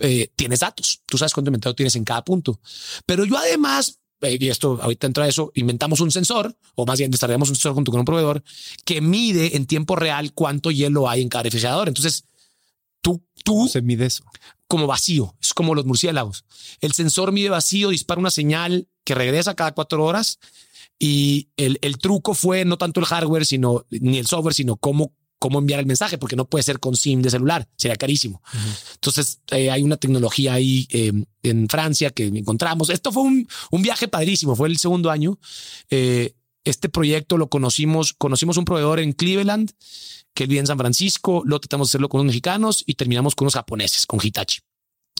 eh, 0.00 0.30
tienes 0.34 0.60
datos. 0.60 1.02
Tú 1.04 1.18
sabes 1.18 1.34
cuánto 1.34 1.50
inventario 1.50 1.74
tienes 1.74 1.94
en 1.96 2.04
cada 2.04 2.24
punto. 2.24 2.58
Pero 3.04 3.26
yo 3.26 3.36
además, 3.36 4.00
eh, 4.22 4.38
y 4.40 4.48
esto 4.48 4.78
ahorita 4.80 5.06
entra 5.06 5.28
eso, 5.28 5.52
inventamos 5.56 6.00
un 6.00 6.10
sensor, 6.10 6.56
o 6.74 6.86
más 6.86 6.98
bien 6.98 7.10
desarrollamos 7.10 7.50
un 7.50 7.56
sensor 7.56 7.74
junto 7.74 7.90
con 7.90 8.00
un 8.00 8.06
proveedor 8.06 8.42
que 8.86 9.02
mide 9.02 9.56
en 9.56 9.66
tiempo 9.66 9.94
real 9.94 10.32
cuánto 10.32 10.70
hielo 10.70 11.06
hay 11.06 11.20
en 11.20 11.28
cada 11.28 11.42
refrigerador. 11.42 11.88
Entonces, 11.88 12.24
tú, 13.06 13.22
tú 13.44 13.68
se 13.68 13.82
mide 13.82 14.06
eso 14.06 14.24
como 14.66 14.88
vacío. 14.88 15.32
Es 15.40 15.54
como 15.54 15.76
los 15.76 15.84
murciélagos. 15.84 16.44
El 16.80 16.92
sensor 16.92 17.30
mide 17.30 17.50
vacío, 17.50 17.90
dispara 17.90 18.18
una 18.18 18.30
señal 18.30 18.88
que 19.04 19.14
regresa 19.14 19.54
cada 19.54 19.72
cuatro 19.72 20.04
horas. 20.04 20.40
Y 20.98 21.50
el, 21.56 21.78
el 21.82 21.98
truco 21.98 22.34
fue 22.34 22.64
no 22.64 22.76
tanto 22.78 22.98
el 22.98 23.06
hardware, 23.06 23.46
sino 23.46 23.84
ni 23.90 24.18
el 24.18 24.26
software, 24.26 24.54
sino 24.54 24.76
cómo, 24.76 25.12
cómo 25.38 25.60
enviar 25.60 25.78
el 25.78 25.86
mensaje, 25.86 26.18
porque 26.18 26.34
no 26.34 26.46
puede 26.46 26.64
ser 26.64 26.80
con 26.80 26.96
SIM 26.96 27.22
de 27.22 27.30
celular, 27.30 27.68
sería 27.76 27.96
carísimo. 27.96 28.42
Entonces 28.94 29.40
eh, 29.52 29.70
hay 29.70 29.82
una 29.82 29.98
tecnología 29.98 30.54
ahí 30.54 30.88
eh, 30.90 31.12
en 31.44 31.68
Francia 31.68 32.10
que 32.10 32.26
encontramos. 32.26 32.90
Esto 32.90 33.12
fue 33.12 33.22
un, 33.22 33.46
un, 33.70 33.82
viaje 33.82 34.08
padrísimo, 34.08 34.56
fue 34.56 34.68
el 34.68 34.78
segundo 34.78 35.10
año. 35.10 35.38
Eh, 35.90 36.34
este 36.66 36.88
proyecto 36.88 37.38
lo 37.38 37.48
conocimos, 37.48 38.12
conocimos 38.12 38.56
un 38.56 38.64
proveedor 38.64 39.00
en 39.00 39.12
Cleveland 39.12 39.70
que 40.34 40.46
vive 40.46 40.60
en 40.60 40.66
San 40.66 40.76
Francisco, 40.76 41.42
luego 41.44 41.60
tratamos 41.60 41.88
de 41.88 41.90
hacerlo 41.92 42.08
con 42.08 42.18
los 42.18 42.26
mexicanos 42.26 42.82
y 42.86 42.94
terminamos 42.94 43.34
con 43.34 43.46
los 43.46 43.54
japoneses, 43.54 44.04
con 44.04 44.20
Hitachi. 44.22 44.58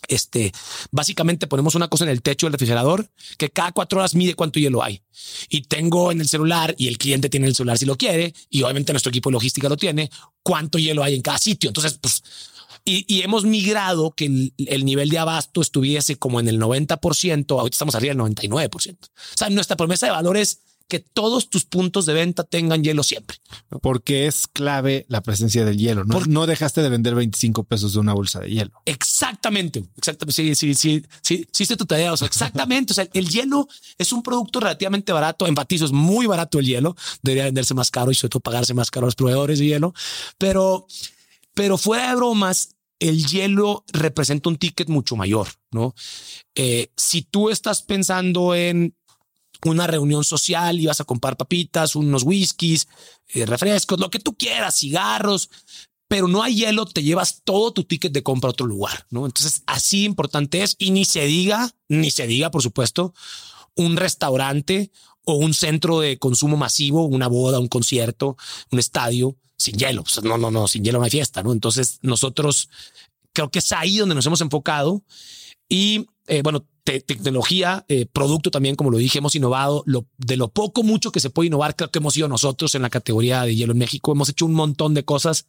Este, 0.09 0.53
básicamente 0.91 1.47
ponemos 1.47 1.75
una 1.75 1.89
cosa 1.89 2.05
en 2.05 2.11
el 2.11 2.23
techo 2.23 2.47
del 2.47 2.53
refrigerador 2.53 3.09
que 3.39 3.51
cada 3.51 3.73
cuatro 3.73 3.99
horas 3.99 4.15
mide 4.15 4.35
cuánto 4.35 4.59
hielo 4.59 4.83
hay. 4.83 5.03
Y 5.49 5.63
tengo 5.63 6.13
en 6.13 6.21
el 6.21 6.29
celular 6.29 6.75
y 6.79 6.89
el 6.89 6.99
cliente 6.99 7.29
tiene 7.29 7.47
el 7.47 7.55
celular 7.55 7.79
si 7.79 7.87
lo 7.87 7.97
quiere 7.97 8.35
y 8.51 8.63
obviamente 8.63 8.93
nuestro 8.93 9.11
equipo 9.11 9.31
de 9.31 9.35
logística 9.35 9.69
lo 9.69 9.77
tiene, 9.77 10.11
cuánto 10.43 10.79
hielo 10.79 11.03
hay 11.03 11.15
en 11.15 11.23
cada 11.23 11.39
sitio. 11.39 11.71
Entonces, 11.71 11.99
pues, 12.01 12.23
y, 12.85 13.23
hemos 13.23 13.45
migrado 13.45 14.13
que 14.13 14.27
el, 14.27 14.53
el, 14.59 14.85
nivel 14.85 15.09
de 15.09 15.19
abasto 15.19 15.61
estuviese 15.61 16.17
como 16.17 16.39
en 16.39 16.47
el 16.47 16.61
90%, 16.61 17.59
ahorita 17.59 17.75
estamos 17.75 17.97
arriba 17.97 18.15
del 18.15 18.23
99%. 18.23 18.97
O 18.97 19.09
sea, 19.35 19.51
nuestra 19.51 19.77
promesa 19.77 20.07
de 20.07 20.13
valor 20.13 20.37
es 20.37 20.61
que 20.89 21.01
todos 21.01 21.51
tus 21.51 21.65
puntos 21.65 22.07
de 22.07 22.15
venta 22.15 22.45
tengan 22.45 22.85
hielo 22.85 23.03
siempre. 23.03 23.39
Porque 23.83 24.27
es 24.27 24.47
clave 24.47 25.05
la 25.09 25.21
presencia 25.21 25.65
del 25.65 25.79
hielo. 25.79 26.05
No, 26.05 26.21
no 26.27 26.47
dejaste 26.47 26.81
de 26.83 26.89
vender 26.89 27.15
25 27.15 27.65
pesos 27.65 27.95
de 27.95 27.99
una 27.99 28.15
bolsa 28.15 28.41
de 28.41 28.51
hielo. 28.51 28.73
Exactamente. 28.85 29.85
Exactamente. 29.97 30.33
Sí, 30.33 30.55
sí, 30.55 30.75
sí, 30.75 31.03
sí, 31.23 31.47
sí, 31.51 31.77
tu 31.77 31.87
tarea. 31.87 32.13
O 32.13 32.17
sea, 32.17 32.29
exactamente. 32.29 32.93
o 32.93 32.95
sea, 32.95 33.09
el 33.13 33.29
hielo 33.29 33.69
es 33.99 34.13
un 34.13 34.23
producto 34.23 34.61
relativamente 34.61 35.13
barato. 35.13 35.47
Enfatizo, 35.47 35.85
es 35.85 35.93
muy 35.93 36.27
barato 36.27 36.59
el 36.61 36.67
hielo. 36.67 36.97
Debería 37.23 37.45
venderse 37.45 37.75
más 37.75 37.91
caro 37.91 38.11
y 38.13 38.15
sobre 38.15 38.31
todo 38.31 38.41
pagarse 38.41 38.75
más 38.75 38.91
caro 38.91 39.07
a 39.07 39.09
los 39.09 39.17
proveedores 39.17 39.59
de 39.59 39.67
hielo. 39.67 39.93
Pero, 40.39 40.87
pero 41.55 41.79
fuera 41.79 42.11
de 42.11 42.17
bromas, 42.17 42.77
el 43.01 43.27
hielo 43.27 43.85
representa 43.93 44.49
un 44.49 44.57
ticket 44.57 44.89
mucho 44.89 45.17
mayor, 45.17 45.49
¿no? 45.71 45.95
Eh, 46.55 46.91
si 46.97 47.23
tú 47.23 47.51
estás 47.51 47.83
pensando 47.83 48.55
en 48.55 48.95
una 49.65 49.87
reunión 49.87 50.25
social 50.25 50.79
y 50.81 50.87
vas 50.87 51.01
a 51.01 51.05
comprar 51.05 51.37
papitas, 51.37 51.97
unos 51.97 52.23
whiskies, 52.23 52.89
eh, 53.29 53.47
refrescos, 53.47 53.99
lo 53.99 54.11
que 54.11 54.19
tú 54.19 54.35
quieras, 54.37 54.79
cigarros, 54.79 55.51
pero 56.09 56.29
no 56.29 56.43
hay 56.43 56.57
hielo, 56.57 56.87
te 56.87 57.03
llevas 57.03 57.43
todo 57.45 57.73
tu 57.73 57.85
ticket 57.85 58.13
de 58.13 58.23
compra 58.23 58.49
a 58.49 58.53
otro 58.53 58.67
lugar, 58.67 59.07
¿no? 59.11 59.27
Entonces, 59.27 59.63
así 59.67 60.05
importante 60.05 60.63
es 60.63 60.77
y 60.79 60.91
ni 60.91 61.05
se 61.05 61.25
diga, 61.27 61.75
ni 61.89 62.11
se 62.11 62.27
diga, 62.27 62.51
por 62.51 62.63
supuesto, 62.63 63.15
un 63.75 63.97
restaurante 63.97 64.91
o 65.25 65.35
un 65.35 65.55
centro 65.55 66.01
de 66.01 66.19
consumo 66.19 66.57
masivo, 66.57 67.05
una 67.07 67.27
boda, 67.27 67.59
un 67.59 67.69
concierto, 67.69 68.37
un 68.71 68.79
estadio 68.79 69.37
sin 69.57 69.77
hielo. 69.77 70.05
no, 70.23 70.39
no, 70.39 70.51
no, 70.51 70.69
sin 70.69 70.85
hielo 70.85 70.99
no 70.99 71.05
hay 71.05 71.11
fiesta, 71.11 71.43
¿no? 71.43 71.53
Entonces, 71.53 71.99
nosotros 72.03 72.69
creo 73.33 73.51
que 73.51 73.59
es 73.59 73.73
ahí 73.73 73.99
donde 73.99 74.15
nos 74.15 74.27
hemos 74.27 74.41
enfocado 74.41 75.03
y 75.69 76.07
eh, 76.29 76.43
bueno, 76.43 76.65
tecnología, 76.87 77.85
eh, 77.89 78.07
producto 78.07 78.51
también, 78.51 78.77
como 78.77 78.91
lo 78.91 78.99
dije, 78.99 79.19
hemos 79.19 79.35
innovado 79.35 79.85
de 80.17 80.37
lo 80.37 80.49
poco, 80.49 80.85
mucho 80.85 81.11
que 81.11 81.21
se 81.21 81.31
puede 81.31 81.49
innovar. 81.49 81.75
Creo 81.75 81.91
que 81.91 81.99
hemos 81.99 82.15
sido 82.15 82.29
nosotros 82.29 82.75
en 82.77 82.83
la 82.83 82.91
categoría 82.91 83.43
de 83.43 83.57
hielo 83.57 83.73
en 83.73 83.79
México. 83.79 84.13
Hemos 84.13 84.29
hecho 84.29 84.47
un 84.47 84.55
montón 84.55 84.95
de 84.95 85.05
cosas. 85.05 85.47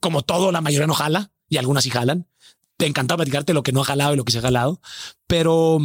Como 0.00 0.22
todo, 0.22 0.52
la 0.52 0.60
mayoría 0.60 0.86
no 0.86 0.94
jala 0.94 1.32
y 1.48 1.56
algunas 1.56 1.84
sí 1.84 1.90
jalan. 1.90 2.28
Te 2.76 2.86
encanta 2.86 3.16
platicarte 3.16 3.54
lo 3.54 3.62
que 3.62 3.72
no 3.72 3.82
ha 3.82 3.84
jalado 3.84 4.14
y 4.14 4.16
lo 4.16 4.24
que 4.24 4.32
se 4.32 4.38
ha 4.38 4.42
jalado, 4.42 4.80
pero, 5.26 5.78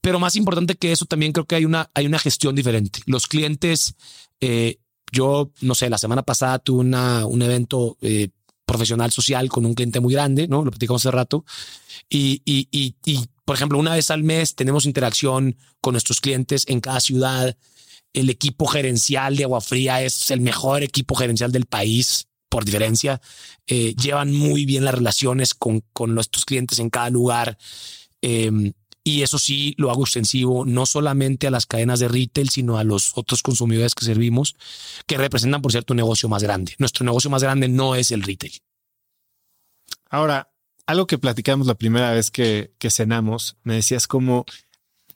pero 0.00 0.20
más 0.20 0.36
importante 0.36 0.76
que 0.76 0.92
eso, 0.92 1.06
también 1.06 1.32
creo 1.32 1.46
que 1.46 1.56
hay 1.56 1.64
una, 1.64 1.90
hay 1.94 2.06
una 2.06 2.18
gestión 2.18 2.54
diferente. 2.54 3.00
Los 3.06 3.26
clientes, 3.26 3.94
eh, 4.40 4.78
yo 5.10 5.50
no 5.60 5.74
sé, 5.74 5.88
la 5.88 5.98
semana 5.98 6.22
pasada 6.22 6.58
tuve 6.58 6.80
una, 6.80 7.26
un 7.26 7.42
evento 7.42 7.96
eh, 8.00 8.28
profesional 8.66 9.10
social 9.10 9.48
con 9.48 9.64
un 9.66 9.74
cliente 9.74 9.98
muy 9.98 10.12
grande, 10.12 10.46
¿no? 10.46 10.64
Lo 10.64 10.70
platicamos 10.70 11.04
hace 11.04 11.10
rato. 11.10 11.44
Y, 12.08 12.42
y, 12.44 13.26
por 13.48 13.56
ejemplo, 13.56 13.78
una 13.78 13.94
vez 13.94 14.10
al 14.10 14.24
mes 14.24 14.54
tenemos 14.56 14.84
interacción 14.84 15.56
con 15.80 15.94
nuestros 15.94 16.20
clientes 16.20 16.64
en 16.68 16.82
cada 16.82 17.00
ciudad. 17.00 17.56
El 18.12 18.28
equipo 18.28 18.66
gerencial 18.66 19.38
de 19.38 19.44
Agua 19.44 19.62
Fría 19.62 20.02
es 20.02 20.30
el 20.30 20.42
mejor 20.42 20.82
equipo 20.82 21.14
gerencial 21.14 21.50
del 21.50 21.64
país, 21.64 22.28
por 22.50 22.66
diferencia. 22.66 23.22
Eh, 23.66 23.94
llevan 23.94 24.34
muy 24.34 24.66
bien 24.66 24.84
las 24.84 24.92
relaciones 24.92 25.54
con, 25.54 25.82
con 25.94 26.14
nuestros 26.14 26.44
clientes 26.44 26.78
en 26.78 26.90
cada 26.90 27.08
lugar. 27.08 27.56
Eh, 28.20 28.74
y 29.02 29.22
eso 29.22 29.38
sí 29.38 29.74
lo 29.78 29.90
hago 29.90 30.02
extensivo 30.02 30.66
no 30.66 30.84
solamente 30.84 31.46
a 31.46 31.50
las 31.50 31.64
cadenas 31.64 32.00
de 32.00 32.08
retail, 32.08 32.50
sino 32.50 32.76
a 32.76 32.84
los 32.84 33.16
otros 33.16 33.42
consumidores 33.42 33.94
que 33.94 34.04
servimos, 34.04 34.56
que 35.06 35.16
representan, 35.16 35.62
por 35.62 35.72
cierto, 35.72 35.94
un 35.94 35.98
negocio 35.98 36.28
más 36.28 36.42
grande. 36.42 36.74
Nuestro 36.76 37.06
negocio 37.06 37.30
más 37.30 37.42
grande 37.42 37.66
no 37.68 37.94
es 37.94 38.10
el 38.10 38.24
retail. 38.24 38.60
Ahora, 40.10 40.50
algo 40.88 41.06
que 41.06 41.18
platicamos 41.18 41.66
la 41.66 41.74
primera 41.74 42.12
vez 42.12 42.30
que, 42.30 42.72
cenamos, 42.88 43.58
me 43.62 43.74
decías 43.74 44.06
como 44.06 44.46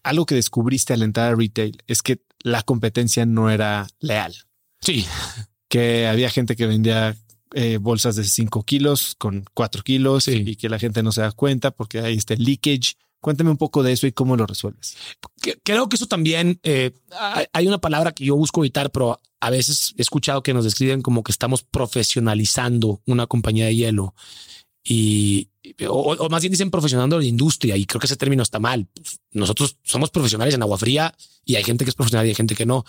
algo 0.02 0.26
que 0.26 0.34
descubriste 0.34 0.92
al 0.92 1.02
entrar 1.02 1.32
a 1.32 1.36
retail 1.36 1.82
es 1.86 2.02
que 2.02 2.20
la 2.40 2.62
competencia 2.62 3.24
no 3.24 3.50
era 3.50 3.88
leal. 3.98 4.36
Sí. 4.82 5.06
Que 5.68 6.06
había 6.06 6.28
gente 6.28 6.56
que 6.56 6.66
vendía 6.66 7.16
eh, 7.54 7.78
bolsas 7.78 8.16
de 8.16 8.24
5 8.24 8.64
kilos 8.64 9.14
con 9.16 9.46
4 9.54 9.82
kilos 9.82 10.28
y 10.28 10.56
que 10.56 10.68
la 10.68 10.78
gente 10.78 11.02
no 11.02 11.10
se 11.10 11.22
da 11.22 11.32
cuenta 11.32 11.70
porque 11.70 12.00
hay 12.00 12.18
este 12.18 12.36
leakage 12.36 12.96
Cuéntame 13.22 13.50
un 13.50 13.56
poco 13.56 13.84
de 13.84 13.92
eso 13.92 14.08
y 14.08 14.12
cómo 14.12 14.36
lo 14.36 14.46
resuelves. 14.46 14.96
Creo 15.62 15.88
que 15.88 15.94
eso 15.94 16.08
también 16.08 16.58
eh, 16.64 16.90
hay 17.52 17.68
una 17.68 17.78
palabra 17.78 18.10
que 18.10 18.24
yo 18.24 18.34
busco 18.34 18.62
evitar, 18.62 18.90
pero 18.90 19.20
a 19.40 19.48
veces 19.48 19.94
he 19.96 20.02
escuchado 20.02 20.42
que 20.42 20.52
nos 20.52 20.64
describen 20.64 21.02
como 21.02 21.22
que 21.22 21.30
estamos 21.30 21.62
profesionalizando 21.62 23.00
una 23.06 23.28
compañía 23.28 23.66
de 23.66 23.76
hielo 23.76 24.14
y 24.82 25.51
o, 25.88 26.28
más 26.28 26.42
bien 26.42 26.50
dicen 26.50 26.70
profesionalizando 26.70 27.18
la 27.18 27.24
industria 27.24 27.76
y 27.76 27.86
creo 27.86 28.00
que 28.00 28.06
ese 28.06 28.16
término 28.16 28.42
está 28.42 28.58
mal. 28.58 28.88
Nosotros 29.32 29.76
somos 29.82 30.10
profesionales 30.10 30.54
en 30.54 30.62
agua 30.62 30.78
fría 30.78 31.14
y 31.44 31.56
hay 31.56 31.64
gente 31.64 31.84
que 31.84 31.90
es 31.90 31.94
profesional 31.94 32.26
y 32.26 32.30
hay 32.30 32.34
gente 32.34 32.54
que 32.54 32.66
no. 32.66 32.84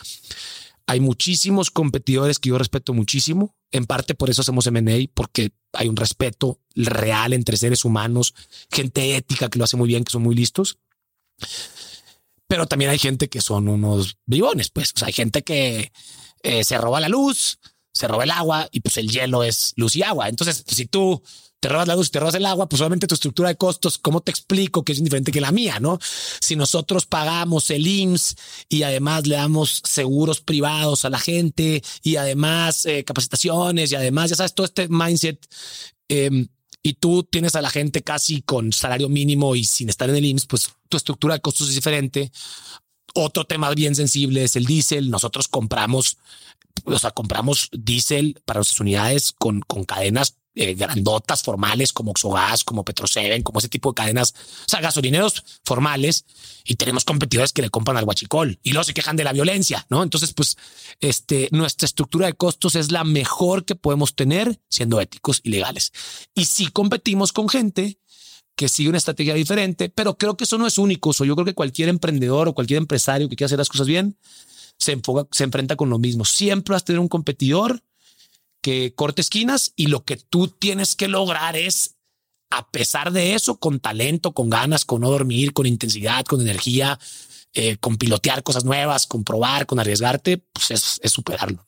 Hay 0.85 0.99
muchísimos 0.99 1.71
competidores 1.71 2.39
que 2.39 2.49
yo 2.49 2.57
respeto 2.57 2.93
muchísimo. 2.93 3.55
En 3.71 3.85
parte 3.85 4.15
por 4.15 4.29
eso 4.29 4.41
hacemos 4.41 4.67
M&A, 4.67 5.07
porque 5.13 5.51
hay 5.71 5.87
un 5.87 5.95
respeto 5.95 6.59
real 6.75 7.33
entre 7.33 7.57
seres 7.57 7.85
humanos, 7.85 8.33
gente 8.71 9.15
ética 9.15 9.49
que 9.49 9.57
lo 9.57 9.65
hace 9.65 9.77
muy 9.77 9.87
bien, 9.87 10.03
que 10.03 10.11
son 10.11 10.23
muy 10.23 10.35
listos. 10.35 10.77
Pero 12.47 12.67
también 12.67 12.91
hay 12.91 12.99
gente 12.99 13.29
que 13.29 13.41
son 13.41 13.67
unos 13.67 14.17
vivones, 14.25 14.69
pues. 14.69 14.91
O 14.95 14.99
sea, 14.99 15.07
hay 15.07 15.13
gente 15.13 15.43
que 15.43 15.91
eh, 16.43 16.63
se 16.63 16.77
roba 16.77 16.99
la 16.99 17.09
luz, 17.09 17.59
se 17.93 18.07
roba 18.07 18.23
el 18.23 18.31
agua 18.31 18.67
y 18.71 18.79
pues 18.79 18.97
el 18.97 19.09
hielo 19.09 19.43
es 19.43 19.73
luz 19.75 19.95
y 19.95 20.03
agua. 20.03 20.29
Entonces, 20.29 20.63
si 20.67 20.85
tú 20.85 21.21
te 21.63 21.69
robas 21.69 21.87
la 21.87 21.95
luz 21.95 22.07
y 22.07 22.11
te 22.11 22.19
robas 22.19 22.35
el 22.35 22.45
agua, 22.45 22.67
pues 22.67 22.81
obviamente 22.81 23.07
tu 23.07 23.15
estructura 23.15 23.47
de 23.47 23.55
costos, 23.55 23.97
¿cómo 23.97 24.19
te 24.19 24.31
explico 24.31 24.83
que 24.83 24.91
es 24.91 25.01
diferente 25.01 25.31
que 25.31 25.39
la 25.39 25.53
mía? 25.53 25.79
No, 25.79 25.97
si 26.41 26.57
nosotros 26.57 27.05
pagamos 27.05 27.69
el 27.69 27.87
IMSS 27.87 28.35
y 28.67 28.83
además 28.83 29.27
le 29.27 29.35
damos 29.35 29.81
seguros 29.85 30.41
privados 30.41 31.05
a 31.05 31.09
la 31.09 31.19
gente 31.19 31.81
y 32.01 32.17
además 32.17 32.85
eh, 32.85 33.05
capacitaciones 33.05 33.93
y 33.93 33.95
además, 33.95 34.31
ya 34.31 34.35
sabes, 34.35 34.53
todo 34.53 34.65
este 34.65 34.89
mindset. 34.89 35.47
Em, 36.09 36.49
y 36.81 36.95
tú 36.95 37.23
tienes 37.23 37.55
a 37.55 37.61
la 37.61 37.69
gente 37.69 38.01
casi 38.01 38.41
con 38.41 38.73
salario 38.73 39.07
mínimo 39.07 39.55
y 39.55 39.63
sin 39.63 39.87
estar 39.87 40.09
en 40.09 40.17
el 40.17 40.25
IMSS, 40.25 40.47
pues 40.47 40.69
tu 40.89 40.97
estructura 40.97 41.35
de 41.35 41.39
costos 41.39 41.69
es 41.69 41.75
diferente. 41.75 42.29
Otro 43.15 43.45
tema 43.45 43.69
bien 43.71 43.95
sensible 43.95 44.43
es 44.43 44.57
el 44.57 44.65
diésel. 44.65 45.09
Nosotros 45.09 45.47
compramos, 45.47 46.17
o 46.85 46.99
sea, 46.99 47.11
compramos 47.11 47.69
diésel 47.71 48.41
para 48.45 48.59
nuestras 48.59 48.79
unidades 48.79 49.33
con, 49.37 49.61
con 49.61 49.83
cadenas 49.85 50.37
eh, 50.55 50.75
grandotas 50.75 51.41
formales 51.41 51.93
como 51.93 52.11
Oxogas, 52.11 52.63
como 52.63 52.85
Petroseven, 52.85 53.41
como 53.41 53.57
ese 53.57 53.69
tipo 53.69 53.89
de 53.89 53.95
cadenas, 53.95 54.35
o 54.37 54.69
sea, 54.69 54.81
gasolineros 54.81 55.43
formales 55.65 56.25
y 56.63 56.75
tenemos 56.75 57.05
competidores 57.05 57.53
que 57.53 57.63
le 57.63 57.71
compran 57.71 57.97
al 57.97 58.05
guachicol 58.05 58.59
y 58.61 58.69
luego 58.69 58.83
se 58.83 58.93
quejan 58.93 59.15
de 59.15 59.23
la 59.23 59.33
violencia, 59.33 59.83
¿no? 59.89 60.03
Entonces, 60.03 60.31
pues, 60.33 60.55
este, 60.99 61.49
nuestra 61.51 61.87
estructura 61.87 62.27
de 62.27 62.33
costos 62.33 62.75
es 62.75 62.91
la 62.91 63.03
mejor 63.03 63.65
que 63.65 63.73
podemos 63.73 64.13
tener 64.13 64.59
siendo 64.69 65.01
éticos 65.01 65.41
y 65.41 65.49
legales. 65.49 65.91
Y 66.35 66.45
si 66.45 66.67
competimos 66.67 67.33
con 67.33 67.49
gente 67.49 67.97
que 68.55 68.69
sigue 68.69 68.89
una 68.89 68.99
estrategia 68.99 69.33
diferente, 69.33 69.89
pero 69.89 70.19
creo 70.19 70.37
que 70.37 70.43
eso 70.43 70.59
no 70.59 70.67
es 70.67 70.77
único. 70.77 71.09
O 71.09 71.25
yo 71.25 71.33
creo 71.33 71.45
que 71.45 71.55
cualquier 71.55 71.89
emprendedor 71.89 72.47
o 72.47 72.53
cualquier 72.53 72.77
empresario 72.77 73.27
que 73.27 73.35
quiera 73.35 73.47
hacer 73.47 73.57
las 73.57 73.69
cosas 73.69 73.87
bien 73.87 74.17
se, 74.77 74.93
enfoca, 74.93 75.27
se 75.31 75.43
enfrenta 75.43 75.75
con 75.75 75.89
lo 75.89 75.99
mismo. 75.99 76.25
Siempre 76.25 76.73
vas 76.73 76.81
a 76.83 76.85
tener 76.85 76.99
un 76.99 77.07
competidor 77.07 77.81
que 78.63 78.93
corte 78.95 79.21
esquinas 79.21 79.73
y 79.75 79.87
lo 79.87 80.05
que 80.05 80.15
tú 80.15 80.47
tienes 80.47 80.95
que 80.95 81.09
lograr 81.09 81.57
es, 81.57 81.95
a 82.49 82.69
pesar 82.71 83.11
de 83.11 83.35
eso, 83.35 83.57
con 83.57 83.79
talento, 83.79 84.31
con 84.31 84.49
ganas, 84.49 84.85
con 84.85 85.01
no 85.01 85.11
dormir, 85.11 85.53
con 85.53 85.65
intensidad, 85.65 86.23
con 86.25 86.39
energía, 86.41 86.97
eh, 87.53 87.77
con 87.77 87.97
pilotear 87.97 88.41
cosas 88.41 88.63
nuevas, 88.63 89.05
con 89.05 89.23
probar, 89.25 89.65
con 89.65 89.79
arriesgarte, 89.79 90.37
pues 90.37 90.71
es, 90.71 91.11
superarlo. 91.11 91.63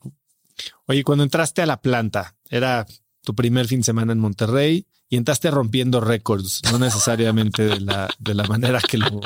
Oye, 0.88 1.03
cuando 1.03 1.24
entraste 1.24 1.62
a 1.62 1.66
la 1.66 1.82
planta, 1.82 2.36
era 2.49 2.88
tu 3.24 3.36
primer 3.36 3.68
fin 3.68 3.82
de 3.82 3.86
semana 3.86 4.14
en 4.14 4.20
Monterrey 4.20 4.88
y 5.10 5.18
entraste 5.18 5.51
rompiendo 5.51 5.99
récords, 5.99 6.62
no 6.72 6.80
necesariamente 6.80 7.66
de 7.66 7.82
la, 7.82 8.10
de 8.20 8.34
la 8.34 8.45
manera 8.45 8.80
que 8.80 8.97
lo 8.97 9.20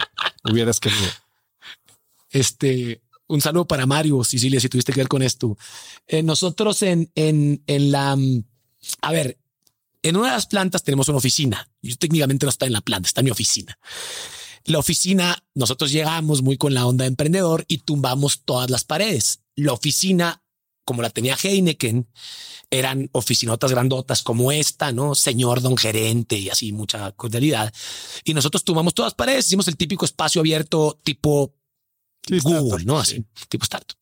hubieras 0.50 0.80
querido. 0.80 1.08
Este, 2.32 3.02
un 3.30 3.42
saludo 3.42 3.66
para 3.66 3.86
Mario, 3.86 4.24
Sicilia, 4.24 4.60
si 4.60 4.70
tuviste 4.70 4.92
que 4.92 5.00
ver 5.00 5.08
con 5.08 5.22
esto. 5.22 5.58
Eh, 6.08 6.24
nosotros 6.24 6.82
en, 6.82 7.12
en, 7.16 7.64
en 7.68 7.92
la, 7.92 8.16
mm, 8.16 8.44
a 9.02 9.12
ver, 9.12 9.40
en 10.02 10.18
una 10.18 10.28
de 10.28 10.34
las 10.34 10.48
plantas 10.48 10.84
tenemos 10.84 11.08
una 11.08 11.20
oficina. 11.20 11.70
Yo 11.82 11.96
técnicamente 11.96 12.46
no 12.46 12.50
está 12.50 12.66
en 12.66 12.74
la 12.74 12.82
planta, 12.82 13.08
está 13.08 13.22
en 13.22 13.26
mi 13.26 13.32
oficina. 13.32 13.78
La 14.66 14.80
oficina, 14.80 15.42
nosotros 15.56 15.92
llegamos 15.92 16.42
muy 16.42 16.58
con 16.58 16.74
la 16.74 16.86
onda 16.86 17.04
de 17.04 17.10
emprendedor 17.10 17.66
y 17.68 17.80
tumbamos 17.80 18.44
todas 18.44 18.70
las 18.70 18.84
paredes. 18.84 19.42
La 19.56 19.74
oficina 19.74 20.44
como 20.90 21.04
la 21.04 21.12
tenía 21.12 21.38
Heineken, 21.40 22.08
eran 22.72 23.12
oficinotas 23.12 23.70
grandotas 23.70 24.24
como 24.24 24.52
esta, 24.52 24.92
¿no? 24.92 25.14
Señor 25.14 25.62
don 25.62 25.78
gerente 25.78 26.36
y 26.36 26.50
así 26.50 26.72
mucha 26.72 27.12
cordialidad. 27.12 27.72
Y 28.24 28.34
nosotros 28.34 28.64
tomamos 28.64 28.96
todas 28.96 29.14
paredes, 29.14 29.46
hicimos 29.46 29.68
el 29.68 29.78
típico 29.78 30.04
espacio 30.04 30.42
abierto 30.42 30.98
tipo 31.04 31.54
Google, 32.43 32.86
¿no? 32.86 32.99
Así, 32.99 33.26
tipo 33.47 33.63
startup. 33.63 33.97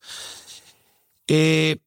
Eh, 1.26 1.78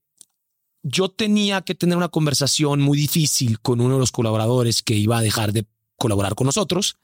yo 0.83 1.09
tenía 1.09 1.61
que 1.61 1.75
tener 1.75 1.97
una 1.97 2.09
conversación 2.09 2.81
muy 2.81 2.97
difícil 2.97 3.59
con 3.59 3.81
uno 3.81 3.95
de 3.95 3.99
los 3.99 4.11
colaboradores 4.11 4.81
que 4.81 4.95
iba 4.95 5.17
a 5.17 5.21
dejar 5.21 5.53
de 5.53 5.65
colaborar 5.97 6.33
con 6.35 6.45
nosotros 6.45 6.97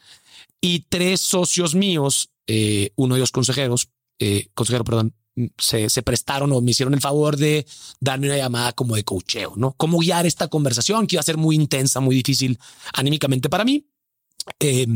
y 0.60 0.86
tres 0.90 1.22
socios 1.22 1.76
míos, 1.76 2.32
eh, 2.48 2.92
uno 2.96 3.16
de 3.16 3.22
los 3.22 3.32
consejeros, 3.32 3.90
eh, 4.20 4.48
consejero, 4.56 4.84
perdón, 4.84 5.14
se, 5.60 5.90
se, 5.90 6.02
prestaron 6.02 6.52
o 6.52 6.62
me 6.62 6.72
hicieron 6.72 6.96
el 6.96 7.02
favor 7.02 7.38
de 7.38 7.68
darme 8.00 8.28
una 8.28 8.38
llamada 8.38 8.74
como 8.74 8.96
de 8.96 9.04
cocheo, 9.04 9.54
¿no? 9.56 9.74
Cómo 9.74 10.00
guiar 10.00 10.26
esta 10.26 10.48
conversación 10.48 11.06
que 11.06 11.16
iba 11.16 11.20
a 11.20 11.24
ser 11.24 11.38
muy 11.38 11.56
intensa, 11.56 12.00
muy 12.00 12.16
difícil 12.16 12.58
anímicamente 12.94 13.50
para 13.50 13.64
mí. 13.64 13.86
Eh, 14.60 14.88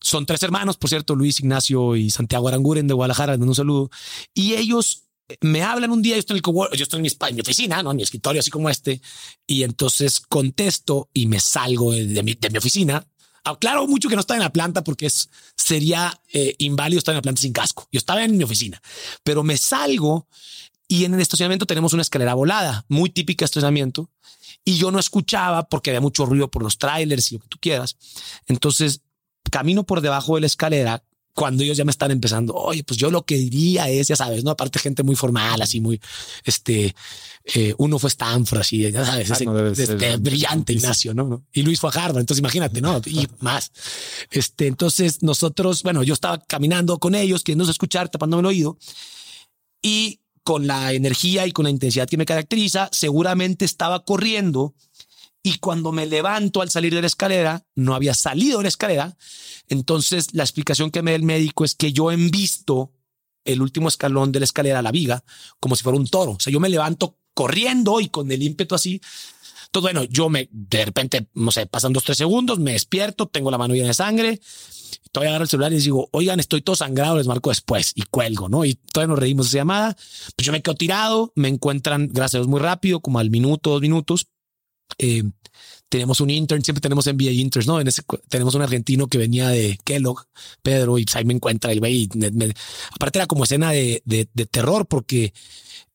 son 0.00 0.26
tres 0.26 0.42
hermanos, 0.42 0.76
por 0.76 0.90
cierto, 0.90 1.14
Luis 1.14 1.40
Ignacio 1.40 1.96
y 1.96 2.10
Santiago 2.10 2.48
Aranguren 2.48 2.86
de 2.86 2.94
Guadalajara, 2.94 3.34
un 3.34 3.54
saludo. 3.54 3.90
Y 4.34 4.54
ellos 4.54 5.08
me 5.40 5.62
hablan 5.62 5.90
un 5.90 6.02
día, 6.02 6.14
yo 6.14 6.20
estoy 6.20 6.38
en, 6.38 7.02
mi, 7.34 7.40
oficina, 7.40 7.82
¿no? 7.82 7.90
en 7.90 7.96
mi 7.98 8.02
escritorio, 8.02 8.40
así 8.40 8.50
como 8.50 8.70
este, 8.70 9.00
y 9.46 9.62
entonces 9.62 10.20
contesto 10.20 11.10
y 11.12 11.26
me 11.26 11.40
salgo 11.40 11.92
de, 11.92 12.22
mi, 12.22 12.36
oficina. 12.56 13.06
Aclaro 13.44 13.86
mucho 13.86 14.08
que 14.08 14.14
no 14.14 14.20
estaba 14.20 14.36
en 14.36 14.44
la 14.44 14.52
planta 14.52 14.84
porque 14.84 15.06
es, 15.06 15.28
sería 15.56 16.18
eh, 16.32 16.54
inválido 16.58 16.98
estar 16.98 17.12
en 17.12 17.18
la 17.18 17.22
planta 17.22 17.42
sin 17.42 17.52
casco. 17.52 17.88
Yo 17.92 17.98
estaba 17.98 18.24
en 18.24 18.36
mi 18.36 18.44
oficina, 18.44 18.80
pero 19.22 19.42
me 19.42 19.56
salgo 19.56 20.26
y 20.86 21.04
en 21.04 21.14
el 21.14 21.20
estacionamiento 21.20 21.66
tenemos 21.66 21.92
una 21.92 22.02
escalera 22.02 22.34
volada, 22.34 22.84
muy 22.88 23.10
típica 23.10 23.44
estacionamiento, 23.44 24.10
y 24.64 24.76
yo 24.76 24.90
no 24.90 24.98
escuchaba 24.98 25.68
porque 25.68 25.90
había 25.90 26.00
mucho 26.00 26.24
ruido 26.24 26.50
por 26.50 26.62
los 26.62 26.78
trailers 26.78 27.32
y 27.32 27.34
lo 27.34 27.40
que 27.42 27.48
tú 27.48 27.58
quieras. 27.60 27.96
Entonces 28.46 29.02
camino 29.50 29.84
por 29.84 30.00
debajo 30.00 30.34
de 30.34 30.42
la 30.42 30.46
escalera 30.46 31.02
cuando 31.38 31.62
ellos 31.62 31.76
ya 31.76 31.84
me 31.84 31.92
están 31.92 32.10
empezando, 32.10 32.52
oye, 32.52 32.82
pues 32.82 32.98
yo 32.98 33.12
lo 33.12 33.24
que 33.24 33.36
diría 33.36 33.88
es, 33.88 34.08
ya 34.08 34.16
sabes, 34.16 34.42
no 34.42 34.50
aparte 34.50 34.80
gente 34.80 35.04
muy 35.04 35.14
formal, 35.14 35.62
así 35.62 35.80
muy, 35.80 36.00
este, 36.44 36.96
eh, 37.44 37.74
uno 37.78 38.00
fue 38.00 38.08
Stanford, 38.08 38.60
así, 38.60 38.90
ya 38.90 39.06
sabes, 39.06 39.30
ah, 39.30 39.72
este, 39.76 40.16
brillante 40.16 40.72
Ignacio, 40.72 41.14
¿no? 41.14 41.44
Y 41.52 41.62
Luis 41.62 41.78
fue 41.78 41.90
a 41.90 41.92
Harvard, 41.92 42.18
entonces 42.18 42.40
imagínate, 42.40 42.80
¿no? 42.80 43.00
Y 43.06 43.28
más. 43.38 43.70
Este, 44.32 44.66
entonces 44.66 45.22
nosotros, 45.22 45.84
bueno, 45.84 46.02
yo 46.02 46.12
estaba 46.12 46.38
caminando 46.40 46.98
con 46.98 47.14
ellos, 47.14 47.44
queriendo 47.44 47.70
escuchar, 47.70 48.08
tapándome 48.08 48.40
el 48.40 48.46
oído 48.46 48.76
y 49.80 50.18
con 50.42 50.66
la 50.66 50.92
energía 50.92 51.46
y 51.46 51.52
con 51.52 51.64
la 51.64 51.70
intensidad 51.70 52.08
que 52.08 52.16
me 52.16 52.26
caracteriza, 52.26 52.88
seguramente 52.90 53.64
estaba 53.64 54.04
corriendo 54.04 54.74
y 55.42 55.58
cuando 55.58 55.92
me 55.92 56.06
levanto 56.06 56.62
al 56.62 56.70
salir 56.70 56.94
de 56.94 57.00
la 57.00 57.06
escalera, 57.06 57.64
no 57.74 57.94
había 57.94 58.14
salido 58.14 58.58
de 58.58 58.64
la 58.64 58.68
escalera. 58.68 59.16
Entonces 59.68 60.34
la 60.34 60.42
explicación 60.42 60.90
que 60.90 61.02
me 61.02 61.12
da 61.12 61.16
el 61.16 61.22
médico 61.22 61.64
es 61.64 61.74
que 61.74 61.92
yo 61.92 62.08
visto 62.30 62.92
el 63.44 63.62
último 63.62 63.88
escalón 63.88 64.32
de 64.32 64.40
la 64.40 64.44
escalera, 64.44 64.82
la 64.82 64.92
viga, 64.92 65.24
como 65.60 65.74
si 65.74 65.82
fuera 65.82 65.98
un 65.98 66.06
toro. 66.06 66.32
O 66.32 66.40
sea, 66.40 66.52
yo 66.52 66.60
me 66.60 66.68
levanto 66.68 67.16
corriendo 67.34 68.00
y 68.00 68.08
con 68.08 68.30
el 68.30 68.42
ímpetu 68.42 68.74
así. 68.74 69.00
Todo 69.70 69.82
bueno, 69.82 70.04
yo 70.04 70.28
me, 70.28 70.48
de 70.50 70.84
repente, 70.84 71.28
no 71.34 71.50
sé, 71.50 71.66
pasan 71.66 71.92
dos, 71.92 72.04
tres 72.04 72.18
segundos, 72.18 72.58
me 72.58 72.72
despierto, 72.72 73.26
tengo 73.26 73.50
la 73.50 73.58
mano 73.58 73.74
llena 73.74 73.88
de 73.88 73.94
sangre, 73.94 74.40
todavía 75.12 75.30
agarro 75.30 75.44
el 75.44 75.48
celular 75.48 75.72
y 75.72 75.76
les 75.76 75.84
digo, 75.84 76.08
oigan, 76.12 76.40
estoy 76.40 76.62
todo 76.62 76.74
sangrado, 76.76 77.18
les 77.18 77.26
marco 77.26 77.50
después 77.50 77.92
y 77.94 78.02
cuelgo, 78.02 78.48
¿no? 78.48 78.64
Y 78.64 78.74
todavía 78.74 79.10
nos 79.10 79.18
reímos 79.18 79.46
de 79.46 79.48
esa 79.50 79.58
llamada. 79.58 79.94
Pues 80.36 80.46
yo 80.46 80.52
me 80.52 80.62
quedo 80.62 80.74
tirado, 80.74 81.32
me 81.34 81.48
encuentran, 81.48 82.08
gracias 82.12 82.46
muy 82.46 82.60
rápido, 82.60 83.00
como 83.00 83.18
al 83.18 83.30
minuto, 83.30 83.70
dos 83.70 83.82
minutos. 83.82 84.26
Eh, 84.96 85.24
tenemos 85.88 86.20
un 86.20 86.30
intern, 86.30 86.62
siempre 86.62 86.80
tenemos 86.80 87.06
MBA 87.06 87.32
interns, 87.32 87.66
¿no? 87.66 87.80
En 87.80 87.88
ese, 87.88 88.02
tenemos 88.28 88.54
un 88.54 88.62
argentino 88.62 89.06
que 89.06 89.18
venía 89.18 89.48
de 89.48 89.78
Kellogg, 89.84 90.26
Pedro, 90.62 90.98
y 90.98 91.04
pues 91.04 91.16
ahí 91.16 91.24
me 91.24 91.34
encuentra 91.34 91.72
y 91.72 91.80
ve 91.80 92.08
aparte 92.92 93.18
era 93.18 93.26
como 93.26 93.44
escena 93.44 93.72
de, 93.72 94.02
de, 94.04 94.26
terror 94.46 94.86
porque 94.86 95.32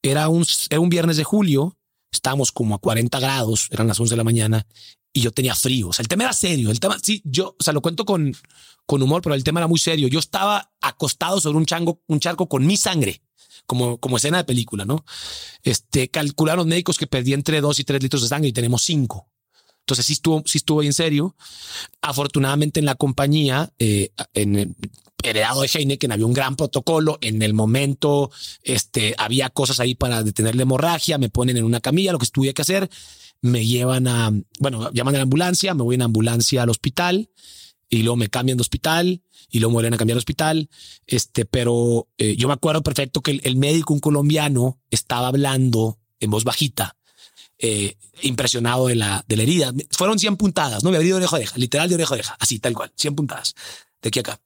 era 0.01 0.29
un, 0.29 0.45
era 0.69 0.79
un 0.79 0.89
viernes 0.89 1.17
de 1.17 1.23
julio, 1.23 1.77
estábamos 2.11 2.51
como 2.51 2.75
a 2.75 2.79
40 2.79 3.19
grados, 3.19 3.67
eran 3.71 3.87
las 3.87 3.99
11 3.99 4.13
de 4.13 4.17
la 4.17 4.23
mañana 4.23 4.65
y 5.13 5.21
yo 5.21 5.31
tenía 5.31 5.53
frío. 5.53 5.89
O 5.89 5.93
sea, 5.93 6.01
el 6.01 6.07
tema 6.07 6.23
era 6.23 6.33
serio. 6.33 6.71
El 6.71 6.79
tema, 6.79 6.97
sí, 7.01 7.21
yo, 7.23 7.55
o 7.59 7.63
sea, 7.63 7.71
lo 7.71 7.81
cuento 7.81 8.03
con, 8.03 8.35
con 8.87 9.01
humor, 9.01 9.21
pero 9.21 9.35
el 9.35 9.43
tema 9.43 9.59
era 9.59 9.67
muy 9.67 9.79
serio. 9.79 10.07
Yo 10.07 10.19
estaba 10.19 10.71
acostado 10.81 11.39
sobre 11.39 11.59
un 11.59 11.65
chango, 11.65 12.01
un 12.07 12.19
charco 12.19 12.49
con 12.49 12.65
mi 12.65 12.77
sangre 12.77 13.21
como, 13.65 13.97
como 13.97 14.17
escena 14.17 14.37
de 14.37 14.43
película, 14.43 14.85
¿no? 14.85 15.05
Este, 15.63 16.09
calcularon 16.09 16.67
médicos 16.67 16.97
que 16.97 17.07
perdí 17.07 17.33
entre 17.33 17.61
dos 17.61 17.79
y 17.79 17.83
tres 17.83 18.01
litros 18.01 18.21
de 18.21 18.27
sangre 18.27 18.49
y 18.49 18.53
tenemos 18.53 18.83
cinco. 18.83 19.29
Entonces 19.79 20.05
sí 20.05 20.13
estuvo, 20.13 20.43
sí 20.45 20.59
estuvo 20.59 20.81
en 20.81 20.93
serio. 20.93 21.35
Afortunadamente 22.01 22.79
en 22.79 22.85
la 22.85 22.95
compañía, 22.95 23.71
eh, 23.79 24.11
en 24.33 24.75
heredado 25.23 25.61
de 25.61 25.69
Heineken, 25.73 26.11
había 26.11 26.25
un 26.25 26.33
gran 26.33 26.55
protocolo. 26.55 27.17
En 27.21 27.41
el 27.41 27.53
momento, 27.53 28.31
este, 28.63 29.13
había 29.17 29.49
cosas 29.49 29.79
ahí 29.79 29.93
para 29.95 30.23
detener 30.23 30.55
la 30.55 30.61
hemorragia. 30.61 31.17
Me 31.17 31.29
ponen 31.29 31.57
en 31.57 31.65
una 31.65 31.81
camilla, 31.81 32.13
lo 32.13 32.19
que 32.19 32.27
tuve 32.27 32.53
que 32.53 32.61
hacer. 32.61 32.89
Me 33.41 33.65
llevan 33.65 34.07
a, 34.07 34.31
bueno, 34.59 34.89
llaman 34.93 35.15
a 35.15 35.17
la 35.17 35.23
ambulancia, 35.23 35.73
me 35.73 35.83
voy 35.83 35.95
en 35.95 36.03
ambulancia 36.03 36.63
al 36.63 36.69
hospital 36.69 37.29
y 37.89 38.03
luego 38.03 38.15
me 38.15 38.29
cambian 38.29 38.57
de 38.57 38.61
hospital 38.61 39.21
y 39.49 39.59
luego 39.59 39.71
me 39.71 39.75
vuelven 39.75 39.93
a 39.93 39.97
cambiar 39.97 40.15
de 40.15 40.19
hospital. 40.19 40.69
Este, 41.05 41.45
pero 41.45 42.07
eh, 42.17 42.35
yo 42.35 42.47
me 42.47 42.53
acuerdo 42.53 42.83
perfecto 42.83 43.21
que 43.21 43.39
el, 43.43 43.55
médico, 43.55 43.93
un 43.93 43.99
colombiano, 43.99 44.79
estaba 44.89 45.27
hablando 45.27 45.99
en 46.19 46.31
voz 46.31 46.43
bajita, 46.43 46.95
eh, 47.59 47.97
impresionado 48.21 48.87
de 48.87 48.95
la, 48.95 49.23
de 49.27 49.37
la 49.37 49.43
herida. 49.43 49.73
Fueron 49.91 50.19
100 50.19 50.37
puntadas, 50.37 50.83
no 50.83 50.91
me 50.91 50.97
abrí 50.97 51.09
de 51.09 51.15
oreja 51.15 51.35
oreja, 51.35 51.57
literal 51.57 51.89
de 51.89 51.95
oreja 51.95 52.13
oreja, 52.13 52.37
así 52.39 52.59
tal 52.59 52.73
cual, 52.73 52.91
100 52.95 53.15
puntadas 53.15 53.55
de 54.03 54.09
aquí 54.09 54.19
a 54.19 54.21
acá, 54.21 54.41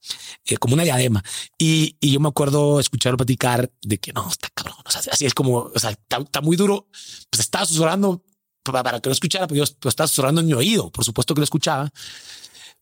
eh, 0.45 0.57
como 0.57 0.75
una 0.75 0.83
diadema. 0.83 1.23
Y, 1.57 1.97
y, 1.99 2.11
yo 2.11 2.19
me 2.19 2.29
acuerdo 2.29 2.79
escucharlo 2.79 3.17
platicar 3.17 3.71
de 3.81 3.97
que 3.97 4.13
no, 4.13 4.29
está 4.29 4.49
cabrón. 4.53 4.77
O 4.85 4.91
sea, 4.91 5.01
así 5.11 5.25
es 5.25 5.33
como, 5.33 5.71
o 5.73 5.79
sea, 5.79 5.89
está, 5.89 6.41
muy 6.41 6.55
duro. 6.55 6.87
Pues 7.29 7.41
estaba 7.41 7.65
susurrando 7.65 8.23
para, 8.63 8.99
que 9.01 9.09
lo 9.09 9.13
escuchara, 9.13 9.47
pero 9.47 9.65
yo 9.65 9.73
pues, 9.79 9.93
estaba 9.93 10.07
susurrando 10.07 10.41
en 10.41 10.47
mi 10.47 10.53
oído. 10.53 10.91
Por 10.91 11.03
supuesto 11.03 11.33
que 11.33 11.41
lo 11.41 11.45
escuchaba. 11.45 11.91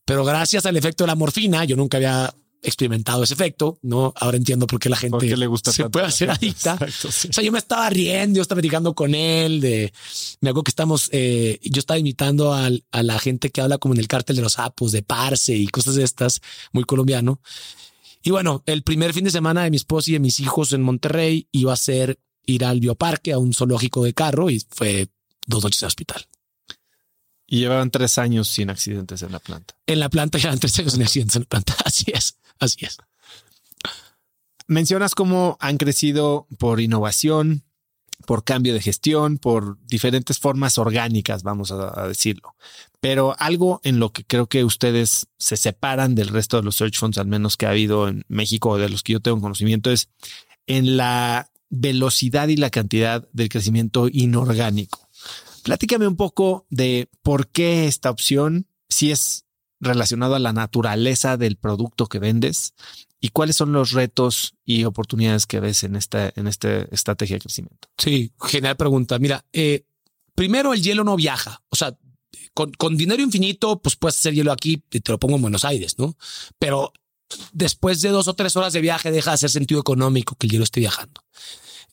Pero 0.06 0.24
gracias 0.24 0.64
al 0.64 0.76
efecto 0.76 1.04
de 1.04 1.08
la 1.08 1.14
morfina, 1.14 1.64
yo 1.64 1.76
nunca 1.76 1.98
había 1.98 2.32
experimentado 2.62 3.22
ese 3.22 3.34
efecto, 3.34 3.78
¿no? 3.82 4.12
Ahora 4.16 4.36
entiendo 4.36 4.66
por 4.66 4.80
qué 4.80 4.88
la 4.88 4.96
gente 4.96 5.36
le 5.36 5.46
gusta 5.46 5.72
se 5.72 5.88
puede 5.90 6.06
hacer 6.06 6.30
adicta. 6.30 6.78
O 6.80 7.10
sea, 7.10 7.44
yo 7.44 7.52
me 7.52 7.58
estaba 7.58 7.88
riendo, 7.90 8.36
yo 8.36 8.42
estaba 8.42 8.60
platicando 8.60 8.94
con 8.94 9.14
él 9.14 9.60
de, 9.60 9.92
me 10.40 10.50
acuerdo 10.50 10.64
que 10.64 10.70
estamos, 10.70 11.10
eh, 11.12 11.58
yo 11.62 11.80
estaba 11.80 11.98
imitando 11.98 12.54
a 12.54 13.02
la 13.02 13.18
gente 13.18 13.50
que 13.50 13.60
habla 13.60 13.78
como 13.78 13.94
en 13.94 14.00
el 14.00 14.08
cártel 14.08 14.36
de 14.36 14.42
los 14.42 14.54
sapos, 14.54 14.92
de 14.92 15.02
Parse 15.02 15.54
y 15.54 15.66
cosas 15.68 15.96
de 15.96 16.04
estas, 16.04 16.40
muy 16.72 16.84
colombiano. 16.84 17.40
Y 18.22 18.30
bueno, 18.30 18.62
el 18.66 18.82
primer 18.82 19.12
fin 19.12 19.24
de 19.24 19.30
semana 19.30 19.64
de 19.64 19.70
mi 19.70 19.76
esposa 19.76 20.10
y 20.10 20.14
de 20.14 20.20
mis 20.20 20.40
hijos 20.40 20.72
en 20.72 20.82
Monterrey 20.82 21.48
iba 21.52 21.72
a 21.72 21.76
ser 21.76 22.18
ir 22.46 22.64
al 22.64 22.80
bioparque, 22.80 23.32
a 23.32 23.38
un 23.38 23.52
zoológico 23.54 24.04
de 24.04 24.14
carro 24.14 24.50
y 24.50 24.64
fue 24.70 25.08
dos 25.46 25.62
noches 25.62 25.80
de 25.80 25.86
hospital. 25.86 26.26
Y 27.46 27.60
llevaban 27.60 27.90
tres 27.90 28.18
años 28.18 28.48
sin 28.48 28.70
accidentes 28.70 29.22
en 29.22 29.32
la 29.32 29.38
planta. 29.38 29.74
En 29.86 30.00
la 30.00 30.08
planta 30.08 30.38
llevan 30.38 30.58
tres 30.58 30.78
años 30.78 30.92
sin 30.92 31.02
accidentes 31.02 31.36
en 31.36 31.42
la 31.42 31.48
planta. 31.48 31.76
Así 31.84 32.06
es, 32.12 32.38
así 32.58 32.84
es. 32.84 32.98
Mencionas 34.66 35.14
cómo 35.14 35.56
han 35.60 35.76
crecido 35.76 36.48
por 36.58 36.80
innovación, 36.80 37.62
por 38.26 38.44
cambio 38.44 38.74
de 38.74 38.80
gestión, 38.80 39.38
por 39.38 39.78
diferentes 39.86 40.38
formas 40.38 40.78
orgánicas, 40.78 41.42
vamos 41.42 41.70
a, 41.70 42.08
decirlo. 42.08 42.56
Pero 43.00 43.36
algo 43.38 43.80
en 43.84 44.00
lo 44.00 44.12
que 44.12 44.24
creo 44.24 44.48
que 44.48 44.64
ustedes 44.64 45.28
se 45.38 45.56
separan 45.56 46.14
del 46.14 46.28
resto 46.28 46.56
de 46.56 46.64
los 46.64 46.76
search 46.76 46.98
funds, 46.98 47.18
al 47.18 47.26
menos 47.26 47.56
que 47.56 47.66
ha 47.66 47.70
habido 47.70 48.08
en 48.08 48.24
México, 48.28 48.76
de 48.78 48.88
los 48.88 49.02
que 49.02 49.12
yo 49.14 49.20
tengo 49.20 49.40
conocimiento, 49.40 49.92
es 49.92 50.08
en 50.66 50.96
la 50.96 51.50
velocidad 51.68 52.48
y 52.48 52.56
la 52.56 52.70
cantidad 52.70 53.28
del 53.32 53.48
crecimiento 53.48 54.08
inorgánico. 54.10 55.05
Platícame 55.66 56.06
un 56.06 56.14
poco 56.14 56.64
de 56.70 57.10
por 57.22 57.48
qué 57.48 57.88
esta 57.88 58.08
opción, 58.08 58.68
si 58.88 59.10
es 59.10 59.46
relacionado 59.80 60.36
a 60.36 60.38
la 60.38 60.52
naturaleza 60.52 61.36
del 61.36 61.56
producto 61.56 62.06
que 62.06 62.20
vendes 62.20 62.74
y 63.20 63.30
cuáles 63.30 63.56
son 63.56 63.72
los 63.72 63.90
retos 63.90 64.54
y 64.64 64.84
oportunidades 64.84 65.44
que 65.44 65.58
ves 65.58 65.82
en 65.82 65.96
esta, 65.96 66.32
en 66.36 66.46
estrategia 66.46 67.34
de 67.34 67.40
crecimiento. 67.40 67.88
Sí, 67.98 68.30
genial 68.42 68.76
pregunta. 68.76 69.18
Mira, 69.18 69.44
eh, 69.52 69.84
primero 70.36 70.72
el 70.72 70.82
hielo 70.84 71.02
no 71.02 71.16
viaja. 71.16 71.64
O 71.68 71.74
sea, 71.74 71.98
con, 72.54 72.70
con, 72.74 72.96
dinero 72.96 73.20
infinito, 73.20 73.82
pues 73.82 73.96
puedes 73.96 74.20
hacer 74.20 74.34
hielo 74.34 74.52
aquí 74.52 74.84
y 74.92 75.00
te 75.00 75.10
lo 75.10 75.18
pongo 75.18 75.34
en 75.34 75.42
Buenos 75.42 75.64
Aires, 75.64 75.98
¿no? 75.98 76.16
Pero 76.60 76.92
después 77.50 78.00
de 78.02 78.10
dos 78.10 78.28
o 78.28 78.34
tres 78.34 78.54
horas 78.54 78.72
de 78.72 78.82
viaje 78.82 79.10
deja 79.10 79.32
de 79.32 79.34
hacer 79.34 79.50
sentido 79.50 79.80
económico 79.80 80.36
que 80.36 80.46
el 80.46 80.52
hielo 80.52 80.62
esté 80.62 80.78
viajando. 80.78 81.22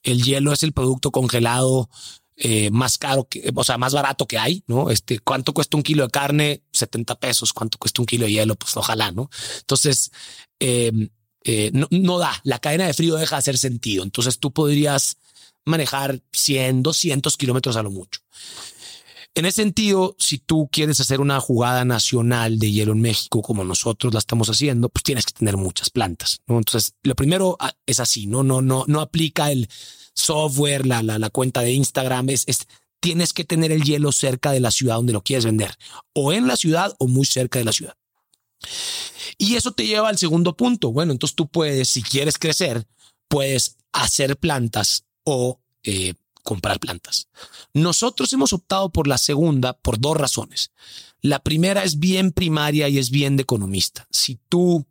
El 0.04 0.22
hielo 0.22 0.54
es 0.54 0.62
el 0.62 0.74
producto 0.74 1.10
congelado 1.10 1.90
eh, 2.36 2.72
más 2.72 2.98
caro, 2.98 3.28
que, 3.28 3.52
o 3.54 3.64
sea, 3.64 3.78
más 3.78 3.94
barato 3.94 4.26
que 4.26 4.38
hay, 4.38 4.64
¿no? 4.68 4.90
Este, 4.90 5.20
¿cuánto 5.20 5.54
cuesta 5.54 5.78
un 5.78 5.84
kilo 5.84 6.04
de 6.04 6.10
carne? 6.10 6.64
70 6.72 7.20
pesos. 7.20 7.54
¿Cuánto 7.54 7.78
cuesta 7.78 8.02
un 8.02 8.06
kilo 8.06 8.26
de 8.26 8.32
hielo? 8.32 8.56
Pues 8.56 8.76
ojalá, 8.76 9.12
¿no? 9.12 9.30
Entonces, 9.60 10.12
em, 10.60 11.10
eh, 11.44 11.72
no, 11.74 11.88
no, 11.92 12.18
da, 12.20 12.34
la 12.44 12.60
cadena 12.60 12.88
de 12.88 12.94
frío 12.94 13.16
deja 13.16 13.36
de 13.36 13.40
hacer 13.40 13.58
sentido. 13.58 14.04
Entonces 14.04 14.40
tú 14.40 14.52
podrías 14.52 15.18
manejar 15.66 16.22
100, 16.32 16.84
200 16.84 17.38
kilómetros 17.38 17.76
a 17.76 17.84
lo 17.84 17.92
mucho. 17.92 18.22
En 19.36 19.46
ese 19.46 19.64
sentido, 19.64 20.16
si 20.20 20.38
tú 20.38 20.70
quieres 20.72 21.00
hacer 21.00 21.20
una 21.20 21.40
jugada 21.40 21.86
nacional 21.86 22.60
de 22.60 22.72
hielo 22.72 22.92
en 22.92 23.02
México, 23.02 23.42
como 23.42 23.64
nosotros 23.64 24.14
la 24.14 24.20
estamos 24.20 24.48
haciendo, 24.50 24.90
pues 24.90 25.02
tienes 25.02 25.26
que 25.26 25.34
tener 25.34 25.58
muchas 25.58 25.90
plantas. 25.90 26.42
Entonces, 26.48 26.94
lo 27.02 27.16
primero 27.16 27.58
ah, 27.60 27.74
es 27.88 28.00
así, 28.00 28.28
no, 28.28 28.44
no, 28.44 28.62
no, 28.62 28.86
no 28.88 29.02
aplica 29.02 29.52
el 29.52 29.68
software, 30.14 30.86
la, 30.86 31.02
la, 31.04 31.20
la 31.20 31.30
cuenta 31.30 31.62
de 31.62 31.72
Instagram, 31.74 32.30
es, 32.30 32.44
es 32.48 32.68
tienes 33.00 33.34
que 33.34 33.44
tener 33.44 33.72
el 33.72 33.84
hielo 33.84 34.12
cerca 34.12 34.52
de 34.52 34.60
la 34.60 34.72
ciudad 34.72 34.96
donde 34.96 35.14
lo 35.14 35.24
quieres 35.24 35.46
vender, 35.46 35.76
o 36.14 36.32
en 36.32 36.48
la 36.48 36.56
ciudad 36.56 36.96
o 37.00 37.08
muy 37.08 37.26
cerca 37.26 37.60
de 37.60 37.66
la 37.66 37.74
ciudad. 37.74 37.96
Y 39.38 39.56
eso 39.56 39.72
te 39.74 39.86
lleva 39.86 40.10
al 40.10 40.18
segundo 40.18 40.56
punto. 40.56 40.92
Bueno, 40.92 41.12
entonces 41.12 41.36
tú 41.36 41.48
puedes, 41.48 41.90
si 41.90 42.02
quieres 42.02 42.38
crecer, 42.38 42.88
puedes 43.28 43.78
hacer 43.92 44.38
plantas 44.38 45.06
o 45.24 45.60
eh, 45.84 46.14
comprar 46.44 46.80
plantas. 46.80 47.28
Nosotros 47.74 48.32
hemos 48.34 48.54
optado 48.54 48.92
por 48.92 49.08
la 49.08 49.18
segunda 49.18 49.74
por 49.74 50.00
dos 50.00 50.16
razones. 50.16 50.72
La 51.22 51.40
primera 51.40 51.84
es 51.84 52.00
bien 52.00 52.32
primaria 52.32 52.90
y 52.90 53.00
es 53.00 53.10
bien 53.10 53.38
de 53.38 53.44
economista. 53.44 54.08
Si 54.12 54.40
tú 54.50 54.86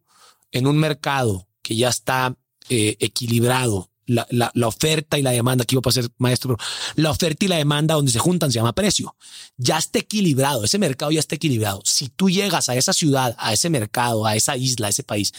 en 0.51 0.66
un 0.66 0.78
mercado 0.78 1.49
que 1.62 1.77
ya 1.77 1.89
está 1.89 2.36
eh, 2.69 2.97
equilibrado, 3.01 3.90
la, 4.12 4.51
la, 4.55 4.68
oferta 4.68 5.18
y 5.18 5.22
la 5.22 5.30
demanda, 5.30 5.62
aquí 5.62 5.74
iba 5.74 5.82
a 5.84 5.93
ser 5.93 6.09
maestro, 6.18 6.56
la 6.97 7.10
oferta 7.10 7.44
y 7.44 7.48
la 7.48 7.56
demanda 7.56 7.94
donde 7.94 8.12
se 8.12 8.18
juntan 8.18 8.51
se 8.51 8.59
llama 8.59 8.72
precio. 8.72 9.16
Ya 9.56 9.78
está 9.78 9.98
equilibrado, 9.98 10.64
ese 10.64 10.78
mercado 10.78 11.10
ya 11.10 11.20
está 11.20 11.34
equilibrado. 11.34 11.82
Si 11.84 12.09
tú 12.09 12.30
llegas 12.30 12.68
a 12.68 12.76
esa 12.76 12.93
ciudad, 12.93 13.34
a 13.39 13.52
ese 13.52 13.70
mercado, 13.70 14.26
a 14.26 14.36
esa 14.36 14.56
isla, 14.56 14.86
a 14.86 14.90
ese 14.90 15.02
país, 15.02 15.32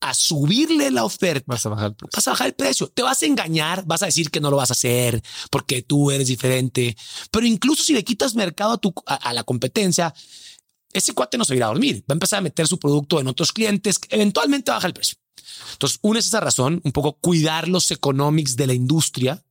a 0.00 0.14
subirle 0.14 0.90
la 0.90 1.04
oferta, 1.04 1.44
vas 1.46 1.64
a 1.66 1.68
bajar 1.68 1.86
el 1.90 1.94
precio. 1.94 2.16
Vas 2.16 2.28
a 2.28 2.30
bajar 2.30 2.46
el 2.46 2.54
precio. 2.54 2.88
Te 2.88 3.02
vas 3.02 3.22
a 3.22 3.26
engañar, 3.26 3.84
vas 3.86 4.02
a 4.02 4.06
decir 4.06 4.30
que 4.30 4.40
no 4.40 4.50
lo 4.50 4.56
vas 4.56 4.70
a 4.70 4.72
hacer 4.72 5.22
porque 5.50 5.82
tú 5.82 6.10
eres 6.10 6.28
diferente. 6.28 6.96
Pero 7.30 7.46
incluso 7.46 7.82
si 7.82 7.92
le 7.92 8.02
quitas 8.02 8.34
mercado 8.34 8.72
a, 8.72 8.78
tu, 8.78 8.94
a, 9.06 9.32
la 9.32 9.44
competencia, 9.44 10.14
ese 10.92 11.12
cuate 11.12 11.36
no 11.36 11.44
se 11.44 11.52
va 11.52 11.54
a 11.54 11.58
ir 11.58 11.64
a 11.64 11.66
dormir. 11.66 11.96
Va 12.10 12.12
a 12.12 12.14
empezar 12.14 12.38
a 12.38 12.42
meter 12.42 12.66
su 12.66 12.78
producto 12.78 13.20
en 13.20 13.28
otros 13.28 13.52
clientes. 13.52 14.00
Eventualmente 14.08 14.70
baja 14.70 14.86
el 14.86 14.94
precio. 14.94 15.18
Entonces, 15.72 15.98
una 16.02 16.18
es 16.18 16.26
esa 16.26 16.40
razón, 16.40 16.80
un 16.84 16.92
poco 16.92 17.14
cuidar 17.14 17.68
los 17.68 17.90
economics 17.90 18.56
de 18.56 18.66
la 18.66 18.74
industria 18.74 19.42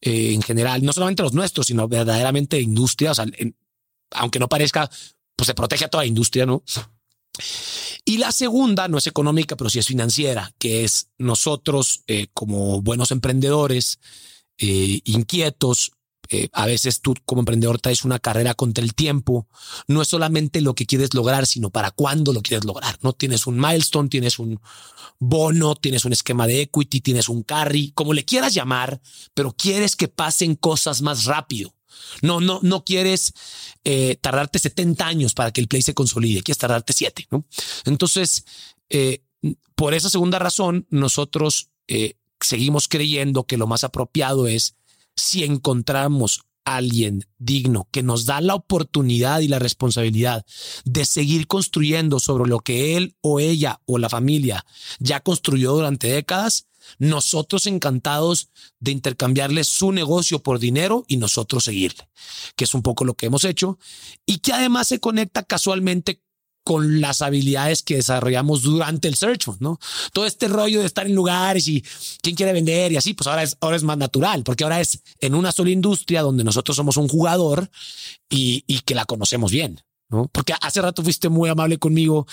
eh, 0.00 0.32
en 0.34 0.42
general, 0.42 0.82
no 0.84 0.92
solamente 0.92 1.22
los 1.22 1.32
nuestros, 1.32 1.66
sino 1.66 1.88
verdaderamente 1.88 2.56
de 2.56 2.62
industria. 2.62 3.12
O 3.12 3.14
sea, 3.14 3.26
aunque 4.12 4.38
no 4.38 4.48
parezca, 4.48 4.90
pues 5.36 5.46
se 5.46 5.54
protege 5.54 5.84
a 5.84 5.88
toda 5.88 6.04
la 6.04 6.08
industria, 6.08 6.46
¿no? 6.46 6.62
Y 8.04 8.18
la 8.18 8.32
segunda 8.32 8.88
no 8.88 8.98
es 8.98 9.06
económica, 9.06 9.56
pero 9.56 9.70
sí 9.70 9.78
es 9.78 9.86
financiera, 9.86 10.52
que 10.58 10.84
es 10.84 11.08
nosotros 11.18 12.02
eh, 12.06 12.26
como 12.34 12.82
buenos 12.82 13.10
emprendedores, 13.10 14.00
eh, 14.58 15.00
inquietos, 15.04 15.92
eh, 16.28 16.48
a 16.52 16.66
veces 16.66 17.00
tú 17.00 17.14
como 17.24 17.40
emprendedor 17.40 17.80
traes 17.80 18.04
una 18.04 18.18
carrera 18.18 18.54
contra 18.54 18.84
el 18.84 18.94
tiempo. 18.94 19.48
No 19.86 20.02
es 20.02 20.08
solamente 20.08 20.60
lo 20.60 20.74
que 20.74 20.86
quieres 20.86 21.14
lograr, 21.14 21.46
sino 21.46 21.70
para 21.70 21.90
cuándo 21.90 22.32
lo 22.32 22.42
quieres 22.42 22.64
lograr. 22.64 22.98
No 23.02 23.12
tienes 23.12 23.46
un 23.46 23.58
milestone, 23.58 24.08
tienes 24.08 24.38
un 24.38 24.60
bono, 25.18 25.74
tienes 25.74 26.04
un 26.04 26.12
esquema 26.12 26.46
de 26.46 26.62
equity, 26.62 27.00
tienes 27.00 27.28
un 27.28 27.42
carry, 27.42 27.92
como 27.94 28.12
le 28.12 28.24
quieras 28.24 28.54
llamar, 28.54 29.00
pero 29.34 29.52
quieres 29.52 29.96
que 29.96 30.08
pasen 30.08 30.54
cosas 30.54 31.02
más 31.02 31.24
rápido. 31.24 31.74
No, 32.22 32.40
no, 32.40 32.60
no 32.62 32.84
quieres 32.84 33.34
eh, 33.84 34.16
tardarte 34.20 34.58
70 34.58 35.06
años 35.06 35.34
para 35.34 35.50
que 35.50 35.60
el 35.60 35.68
play 35.68 35.82
se 35.82 35.94
consolide, 35.94 36.42
quieres 36.42 36.58
tardarte 36.58 36.92
7, 36.92 37.28
¿no? 37.30 37.44
Entonces, 37.84 38.44
eh, 38.88 39.22
por 39.74 39.94
esa 39.94 40.08
segunda 40.08 40.38
razón, 40.38 40.86
nosotros 40.88 41.68
seguimos 42.40 42.88
creyendo 42.88 43.44
que 43.44 43.56
lo 43.56 43.66
más 43.66 43.84
apropiado 43.84 44.46
es 44.46 44.76
si 45.16 45.44
encontramos 45.44 46.42
alguien 46.64 47.26
digno 47.38 47.88
que 47.90 48.02
nos 48.02 48.24
da 48.24 48.40
la 48.40 48.54
oportunidad 48.54 49.40
y 49.40 49.48
la 49.48 49.58
responsabilidad 49.58 50.44
de 50.84 51.04
seguir 51.04 51.46
construyendo 51.46 52.20
sobre 52.20 52.48
lo 52.48 52.60
que 52.60 52.96
él 52.96 53.16
o 53.20 53.40
ella 53.40 53.80
o 53.84 53.98
la 53.98 54.08
familia 54.08 54.64
ya 54.98 55.20
construyó 55.20 55.72
durante 55.72 56.08
décadas, 56.08 56.68
nosotros 56.98 57.66
encantados 57.66 58.48
de 58.80 58.92
intercambiarle 58.92 59.64
su 59.64 59.92
negocio 59.92 60.42
por 60.42 60.58
dinero 60.58 61.04
y 61.08 61.16
nosotros 61.16 61.64
seguirle, 61.64 62.08
que 62.56 62.64
es 62.64 62.74
un 62.74 62.82
poco 62.82 63.04
lo 63.04 63.14
que 63.14 63.26
hemos 63.26 63.44
hecho 63.44 63.78
y 64.26 64.38
que 64.38 64.52
además 64.52 64.88
se 64.88 65.00
conecta 65.00 65.42
casualmente 65.42 66.20
con 66.64 67.00
las 67.00 67.22
habilidades 67.22 67.82
que 67.82 67.96
desarrollamos 67.96 68.62
durante 68.62 69.08
el 69.08 69.16
search, 69.16 69.48
¿no? 69.60 69.78
Todo 70.12 70.26
este 70.26 70.48
rollo 70.48 70.80
de 70.80 70.86
estar 70.86 71.06
en 71.06 71.14
lugares 71.14 71.66
y 71.68 71.84
quién 72.22 72.36
quiere 72.36 72.52
vender 72.52 72.92
y 72.92 72.96
así, 72.96 73.14
pues 73.14 73.26
ahora 73.26 73.42
es, 73.42 73.56
ahora 73.60 73.76
es 73.76 73.82
más 73.82 73.98
natural, 73.98 74.42
porque 74.42 74.64
ahora 74.64 74.80
es 74.80 75.02
en 75.20 75.34
una 75.34 75.52
sola 75.52 75.70
industria 75.70 76.22
donde 76.22 76.44
nosotros 76.44 76.76
somos 76.76 76.96
un 76.96 77.08
jugador 77.08 77.70
y, 78.28 78.64
y 78.66 78.80
que 78.80 78.94
la 78.94 79.04
conocemos 79.04 79.50
bien, 79.50 79.80
¿no? 80.08 80.28
Porque 80.32 80.54
hace 80.60 80.80
rato 80.80 81.02
fuiste 81.02 81.28
muy 81.28 81.50
amable 81.50 81.78
conmigo 81.78 82.26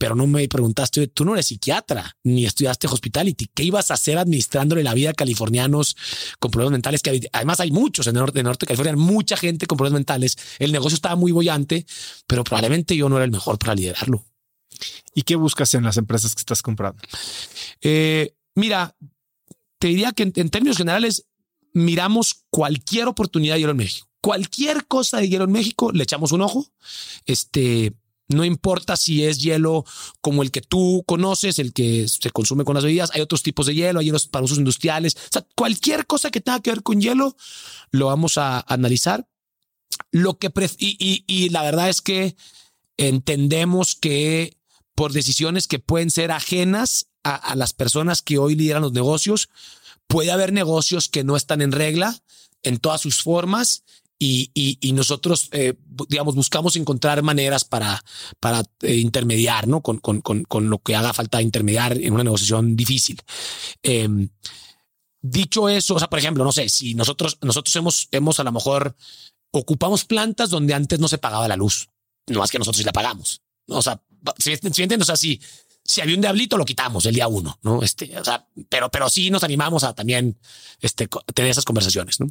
pero 0.00 0.14
no 0.14 0.26
me 0.26 0.48
preguntaste, 0.48 1.08
tú 1.08 1.26
no 1.26 1.34
eres 1.34 1.48
psiquiatra 1.48 2.16
ni 2.24 2.46
estudiaste 2.46 2.86
hospitality. 2.86 3.50
¿Qué 3.52 3.64
ibas 3.64 3.90
a 3.90 3.94
hacer 3.94 4.16
administrándole 4.16 4.82
la 4.82 4.94
vida 4.94 5.10
a 5.10 5.12
californianos 5.12 5.94
con 6.38 6.50
problemas 6.50 6.72
mentales? 6.72 7.02
Que 7.02 7.28
además 7.34 7.60
hay 7.60 7.70
muchos 7.70 8.06
en 8.06 8.16
el 8.16 8.20
norte, 8.20 8.42
norte 8.42 8.64
de 8.64 8.68
California, 8.68 8.96
mucha 8.96 9.36
gente 9.36 9.66
con 9.66 9.76
problemas 9.76 9.98
mentales. 9.98 10.38
El 10.58 10.72
negocio 10.72 10.94
estaba 10.94 11.16
muy 11.16 11.32
bollante, 11.32 11.84
pero 12.26 12.44
probablemente 12.44 12.96
yo 12.96 13.10
no 13.10 13.16
era 13.16 13.26
el 13.26 13.30
mejor 13.30 13.58
para 13.58 13.74
liderarlo. 13.74 14.24
¿Y 15.14 15.24
qué 15.24 15.36
buscas 15.36 15.74
en 15.74 15.84
las 15.84 15.98
empresas 15.98 16.34
que 16.34 16.40
estás 16.40 16.62
comprando? 16.62 17.02
Eh, 17.82 18.32
mira, 18.54 18.96
te 19.78 19.88
diría 19.88 20.12
que 20.12 20.22
en, 20.22 20.32
en, 20.34 20.48
términos 20.48 20.78
generales 20.78 21.26
miramos 21.74 22.46
cualquier 22.48 23.06
oportunidad 23.06 23.56
de 23.56 23.60
hielo 23.60 23.72
en 23.72 23.76
México. 23.76 24.08
Cualquier 24.22 24.86
cosa 24.86 25.18
de 25.18 25.28
hielo 25.28 25.44
en 25.44 25.52
México 25.52 25.92
le 25.92 26.04
echamos 26.04 26.32
un 26.32 26.40
ojo. 26.40 26.66
Este, 27.26 27.92
no 28.30 28.44
importa 28.44 28.96
si 28.96 29.24
es 29.24 29.38
hielo 29.38 29.84
como 30.20 30.42
el 30.42 30.50
que 30.50 30.60
tú 30.60 31.02
conoces, 31.06 31.58
el 31.58 31.72
que 31.72 32.06
se 32.08 32.30
consume 32.30 32.64
con 32.64 32.74
las 32.74 32.84
bebidas, 32.84 33.10
hay 33.12 33.20
otros 33.20 33.42
tipos 33.42 33.66
de 33.66 33.74
hielo, 33.74 33.98
hay 33.98 34.06
hielos 34.06 34.28
para 34.28 34.44
usos 34.44 34.58
industriales. 34.58 35.16
O 35.16 35.32
sea, 35.32 35.46
cualquier 35.56 36.06
cosa 36.06 36.30
que 36.30 36.40
tenga 36.40 36.60
que 36.60 36.70
ver 36.70 36.82
con 36.82 37.00
hielo, 37.00 37.36
lo 37.90 38.06
vamos 38.06 38.38
a 38.38 38.60
analizar. 38.60 39.26
Lo 40.12 40.38
que 40.38 40.52
y, 40.78 41.24
y, 41.26 41.48
la 41.48 41.62
verdad 41.62 41.88
es 41.88 42.00
que 42.00 42.36
entendemos 42.96 43.96
que 43.96 44.56
por 44.94 45.12
decisiones 45.12 45.66
que 45.66 45.78
pueden 45.78 46.10
ser 46.10 46.30
ajenas 46.30 47.08
a 47.22 47.54
las 47.54 47.74
personas 47.74 48.22
que 48.22 48.38
hoy 48.38 48.54
lideran 48.54 48.82
los 48.82 48.92
negocios, 48.92 49.50
puede 50.06 50.30
haber 50.30 50.52
negocios 50.52 51.08
que 51.08 51.24
no 51.24 51.36
están 51.36 51.60
en 51.60 51.72
regla 51.72 52.18
en 52.62 52.78
todas 52.78 53.00
sus 53.00 53.22
formas 53.22 53.84
y, 54.22 54.92
nosotros, 54.92 55.48
eh, 55.52 55.74
digamos, 56.08 56.34
buscamos 56.34 56.76
encontrar 56.76 57.22
maneras 57.22 57.64
para, 57.64 58.04
para 58.38 58.62
eh, 58.82 58.96
intermediar, 58.96 59.66
¿no? 59.66 59.80
Con, 59.80 59.98
con, 59.98 60.20
con, 60.20 60.70
lo 60.70 60.78
que 60.78 60.94
haga 60.94 61.14
falta 61.14 61.40
intermediar 61.40 61.96
en 61.96 62.12
una 62.12 62.22
negociación 62.22 62.76
difícil. 62.76 63.18
Em, 63.82 64.28
dicho 65.22 65.70
eso, 65.70 65.94
o 65.94 65.98
sea, 65.98 66.10
por 66.10 66.18
ejemplo, 66.18 66.44
no 66.44 66.52
sé, 66.52 66.68
si 66.68 66.94
nosotros, 66.94 67.38
nosotros 67.40 67.74
hemos, 67.76 68.08
hemos 68.12 68.38
a 68.38 68.44
lo 68.44 68.52
mejor 68.52 68.94
ocupamos 69.52 70.04
plantas 70.04 70.50
donde 70.50 70.74
antes 70.74 71.00
no 71.00 71.08
se 71.08 71.18
pagaba 71.18 71.48
la 71.48 71.56
luz, 71.56 71.88
no 72.26 72.40
más 72.40 72.50
que 72.50 72.58
nosotros 72.58 72.76
sí 72.76 72.84
la 72.84 72.92
pagamos. 72.92 73.40
O 73.68 73.80
sea, 73.80 74.02
si, 74.36 74.52
o 74.52 75.04
sea, 75.04 75.16
si, 75.16 75.40
si 75.82 76.00
había 76.02 76.14
un 76.14 76.20
diablito, 76.20 76.58
lo 76.58 76.66
quitamos 76.66 77.06
el 77.06 77.14
día 77.14 77.26
uno, 77.26 77.58
¿no? 77.62 77.82
Este, 77.82 78.18
o 78.18 78.24
sea, 78.24 78.46
pero, 78.68 78.90
pero 78.90 79.08
sí 79.08 79.30
nos 79.30 79.44
animamos 79.44 79.82
a 79.82 79.94
también 79.94 80.38
este, 80.78 81.08
tener 81.34 81.50
esas 81.50 81.64
conversaciones, 81.64 82.20
¿no? 82.20 82.26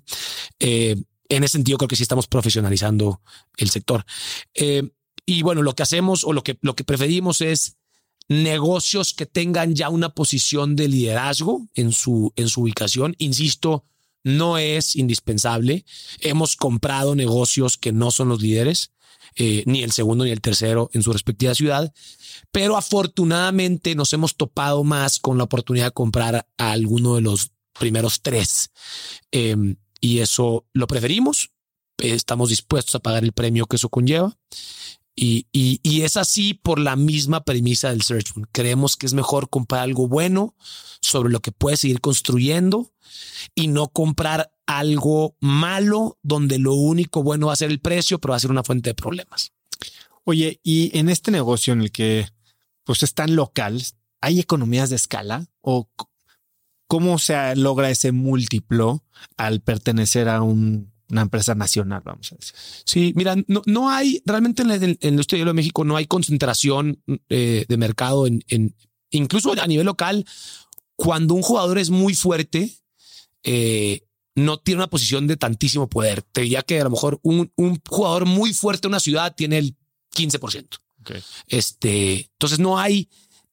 Eh, 0.60 0.96
en 1.30 1.44
ese 1.44 1.54
sentido 1.54 1.78
creo 1.78 1.88
que 1.88 1.96
sí 1.96 2.04
estamos 2.04 2.28
profesionalizando 2.28 3.22
el 3.58 3.70
sector. 3.70 4.06
Eh, 4.56 4.90
y 5.26 5.44
bueno, 5.44 5.62
lo 5.62 5.76
que 5.76 5.84
hacemos 5.84 6.24
o 6.24 6.34
lo 6.34 6.44
que, 6.44 6.58
lo 6.62 6.76
que 6.76 6.84
preferimos 6.84 7.42
es 7.42 7.78
negocios 8.28 9.14
que 9.14 9.26
tengan 9.26 9.76
ya 9.76 9.90
una 9.90 10.10
posición 10.10 10.76
de 10.76 10.88
liderazgo 10.88 11.68
en 11.76 11.92
su, 11.92 12.34
en 12.36 12.50
su 12.50 12.62
ubicación. 12.62 13.16
Insisto, 13.20 13.86
no 14.24 14.58
es 14.58 14.96
indispensable. 14.96 15.86
Hemos 16.20 16.56
comprado 16.56 17.16
negocios 17.16 17.78
que 17.78 17.92
no 17.92 18.12
son 18.12 18.30
los 18.30 18.42
líderes, 18.42 18.92
eh, 19.36 19.64
ni 19.66 19.84
el 19.84 19.92
segundo 19.92 20.26
ni 20.26 20.32
el 20.32 20.42
tercero 20.42 20.90
en 20.94 21.04
su 21.04 21.14
respectiva 21.14 21.56
ciudad, 21.56 21.94
pero 22.52 22.78
afortunadamente 22.78 23.96
nos 23.96 24.14
hemos 24.14 24.36
topado 24.36 24.84
más 24.84 25.20
con 25.20 25.38
la 25.38 25.44
oportunidad 25.44 25.86
de 25.86 25.92
comprar 25.92 26.48
a 26.58 26.72
alguno 26.72 27.16
de 27.16 27.22
los 27.22 27.52
primeros 27.78 28.22
tres. 28.22 28.72
Em, 29.32 29.76
y 30.00 30.20
eso 30.20 30.66
lo 30.74 30.88
preferimos. 30.88 31.52
Estamos 31.98 32.50
dispuestos 32.50 32.96
a 32.96 33.00
pagar 33.00 33.24
el 33.24 33.34
premio 33.34 33.66
que 33.66 33.76
eso 33.76 33.90
conlleva. 33.90 34.38
Y, 35.22 35.48
y, 35.52 36.04
es 36.04 36.16
así 36.16 36.54
por 36.54 36.80
la 36.80 36.96
misma 36.96 37.44
premisa 37.44 37.90
del 37.90 38.04
Search 38.04 38.32
Creemos 38.54 38.96
que 38.96 39.06
es 39.06 39.14
mejor 39.14 39.50
comprar 39.50 39.82
algo 39.82 40.08
bueno 40.08 40.56
sobre 41.02 41.30
lo 41.30 41.42
que 41.42 41.52
puedes 41.52 41.82
seguir 41.82 42.00
construyendo 42.00 42.94
y 43.54 43.68
no 43.68 43.90
comprar 43.90 44.54
algo 44.66 45.36
malo 45.42 46.18
donde 46.24 46.58
lo 46.58 46.74
único 46.74 47.22
bueno 47.22 47.48
va 47.48 47.54
a 47.54 47.58
ser 47.58 47.70
el 47.70 47.82
precio, 47.82 48.20
pero 48.20 48.32
va 48.32 48.38
a 48.38 48.40
ser 48.40 48.52
una 48.52 48.64
fuente 48.64 48.92
de 48.92 48.94
problemas. 48.94 49.52
Oye, 50.24 50.62
y 50.64 50.98
en 50.98 51.10
este 51.10 51.32
negocio 51.32 51.74
en 51.74 51.82
el 51.82 51.92
que 51.92 52.30
pues 52.86 53.04
es 53.04 53.14
tan 53.14 53.36
local, 53.36 53.84
¿hay 54.22 54.40
economías 54.40 54.90
de 54.90 54.96
escala 54.96 55.48
o 55.60 55.90
¿cómo 56.90 57.20
se 57.20 57.56
logra 57.56 57.90
ese 57.90 58.12
múltiplo 58.12 59.06
al 59.38 59.62
pertenecer 59.62 60.28
a 60.28 60.42
una 60.42 61.22
empresa 61.22 61.54
nacional, 61.56 62.02
vamos 62.04 62.32
a 62.32 62.36
decir. 62.36 62.56
Sí, 62.84 63.14
mira, 63.16 63.36
no, 63.48 63.62
no 63.68 63.90
hay 63.90 64.22
realmente 64.26 64.64
en, 64.64 64.72
el, 64.72 64.98
en 65.00 65.16
de 65.16 65.54
México 65.54 65.86
no 65.86 65.96
hay 65.96 66.08
concentración 66.08 67.02
eh, 67.30 67.66
de 67.68 67.78
mercado 67.78 68.26
en, 68.26 68.44
en, 68.48 68.76
incluso 69.12 69.54
a 69.54 69.68
nivel 69.68 69.86
local. 69.86 70.26
Cuando 70.96 71.36
un 71.36 71.44
jugador 71.44 71.78
es 71.78 71.92
muy 71.92 72.16
fuerte, 72.16 72.76
eh, 73.44 74.02
no 74.36 74.58
tiene 74.58 74.80
una 74.80 74.90
posición 74.90 75.28
de 75.28 75.38
tantísimo 75.38 75.88
poder. 75.88 76.24
Te 76.24 76.42
diría 76.42 76.64
que 76.64 76.82
a 76.82 76.86
lo 76.86 76.90
mejor 76.90 77.20
un, 77.22 77.52
un 77.56 77.80
jugador 77.88 78.26
muy 78.26 78.52
fuerte 78.54 78.88
en 78.88 78.94
una 78.94 79.00
ciudad 79.00 79.36
tiene 79.36 79.60
el 79.60 79.78
15%. 80.16 80.80
Este, 81.48 82.30
entonces 82.34 82.60
no 82.60 82.80
hay, 82.80 83.10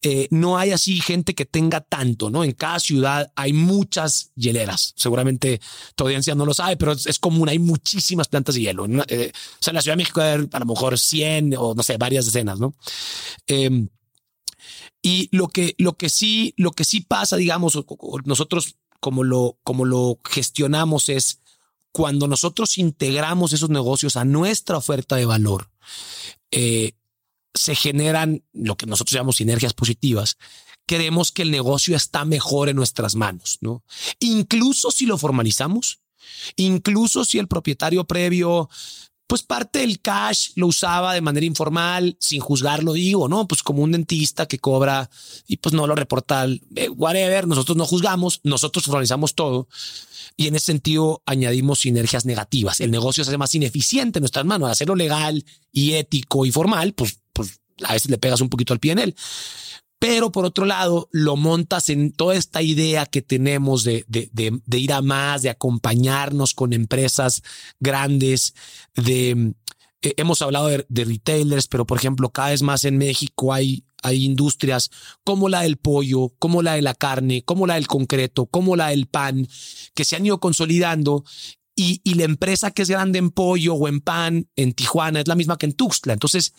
eh, 0.08 0.28
no 0.30 0.56
hay 0.56 0.70
así 0.70 1.00
gente 1.00 1.34
que 1.34 1.46
tenga 1.46 1.80
tanto, 1.80 2.30
¿no? 2.30 2.44
En 2.44 2.52
cada 2.52 2.78
ciudad 2.78 3.32
hay 3.34 3.52
muchas 3.52 4.30
hieleras. 4.36 4.94
Seguramente 4.94 5.60
tu 5.96 6.04
audiencia 6.04 6.36
no 6.36 6.46
lo 6.46 6.54
sabe, 6.54 6.76
pero 6.76 6.92
es, 6.92 7.18
común, 7.18 7.48
hay 7.48 7.58
muchísimas 7.58 8.28
plantas 8.28 8.54
de 8.54 8.60
hielo. 8.60 8.86
Eh, 9.08 9.32
o 9.34 9.58
sea, 9.58 9.72
en 9.72 9.74
la 9.74 9.82
Ciudad 9.82 9.94
de 9.94 10.02
México 10.02 10.20
hay 10.20 10.48
a 10.52 10.58
lo 10.60 10.64
mejor 10.64 10.96
100 10.96 11.56
o 11.58 11.74
no 11.74 11.82
sé, 11.82 11.96
varias 11.96 12.24
decenas, 12.24 12.60
¿no? 12.60 12.76
Em, 13.48 13.88
y 15.02 15.28
lo 15.36 15.48
que, 15.48 15.74
lo 15.76 15.96
que 15.96 16.08
sí, 16.08 16.54
lo 16.56 16.70
que 16.70 16.84
sí 16.84 17.00
pasa, 17.00 17.36
digamos, 17.36 17.76
nosotros 18.24 18.76
como 19.00 19.24
lo, 19.24 19.58
como 19.64 19.84
lo 19.84 20.20
gestionamos 20.24 21.08
es 21.08 21.40
cuando 21.90 22.28
nosotros 22.28 22.78
integramos 22.78 23.52
esos 23.52 23.70
negocios 23.70 24.14
a 24.14 24.24
nuestra 24.24 24.76
oferta 24.76 25.16
de 25.16 25.26
valor, 25.26 25.68
eh, 26.52 26.92
se 27.56 27.74
generan 27.74 28.44
lo 28.52 28.76
que 28.76 28.86
nosotros 28.86 29.14
llamamos 29.14 29.36
sinergias 29.36 29.74
positivas. 29.74 30.36
Creemos 30.86 31.32
que 31.32 31.42
el 31.42 31.50
negocio 31.50 31.96
está 31.96 32.24
mejor 32.24 32.68
en 32.68 32.76
nuestras 32.76 33.16
manos, 33.16 33.58
¿no? 33.60 33.84
Incluso 34.20 34.90
si 34.90 35.06
lo 35.06 35.18
formalizamos, 35.18 36.00
incluso 36.56 37.24
si 37.24 37.38
el 37.38 37.48
propietario 37.48 38.04
previo 38.04 38.68
pues 39.26 39.42
parte 39.42 39.80
del 39.80 40.00
cash 40.00 40.50
lo 40.54 40.68
usaba 40.68 41.12
de 41.14 41.20
manera 41.20 41.44
informal, 41.44 42.16
sin 42.20 42.40
juzgarlo, 42.40 42.92
digo, 42.92 43.28
¿no? 43.28 43.48
Pues 43.48 43.62
como 43.62 43.82
un 43.82 43.92
dentista 43.92 44.46
que 44.46 44.58
cobra 44.58 45.10
y 45.48 45.56
pues 45.56 45.74
no 45.74 45.86
lo 45.86 45.94
reporta, 45.94 46.46
eh, 46.46 46.88
whatever, 46.90 47.48
nosotros 47.48 47.76
no 47.76 47.86
juzgamos, 47.86 48.40
nosotros 48.44 48.84
formalizamos 48.84 49.34
todo 49.34 49.68
y 50.36 50.46
en 50.46 50.54
ese 50.54 50.66
sentido 50.66 51.22
añadimos 51.26 51.80
sinergias 51.80 52.24
negativas. 52.24 52.80
El 52.80 52.90
negocio 52.90 53.24
se 53.24 53.30
hace 53.30 53.38
más 53.38 53.54
ineficiente 53.54 54.18
en 54.18 54.22
nuestras 54.22 54.44
manos, 54.44 54.70
hacerlo 54.70 54.94
legal 54.94 55.44
y 55.72 55.94
ético 55.94 56.46
y 56.46 56.52
formal, 56.52 56.92
pues, 56.92 57.18
pues 57.25 57.25
a 57.84 57.92
veces 57.92 58.10
le 58.10 58.18
pegas 58.18 58.40
un 58.40 58.48
poquito 58.48 58.72
al 58.72 58.80
pie 58.80 58.92
en 58.92 58.98
él. 58.98 59.16
Pero 59.98 60.30
por 60.30 60.44
otro 60.44 60.66
lado, 60.66 61.08
lo 61.10 61.36
montas 61.36 61.88
en 61.88 62.12
toda 62.12 62.34
esta 62.34 62.60
idea 62.60 63.06
que 63.06 63.22
tenemos 63.22 63.82
de, 63.82 64.04
de, 64.08 64.28
de, 64.32 64.78
ir 64.78 64.92
a 64.92 65.00
más, 65.00 65.42
de 65.42 65.48
acompañarnos 65.48 66.52
con 66.52 66.74
empresas 66.74 67.42
grandes, 67.80 68.54
de 68.94 69.54
eh, 70.02 70.14
hemos 70.18 70.42
hablado 70.42 70.68
de, 70.68 71.04
retailers, 71.04 71.66
pero 71.66 71.86
por 71.86 71.98
ejemplo, 71.98 72.30
cada 72.30 72.50
vez 72.50 72.62
más 72.62 72.84
en 72.84 72.98
México 72.98 73.52
hay, 73.52 73.84
hay 74.02 74.24
industrias 74.24 74.90
como 75.24 75.48
la 75.48 75.62
del 75.62 75.78
pollo, 75.78 76.32
como 76.38 76.62
la 76.62 76.74
de 76.74 76.82
la 76.82 76.94
carne, 76.94 77.42
como 77.42 77.66
la 77.66 77.74
del 77.74 77.86
concreto, 77.86 78.46
como 78.46 78.76
la 78.76 78.88
del 78.88 79.06
pan, 79.06 79.48
que 79.94 80.04
se 80.04 80.14
han 80.14 80.26
ido 80.26 80.38
consolidando 80.38 81.24
y, 81.74 82.00
y, 82.04 82.14
la 82.14 82.24
empresa 82.24 82.70
que 82.70 82.82
es 82.82 82.88
grande 82.88 83.18
en 83.18 83.30
pollo 83.30 83.74
o 83.74 83.88
en 83.88 84.00
pan 84.00 84.48
en 84.56 84.72
Tijuana 84.72 85.20
es 85.20 85.28
la 85.28 85.34
misma 85.34 85.58
que 85.58 85.66
en 85.66 85.72
Tuxtla. 85.74 86.14
Entonces, 86.14 86.54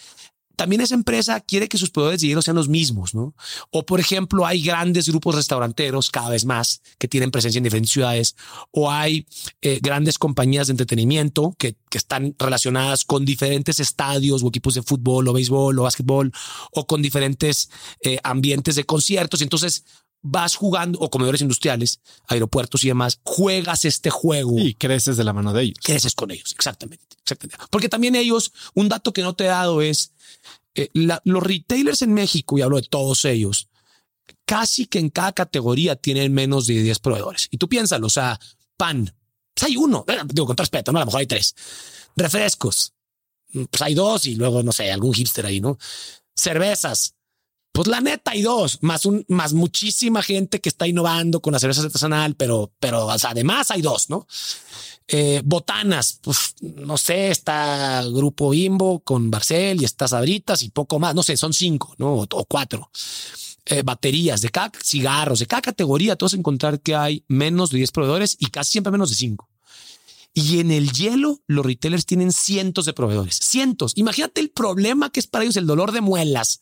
también 0.58 0.82
esa 0.82 0.96
empresa 0.96 1.40
quiere 1.40 1.70
que 1.70 1.78
sus 1.78 1.92
proveedores 1.92 2.20
de 2.20 2.28
hielo 2.28 2.42
sean 2.42 2.58
los 2.58 2.68
mismos, 2.68 3.14
¿no? 3.14 3.36
O 3.70 3.86
por 3.86 4.00
ejemplo, 4.00 4.46
hay 4.46 4.62
grandes 4.64 5.08
grupos 5.08 5.36
restauranteros 5.36 6.10
cada 6.10 6.30
vez 6.30 6.46
más 6.46 6.82
que 6.98 7.08
tienen 7.08 7.30
presencia 7.30 7.60
en 7.60 7.64
diferentes 7.64 7.92
ciudades, 7.92 8.36
o 8.72 8.92
hay 8.92 9.28
eh, 9.62 9.80
grandes 9.82 10.18
compañías 10.18 10.68
de 10.68 10.72
entretenimiento 10.72 11.56
que, 11.58 11.78
están 11.98 12.36
relacionadas 12.38 13.06
con 13.06 13.26
diferentes 13.26 13.80
estadios 13.80 14.44
o 14.44 14.50
equipos 14.50 14.76
de 14.76 14.84
fútbol 14.84 15.28
o 15.28 15.34
béisbol 15.34 15.80
o 15.80 15.82
básquetbol 15.82 16.32
o 16.72 16.86
con 16.86 17.02
diferentes 17.02 17.72
eh, 18.04 18.20
ambientes 18.24 18.76
de 18.76 18.84
conciertos. 18.84 19.42
Entonces, 19.42 19.84
vas 20.22 20.56
jugando, 20.56 21.00
o 21.00 21.10
comedores 21.10 21.42
industriales, 21.42 22.00
aeropuertos 22.28 22.84
y 22.84 22.88
demás, 22.88 23.20
juegas 23.24 23.86
este 23.86 24.10
juego. 24.10 24.58
Y 24.58 24.74
creces 24.74 25.18
de 25.18 25.24
la 25.24 25.34
mano 25.34 25.54
de 25.54 25.64
ellos. 25.64 25.78
Creces 25.82 26.16
con 26.16 26.32
ellos, 26.32 26.54
exactamente. 26.54 27.06
exactamente. 27.22 27.64
Porque 27.70 27.90
también 27.90 28.16
ellos, 28.16 28.52
un 28.74 28.90
dato 28.90 29.14
que 29.14 29.22
no 29.22 29.36
te 29.36 29.46
he 29.46 29.48
dado 29.48 29.82
es, 29.82 30.12
eh, 30.76 30.90
los 30.94 31.44
retailers 31.44 32.02
en 32.02 32.14
México, 32.14 32.58
y 32.58 32.62
hablo 32.62 32.78
de 32.78 32.88
todos 32.88 33.26
ellos, 33.26 33.70
casi 34.46 34.86
que 34.86 35.00
en 35.00 35.10
cada 35.10 35.34
categoría 35.34 35.96
tienen 35.96 36.34
menos 36.34 36.68
de 36.68 36.82
10 36.82 37.00
proveedores. 37.00 37.48
Y 37.52 37.58
tú 37.58 37.68
piénsalo, 37.68 38.08
o 38.08 38.12
sea, 38.12 38.40
pan, 38.78 39.14
pues 39.54 39.72
hay 39.72 39.78
uno, 39.78 40.06
digo 40.28 40.48
con 40.48 40.58
respeto, 40.58 40.92
¿no? 40.92 41.00
A 41.00 41.02
lo 41.02 41.08
mejor 41.08 41.22
hay 41.22 41.28
tres. 41.28 41.56
Refrescos, 42.16 42.94
pues 43.52 43.82
hay 43.82 43.94
dos 43.96 44.26
y 44.26 44.36
luego, 44.36 44.64
no 44.64 44.72
sé, 44.72 44.92
algún 44.92 45.14
hipster 45.14 45.46
ahí, 45.46 45.60
¿no? 45.60 45.78
Cervezas, 46.36 47.16
pues 47.78 47.88
la 47.90 48.02
neta 48.02 48.32
hay 48.32 48.42
dos, 48.42 48.80
más 48.82 49.06
un, 49.06 49.24
más 49.28 49.54
muchísima 49.54 50.24
gente 50.24 50.60
que 50.60 50.68
está 50.68 50.88
innovando 50.88 51.42
con 51.42 51.54
la 51.54 51.60
cerveza 51.60 51.84
artesanal, 51.84 52.34
pero, 52.34 52.72
pero 52.80 53.08
además 53.12 53.70
hay 53.70 53.84
dos, 53.84 54.10
¿no? 54.10 54.26
Eh, 55.08 55.44
botanas, 55.46 56.20
pues 56.24 56.56
no 56.60 56.98
sé, 56.98 57.30
está 57.30 58.04
Grupo 58.12 58.50
Bimbo 58.50 59.02
con 59.02 59.30
Barcel 59.30 59.80
y 59.80 59.86
está 59.86 60.08
Sabritas 60.08 60.64
y 60.64 60.72
poco 60.72 60.98
más, 60.98 61.14
no 61.14 61.22
sé, 61.22 61.38
son 61.38 61.54
cinco, 61.54 61.94
¿no? 62.00 62.16
O, 62.16 62.46
cuatro. 62.46 62.90
Eh, 63.68 63.84
baterías 63.84 64.42
de 64.42 64.50
cada 64.50 64.72
cigarros, 64.84 65.38
de 65.38 65.46
cada 65.46 65.62
categoría, 65.62 66.14
a 66.20 66.36
encontrar 66.36 66.80
que 66.80 66.96
hay 66.96 67.26
menos 67.28 67.70
de 67.70 67.78
10 67.78 67.92
proveedores 67.92 68.38
y 68.40 68.48
casi 68.48 68.72
siempre 68.72 68.92
menos 68.92 69.12
de 69.12 69.18
cinco. 69.18 69.47
Y 70.38 70.60
en 70.60 70.70
el 70.70 70.92
hielo, 70.92 71.42
los 71.48 71.66
retailers 71.66 72.06
tienen 72.06 72.32
cientos 72.32 72.86
de 72.86 72.94
proveedores, 72.94 73.40
cientos. 73.42 73.94
Imagínate 73.96 74.40
el 74.40 74.52
problema 74.52 75.12
que 75.12 75.20
es 75.20 75.26
para 75.26 75.44
ellos 75.44 75.58
el 75.58 75.66
dolor 75.66 75.92
de 75.92 76.02
muelas. 76.02 76.62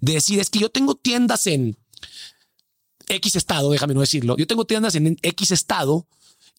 De 0.00 0.12
decir, 0.12 0.38
es 0.38 0.48
que 0.48 0.60
yo 0.60 0.70
tengo 0.70 0.94
tiendas 0.94 1.48
en 1.48 1.76
X 3.08 3.34
estado, 3.34 3.68
déjame 3.72 3.94
no 3.94 4.00
decirlo. 4.00 4.36
Yo 4.36 4.46
tengo 4.46 4.64
tiendas 4.64 4.94
en 4.94 5.18
X 5.20 5.50
estado 5.50 6.06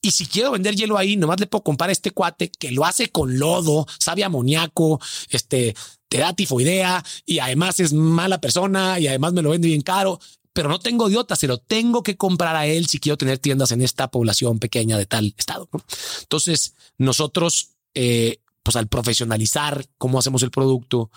y 0.02 0.11
si 0.11 0.26
quiero 0.26 0.52
vender 0.52 0.76
hielo 0.76 0.98
ahí, 0.98 1.15
nomás 1.15 1.39
le 1.39 1.48
puedo 1.48 1.64
comprar 1.64 1.89
este 1.89 2.11
cuate 2.11 2.52
que 2.52 2.72
lo 2.72 2.84
hace 2.84 3.14
con 3.14 3.39
lodo, 3.39 3.88
sabe 3.98 4.26
amoníaco, 4.26 4.99
este, 5.30 5.73
te 6.10 6.18
da 6.18 6.34
tifoidea 6.34 7.02
y 7.26 7.39
además 7.39 7.80
es 7.80 7.94
mala 7.94 8.41
persona 8.41 8.99
y 8.99 9.07
además 9.07 9.31
me 9.31 9.41
lo 9.41 9.52
vende 9.52 9.69
bien 9.69 9.84
caro 9.84 10.19
pero 10.57 10.69
no 10.69 10.79
tengo 10.79 11.07
idiota, 11.07 11.35
se 11.35 11.45
lo 11.45 11.59
tengo 11.59 12.01
que 12.01 12.17
comprar 12.17 12.55
a 12.55 12.65
él 12.65 12.88
si 12.88 12.97
quiero 12.97 13.15
tener 13.15 13.38
tiendas 13.38 13.71
en 13.71 13.84
esta 13.84 14.09
población 14.09 14.57
pequeña 14.57 14.97
de 14.97 15.05
tal 15.05 15.35
estado. 15.38 15.69
Entonces, 16.21 16.73
nosotros, 16.97 17.73
eh, 17.93 18.39
pues 18.63 18.75
al 18.75 18.88
profesionalizar 18.88 19.85
cómo 19.99 20.17
hacemos 20.17 20.41
el 20.41 20.49
producto, 20.49 21.11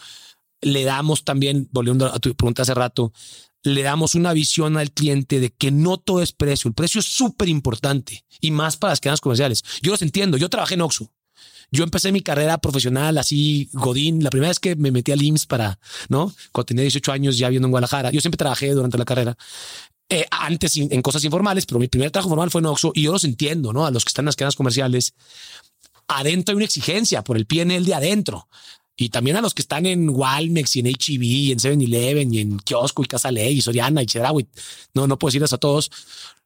le 0.60 0.84
damos 0.84 1.24
también, 1.24 1.70
volviendo 1.72 2.04
a 2.04 2.18
tu 2.18 2.34
pregunta 2.34 2.60
hace 2.60 2.74
rato, 2.74 3.14
le 3.62 3.82
damos 3.82 4.14
una 4.14 4.34
visión 4.34 4.76
al 4.76 4.92
cliente 4.92 5.40
de 5.40 5.48
que 5.48 5.70
no 5.70 5.96
todo 5.96 6.20
es 6.20 6.32
precio. 6.32 6.68
El 6.68 6.74
precio 6.74 6.98
es 6.98 7.06
súper 7.06 7.48
importante 7.48 8.26
y 8.42 8.50
más 8.50 8.76
para 8.76 8.90
las 8.90 9.00
cadenas 9.00 9.22
comerciales. 9.22 9.64
Yo 9.80 9.92
los 9.92 10.02
entiendo. 10.02 10.36
Yo 10.36 10.50
trabajé 10.50 10.74
en 10.74 10.82
Oxxo. 10.82 11.10
Yo 11.70 11.84
empecé 11.84 12.10
mi 12.10 12.20
carrera 12.20 12.58
profesional 12.58 13.16
así, 13.18 13.68
Godín, 13.72 14.24
la 14.24 14.30
primera 14.30 14.48
vez 14.48 14.58
que 14.58 14.74
me 14.74 14.90
metí 14.90 15.12
al 15.12 15.22
IMSS 15.22 15.46
para, 15.46 15.78
¿no? 16.08 16.34
Cuando 16.52 16.66
tenía 16.66 16.82
18 16.82 17.12
años 17.12 17.38
ya 17.38 17.48
viviendo 17.48 17.66
en 17.66 17.70
Guadalajara. 17.70 18.10
Yo 18.10 18.20
siempre 18.20 18.38
trabajé 18.38 18.70
durante 18.70 18.98
la 18.98 19.04
carrera. 19.04 19.36
Eh, 20.08 20.26
antes 20.30 20.76
en 20.76 21.02
cosas 21.02 21.22
informales, 21.22 21.66
pero 21.66 21.78
mi 21.78 21.86
primer 21.86 22.10
trabajo 22.10 22.30
formal 22.30 22.50
fue 22.50 22.60
en 22.60 22.66
Oxxo 22.66 22.90
y 22.94 23.02
yo 23.02 23.12
los 23.12 23.22
entiendo, 23.22 23.72
¿no? 23.72 23.86
A 23.86 23.92
los 23.92 24.04
que 24.04 24.08
están 24.08 24.24
en 24.24 24.26
las 24.26 24.36
cadenas 24.36 24.56
comerciales. 24.56 25.14
Adentro 26.08 26.52
hay 26.52 26.56
una 26.56 26.64
exigencia 26.64 27.22
por 27.22 27.36
el 27.36 27.46
PNL 27.46 27.84
de 27.84 27.94
adentro. 27.94 28.48
Y 28.96 29.08
también 29.08 29.36
a 29.36 29.40
los 29.40 29.54
que 29.54 29.62
están 29.62 29.86
en 29.86 30.10
Walmex 30.10 30.76
y 30.76 30.80
en 30.80 30.86
HEB 30.88 31.22
y 31.22 31.52
en 31.52 31.58
7-Eleven 31.58 32.34
y 32.34 32.40
en 32.40 32.58
Kiosco 32.58 33.02
y 33.02 33.06
Casa 33.06 33.30
Ley 33.30 33.56
y 33.56 33.62
Soriana 33.62 34.02
y 34.02 34.06
Chedraui. 34.06 34.46
No, 34.92 35.06
no 35.06 35.18
puedo 35.18 35.30
decir 35.30 35.42
eso 35.42 35.54
a 35.54 35.58
todos. 35.58 35.90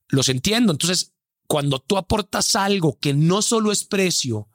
Los 0.08 0.28
entiendo. 0.28 0.70
Entonces, 0.70 1.14
cuando 1.48 1.80
tú 1.80 1.96
aportas 1.96 2.54
algo 2.54 2.96
que 3.00 3.12
no 3.12 3.42
solo 3.42 3.72
es 3.72 3.82
precio, 3.82 4.46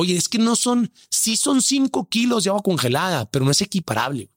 Oye, 0.00 0.16
es 0.16 0.28
que 0.28 0.38
no 0.38 0.54
son, 0.54 0.92
sí 1.10 1.36
son 1.36 1.60
cinco 1.60 2.08
kilos 2.08 2.44
de 2.44 2.50
agua 2.50 2.62
congelada, 2.62 3.28
pero 3.32 3.44
no 3.44 3.50
es 3.50 3.60
equiparable. 3.62 4.30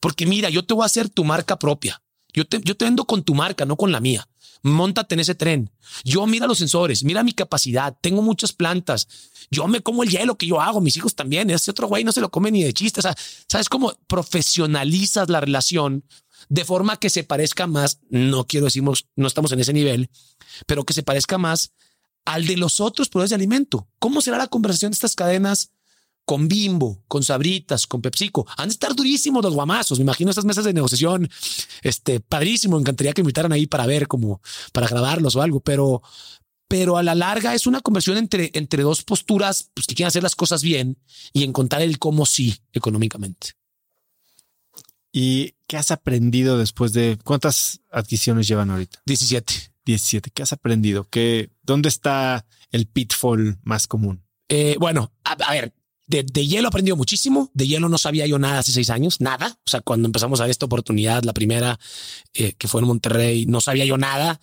Porque 0.00 0.24
mira, 0.24 0.48
yo 0.48 0.64
te 0.64 0.72
voy 0.72 0.82
a 0.82 0.86
hacer 0.86 1.10
tu 1.10 1.24
marca 1.24 1.58
propia. 1.58 2.02
Yo 2.32 2.46
te, 2.46 2.58
yo 2.64 2.74
te 2.74 2.86
vendo 2.86 3.04
con 3.04 3.22
tu 3.22 3.34
marca, 3.34 3.66
no 3.66 3.76
con 3.76 3.92
la 3.92 4.00
mía. 4.00 4.26
Móntate 4.62 5.14
en 5.14 5.20
ese 5.20 5.34
tren. 5.34 5.70
Yo 6.04 6.26
mira 6.26 6.46
los 6.46 6.56
sensores, 6.56 7.04
mira 7.04 7.22
mi 7.22 7.34
capacidad. 7.34 7.94
Tengo 8.00 8.22
muchas 8.22 8.54
plantas. 8.54 9.06
Yo 9.50 9.68
me 9.68 9.82
como 9.82 10.04
el 10.04 10.08
hielo 10.08 10.38
que 10.38 10.46
yo 10.46 10.58
hago. 10.58 10.80
Mis 10.80 10.96
hijos 10.96 11.14
también. 11.14 11.50
Ese 11.50 11.70
otro 11.70 11.86
güey 11.86 12.02
no 12.02 12.12
se 12.12 12.22
lo 12.22 12.30
come 12.30 12.50
ni 12.50 12.64
de 12.64 12.72
chiste. 12.72 13.00
O 13.00 13.02
sea, 13.02 13.14
sabes 13.46 13.68
cómo 13.68 13.92
profesionalizas 14.06 15.28
la 15.28 15.42
relación 15.42 16.02
de 16.48 16.64
forma 16.64 16.96
que 16.96 17.10
se 17.10 17.24
parezca 17.24 17.66
más. 17.66 18.00
No 18.08 18.46
quiero 18.46 18.64
decir, 18.64 18.82
no 18.82 19.26
estamos 19.26 19.52
en 19.52 19.60
ese 19.60 19.74
nivel, 19.74 20.08
pero 20.64 20.84
que 20.84 20.94
se 20.94 21.02
parezca 21.02 21.36
más 21.36 21.72
al 22.24 22.46
de 22.46 22.56
los 22.56 22.80
otros 22.80 23.08
proveedores 23.08 23.30
de 23.30 23.36
alimento. 23.36 23.88
¿Cómo 23.98 24.20
será 24.20 24.38
la 24.38 24.48
conversación 24.48 24.90
de 24.90 24.94
estas 24.94 25.14
cadenas 25.14 25.70
con 26.24 26.48
Bimbo, 26.48 27.02
con 27.06 27.22
Sabritas, 27.22 27.86
con 27.86 28.00
Pepsico. 28.00 28.46
Han 28.56 28.68
de 28.68 28.72
estar 28.72 28.94
durísimos 28.94 29.44
los 29.44 29.54
guamazos. 29.54 29.98
Me 29.98 30.04
imagino 30.04 30.30
estas 30.30 30.44
mesas 30.44 30.64
de 30.64 30.72
negociación. 30.72 31.28
Este 31.82 32.20
padrísimo. 32.20 32.76
Me 32.76 32.80
encantaría 32.80 33.12
que 33.12 33.22
me 33.22 33.26
invitaran 33.26 33.52
ahí 33.52 33.66
para 33.66 33.86
ver 33.86 34.08
como 34.08 34.40
para 34.72 34.88
grabarlos 34.88 35.36
o 35.36 35.42
algo, 35.42 35.60
pero, 35.60 36.02
pero 36.68 36.96
a 36.96 37.02
la 37.02 37.14
larga 37.14 37.54
es 37.54 37.66
una 37.66 37.80
conversión 37.80 38.16
entre, 38.16 38.50
entre 38.54 38.82
dos 38.82 39.02
posturas 39.02 39.70
pues, 39.74 39.86
que 39.86 39.94
quieren 39.94 40.08
hacer 40.08 40.22
las 40.22 40.36
cosas 40.36 40.62
bien 40.62 40.98
y 41.32 41.44
encontrar 41.44 41.82
el 41.82 41.98
cómo 41.98 42.26
sí 42.26 42.56
económicamente. 42.72 43.52
¿Y 45.12 45.54
qué 45.68 45.76
has 45.76 45.92
aprendido 45.92 46.58
después 46.58 46.92
de 46.92 47.18
cuántas 47.22 47.80
adquisiciones 47.92 48.48
llevan 48.48 48.70
ahorita? 48.70 49.00
17. 49.06 49.73
17. 49.84 50.30
¿Qué 50.30 50.42
has 50.42 50.52
aprendido? 50.52 51.08
¿Qué, 51.10 51.50
¿Dónde 51.62 51.88
está 51.88 52.46
el 52.70 52.86
pitfall 52.86 53.58
más 53.62 53.86
común? 53.86 54.22
Eh, 54.48 54.76
bueno, 54.78 55.12
a, 55.24 55.34
ver, 55.52 55.74
de, 56.06 56.24
hielo 56.46 56.66
he 56.66 56.68
aprendido 56.68 56.96
muchísimo. 56.96 57.50
De 57.54 57.66
hielo 57.66 57.88
no 57.88 57.98
sabía 57.98 58.26
yo 58.26 58.38
nada 58.38 58.60
hace 58.60 58.72
seis 58.72 58.90
años, 58.90 59.20
nada. 59.20 59.58
O 59.66 59.70
sea, 59.70 59.80
cuando 59.80 60.06
empezamos 60.06 60.40
a 60.40 60.48
esta 60.48 60.66
oportunidad, 60.66 61.22
la 61.24 61.32
primera 61.32 61.78
eh, 62.34 62.52
que 62.52 62.68
fue 62.68 62.80
en 62.80 62.86
Monterrey, 62.86 63.46
no 63.46 63.60
sabía 63.60 63.84
yo 63.84 63.98
nada. 63.98 64.40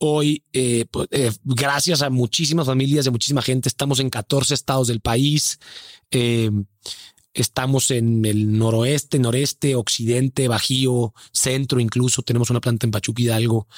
Hoy, 0.00 0.44
eh, 0.52 0.86
pues, 0.90 1.08
gracias 1.44 2.02
a 2.02 2.10
muchísimas 2.10 2.66
familias, 2.66 3.04
de 3.04 3.10
muchísima 3.10 3.42
gente, 3.42 3.68
estamos 3.68 3.98
en 3.98 4.10
14 4.10 4.54
estados 4.54 4.88
del 4.88 5.00
país. 5.00 5.58
Estamos 7.34 7.90
en 7.90 8.24
el 8.24 8.58
noroeste, 8.58 9.18
noreste, 9.18 9.74
occidente, 9.74 10.48
bajío, 10.48 11.14
centro, 11.32 11.80
incluso 11.80 12.22
tenemos 12.22 12.50
una 12.50 12.60
planta 12.60 12.86
en 12.86 12.90
Pachuca 12.90 13.22
Hidalgo. 13.22 13.68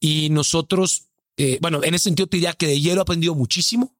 Y 0.00 0.30
nosotros, 0.30 1.08
eh, 1.36 1.58
bueno, 1.60 1.80
en 1.82 1.94
ese 1.94 2.04
sentido 2.04 2.26
te 2.26 2.38
diría 2.38 2.54
que 2.54 2.66
de 2.66 2.80
hielo 2.80 3.00
he 3.00 3.02
aprendido 3.02 3.34
muchísimo, 3.34 3.96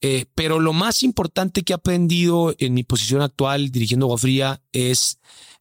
eh, 0.00 0.26
pero 0.34 0.60
lo 0.60 0.72
más 0.72 1.02
importante 1.02 1.62
que 1.62 1.72
he 1.72 1.76
aprendido 1.76 2.54
en 2.58 2.74
mi 2.74 2.84
posición 2.84 3.22
actual 3.22 3.70
dirigiendo 3.70 4.06
Agua 4.06 4.18
Fría 4.18 4.62
es 4.72 5.18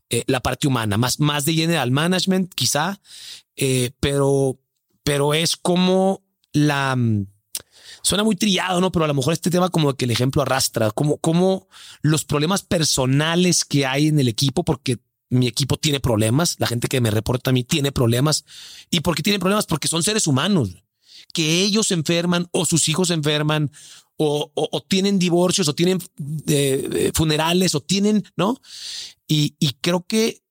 eh, 0.10 0.24
la 0.28 0.42
parte 0.42 0.68
humana, 0.68 0.98
más, 0.98 1.20
más 1.20 1.46
de 1.46 1.54
general 1.54 1.92
management 1.92 2.54
quizá, 2.54 3.00
pero, 4.00 4.60
pero 5.04 5.34
es 5.34 5.56
como 5.56 6.24
la 6.52 6.98
suena 8.04 8.24
muy 8.24 8.36
trillado, 8.36 8.80
¿no? 8.82 8.92
Pero 8.92 9.06
a 9.06 9.08
lo 9.08 9.14
mejor 9.14 9.34
este 9.34 9.50
tema 9.50 9.70
como 9.70 9.94
que 9.96 10.06
el 10.06 10.12
ejemplo 10.12 10.42
arrastra, 10.42 10.92
como, 10.92 11.18
como 11.18 11.68
los 12.02 12.26
problemas 12.26 12.62
personales 12.62 13.66
que 13.66 13.86
hay 13.86 14.08
en 14.08 14.20
el 14.20 14.28
equipo, 14.28 14.64
porque 14.64 15.00
mi 15.30 15.48
equipo 15.48 15.78
tiene 15.78 16.00
problemas, 16.00 16.58
la 16.60 16.68
gente 16.68 16.88
que 16.88 17.02
me 17.02 17.10
reporta 17.10 17.50
a 17.50 17.54
mí 17.54 17.64
tiene 17.64 17.92
problemas. 17.92 18.46
¿Y 18.92 19.00
por 19.00 19.16
qué 19.16 19.24
tienen 19.24 19.40
problemas? 19.40 19.66
Porque 19.66 19.88
son 19.88 20.04
seres 20.04 20.28
humanos, 20.28 20.84
que 21.34 21.64
ellos 21.64 21.88
se 21.88 21.96
enferman 21.96 22.48
o 22.52 22.66
sus 22.66 22.88
hijos 22.90 23.08
se 23.08 23.16
enferman 23.16 23.72
o, 24.18 24.52
o, 24.54 24.82
tienen 24.84 25.18
divorcios 25.18 25.68
o 25.68 25.74
tienen 25.74 26.00
eh, 26.48 26.88
eh, 26.94 27.12
funerales 27.16 27.74
o 27.74 27.82
tienen, 27.82 28.24
¿no? 28.36 28.62
Y, 29.28 29.56
creo 29.82 30.06
que 30.06 30.44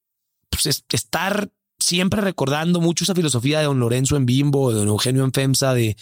pues, 0.51 0.85
estar 0.91 1.53
siempre 1.79 2.21
recordando 2.21 2.81
mucho 2.81 3.05
esa 3.05 3.15
filosofía 3.15 3.61
de 3.61 3.67
don 3.67 3.79
Lorenzo 3.79 4.17
en 4.17 4.27
Bimbo, 4.27 4.73
de 4.73 4.81
don 4.81 4.89
Eugenio 4.89 5.25
en 5.25 5.33
FEMSA, 5.33 5.75
de, 5.75 5.97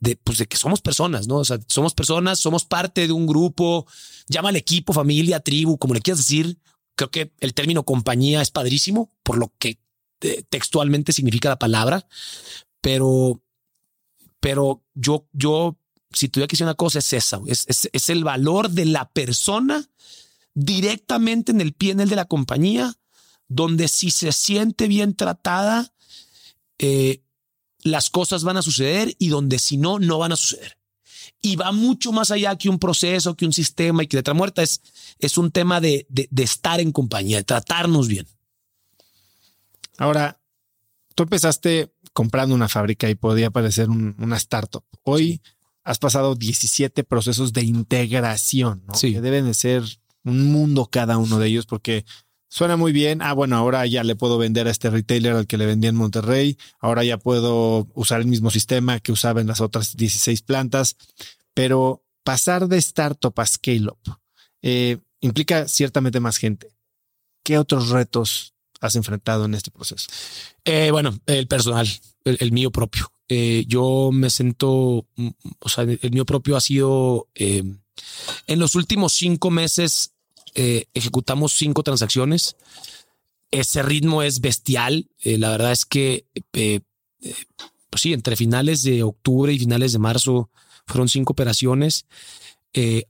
de, 0.00 0.16
pues 0.16 0.38
de 0.38 0.46
que 0.46 0.56
somos 0.56 0.80
personas, 0.80 1.28
¿no? 1.28 1.36
O 1.36 1.44
sea, 1.44 1.58
somos 1.68 1.94
personas, 1.94 2.40
somos 2.40 2.64
parte 2.64 3.06
de 3.06 3.12
un 3.12 3.26
grupo, 3.26 3.86
llámale 4.28 4.58
equipo, 4.58 4.92
familia, 4.92 5.40
tribu, 5.40 5.78
como 5.78 5.94
le 5.94 6.00
quieras 6.00 6.18
decir. 6.18 6.58
Creo 6.96 7.10
que 7.10 7.32
el 7.40 7.54
término 7.54 7.84
compañía 7.84 8.42
es 8.42 8.50
padrísimo 8.50 9.10
por 9.22 9.38
lo 9.38 9.52
que 9.58 9.78
eh, 10.22 10.42
textualmente 10.48 11.12
significa 11.12 11.50
la 11.50 11.58
palabra, 11.58 12.06
pero, 12.80 13.42
pero 14.40 14.82
yo, 14.94 15.26
yo, 15.32 15.78
si 16.12 16.28
tuviera 16.28 16.48
que 16.48 16.54
decir 16.54 16.66
una 16.66 16.74
cosa, 16.74 16.98
es 16.98 17.12
esa, 17.12 17.40
es, 17.46 17.66
es, 17.68 18.10
el 18.10 18.24
valor 18.24 18.70
de 18.70 18.86
la 18.86 19.08
persona 19.10 19.88
directamente 20.54 21.52
en 21.52 21.60
el 21.60 21.72
pie 21.72 21.92
en 21.92 22.00
el 22.00 22.08
de 22.08 22.16
la 22.16 22.26
compañía, 22.26 22.94
donde 23.48 23.88
si 23.88 24.10
se 24.10 24.32
siente 24.32 24.88
bien 24.88 25.14
tratada, 25.14 25.92
eh, 26.78 27.22
las 27.82 28.10
cosas 28.10 28.44
van 28.44 28.56
a 28.56 28.62
suceder 28.62 29.14
y 29.18 29.28
donde 29.28 29.58
si 29.58 29.76
no, 29.76 29.98
no 29.98 30.18
van 30.18 30.32
a 30.32 30.36
suceder. 30.36 30.78
Y 31.42 31.56
va 31.56 31.72
mucho 31.72 32.12
más 32.12 32.30
allá 32.30 32.56
que 32.56 32.68
un 32.68 32.78
proceso, 32.78 33.34
que 33.34 33.46
un 33.46 33.52
sistema 33.52 34.02
y 34.02 34.06
que 34.06 34.16
letra 34.16 34.34
muerta. 34.34 34.62
Es, 34.62 34.82
es 35.18 35.38
un 35.38 35.50
tema 35.50 35.80
de, 35.80 36.06
de, 36.08 36.42
estar 36.42 36.80
en 36.80 36.92
compañía, 36.92 37.38
de 37.38 37.44
tratarnos 37.44 38.08
bien. 38.08 38.26
Ahora, 39.96 40.40
tú 41.14 41.22
empezaste 41.22 41.92
comprando 42.12 42.54
una 42.54 42.68
fábrica 42.68 43.08
y 43.08 43.14
podía 43.14 43.50
parecer 43.50 43.88
una 43.88 44.36
startup. 44.36 44.84
Hoy 45.02 45.40
has 45.82 45.98
pasado 45.98 46.34
17 46.34 47.04
procesos 47.04 47.52
de 47.52 47.62
integración, 47.62 48.82
¿no? 48.86 48.94
que 48.98 49.20
deben 49.20 49.46
de 49.46 49.54
ser 49.54 49.82
un 50.24 50.52
mundo 50.52 50.88
cada 50.90 51.16
uno 51.18 51.38
de 51.38 51.48
ellos 51.48 51.66
porque 51.66 52.04
Suena 52.52 52.76
muy 52.76 52.90
bien. 52.90 53.22
Ah, 53.22 53.32
bueno, 53.32 53.56
ahora 53.56 53.86
ya 53.86 54.02
le 54.02 54.16
puedo 54.16 54.36
vender 54.36 54.66
a 54.66 54.72
este 54.72 54.90
retailer 54.90 55.34
al 55.34 55.46
que 55.46 55.56
le 55.56 55.66
vendía 55.66 55.88
en 55.88 55.94
Monterrey. 55.94 56.58
Ahora 56.80 57.04
ya 57.04 57.16
puedo 57.16 57.86
usar 57.94 58.20
el 58.20 58.26
mismo 58.26 58.50
sistema 58.50 58.98
que 58.98 59.12
usaba 59.12 59.40
en 59.40 59.46
las 59.46 59.60
otras 59.60 59.96
16 59.96 60.42
plantas. 60.42 60.96
Pero 61.54 62.02
pasar 62.24 62.66
de 62.66 62.78
startup 62.78 63.38
a 63.38 63.46
scale 63.46 63.86
up 63.86 64.18
eh, 64.62 64.98
implica 65.20 65.68
ciertamente 65.68 66.18
más 66.18 66.38
gente. 66.38 66.74
¿Qué 67.44 67.56
otros 67.56 67.90
retos 67.90 68.52
has 68.80 68.96
enfrentado 68.96 69.44
en 69.44 69.54
este 69.54 69.70
proceso? 69.70 70.08
Eh, 70.64 70.90
bueno, 70.90 71.16
el 71.26 71.46
personal, 71.46 71.88
el, 72.24 72.50
mío 72.50 72.72
propio. 72.72 73.12
Eh, 73.28 73.64
yo 73.68 74.10
me 74.12 74.28
siento, 74.28 75.06
mm, 75.14 75.28
o 75.60 75.68
sea, 75.68 75.84
el 75.84 76.10
mío 76.10 76.26
propio 76.26 76.56
ha 76.56 76.60
sido 76.60 77.28
en 77.36 77.78
los 78.48 78.74
últimos 78.74 79.12
cinco 79.12 79.52
meses 79.52 80.14
eh, 80.54 80.86
ejecutamos 80.94 81.52
cinco 81.52 81.82
transacciones. 81.82 82.56
Ese 83.50 83.82
ritmo 83.82 84.22
es 84.22 84.40
bestial. 84.40 85.08
Eh, 85.20 85.38
la 85.38 85.50
verdad 85.50 85.72
es 85.72 85.84
que, 85.84 86.26
eh, 86.52 86.80
pues 87.90 88.02
sí, 88.02 88.12
entre 88.12 88.36
finales 88.36 88.82
de 88.82 89.02
octubre 89.02 89.52
y 89.52 89.58
finales 89.58 89.92
de 89.92 89.98
marzo 89.98 90.50
fueron 90.86 91.08
cinco 91.08 91.32
operaciones. 91.32 92.06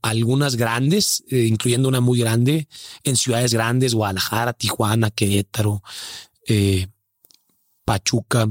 algunas 0.00 0.56
grandes, 0.56 1.22
incluyendo 1.30 1.86
una 1.86 2.00
muy 2.00 2.18
grande 2.18 2.66
en 3.04 3.16
ciudades 3.16 3.52
grandes, 3.52 3.92
Guadalajara, 3.92 4.54
Tijuana, 4.54 5.10
Querétaro, 5.10 5.82
Pachuca. 7.84 8.50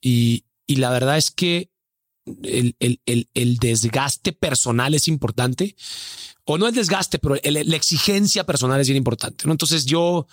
Y, 0.00 0.44
y 0.66 0.76
la 0.76 0.90
verdad 0.90 1.18
es 1.18 1.30
que 1.30 1.69
el, 2.42 2.76
el, 2.78 3.28
el, 3.34 3.56
desgaste 3.58 4.32
personal 4.32 4.94
es 4.94 5.08
importante, 5.08 5.76
o 6.44 6.58
no 6.58 6.68
el 6.68 6.74
desgaste, 6.74 7.18
pero 7.18 7.36
la 7.42 7.76
exigencia 7.76 8.44
personal 8.44 8.80
es 8.80 8.88
bien 8.88 8.96
importante. 8.96 9.48
Entonces 9.48 9.86
yo 9.86 10.26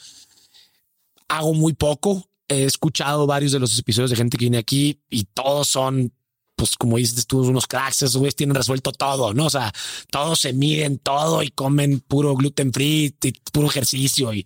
hago 1.28 1.54
muy 1.54 1.74
poco. 1.74 2.30
He 2.48 2.64
escuchado 2.64 3.28
varios 3.28 3.52
de 3.52 3.60
los 3.60 3.78
episodios 3.78 4.10
de 4.10 4.16
gente 4.16 4.38
que 4.38 4.46
viene 4.46 4.58
aquí 4.58 5.02
y 5.10 5.26
todos 5.26 5.68
son, 5.68 6.14
pues 6.56 6.78
como 6.78 6.98
dices 6.98 7.28
tú, 7.28 7.42
unos 7.42 7.68
cracks, 7.68 8.04
esos 8.04 8.18
güeyes 8.18 8.36
tienen 8.36 8.56
resuelto 8.56 8.94
todo, 8.94 9.34
¿no? 9.34 9.46
O 9.46 9.50
sea, 9.50 9.74
todos 10.10 10.40
se 10.40 10.54
miden 10.54 10.98
todo 10.98 11.44
y 11.44 11.50
comen 11.50 12.00
puro 12.00 12.36
gluten 12.36 12.72
free 12.72 13.14
y 13.22 13.32
puro 13.52 13.68
ejercicio. 13.68 14.34
Y 14.34 14.46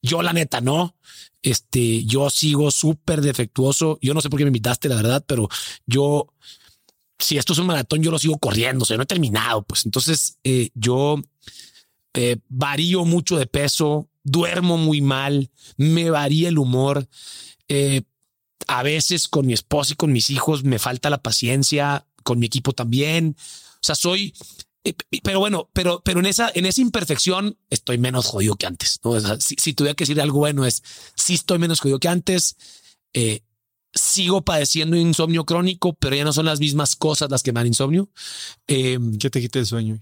yo 0.00 0.22
la 0.22 0.32
neta, 0.32 0.60
no. 0.60 0.96
Este, 1.42 2.04
yo 2.04 2.30
sigo 2.30 2.70
súper 2.70 3.20
defectuoso. 3.20 3.98
Yo 4.00 4.14
no 4.14 4.20
sé 4.20 4.30
por 4.30 4.38
qué 4.38 4.44
me 4.44 4.50
invitaste, 4.50 4.88
la 4.88 4.96
verdad, 4.96 5.24
pero 5.26 5.48
yo 5.86 6.28
si 7.20 7.38
esto 7.38 7.52
es 7.52 7.58
un 7.58 7.66
maratón, 7.66 8.02
yo 8.02 8.10
lo 8.10 8.18
sigo 8.18 8.38
corriendo, 8.38 8.82
o 8.82 8.86
sea, 8.86 8.96
no 8.96 9.04
he 9.04 9.06
terminado. 9.06 9.62
Pues 9.62 9.84
entonces 9.84 10.38
eh, 10.44 10.70
yo 10.74 11.22
eh, 12.14 12.38
varío 12.48 13.04
mucho 13.04 13.36
de 13.36 13.46
peso, 13.46 14.08
duermo 14.24 14.76
muy 14.76 15.00
mal, 15.00 15.50
me 15.76 16.10
varía 16.10 16.48
el 16.48 16.58
humor. 16.58 17.08
Eh, 17.68 18.02
a 18.66 18.82
veces 18.82 19.28
con 19.28 19.46
mi 19.46 19.52
esposa 19.52 19.92
y 19.92 19.96
con 19.96 20.12
mis 20.12 20.30
hijos 20.30 20.64
me 20.64 20.78
falta 20.78 21.10
la 21.10 21.22
paciencia, 21.22 22.06
con 22.22 22.38
mi 22.38 22.46
equipo 22.46 22.72
también. 22.72 23.36
O 23.76 23.86
sea, 23.86 23.94
soy, 23.94 24.34
pero 25.22 25.40
bueno, 25.40 25.70
pero, 25.72 26.02
pero 26.04 26.20
en 26.20 26.26
esa, 26.26 26.50
en 26.54 26.66
esa 26.66 26.80
imperfección 26.80 27.58
estoy 27.70 27.98
menos 27.98 28.26
jodido 28.26 28.56
que 28.56 28.66
antes. 28.66 29.00
¿no? 29.04 29.18
si, 29.40 29.74
tuviera 29.74 29.94
que 29.94 30.04
decir 30.04 30.20
algo 30.20 30.38
bueno 30.38 30.64
es, 30.66 30.82
sí 31.14 31.34
estoy 31.34 31.58
menos 31.58 31.80
jodido 31.80 32.00
que 32.00 32.08
antes. 32.08 32.56
Eh, 33.12 33.42
sigo 33.94 34.42
padeciendo 34.42 34.96
insomnio 34.96 35.44
crónico, 35.44 35.94
pero 35.94 36.16
ya 36.16 36.24
no 36.24 36.32
son 36.32 36.46
las 36.46 36.60
mismas 36.60 36.96
cosas 36.96 37.30
las 37.30 37.42
que 37.42 37.52
me 37.52 37.60
dan 37.60 37.66
insomnio. 37.66 38.08
Em, 38.66 39.18
¿Qué 39.18 39.30
te 39.30 39.40
quita 39.40 39.58
el 39.58 39.66
sueño? 39.66 40.00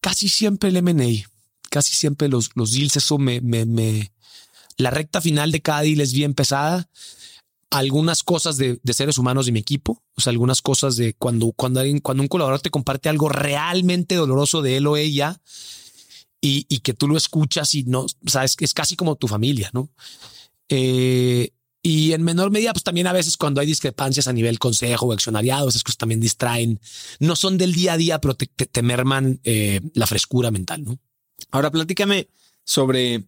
Casi 0.00 0.28
siempre 0.28 0.70
el 0.70 0.76
M&A, 0.76 1.28
casi 1.70 1.94
siempre 1.94 2.28
los, 2.28 2.50
los 2.54 2.72
deals, 2.72 2.96
eso 2.96 3.18
me, 3.18 3.40
me, 3.40 3.66
me, 3.66 4.12
la 4.76 4.90
recta 4.90 5.20
final 5.20 5.52
de 5.52 5.60
cada 5.60 5.82
deal 5.82 6.00
es 6.00 6.12
bien 6.12 6.34
pesada. 6.34 6.88
Algunas 7.70 8.24
cosas 8.24 8.56
de, 8.56 8.80
de 8.82 8.94
seres 8.94 9.16
humanos 9.18 9.46
de 9.46 9.52
mi 9.52 9.60
equipo, 9.60 10.02
o 10.16 10.20
sea, 10.20 10.32
algunas 10.32 10.60
cosas 10.60 10.96
de 10.96 11.14
cuando, 11.14 11.52
cuando, 11.52 11.80
cuando 12.02 12.22
un 12.22 12.28
colaborador 12.28 12.60
te 12.60 12.70
comparte 12.70 13.08
algo 13.08 13.28
realmente 13.28 14.16
doloroso 14.16 14.60
de 14.60 14.78
él 14.78 14.88
o 14.88 14.96
ella 14.96 15.40
y, 16.40 16.66
y 16.68 16.80
que 16.80 16.94
tú 16.94 17.06
lo 17.06 17.16
escuchas 17.16 17.72
y 17.76 17.84
no, 17.84 18.06
sabes 18.26 18.56
que 18.56 18.64
es 18.64 18.74
casi 18.74 18.96
como 18.96 19.14
tu 19.14 19.28
familia, 19.28 19.70
¿no? 19.72 19.88
Eh, 20.68 21.52
y 21.82 22.12
en 22.12 22.22
menor 22.22 22.50
medida, 22.50 22.72
pues 22.72 22.84
también 22.84 23.06
a 23.06 23.12
veces 23.12 23.36
cuando 23.38 23.60
hay 23.60 23.66
discrepancias 23.66 24.28
a 24.28 24.32
nivel 24.32 24.58
consejo 24.58 25.06
o 25.06 25.12
accionariado, 25.12 25.68
esas 25.68 25.82
cosas 25.82 25.96
también 25.96 26.20
distraen. 26.20 26.78
No 27.20 27.36
son 27.36 27.56
del 27.56 27.72
día 27.72 27.94
a 27.94 27.96
día, 27.96 28.20
pero 28.20 28.34
te, 28.34 28.82
merman 28.82 29.40
eh, 29.44 29.80
la 29.94 30.06
frescura 30.06 30.50
mental, 30.50 30.84
¿no? 30.84 30.98
Ahora 31.50 31.70
platícame 31.70 32.28
sobre 32.64 33.24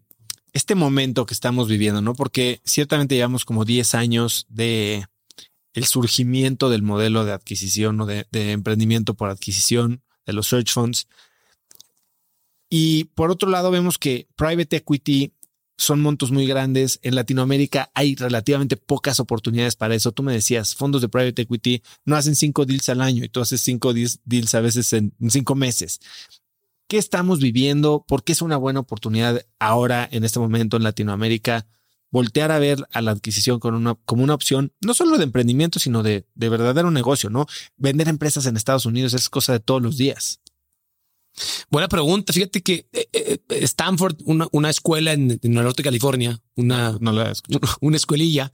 este 0.53 0.75
momento 0.75 1.25
que 1.25 1.33
estamos 1.33 1.67
viviendo, 1.67 2.03
¿no? 2.03 2.15
Porque 2.15 2.61
ciertamente 2.65 3.15
llevamos 3.15 3.47
como 3.47 3.65
10 3.65 3.95
años 3.95 4.47
de 4.51 5.07
el 5.73 5.87
surgimiento 5.87 6.69
del 6.69 6.83
modelo 6.83 7.25
de 7.25 7.33
adquisición 7.33 7.99
o 8.03 8.07
de, 8.07 8.27
de 8.31 8.53
emprendimiento 8.53 9.15
por 9.15 9.31
adquisición 9.31 10.03
de 10.27 10.35
los 10.35 10.47
search 10.47 10.73
funds. 10.73 11.09
Y 12.69 13.05
por 13.05 13.31
otro 13.31 13.49
lado, 13.49 13.71
vemos 13.71 13.97
que 13.97 14.29
private 14.37 14.77
equity 14.77 15.33
son 15.77 16.01
montos 16.01 16.31
muy 16.31 16.47
grandes. 16.47 16.99
En 17.03 17.15
Latinoamérica 17.15 17.91
hay 17.95 18.15
relativamente 18.15 18.77
pocas 18.77 19.21
oportunidades 19.21 19.77
para 19.77 19.95
eso. 19.95 20.13
Tú 20.13 20.23
me 20.23 20.33
decías, 20.33 20.75
fondos 20.75 21.03
de 21.03 21.09
private 21.09 21.43
equity 21.43 21.83
no 22.05 22.17
hacen 22.17 22.37
cinco 22.37 22.67
deals 22.67 22.89
al 22.89 23.01
año 23.01 23.25
y 23.25 23.29
tú 23.29 23.41
haces 23.41 23.61
cinco 23.61 23.93
deals 23.93 24.55
a 24.55 24.61
veces 24.61 24.93
en 24.93 25.13
cinco 25.29 25.55
meses. 25.55 26.01
¿Qué 26.89 26.99
estamos 26.99 27.41
viviendo? 27.41 28.05
¿Por 28.07 28.23
qué 28.23 28.33
es 28.33 28.43
una 28.43 28.59
buena 28.59 28.81
oportunidad 28.81 29.47
ahora, 29.59 30.07
en 30.13 30.25
este 30.25 30.39
momento 30.39 30.77
en 30.77 30.83
Latinoamérica, 30.83 31.67
voltear 32.11 32.53
a 32.53 32.59
ver 32.59 32.87
a 32.93 33.01
la 33.01 33.11
adquisición 33.13 33.59
con 33.59 33.75
una, 33.75 33.95
como 34.05 34.23
una 34.23 34.35
opción, 34.35 34.73
no 34.83 34.93
solo 34.93 35.17
de 35.17 35.25
emprendimiento, 35.25 35.79
sino 35.81 36.03
de, 36.03 36.27
de 36.35 36.49
verdadero 36.51 36.91
negocio, 36.91 37.31
¿no? 37.31 37.47
Vender 37.79 38.09
empresas 38.09 38.45
en 38.45 38.57
Estados 38.57 38.85
Unidos 38.85 39.15
es 39.15 39.31
cosa 39.31 39.55
de 39.55 39.61
todos 39.61 39.83
los 39.83 39.97
días. 39.97 40.41
Buena 41.71 41.89
pregunta. 41.89 42.33
Fíjate 42.33 42.63
que 42.63 42.87
eh, 42.93 43.09
eh, 43.13 43.39
Stanford, 43.49 44.17
una, 44.25 44.71
escuela 44.71 45.13
en, 45.13 45.39
el 45.43 45.53
norte 45.53 45.83
de 45.83 45.87
California, 45.87 46.41
una, 46.57 46.99
una 47.81 47.97
escuelilla, 47.97 48.53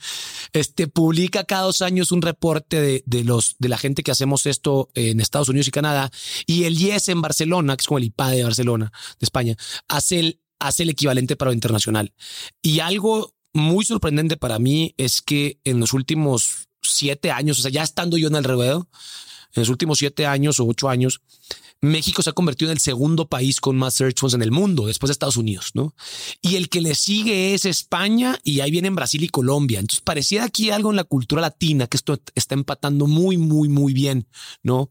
este, 0.52 0.86
publica 0.86 1.44
cada 1.44 1.62
dos 1.62 1.82
años 1.82 2.12
un 2.12 2.22
reporte 2.22 2.80
de, 2.80 3.02
de, 3.06 3.24
los, 3.24 3.56
de 3.58 3.68
la 3.68 3.78
gente 3.78 4.02
que 4.02 4.10
hacemos 4.10 4.46
esto 4.46 4.90
en 4.94 5.20
Estados 5.20 5.48
Unidos 5.48 5.68
y 5.68 5.72
Canadá. 5.72 6.10
Y 6.46 6.64
el 6.64 6.80
IES 6.80 7.08
en 7.08 7.20
Barcelona, 7.20 7.76
que 7.76 7.82
es 7.82 7.86
como 7.86 7.98
el 7.98 8.04
IPA 8.04 8.30
de 8.30 8.44
Barcelona, 8.44 8.92
de 9.18 9.24
España, 9.24 9.56
hace 9.88 10.20
el, 10.20 10.40
hace 10.60 10.84
el 10.84 10.90
equivalente 10.90 11.36
para 11.36 11.50
lo 11.50 11.54
internacional. 11.54 12.14
Y 12.62 12.80
algo 12.80 13.34
muy 13.52 13.84
sorprendente 13.84 14.36
para 14.36 14.58
mí 14.58 14.94
es 14.96 15.22
que 15.22 15.58
en 15.64 15.80
los 15.80 15.92
últimos 15.92 16.68
siete 16.82 17.30
años, 17.30 17.58
o 17.58 17.62
sea, 17.62 17.70
ya 17.70 17.82
estando 17.82 18.16
yo 18.16 18.28
en 18.28 18.36
el 18.36 18.44
ruedo, 18.44 18.88
en 19.54 19.62
los 19.62 19.68
últimos 19.68 19.98
siete 19.98 20.26
años 20.26 20.60
o 20.60 20.66
ocho 20.66 20.88
años, 20.88 21.20
México 21.80 22.22
se 22.22 22.30
ha 22.30 22.32
convertido 22.32 22.70
en 22.70 22.76
el 22.76 22.80
segundo 22.80 23.28
país 23.28 23.60
con 23.60 23.76
más 23.76 23.94
search 23.94 24.18
funds 24.18 24.34
en 24.34 24.42
el 24.42 24.50
mundo, 24.50 24.86
después 24.86 25.08
de 25.08 25.12
Estados 25.12 25.36
Unidos, 25.36 25.70
¿no? 25.74 25.94
Y 26.42 26.56
el 26.56 26.68
que 26.68 26.80
le 26.80 26.94
sigue 26.94 27.54
es 27.54 27.64
España 27.64 28.38
y 28.42 28.60
ahí 28.60 28.70
vienen 28.70 28.96
Brasil 28.96 29.22
y 29.22 29.28
Colombia. 29.28 29.78
Entonces 29.78 30.00
parecía 30.00 30.44
aquí 30.44 30.70
algo 30.70 30.90
en 30.90 30.96
la 30.96 31.04
cultura 31.04 31.40
latina 31.40 31.86
que 31.86 31.96
esto 31.96 32.20
está 32.34 32.54
empatando 32.54 33.06
muy, 33.06 33.36
muy, 33.36 33.68
muy 33.68 33.92
bien, 33.92 34.26
¿no? 34.62 34.90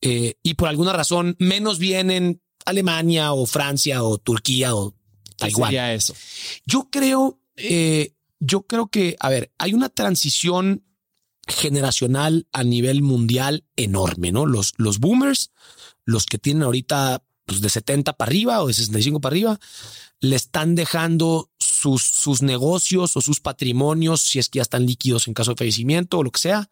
Eh, 0.00 0.34
y 0.42 0.54
por 0.54 0.68
alguna 0.68 0.92
razón 0.92 1.34
menos 1.38 1.78
vienen 1.78 2.40
Alemania 2.64 3.32
o 3.32 3.46
Francia 3.46 4.04
o 4.04 4.18
Turquía 4.18 4.76
o 4.76 4.94
Taiwán. 5.36 5.74
eso? 5.74 6.14
Yo 6.66 6.88
creo, 6.90 7.40
eh, 7.56 8.14
yo 8.38 8.62
creo 8.62 8.86
que, 8.86 9.16
a 9.18 9.28
ver, 9.28 9.52
hay 9.58 9.74
una 9.74 9.88
transición 9.88 10.84
generacional 11.48 12.46
a 12.52 12.62
nivel 12.62 13.02
mundial 13.02 13.64
enorme, 13.74 14.30
¿no? 14.30 14.46
Los, 14.46 14.74
los 14.76 15.00
boomers 15.00 15.50
los 16.04 16.26
que 16.26 16.38
tienen 16.38 16.62
ahorita 16.62 17.22
pues, 17.46 17.60
de 17.60 17.68
70 17.68 18.14
para 18.14 18.28
arriba 18.28 18.62
o 18.62 18.66
de 18.66 18.74
65 18.74 19.20
para 19.20 19.34
arriba, 19.34 19.60
le 20.20 20.36
están 20.36 20.74
dejando 20.74 21.50
sus, 21.58 22.02
sus 22.02 22.42
negocios 22.42 23.16
o 23.16 23.20
sus 23.20 23.40
patrimonios, 23.40 24.20
si 24.20 24.38
es 24.38 24.48
que 24.48 24.58
ya 24.58 24.62
están 24.62 24.86
líquidos 24.86 25.26
en 25.26 25.34
caso 25.34 25.50
de 25.50 25.56
fallecimiento 25.56 26.18
o 26.18 26.22
lo 26.22 26.30
que 26.30 26.40
sea, 26.40 26.70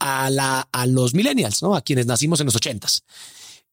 a, 0.00 0.30
la, 0.30 0.68
a 0.72 0.86
los 0.86 1.14
millennials, 1.14 1.62
¿no? 1.62 1.76
A 1.76 1.82
quienes 1.82 2.06
nacimos 2.06 2.40
en 2.40 2.46
los 2.46 2.56
ochentas. 2.56 3.04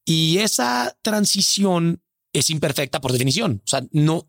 Y 0.05 0.37
esa 0.37 0.95
transición 1.01 2.01
es 2.33 2.51
imperfecta 2.51 3.01
por 3.01 3.11
definición. 3.11 3.61
O 3.65 3.67
sea, 3.67 3.83
no 3.91 4.27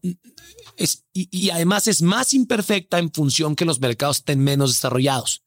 es, 0.77 1.05
y, 1.13 1.29
y 1.31 1.51
además 1.51 1.87
es 1.87 2.01
más 2.01 2.33
imperfecta 2.33 2.99
en 2.99 3.13
función 3.13 3.55
que 3.55 3.67
los 3.67 3.81
mercados 3.81 4.19
estén 4.19 4.41
menos 4.41 4.71
desarrollados. 4.71 5.43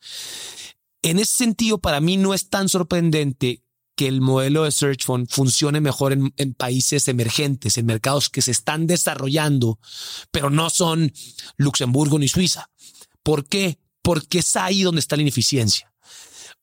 En 1.02 1.18
ese 1.18 1.34
sentido, 1.34 1.80
para 1.80 2.00
mí 2.00 2.18
no 2.18 2.36
es 2.36 2.50
tan 2.50 2.70
sorprendente 2.70 3.63
que 3.96 4.08
el 4.08 4.22
modelo 4.22 4.64
de 4.64 4.72
Search 4.72 5.06
Fund 5.06 5.28
funcione 5.30 5.80
mejor 5.80 6.14
en, 6.14 6.54
países 6.54 7.08
emergentes, 7.08 7.78
en 7.78 7.86
mercados 7.86 8.30
que 8.30 8.42
se 8.42 8.52
están 8.52 8.88
desarrollando, 8.88 9.80
pero 10.32 10.50
no 10.50 10.70
son 10.70 11.14
Luxemburgo 11.58 12.18
ni 12.18 12.28
Suiza. 12.28 12.70
¿Por 13.22 13.46
qué? 13.46 13.80
Porque 14.02 14.40
es 14.40 14.56
ahí 14.56 14.84
donde 14.84 15.00
está 15.00 15.16
la 15.16 15.22
ineficiencia. 15.22 15.94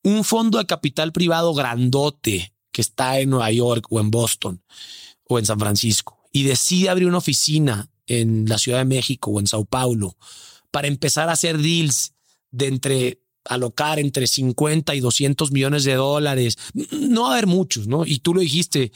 Un 0.03 0.25
fondo 0.25 0.59
de 0.59 0.67
capital 0.67 1.13
privado 1.13 1.55
grandote 1.55 2.55
que 2.73 2.81
está 2.81 3.21
en 3.21 3.31
Nueva 3.31 3.51
York 3.51 3.87
o 3.91 4.01
en 4.01 4.11
Boston 4.11 4.63
o 5.25 5.39
en 5.39 5.47
San 5.47 5.59
Francisco 5.59 6.21
y 6.33 6.45
decide 6.45 6.89
abrir 6.89 7.07
una 7.07 7.19
oficina 7.19 7.91
en 8.07 8.49
la 8.49 8.59
Ciudad 8.59 8.79
de 8.79 8.85
México 8.85 9.31
o 9.31 9.41
en 9.41 9.47
Sao 9.47 9.65
Paulo 9.65 10.17
para 10.71 10.89
empezar 10.89 11.29
a 11.29 11.33
hacer 11.33 11.59
deals 11.59 12.15
de 12.51 12.67
entre 12.67 13.23
alocar 13.45 13.99
entre 13.99 14.27
50 14.27 14.95
y 14.95 15.01
200 15.01 15.51
millones 15.53 15.85
de 15.85 15.95
dólares. 15.95 16.59
No 16.91 17.23
va 17.23 17.29
a 17.29 17.33
haber 17.33 17.47
muchos, 17.47 17.87
¿no? 17.87 18.05
Y 18.07 18.19
tú 18.19 18.35
lo 18.35 18.41
dijiste. 18.41 18.93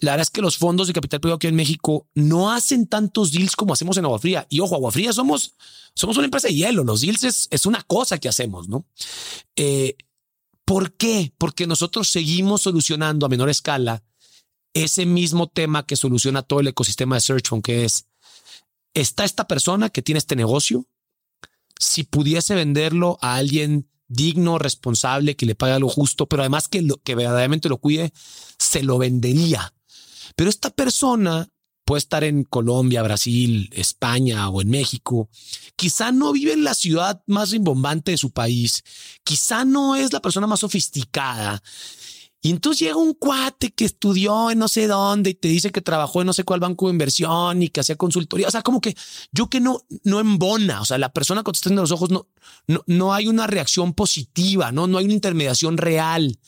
La 0.00 0.12
verdad 0.12 0.22
es 0.22 0.30
que 0.30 0.42
los 0.42 0.58
fondos 0.58 0.86
de 0.86 0.92
capital 0.92 1.20
privado 1.20 1.36
aquí 1.36 1.46
en 1.46 1.54
México 1.54 2.08
no 2.14 2.52
hacen 2.52 2.86
tantos 2.86 3.32
deals 3.32 3.56
como 3.56 3.72
hacemos 3.72 3.96
en 3.96 4.04
Agua 4.04 4.18
Fría. 4.18 4.46
Y 4.50 4.60
ojo, 4.60 4.74
Agua 4.74 4.92
Fría 4.92 5.12
somos, 5.12 5.54
somos 5.94 6.16
una 6.16 6.26
empresa 6.26 6.48
de 6.48 6.54
hielo. 6.54 6.84
Los 6.84 7.00
deals 7.00 7.24
es, 7.24 7.48
es 7.50 7.64
una 7.64 7.82
cosa 7.82 8.18
que 8.18 8.28
hacemos, 8.28 8.68
¿no? 8.68 8.86
Eh, 9.56 9.96
¿Por 10.64 10.92
qué? 10.94 11.32
Porque 11.38 11.66
nosotros 11.66 12.08
seguimos 12.08 12.62
solucionando 12.62 13.26
a 13.26 13.28
menor 13.28 13.50
escala 13.50 14.02
ese 14.74 15.06
mismo 15.06 15.46
tema 15.46 15.86
que 15.86 15.96
soluciona 15.96 16.42
todo 16.42 16.60
el 16.60 16.66
ecosistema 16.66 17.14
de 17.14 17.20
Search 17.20 17.48
que 17.62 17.84
es, 17.84 18.06
está 18.92 19.24
esta 19.24 19.46
persona 19.46 19.88
que 19.90 20.02
tiene 20.02 20.18
este 20.18 20.36
negocio, 20.36 20.86
si 21.78 22.04
pudiese 22.04 22.54
venderlo 22.54 23.18
a 23.20 23.36
alguien 23.36 23.88
digno, 24.08 24.58
responsable, 24.58 25.36
que 25.36 25.46
le 25.46 25.54
pague 25.54 25.72
algo 25.72 25.88
justo, 25.88 26.26
pero 26.26 26.42
además 26.42 26.68
que, 26.68 26.82
lo, 26.82 26.96
que 26.98 27.14
verdaderamente 27.14 27.68
lo 27.68 27.78
cuide, 27.78 28.12
se 28.58 28.82
lo 28.82 28.98
vendería. 28.98 29.74
Pero 30.36 30.50
esta 30.50 30.70
persona 30.70 31.48
puede 31.84 31.98
estar 31.98 32.24
en 32.24 32.44
Colombia, 32.44 33.02
Brasil, 33.02 33.68
España 33.72 34.48
o 34.48 34.62
en 34.62 34.70
México. 34.70 35.28
Quizá 35.76 36.12
no 36.12 36.32
vive 36.32 36.52
en 36.52 36.64
la 36.64 36.74
ciudad 36.74 37.22
más 37.26 37.50
rimbombante 37.50 38.12
de 38.12 38.18
su 38.18 38.30
país. 38.30 38.82
Quizá 39.22 39.64
no 39.64 39.96
es 39.96 40.12
la 40.12 40.20
persona 40.20 40.46
más 40.46 40.60
sofisticada. 40.60 41.62
Y 42.44 42.50
entonces 42.50 42.80
llega 42.80 42.96
un 42.96 43.14
cuate 43.14 43.70
que 43.70 43.86
estudió 43.86 44.50
en 44.50 44.58
no 44.58 44.68
sé 44.68 44.86
dónde 44.86 45.30
y 45.30 45.34
te 45.34 45.48
dice 45.48 45.72
que 45.72 45.80
trabajó 45.80 46.20
en 46.20 46.26
no 46.26 46.34
sé 46.34 46.44
cuál 46.44 46.60
banco 46.60 46.88
de 46.88 46.92
inversión 46.92 47.62
y 47.62 47.70
que 47.70 47.80
hacía 47.80 47.96
consultoría. 47.96 48.48
O 48.48 48.50
sea, 48.50 48.60
como 48.60 48.82
que 48.82 48.94
yo 49.32 49.48
que 49.48 49.60
no, 49.60 49.80
no 50.02 50.20
embona. 50.20 50.82
O 50.82 50.84
sea, 50.84 50.98
la 50.98 51.10
persona 51.10 51.42
contestando 51.42 51.80
los 51.80 51.90
ojos 51.90 52.10
no, 52.10 52.28
no, 52.66 52.82
no 52.86 53.14
hay 53.14 53.28
una 53.28 53.46
reacción 53.46 53.94
positiva, 53.94 54.72
no, 54.72 54.86
no 54.86 54.98
hay 54.98 55.06
una 55.06 55.14
intermediación 55.14 55.78
real. 55.78 56.38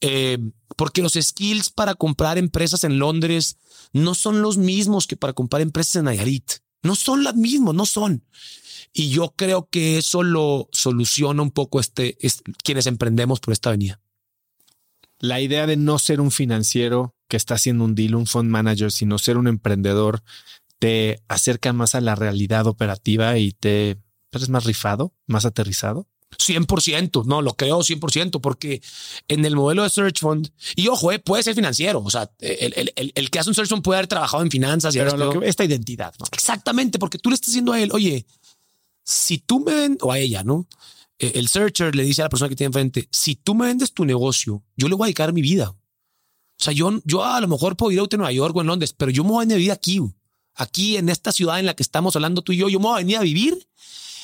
Eh, 0.00 0.38
porque 0.76 1.00
los 1.00 1.12
skills 1.12 1.70
para 1.70 1.94
comprar 1.94 2.36
empresas 2.36 2.82
en 2.82 2.98
Londres 2.98 3.56
no 3.92 4.16
son 4.16 4.42
los 4.42 4.58
mismos 4.58 5.06
que 5.06 5.16
para 5.16 5.32
comprar 5.32 5.62
empresas 5.62 5.94
en 5.94 6.06
Nayarit. 6.06 6.54
No 6.82 6.96
son 6.96 7.22
los 7.22 7.36
mismos, 7.36 7.72
no 7.76 7.86
son. 7.86 8.24
Y 8.92 9.10
yo 9.10 9.32
creo 9.36 9.68
que 9.70 9.98
eso 9.98 10.24
lo 10.24 10.68
soluciona 10.72 11.40
un 11.40 11.52
poco 11.52 11.78
este, 11.78 12.18
quienes 12.64 12.88
emprendemos 12.88 13.38
por 13.38 13.52
esta 13.52 13.68
avenida 13.68 14.00
la 15.20 15.40
idea 15.40 15.66
de 15.66 15.76
no 15.76 15.98
ser 15.98 16.20
un 16.20 16.30
financiero 16.30 17.14
que 17.28 17.36
está 17.36 17.54
haciendo 17.54 17.84
un 17.84 17.94
deal, 17.94 18.16
un 18.16 18.26
fund 18.26 18.50
manager, 18.50 18.90
sino 18.90 19.18
ser 19.18 19.36
un 19.36 19.46
emprendedor, 19.46 20.22
te 20.78 21.22
acerca 21.28 21.72
más 21.72 21.94
a 21.94 22.00
la 22.00 22.14
realidad 22.14 22.66
operativa 22.66 23.38
y 23.38 23.52
te 23.52 23.98
eres 24.32 24.48
más 24.48 24.64
rifado, 24.64 25.14
más 25.26 25.44
aterrizado. 25.44 26.08
100%, 26.38 27.24
no, 27.24 27.42
lo 27.42 27.54
creo 27.54 27.80
100%, 27.80 28.40
porque 28.40 28.80
en 29.28 29.44
el 29.44 29.56
modelo 29.56 29.82
de 29.82 29.90
Search 29.90 30.20
Fund, 30.20 30.50
y 30.76 30.88
ojo, 30.88 31.10
eh, 31.12 31.18
puede 31.18 31.42
ser 31.42 31.54
financiero, 31.54 32.00
o 32.00 32.10
sea, 32.10 32.30
el, 32.38 33.30
que 33.30 33.38
hace 33.38 33.50
un 33.50 33.54
Search 33.54 33.68
Fund 33.68 33.82
puede 33.82 33.98
haber 33.98 34.06
trabajado 34.06 34.42
en 34.42 34.50
finanzas 34.50 34.94
y 34.94 34.98
Pero 34.98 35.42
esta 35.42 35.64
identidad, 35.64 36.14
¿no? 36.18 36.26
Exactamente, 36.32 36.98
porque 36.98 37.18
tú 37.18 37.30
le 37.30 37.34
estás 37.34 37.48
diciendo 37.48 37.72
a 37.72 37.80
él, 37.80 37.90
oye, 37.92 38.26
si 39.04 39.38
tú 39.38 39.60
me 39.60 39.74
ven, 39.74 39.98
o 40.00 40.12
a 40.12 40.18
ella, 40.18 40.44
¿no? 40.44 40.66
Eh, 41.20 41.32
el 41.34 41.48
searcher 41.48 41.94
le 41.94 42.02
dice 42.02 42.22
a 42.22 42.24
la 42.24 42.28
persona 42.30 42.48
que 42.48 42.56
tiene 42.56 42.68
enfrente, 42.68 43.08
si 43.12 43.36
tú 43.36 43.54
me 43.54 43.66
vendes 43.66 43.92
tu 43.92 44.04
negocio, 44.04 44.64
yo 44.76 44.88
le 44.88 44.94
voy 44.94 45.04
a 45.04 45.08
dedicar 45.08 45.32
mi 45.32 45.42
vida. 45.42 45.68
O 45.70 46.62
sea, 46.62 46.72
yo, 46.72 47.00
yo 47.04 47.24
a 47.24 47.40
lo 47.40 47.48
mejor 47.48 47.76
puedo 47.76 47.92
ir 47.92 48.00
a 48.00 48.16
Nueva 48.16 48.32
York 48.32 48.56
o 48.56 48.60
en 48.62 48.66
Londres, 48.66 48.94
pero 48.96 49.10
yo 49.10 49.22
me 49.22 49.30
voy 49.30 49.44
a 49.44 49.54
vivir 49.54 49.70
aquí, 49.70 50.00
aquí 50.54 50.96
en 50.96 51.08
esta 51.08 51.30
ciudad 51.30 51.60
en 51.60 51.66
la 51.66 51.74
que 51.74 51.82
estamos 51.82 52.16
hablando 52.16 52.42
tú 52.42 52.52
y 52.52 52.56
yo, 52.56 52.68
yo 52.68 52.80
me 52.80 52.86
voy 52.86 52.94
a 52.94 52.98
venir 52.98 53.16
a 53.18 53.22
vivir 53.22 53.68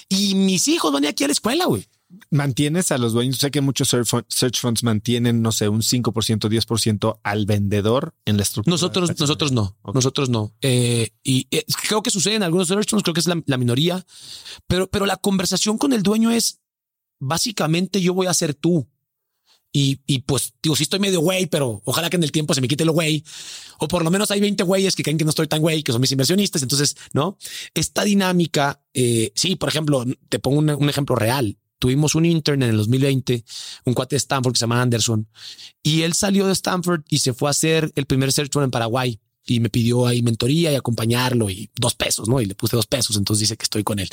y 0.09 0.35
mis 0.35 0.69
hijos 0.69 0.93
van 0.93 1.05
a 1.05 1.07
ir 1.07 1.11
aquí 1.11 1.25
a 1.25 1.29
la 1.29 1.33
escuela, 1.33 1.67
güey. 1.67 1.87
Mantienes 2.31 2.93
a 2.93 2.99
los 2.99 3.13
dueños. 3.13 3.39
Sé 3.39 3.51
que 3.51 3.61
muchos 3.61 3.89
search 3.89 4.61
funds 4.61 4.85
mantienen, 4.85 5.43
no 5.43 5.51
sé, 5.51 5.69
un 5.69 5.81
5%, 5.81 6.13
10% 6.13 7.19
al 7.23 7.47
vendedor 7.47 8.15
en 8.25 8.37
la 8.37 8.45
estructura. 8.45 8.73
Nosotros, 8.73 9.19
nosotros 9.19 9.53
no, 9.53 9.77
nosotros 9.93 10.29
no. 10.29 10.55
Eh, 10.63 11.11
y 11.25 11.49
eh, 11.51 11.65
creo 11.89 12.03
que 12.03 12.11
sucede 12.11 12.37
en 12.37 12.45
algunos 12.45 12.69
search 12.69 12.91
funds, 12.91 13.03
creo 13.03 13.15
que 13.15 13.21
es 13.21 13.27
la, 13.27 13.43
la, 13.45 13.57
minoría, 13.57 14.07
pero, 14.69 14.89
pero 14.89 15.05
la 15.05 15.17
conversación 15.17 15.79
con 15.79 15.93
el 15.93 16.03
dueño 16.03 16.31
es, 16.31 16.61
básicamente 17.19 18.01
yo 18.01 18.15
voy 18.15 18.27
a 18.27 18.35
ser 18.35 18.55
tú 18.55 18.89
Y, 19.73 20.01
y 20.07 20.21
pues 20.21 20.55
digo, 20.63 20.75
sí 20.75 20.85
estoy 20.85 21.01
medio 21.01 21.21
güey, 21.21 21.47
pero 21.47 21.83
ojalá 21.85 22.09
que 22.09 22.17
en 22.17 22.23
el 22.23 22.33
tiempo 22.33 22.55
se 22.55 22.61
me 22.61 22.69
quite 22.69 22.85
lo 22.85 22.93
güey. 22.93 23.25
O 23.79 23.89
por 23.89 24.03
lo 24.03 24.11
menos 24.11 24.31
hay 24.31 24.41
20 24.41 24.63
güeyes 24.65 24.97
que 24.97 25.03
creen 25.03 25.19
que 25.19 25.25
no 25.25 25.31
estoy 25.31 25.49
tan 25.49 25.61
güey, 25.61 25.83
que 25.83 25.93
son 25.93 26.01
mis 26.01 26.13
inversionistas. 26.13 26.63
Entonces, 26.63 26.97
no, 27.13 27.37
esta 27.75 28.05
dinámica, 28.05 28.83
eh, 28.95 29.33
sí, 29.35 29.57
por 29.57 29.69
ejemplo, 29.69 30.05
te 30.29 30.39
pongo 30.39 30.59
un, 30.61 30.89
ejemplo 30.89 31.17
real 31.17 31.59
tuvimos 31.79 32.15
un 32.15 32.25
intern 32.25 32.63
en 32.63 32.71
el 32.71 32.77
2020, 32.79 33.45
un 33.85 33.93
cuate 33.93 34.15
de 34.15 34.19
Stanford 34.19 34.55
que 34.55 34.59
se 34.59 34.63
llama 34.63 34.81
Anderson, 34.81 35.29
y 35.83 36.03
él 36.03 36.15
salió 36.15 36.47
de 36.47 36.55
Stanford 36.55 37.03
y 37.07 37.19
se 37.19 37.35
fue 37.35 37.49
a 37.49 37.51
hacer 37.51 37.93
el 37.97 38.07
primer 38.07 38.33
search 38.33 38.57
en 38.57 38.71
Paraguay 38.71 39.21
y 39.47 39.61
me 39.61 39.71
pidió 39.71 40.07
ahí 40.07 40.23
mentoría 40.23 40.73
y 40.73 40.75
acompañarlo 40.75 41.49
y 41.49 41.71
dos 41.77 41.95
pesos, 41.95 42.29
¿no? 42.29 42.41
Y 42.41 42.47
le 42.47 42.55
puse 42.55 42.77
dos 42.77 42.87
pesos, 42.87 43.17
entonces 43.17 43.41
dice 43.41 43.57
que 43.57 43.65
estoy 43.65 43.85
con 43.85 43.99
él. 43.99 44.09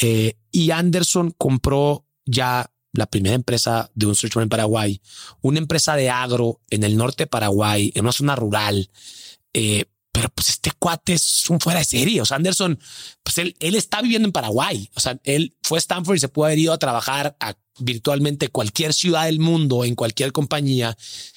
Eh, 0.00 0.36
y 0.50 0.70
Anderson 0.70 1.34
compró 1.36 2.06
ya 2.24 2.70
la 2.92 3.06
primera 3.06 3.34
empresa 3.34 3.90
de 3.94 4.06
un 4.06 4.14
search 4.14 4.36
en 4.36 4.48
Paraguay, 4.48 5.00
una 5.40 5.58
empresa 5.58 5.96
de 5.96 6.10
agro 6.10 6.60
en 6.70 6.84
el 6.84 6.96
norte 6.96 7.24
de 7.24 7.28
Paraguay, 7.28 7.90
en 7.94 8.02
una 8.02 8.12
zona 8.12 8.36
rural, 8.36 8.90
eh, 9.54 9.86
pero 10.12 10.28
pues 10.28 10.50
este 10.50 10.70
cuate 10.78 11.14
es 11.14 11.48
un 11.48 11.58
fuera 11.58 11.78
de 11.78 11.86
serie. 11.86 12.20
O 12.20 12.26
sea, 12.26 12.36
Anderson, 12.36 12.78
pues 13.22 13.38
él, 13.38 13.56
él 13.60 13.74
está 13.74 14.02
viviendo 14.02 14.28
en 14.28 14.32
Paraguay. 14.32 14.90
O 14.94 15.00
sea, 15.00 15.18
él 15.24 15.56
fue 15.62 15.78
a 15.78 15.80
Stanford 15.80 16.16
y 16.16 16.20
se 16.20 16.28
pudo 16.28 16.44
haber 16.44 16.58
ido 16.58 16.74
a 16.74 16.78
trabajar 16.78 17.34
a 17.40 17.54
virtualmente 17.78 18.48
cualquier 18.48 18.92
ciudad 18.92 19.24
del 19.24 19.40
mundo, 19.40 19.84
en 19.84 19.94
cualquier 19.94 20.32
compañía. 20.32 20.96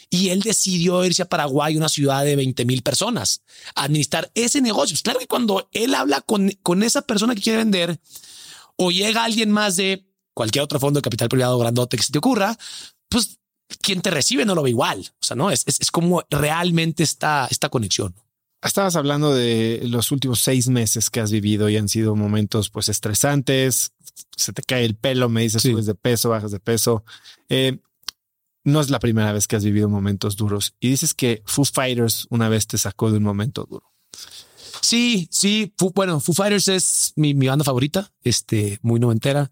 Y 0.10 0.30
él 0.30 0.42
decidió 0.42 1.06
irse 1.06 1.22
a 1.22 1.30
Paraguay, 1.30 1.78
una 1.78 1.88
ciudad 1.88 2.26
de 2.26 2.36
20 2.36 2.66
mil 2.66 2.82
personas, 2.82 3.42
administrar 3.76 4.30
ese 4.36 4.62
negocio. 4.62 4.98
Claro 5.02 5.20
que 5.20 5.28
cuando 5.28 5.70
él 5.72 5.96
habla 5.96 6.20
con, 6.22 6.52
con 6.62 6.84
esa 6.84 7.02
persona 7.02 7.34
que 7.34 7.42
quiere 7.42 7.60
vender 7.60 8.00
o 8.76 8.92
llega 8.92 9.24
alguien 9.24 9.52
más 9.52 9.78
de 9.78 10.06
cualquier 10.36 10.64
otro 10.64 10.80
fondo 10.80 11.00
de 11.00 11.02
capital 11.02 11.30
privado 11.30 11.58
grandote 11.58 11.98
que 11.98 12.04
se 12.04 12.12
te 12.12 12.20
ocurra, 12.20 12.56
pues 13.10 13.40
quien 13.82 14.02
te 14.02 14.12
recibe 14.12 14.46
no 14.46 14.54
lo 14.54 14.62
ve 14.62 14.70
igual. 14.70 15.10
O 15.20 15.26
sea, 15.26 15.36
no 15.36 15.50
es, 15.50 15.64
es, 15.66 15.82
es 15.82 15.90
como 15.90 16.24
realmente 16.30 17.02
está 17.02 17.48
esta 17.50 17.70
conexión. 17.70 18.14
Estabas 18.62 18.96
hablando 18.96 19.34
de 19.34 19.82
los 19.86 20.12
últimos 20.12 20.40
seis 20.40 20.68
meses 20.68 21.10
que 21.10 21.20
has 21.20 21.32
vivido 21.32 21.70
y 21.70 21.78
han 21.78 21.90
sido 21.90 22.16
momentos 22.16 22.70
pues 22.70 22.90
estresantes. 22.90 23.92
Se 24.36 24.54
te 24.54 24.62
cae 24.62 24.86
el 24.86 24.96
pelo, 24.96 25.30
me 25.30 25.42
dices, 25.42 25.62
sí. 25.62 25.72
subes 25.72 25.86
de 25.86 25.96
peso, 25.96 26.30
bajas 26.30 26.52
de 26.52 26.60
peso. 26.60 27.04
Eh, 27.50 27.80
no 28.64 28.82
es 28.82 28.90
la 28.90 29.00
primera 29.00 29.32
vez 29.32 29.48
que 29.48 29.56
has 29.56 29.64
vivido 29.64 29.88
momentos 29.88 30.36
duros 30.36 30.74
y 30.80 30.90
dices 30.90 31.14
que 31.14 31.44
Foo 31.46 31.66
Fighters 31.66 32.28
una 32.30 32.50
vez 32.50 32.66
te 32.68 32.78
sacó 32.78 33.12
de 33.12 33.18
un 33.18 33.24
momento 33.24 33.66
duro. 33.70 33.94
Sí, 34.82 35.28
sí. 35.32 35.72
Foo, 35.78 35.92
bueno, 35.94 36.20
Foo 36.20 36.34
Fighters 36.34 36.68
es 36.68 37.14
mi, 37.16 37.34
mi, 37.34 37.48
banda 37.48 37.64
favorita, 37.64 38.12
este, 38.24 38.80
muy 38.82 39.00
noventera. 39.00 39.52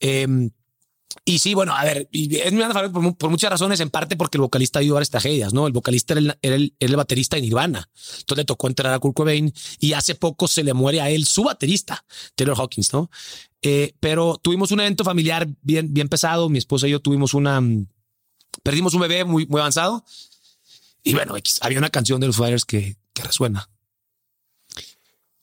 Eh, 0.00 0.50
y 1.24 1.38
sí, 1.38 1.54
bueno, 1.54 1.74
a 1.74 1.84
ver, 1.84 2.08
es 2.12 2.52
mi 2.52 2.58
banda 2.58 2.72
favorita 2.72 2.92
por, 2.92 3.16
por, 3.16 3.30
muchas 3.30 3.50
razones, 3.50 3.80
en 3.80 3.90
parte 3.90 4.16
porque 4.16 4.38
el 4.38 4.42
vocalista 4.42 4.78
ha 4.78 4.80
vivido 4.80 4.94
varias 4.94 5.10
tragedias, 5.10 5.52
¿no? 5.52 5.66
El 5.66 5.72
vocalista 5.72 6.14
era 6.14 6.20
el, 6.20 6.38
era, 6.40 6.54
el, 6.56 6.74
era 6.78 6.90
el, 6.90 6.96
baterista 6.96 7.36
de 7.36 7.42
Nirvana. 7.42 7.88
Entonces 8.18 8.38
le 8.38 8.44
tocó 8.44 8.68
entrar 8.68 8.92
a 8.92 8.98
Kurt 8.98 9.16
Cobain 9.16 9.52
y 9.78 9.92
hace 9.92 10.14
poco 10.14 10.48
se 10.48 10.64
le 10.64 10.72
muere 10.72 11.00
a 11.00 11.10
él 11.10 11.26
su 11.26 11.44
baterista, 11.44 12.04
Taylor 12.34 12.56
Hawkins, 12.58 12.92
¿no? 12.92 13.10
Eh, 13.62 13.94
pero 14.00 14.38
tuvimos 14.42 14.70
un 14.70 14.80
evento 14.80 15.04
familiar 15.04 15.48
bien, 15.62 15.92
bien 15.92 16.08
pesado. 16.08 16.48
Mi 16.48 16.58
esposa 16.58 16.88
y 16.88 16.92
yo 16.92 17.00
tuvimos 17.00 17.34
una, 17.34 17.60
perdimos 18.62 18.94
un 18.94 19.00
bebé 19.00 19.24
muy, 19.24 19.46
muy 19.46 19.60
avanzado. 19.60 20.04
Y 21.02 21.14
bueno, 21.14 21.34
había 21.60 21.78
una 21.78 21.90
canción 21.90 22.20
de 22.20 22.28
los 22.28 22.36
Fighters 22.36 22.64
que, 22.64 22.96
que 23.12 23.22
resuena. 23.22 23.68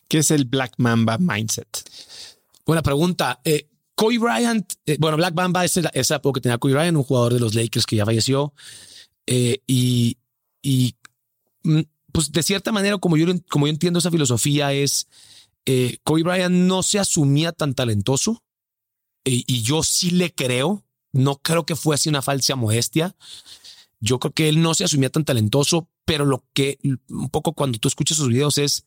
¿Qué 0.07 0.19
es 0.19 0.31
el 0.31 0.45
Black 0.45 0.73
Mamba 0.77 1.17
Mindset? 1.17 1.89
Buena 2.65 2.81
pregunta. 2.81 3.41
Eh, 3.43 3.67
Kobe 3.97 4.19
Bryant, 4.19 4.73
eh, 4.85 4.97
bueno, 4.99 5.17
Black 5.17 5.33
Mamba 5.33 5.65
es 5.65 5.75
esa, 5.75 6.15
época 6.17 6.37
que 6.37 6.41
tenía 6.41 6.59
Kobe 6.59 6.75
Bryant, 6.75 6.95
un 6.95 7.03
jugador 7.03 7.33
de 7.33 7.39
los 7.39 7.55
Lakers 7.55 7.87
que 7.87 7.95
ya 7.95 8.05
falleció. 8.05 8.53
Eh, 9.25 9.57
y, 9.65 10.15
mm, 11.63 11.79
pues 12.11 12.31
de 12.31 12.43
cierta 12.43 12.71
manera, 12.71 12.99
como 12.99 13.17
yo, 13.17 13.25
como 13.49 13.65
yo 13.65 13.71
entiendo 13.71 13.97
esa 13.97 14.11
filosofía, 14.11 14.71
es 14.71 15.07
eh, 15.65 15.97
Kobe 16.03 16.21
Bryant 16.21 16.53
no 16.53 16.83
se 16.83 16.99
asumía 16.99 17.51
tan 17.53 17.73
talentoso 17.73 18.43
y, 19.25 19.43
y 19.47 19.63
yo 19.63 19.81
sí 19.81 20.11
le 20.11 20.31
creo. 20.31 20.83
No 21.11 21.37
creo 21.37 21.65
que 21.65 21.75
fuese 21.75 22.09
una 22.09 22.21
falsa 22.21 22.55
modestia. 22.55 23.15
Yo 23.99 24.19
creo 24.19 24.31
que 24.31 24.47
él 24.47 24.61
no 24.61 24.75
se 24.75 24.83
asumía 24.83 25.09
tan 25.09 25.25
talentoso, 25.25 25.89
pero 26.05 26.23
lo 26.23 26.45
que 26.53 26.77
un 27.09 27.29
poco 27.31 27.53
cuando 27.53 27.79
tú 27.79 27.87
escuchas 27.87 28.17
sus 28.17 28.27
videos 28.27 28.59
es 28.59 28.85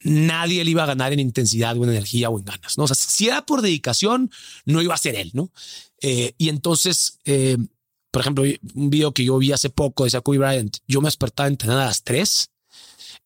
nadie 0.00 0.64
le 0.64 0.70
iba 0.70 0.82
a 0.82 0.86
ganar 0.86 1.12
en 1.12 1.20
intensidad 1.20 1.76
o 1.76 1.84
en 1.84 1.90
energía 1.90 2.30
o 2.30 2.38
en 2.38 2.44
ganas. 2.44 2.78
¿no? 2.78 2.86
Sea, 2.86 2.94
si 2.94 3.28
era 3.28 3.46
por 3.46 3.62
dedicación, 3.62 4.30
no 4.64 4.82
iba 4.82 4.94
a 4.94 4.98
ser 4.98 5.14
él. 5.16 5.30
¿no? 5.34 5.50
Eh, 6.00 6.34
y 6.38 6.48
entonces, 6.48 7.18
eh, 7.24 7.56
por 8.10 8.20
ejemplo, 8.20 8.44
un 8.74 8.90
video 8.90 9.12
que 9.12 9.24
yo 9.24 9.38
vi 9.38 9.52
hace 9.52 9.70
poco, 9.70 10.04
decía 10.04 10.20
Kobe 10.20 10.38
Bryant, 10.38 10.78
yo 10.86 11.00
me 11.00 11.08
despertaba 11.08 11.46
a 11.46 11.50
entrenar 11.50 11.78
a 11.78 11.86
las 11.86 12.02
3, 12.02 12.50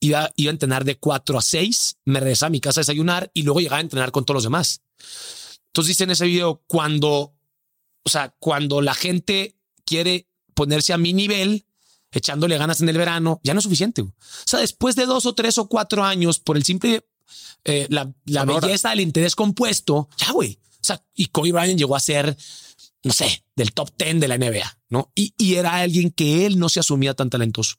iba, 0.00 0.30
iba 0.36 0.50
a 0.50 0.52
entrenar 0.52 0.84
de 0.84 0.96
4 0.96 1.38
a 1.38 1.42
6, 1.42 1.98
me 2.06 2.20
regresaba 2.20 2.48
a 2.48 2.50
mi 2.50 2.60
casa 2.60 2.80
a 2.80 2.82
desayunar 2.82 3.30
y 3.34 3.42
luego 3.42 3.60
llegaba 3.60 3.78
a 3.78 3.82
entrenar 3.82 4.12
con 4.12 4.24
todos 4.24 4.36
los 4.36 4.44
demás. 4.44 4.82
Entonces 5.66 5.88
dice 5.88 6.04
en 6.04 6.10
ese 6.10 6.26
video, 6.26 6.62
cuando, 6.66 7.34
o 8.02 8.08
sea, 8.08 8.34
cuando 8.38 8.82
la 8.82 8.94
gente 8.94 9.56
quiere 9.84 10.26
ponerse 10.54 10.92
a 10.92 10.98
mi 10.98 11.12
nivel, 11.12 11.66
echándole 12.12 12.58
ganas 12.58 12.80
en 12.80 12.88
el 12.88 12.98
verano, 12.98 13.40
ya 13.42 13.54
no 13.54 13.58
es 13.58 13.64
suficiente. 13.64 14.02
O 14.02 14.12
sea, 14.44 14.60
después 14.60 14.96
de 14.96 15.06
dos 15.06 15.26
o 15.26 15.34
tres 15.34 15.58
o 15.58 15.68
cuatro 15.68 16.04
años, 16.04 16.38
por 16.38 16.56
el 16.56 16.64
simple, 16.64 17.06
eh, 17.64 17.86
la, 17.90 18.12
la 18.26 18.44
belleza 18.44 18.90
del 18.90 19.00
interés 19.00 19.34
compuesto, 19.36 20.08
ya, 20.16 20.32
güey. 20.32 20.58
O 20.80 20.84
sea, 20.84 21.02
y 21.14 21.26
Kobe 21.26 21.52
Bryant 21.52 21.78
llegó 21.78 21.94
a 21.94 22.00
ser, 22.00 22.36
no 23.04 23.12
sé, 23.12 23.44
del 23.54 23.72
top 23.72 23.90
10 23.96 24.20
de 24.20 24.28
la 24.28 24.38
NBA, 24.38 24.78
¿no? 24.88 25.12
Y, 25.14 25.34
y 25.36 25.54
era 25.54 25.76
alguien 25.76 26.10
que 26.10 26.46
él 26.46 26.58
no 26.58 26.68
se 26.68 26.80
asumía 26.80 27.14
tan 27.14 27.30
talentoso. 27.30 27.76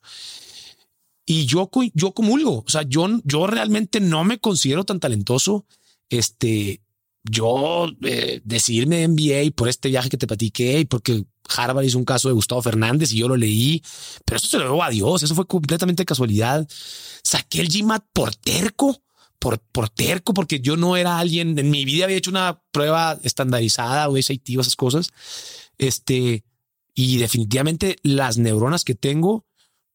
Y 1.25 1.45
yo, 1.45 1.69
yo 1.93 2.13
comulgo, 2.13 2.63
o 2.65 2.69
sea, 2.69 2.83
yo, 2.83 3.07
yo 3.23 3.47
realmente 3.47 3.99
no 3.99 4.23
me 4.23 4.39
considero 4.39 4.83
tan 4.83 4.99
talentoso. 4.99 5.65
Este, 6.09 6.80
yo 7.23 7.87
eh, 8.03 8.41
decidirme 8.43 9.07
NBA 9.07 9.51
por 9.55 9.69
este 9.69 9.89
viaje 9.89 10.09
que 10.09 10.17
te 10.17 10.27
platiqué 10.27 10.79
y 10.79 10.85
porque 10.85 11.23
Harvard 11.55 11.85
hizo 11.85 11.97
un 11.97 12.05
caso 12.05 12.27
de 12.29 12.33
Gustavo 12.33 12.61
Fernández 12.61 13.11
y 13.11 13.17
yo 13.17 13.27
lo 13.27 13.37
leí, 13.37 13.83
pero 14.25 14.37
eso 14.37 14.47
se 14.47 14.57
lo 14.57 14.65
debo 14.65 14.83
a 14.83 14.89
Dios, 14.89 15.23
eso 15.23 15.35
fue 15.35 15.47
completamente 15.47 16.05
casualidad. 16.05 16.67
Saqué 17.23 17.61
el 17.61 17.69
GMAT 17.69 18.05
por 18.13 18.35
terco, 18.35 19.03
por, 19.39 19.59
por 19.59 19.89
terco, 19.89 20.33
porque 20.33 20.59
yo 20.59 20.77
no 20.77 20.97
era 20.97 21.19
alguien, 21.19 21.57
en 21.57 21.69
mi 21.69 21.85
vida 21.85 22.05
había 22.05 22.17
hecho 22.17 22.31
una 22.31 22.61
prueba 22.71 23.19
estandarizada 23.23 24.09
o 24.09 24.21
SAT 24.21 24.49
o 24.57 24.61
esas 24.61 24.75
cosas. 24.75 25.11
Este, 25.77 26.43
y 26.93 27.17
definitivamente 27.17 27.97
las 28.03 28.37
neuronas 28.37 28.83
que 28.83 28.95
tengo 28.95 29.45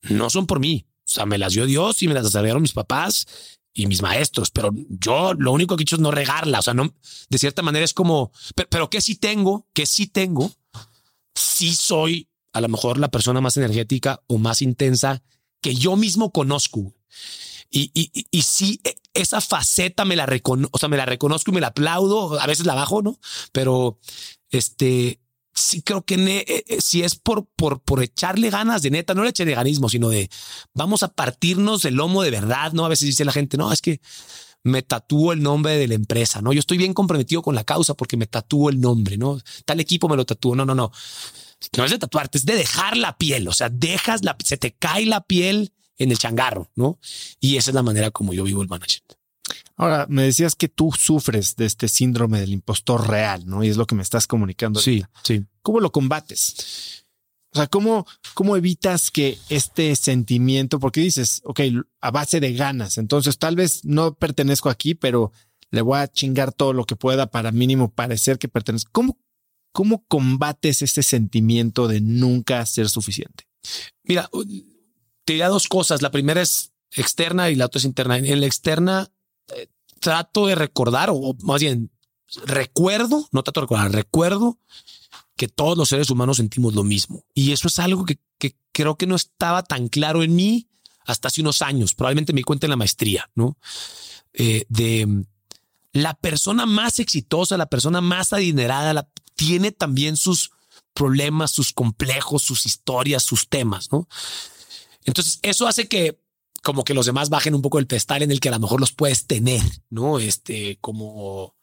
no 0.03 0.31
son 0.31 0.47
por 0.47 0.61
mí. 0.61 0.87
O 1.09 1.13
sea, 1.13 1.25
me 1.25 1.39
las 1.39 1.53
dio 1.53 1.67
Dios 1.67 2.03
y 2.03 2.09
me 2.09 2.15
las 2.15 2.25
desarrollaron 2.25 2.63
mis 2.63 2.73
papás 2.73 3.56
y 3.77 3.87
mis 3.87 4.01
maestros, 4.01 4.51
pero 4.51 4.71
yo 4.89 5.35
lo 5.35 5.53
único 5.53 5.77
que 5.77 5.83
he 5.83 5.85
hecho 5.85 5.97
es 5.97 6.01
no 6.01 6.11
regarla. 6.11 6.61
O 6.61 6.63
sea, 6.63 6.73
no, 6.73 6.95
de 7.29 7.39
cierta 7.39 7.61
manera 7.61 7.85
es 7.85 7.93
como, 7.93 8.33
pero, 8.71 8.89
que 8.89 9.03
sí 9.03 9.17
tengo, 9.17 9.67
que 9.75 9.85
sí 9.85 10.07
tengo, 10.07 10.51
sí 11.35 11.75
soy 11.75 12.31
a 12.55 12.63
lo 12.63 12.69
mejor 12.69 12.99
la 12.99 13.11
persona 13.11 13.43
más 13.43 13.59
energética 13.59 14.23
o 14.29 14.39
más 14.39 14.63
intensa 14.63 15.23
que 15.61 15.75
yo 15.75 15.95
mismo 15.95 16.33
conozco. 16.33 16.95
Y, 17.71 17.91
y, 17.93 18.27
y 18.31 18.43
sí, 18.43 18.81
e, 18.83 18.97
esa 19.13 19.43
faceta 19.43 20.07
me 20.07 20.17
la 20.17 20.25
reconozco, 20.25 20.75
o 20.75 20.79
sea, 20.79 20.89
me 20.89 20.97
la 20.97 21.05
reconozco 21.05 21.51
y 21.51 21.55
me 21.55 21.61
la 21.61 21.69
aplaudo. 21.69 22.41
A 22.41 22.47
veces 22.47 22.65
la 22.65 22.75
bajo, 22.75 23.03
¿no? 23.03 23.21
Pero 23.53 23.99
este, 24.49 25.21
sí 25.57 25.83
creo 25.83 26.05
que 26.05 26.15
eh, 26.15 26.65
eh, 26.69 26.81
si 26.81 27.03
es 27.03 27.17
por, 27.17 27.47
por, 27.47 27.81
por 27.81 28.03
echarle 28.03 28.51
ganas 28.51 28.83
de 28.83 28.91
neta, 28.91 29.15
no 29.15 29.25
le 29.25 29.31
eche 29.31 29.45
de 29.45 29.55
ganismo, 29.55 29.89
sino 29.89 30.09
de 30.09 30.31
vamos 30.75 31.03
a 31.03 31.09
partirnos 31.09 31.85
el 31.85 31.95
lomo 31.95 32.23
de 32.23 32.31
verdad, 32.31 32.73
¿no? 32.73 32.85
A 32.85 32.89
veces 32.89 33.07
dice 33.07 33.25
la 33.25 33.33
gente, 33.33 33.57
no, 33.57 33.73
es 33.73 33.81
que 33.81 34.01
me 34.63 34.83
tatúo 34.83 35.33
el 35.33 35.43
nombre 35.43 35.77
de 35.77 35.89
la 35.89 35.95
empresa, 35.95 36.43
¿no? 36.43 36.53
Yo 36.53 36.61
estoy 36.61 36.77
bien 36.77 36.93
comprometido 36.93 37.41
con 37.43 37.55
la 37.55 37.65
causa 37.65 37.95
porque 37.95 38.17
me 38.17 38.27
tatúo 38.27 38.69
el 38.69 38.81
nombre, 38.81 39.17
¿no? 39.17 39.39
Tal 39.65 39.81
equipo 39.81 40.09
me 40.09 40.17
lo 40.17 40.27
tatúo, 40.27 40.55
no, 40.55 40.65
no, 40.67 40.75
no. 40.75 40.93
No 41.77 41.85
es 41.85 41.91
de 41.91 41.99
tatuarte, 41.99 42.39
es 42.39 42.45
de 42.45 42.55
dejar 42.55 42.97
la 42.97 43.17
piel, 43.17 43.49
o 43.49 43.53
sea, 43.53 43.71
dejas 43.71 44.23
la, 44.23 44.37
se 44.45 44.59
te 44.59 44.75
cae 44.75 45.07
la 45.07 45.23
piel 45.23 45.73
en 45.97 46.11
el 46.11 46.19
changarro, 46.19 46.71
¿no? 46.75 46.99
Y 47.41 47.57
esa 47.57 47.71
es 47.71 47.75
la 47.75 47.83
manera 47.83 48.11
como 48.11 48.35
yo 48.35 48.45
vivo 48.45 48.61
el 48.61 48.69
management. 48.69 49.16
Ahora, 49.77 50.07
me 50.09 50.23
decías 50.23 50.55
que 50.55 50.69
tú 50.69 50.91
sufres 50.93 51.57
de 51.57 51.67
este 51.67 51.89
síndrome 51.89 52.41
del 52.41 52.53
impostor 52.53 53.09
real, 53.09 53.47
¿no? 53.47 53.63
Y 53.63 53.69
es 53.69 53.77
lo 53.77 53.87
que 53.87 53.95
me 53.95 54.03
estás 54.03 54.27
comunicando. 54.27 54.81
Sí, 54.81 55.03
ahorita. 55.03 55.21
sí. 55.23 55.45
¿Cómo 55.63 55.81
lo 55.81 55.93
combates? 55.93 57.05
O 57.53 57.59
sea, 57.59 57.67
¿cómo, 57.67 58.07
¿cómo 58.35 58.57
evitas 58.57 59.11
que 59.11 59.39
este 59.49 59.97
sentimiento, 59.97 60.79
porque 60.79 61.01
dices, 61.01 61.41
ok, 61.45 61.61
a 62.01 62.11
base 62.11 62.39
de 62.39 62.53
ganas, 62.53 62.99
entonces 62.99 63.39
tal 63.39 63.57
vez 63.57 63.85
no 63.85 64.15
pertenezco 64.15 64.69
aquí, 64.69 64.95
pero 64.95 65.33
le 65.71 65.81
voy 65.81 65.99
a 65.99 66.09
chingar 66.09 66.53
todo 66.53 66.73
lo 66.73 66.85
que 66.85 66.97
pueda 66.97 67.31
para 67.31 67.53
mínimo 67.53 67.91
parecer 67.91 68.39
que 68.39 68.49
pertenezco. 68.49 68.91
¿Cómo, 68.93 69.19
cómo 69.73 70.05
combates 70.07 70.83
ese 70.83 71.03
sentimiento 71.03 71.89
de 71.89 72.01
nunca 72.01 72.65
ser 72.67 72.89
suficiente? 72.89 73.45
Mira, 74.05 74.29
te 75.25 75.33
diría 75.33 75.49
dos 75.49 75.67
cosas. 75.67 76.03
La 76.03 76.11
primera 76.11 76.43
es 76.43 76.73
externa 76.93 77.51
y 77.51 77.55
la 77.57 77.67
otra 77.67 77.79
es 77.79 77.85
interna. 77.85 78.19
En 78.19 78.41
la 78.41 78.47
externa, 78.47 79.11
trato 80.07 80.47
de 80.47 80.55
recordar, 80.55 81.11
o 81.11 81.35
más 81.43 81.61
bien 81.61 81.91
recuerdo, 82.45 83.27
no 83.33 83.43
trato 83.43 83.59
de 83.59 83.65
recordar, 83.65 83.91
recuerdo 83.91 84.61
que 85.35 85.49
todos 85.49 85.77
los 85.77 85.89
seres 85.89 86.11
humanos 86.11 86.37
sentimos 86.37 86.75
lo 86.75 86.85
mismo. 86.85 87.25
Y 87.35 87.51
eso 87.51 87.67
es 87.67 87.81
algo 87.81 88.05
que, 88.05 88.21
creo 88.71 88.97
que 88.97 89.09
no 89.09 89.17
estaba 89.17 89.65
tan 89.65 89.89
claro 89.89 90.23
en 90.23 90.37
mí 90.37 90.69
hasta 91.07 91.27
hace 91.27 91.41
unos 91.41 91.61
años. 91.61 91.97
Probablemente 91.97 92.33
me 92.33 92.45
cuenta 92.45 92.67
en 92.67 92.71
la 92.71 92.77
maestría, 92.77 93.29
¿no? 93.35 93.59
Eh, 94.33 94.65
de 94.69 95.25
la 95.91 96.15
persona 96.15 96.67
más 96.67 97.01
exitosa, 97.01 97.57
la 97.57 97.67
persona 97.67 98.01
más 98.01 98.33
adinerada, 98.33 99.09
tiene 99.35 99.73
también 99.73 100.17
sus 100.17 100.53
problemas, 100.95 101.51
sus 101.51 101.73
complejos, 101.73 102.43
sus 102.43 102.65
historias, 102.65 103.25
sus 103.25 103.49
temas, 103.49 103.91
¿no? 103.91 104.07
Entonces, 105.05 105.41
eso 105.43 105.67
hace 105.67 105.89
que 105.89 106.21
como 106.67 106.83
que 106.83 106.95
los 106.95 107.07
demás 107.07 107.29
bajen 107.29 107.55
un 107.55 107.63
poco 107.63 107.79
el 107.79 107.87
pedestal 107.87 108.23
en 108.23 108.33
el 108.33 108.41
que 108.41 108.49
a 108.49 108.51
lo 108.51 108.59
mejor 108.59 108.81
los 108.81 108.91
puedes 108.91 109.29
tener, 109.29 109.63
¿no? 109.89 110.19
Este, 110.19 110.79
como, 110.81 111.55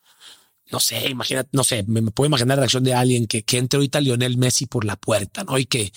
no 0.71 0.79
sé, 0.79 1.09
imagínate, 1.09 1.49
no 1.51 1.65
sé, 1.65 1.83
me, 1.87 2.01
puedo 2.03 2.27
imaginar 2.27 2.55
la 2.55 2.61
reacción 2.61 2.85
de 2.85 2.93
alguien 2.93 3.27
que, 3.27 3.43
que 3.43 3.57
entre 3.57 3.75
ahorita 3.79 3.99
Lionel 3.99 4.37
Messi 4.37 4.65
por 4.65 4.85
la 4.85 4.95
puerta, 4.95 5.43
¿no? 5.43 5.57
Y 5.57 5.65
que, 5.65 5.91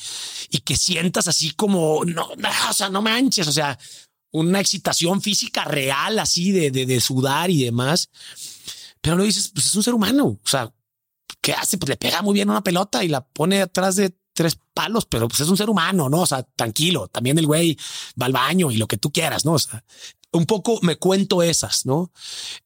y 0.51 0.59
que 0.59 0.77
sientas 0.77 1.29
así 1.29 1.53
como, 1.53 2.05
no, 2.05 2.31
o 2.69 2.73
sea, 2.73 2.89
no 2.89 3.01
manches, 3.01 3.47
o 3.47 3.53
sea, 3.53 3.79
una 4.33 4.59
excitación 4.59 5.23
física 5.23 5.63
real 5.63 6.19
así 6.19 6.51
de, 6.51 6.73
de, 6.73 6.85
de 6.85 7.01
sudar 7.01 7.49
y 7.49 7.63
demás. 7.63 8.11
Pero 9.01 9.15
lo 9.15 9.23
dices, 9.23 9.53
pues 9.55 9.67
es 9.67 9.75
un 9.77 9.85
ser 9.85 9.95
humano, 9.95 10.27
o 10.27 10.49
sea, 10.49 10.75
¿qué 11.41 11.53
hace? 11.53 11.79
Pues 11.79 11.91
le 11.91 11.97
pega 11.97 12.23
muy 12.23 12.35
bien 12.35 12.51
una 12.51 12.65
pelota 12.65 13.05
y 13.05 13.09
la 13.09 13.25
pone 13.25 13.63
atrás 13.63 13.95
de 13.95 14.17
tres 14.37 14.59
palos, 14.73 15.07
pero 15.07 15.27
pues 15.27 15.41
es 15.41 15.49
un 15.49 15.57
ser 15.57 15.69
humano, 15.69 16.09
¿no? 16.09 16.21
O 16.21 16.27
sea, 16.27 16.45
tranquilo, 16.55 17.09
también 17.09 17.39
el 17.39 17.47
güey 17.47 17.77
va 18.21 18.27
al 18.27 18.33
baño 18.33 18.71
y 18.71 18.77
lo 18.77 18.87
que 18.87 18.99
tú 18.99 19.11
quieras, 19.11 19.45
¿no? 19.45 19.55
O 19.55 19.59
sea, 19.59 19.83
un 20.33 20.47
poco 20.47 20.79
me 20.83 20.97
cuento 20.97 21.43
esas, 21.43 21.87
¿no? 21.87 22.13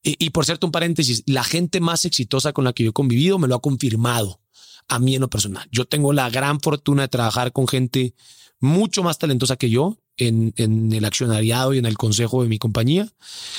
Y, 0.02 0.30
por 0.30 0.44
cierto, 0.44 0.66
un 0.66 0.72
paréntesis, 0.72 1.22
la 1.26 1.44
gente 1.44 1.80
más 1.80 2.04
exitosa 2.04 2.52
con 2.52 2.64
la 2.64 2.72
que 2.72 2.84
yo 2.84 2.90
he 2.90 2.92
convivido 2.92 3.38
me 3.38 3.48
lo 3.48 3.54
ha 3.54 3.62
confirmado 3.62 4.40
a 4.88 4.98
mí 4.98 5.14
en 5.14 5.20
lo 5.20 5.30
personal. 5.30 5.68
Yo 5.70 5.86
tengo 5.86 6.12
la 6.12 6.28
gran 6.28 6.60
fortuna 6.60 7.02
de 7.02 7.08
trabajar 7.08 7.52
con 7.52 7.68
gente 7.68 8.14
mucho 8.58 9.02
más 9.02 9.18
talentosa 9.18 9.56
que 9.56 9.70
yo 9.70 9.98
en, 10.16 10.52
en 10.56 10.92
el 10.92 11.04
accionariado 11.04 11.72
y 11.72 11.78
en 11.78 11.86
el 11.86 11.96
consejo 11.96 12.42
de 12.42 12.48
mi 12.48 12.58
compañía. 12.58 13.08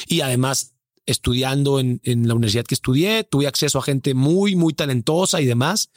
Y 0.07 0.21
además 0.21 0.73
estudiando 1.05 1.79
en, 1.79 2.01
en, 2.03 2.27
la 2.27 2.35
universidad 2.35 2.65
que 2.65 2.75
estudié, 2.75 3.23
tuve 3.23 3.47
acceso 3.47 3.79
a 3.79 3.83
gente 3.83 4.13
muy, 4.13 4.55
muy 4.55 4.73
talentosa 4.73 5.41
y 5.41 5.45
demás. 5.45 5.89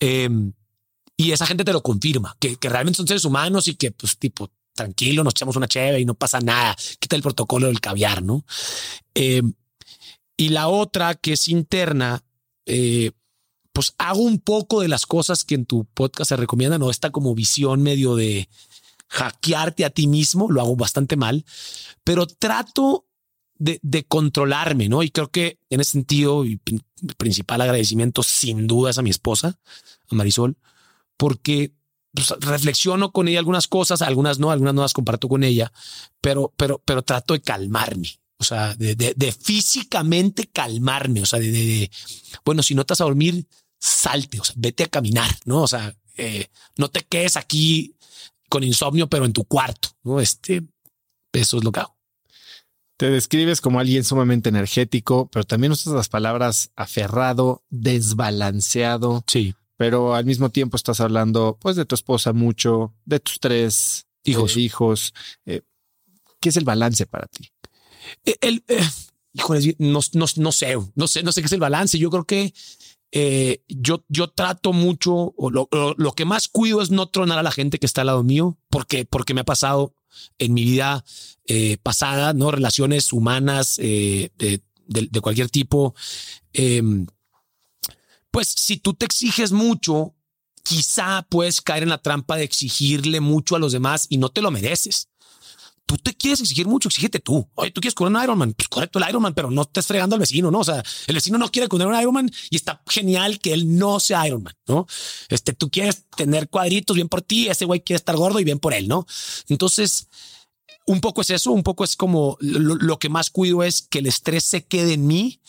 Eh, 0.00 0.28
y 1.20 1.32
esa 1.32 1.44
gente 1.44 1.64
te 1.64 1.74
lo 1.74 1.82
confirma, 1.82 2.34
que, 2.40 2.56
realmente 2.62 2.96
son 2.96 3.06
seres 3.06 3.26
humanos 3.26 3.68
y 3.68 3.74
que, 3.74 3.90
pues, 3.90 4.16
tipo, 4.16 4.50
tranquilo, 4.74 5.22
nos 5.22 5.34
echamos 5.34 5.54
una 5.54 5.68
cheve 5.68 6.00
y 6.00 6.06
no 6.06 6.14
pasa 6.14 6.40
nada. 6.40 6.74
Quita 6.98 7.14
el 7.14 7.20
protocolo 7.20 7.66
del 7.66 7.78
caviar, 7.78 8.22
¿no? 8.22 8.46
Eh, 9.14 9.42
y 10.38 10.48
la 10.48 10.68
otra, 10.68 11.14
que 11.16 11.34
es 11.34 11.48
interna, 11.48 12.24
eh, 12.64 13.10
pues 13.74 13.92
hago 13.98 14.22
un 14.22 14.38
poco 14.38 14.80
de 14.80 14.88
las 14.88 15.04
cosas 15.04 15.44
que 15.44 15.56
en 15.56 15.66
tu 15.66 15.84
podcast 15.84 16.30
se 16.30 16.36
recomiendan, 16.36 16.80
o 16.80 16.90
esta 16.90 17.10
como 17.10 17.34
visión 17.34 17.82
medio 17.82 18.16
de 18.16 18.48
hackearte 19.08 19.84
a 19.84 19.90
ti 19.90 20.06
mismo, 20.06 20.50
lo 20.50 20.62
hago 20.62 20.74
bastante 20.74 21.16
mal, 21.16 21.44
pero 22.02 22.26
trato 22.26 23.04
de, 23.58 24.06
controlarme, 24.08 24.88
¿no? 24.88 25.02
Y 25.02 25.10
creo 25.10 25.30
que 25.30 25.58
en 25.68 25.82
ese 25.82 25.90
sentido, 25.90 26.46
y 26.46 26.58
principal 27.18 27.60
agradecimiento 27.60 28.22
sin 28.22 28.66
duda 28.66 28.88
es 28.88 28.96
a 28.96 29.02
mi 29.02 29.10
esposa, 29.10 29.58
a 30.08 30.14
Marisol, 30.14 30.56
porque 31.20 31.74
pues, 32.14 32.30
reflexiono 32.40 33.12
con 33.12 33.28
ella 33.28 33.40
algunas 33.40 33.68
cosas, 33.68 34.00
algunas 34.00 34.38
no, 34.38 34.50
algunas 34.50 34.72
no 34.72 34.80
las 34.80 34.94
comparto 34.94 35.28
con 35.28 35.44
ella, 35.44 35.70
pero, 36.22 36.50
pero, 36.56 36.80
pero 36.82 37.02
trato 37.02 37.34
de 37.34 37.42
calmarme. 37.42 38.18
O 38.38 38.44
sea, 38.44 38.74
de, 38.74 38.94
de, 38.94 39.12
de 39.14 39.30
físicamente 39.30 40.46
calmarme. 40.46 41.20
O 41.20 41.26
sea, 41.26 41.38
de, 41.38 41.52
de, 41.52 41.90
bueno, 42.42 42.62
si 42.62 42.74
no 42.74 42.80
estás 42.80 43.02
a 43.02 43.04
dormir, 43.04 43.46
salte, 43.78 44.40
o 44.40 44.44
sea, 44.44 44.54
vete 44.56 44.84
a 44.84 44.88
caminar, 44.88 45.30
no? 45.44 45.60
O 45.60 45.68
sea, 45.68 45.94
eh, 46.16 46.46
no 46.78 46.88
te 46.88 47.02
quedes 47.02 47.36
aquí 47.36 47.94
con 48.48 48.64
insomnio, 48.64 49.06
pero 49.06 49.26
en 49.26 49.34
tu 49.34 49.44
cuarto, 49.44 49.90
no? 50.02 50.20
Este, 50.20 50.62
eso 51.34 51.58
es 51.58 51.64
lo 51.64 51.70
que 51.70 51.80
hago. 51.80 51.98
Te 52.96 53.10
describes 53.10 53.60
como 53.60 53.78
alguien 53.78 54.04
sumamente 54.04 54.48
energético, 54.48 55.28
pero 55.30 55.44
también 55.44 55.72
usas 55.72 55.92
las 55.92 56.08
palabras 56.08 56.70
aferrado, 56.76 57.62
desbalanceado. 57.68 59.22
Sí 59.26 59.54
pero 59.80 60.14
al 60.14 60.26
mismo 60.26 60.50
tiempo 60.50 60.76
estás 60.76 61.00
hablando 61.00 61.56
pues 61.58 61.74
de 61.74 61.86
tu 61.86 61.94
esposa 61.94 62.34
mucho, 62.34 62.92
de 63.06 63.18
tus 63.18 63.40
tres 63.40 64.04
hijos. 64.24 64.54
Eh, 64.54 64.60
hijos. 64.60 65.14
Eh, 65.46 65.62
¿Qué 66.38 66.50
es 66.50 66.58
el 66.58 66.66
balance 66.66 67.06
para 67.06 67.26
ti? 67.28 67.50
Eh, 68.26 68.36
el, 68.42 68.62
eh, 68.68 68.86
no, 69.78 70.00
no, 70.12 70.26
no, 70.36 70.52
sé, 70.52 70.76
no 70.94 71.06
sé, 71.06 71.22
no 71.22 71.32
sé 71.32 71.40
qué 71.40 71.46
es 71.46 71.52
el 71.52 71.60
balance. 71.60 71.98
Yo 71.98 72.10
creo 72.10 72.26
que 72.26 72.52
yo, 73.68 74.04
yo 74.08 74.28
trato 74.28 74.74
mucho, 74.74 75.32
o 75.34 75.50
lo, 75.50 75.66
lo, 75.72 75.94
lo, 75.96 76.12
que 76.12 76.26
más 76.26 76.48
cuido 76.48 76.82
es 76.82 76.90
no 76.90 77.08
tronar 77.08 77.38
a 77.38 77.42
la 77.42 77.50
gente 77.50 77.78
que 77.78 77.86
está 77.86 78.02
al 78.02 78.08
lado 78.08 78.22
mío, 78.22 78.58
porque, 78.68 79.06
porque 79.06 79.32
me 79.32 79.40
ha 79.40 79.44
pasado 79.44 79.94
en 80.38 80.52
mi 80.52 80.62
vida 80.62 81.06
pasada, 81.82 82.34
no 82.34 82.50
relaciones 82.50 83.14
humanas 83.14 83.76
de, 83.78 84.30
de, 84.36 84.60
de, 84.86 85.20
cualquier 85.22 85.48
tipo. 85.48 85.94
Pues 88.30 88.48
si 88.48 88.76
tú 88.76 88.94
te 88.94 89.06
exiges 89.06 89.52
mucho, 89.52 90.14
quizá 90.62 91.26
puedes 91.28 91.60
caer 91.60 91.82
en 91.82 91.88
la 91.88 91.98
trampa 91.98 92.36
de 92.36 92.44
exigirle 92.44 93.20
mucho 93.20 93.56
a 93.56 93.58
los 93.58 93.72
demás 93.72 94.06
y 94.08 94.18
no 94.18 94.28
te 94.28 94.42
lo 94.42 94.50
mereces. 94.50 95.08
Tú 95.86 95.96
te 95.98 96.14
quieres 96.14 96.40
exigir 96.40 96.68
mucho, 96.68 96.88
exígete 96.88 97.18
tú. 97.18 97.48
Oye, 97.56 97.72
tú 97.72 97.80
quieres 97.80 97.96
correr 97.96 98.14
un 98.14 98.22
Ironman, 98.22 98.52
pues 98.52 98.68
correcto 98.68 99.00
el 99.00 99.08
Ironman, 99.08 99.34
pero 99.34 99.50
no 99.50 99.62
estés 99.62 99.88
fregando 99.88 100.14
al 100.14 100.20
vecino, 100.20 100.48
¿no? 100.52 100.60
O 100.60 100.64
sea, 100.64 100.84
el 101.08 101.14
vecino 101.16 101.36
no 101.36 101.50
quiere 101.50 101.66
correr 101.66 101.88
un 101.88 102.00
Ironman 102.00 102.30
y 102.48 102.54
está 102.54 102.80
genial 102.86 103.40
que 103.40 103.52
él 103.52 103.76
no 103.76 103.98
sea 103.98 104.24
Ironman, 104.28 104.54
¿no? 104.68 104.86
Este, 105.28 105.52
tú 105.52 105.68
quieres 105.68 106.04
tener 106.16 106.48
cuadritos 106.48 106.94
bien 106.94 107.08
por 107.08 107.22
ti, 107.22 107.48
ese 107.48 107.64
güey 107.64 107.80
quiere 107.80 107.96
estar 107.96 108.16
gordo 108.16 108.38
y 108.38 108.44
bien 108.44 108.60
por 108.60 108.72
él, 108.72 108.86
¿no? 108.86 109.04
Entonces, 109.48 110.06
un 110.86 111.00
poco 111.00 111.22
es 111.22 111.30
eso, 111.30 111.50
un 111.50 111.64
poco 111.64 111.82
es 111.82 111.96
como 111.96 112.36
lo, 112.40 112.76
lo 112.76 112.98
que 113.00 113.08
más 113.08 113.30
cuido 113.30 113.64
es 113.64 113.82
que 113.82 113.98
el 113.98 114.06
estrés 114.06 114.44
se 114.44 114.64
quede 114.64 114.92
en 114.92 115.08
mí. 115.08 115.40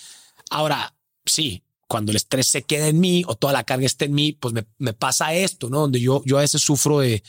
Ahora, 0.49 0.95
sí, 1.23 1.61
cuando 1.91 2.13
el 2.13 2.15
estrés 2.15 2.47
se 2.47 2.61
queda 2.61 2.87
en 2.87 3.01
mí 3.01 3.25
o 3.27 3.35
toda 3.35 3.51
la 3.51 3.65
carga 3.65 3.85
está 3.85 4.05
en 4.05 4.13
mí, 4.13 4.31
pues 4.31 4.53
me, 4.53 4.93
pasa 4.93 5.33
esto, 5.33 5.69
¿no? 5.69 5.81
Donde 5.81 5.99
yo, 5.99 6.23
yo 6.25 6.37
a 6.37 6.41
veces 6.41 6.61
sufro 6.61 6.99
de, 6.99 7.21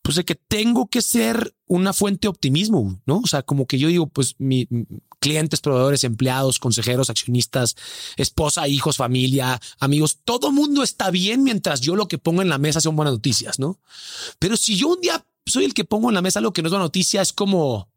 pues 0.00 0.14
de 0.14 0.24
que 0.24 0.36
tengo 0.36 0.86
que 0.86 1.02
ser 1.02 1.52
una 1.66 1.92
fuente 1.92 2.26
de 2.26 2.28
optimismo, 2.28 3.00
¿no? 3.06 3.18
O 3.18 3.26
sea, 3.26 3.42
como 3.42 3.66
que 3.66 3.80
yo 3.80 3.88
digo, 3.88 4.06
pues 4.06 4.36
mi, 4.38 4.68
clientes, 5.18 5.60
proveedores, 5.60 6.04
empleados, 6.04 6.60
consejeros, 6.60 7.10
accionistas, 7.10 7.74
esposa, 8.16 8.68
hijos, 8.68 8.98
familia, 8.98 9.60
amigos, 9.80 10.20
todo 10.24 10.52
mundo 10.52 10.84
está 10.84 11.10
bien 11.10 11.42
mientras 11.42 11.80
yo 11.80 11.96
lo 11.96 12.06
que 12.06 12.18
pongo 12.18 12.42
en 12.42 12.48
la 12.48 12.58
mesa 12.58 12.80
son 12.80 12.94
buenas 12.94 13.14
noticias, 13.14 13.58
¿no? 13.58 13.80
Pero 14.38 14.56
si 14.56 14.76
yo 14.76 14.86
un 14.86 15.00
día 15.00 15.26
soy 15.46 15.64
el 15.64 15.74
que 15.74 15.84
pongo 15.84 16.10
en 16.10 16.14
la 16.14 16.22
mesa 16.22 16.40
lo 16.40 16.52
que 16.52 16.62
no 16.62 16.68
es 16.68 16.70
buena 16.70 16.84
noticia, 16.84 17.22
es 17.22 17.32
como, 17.32 17.88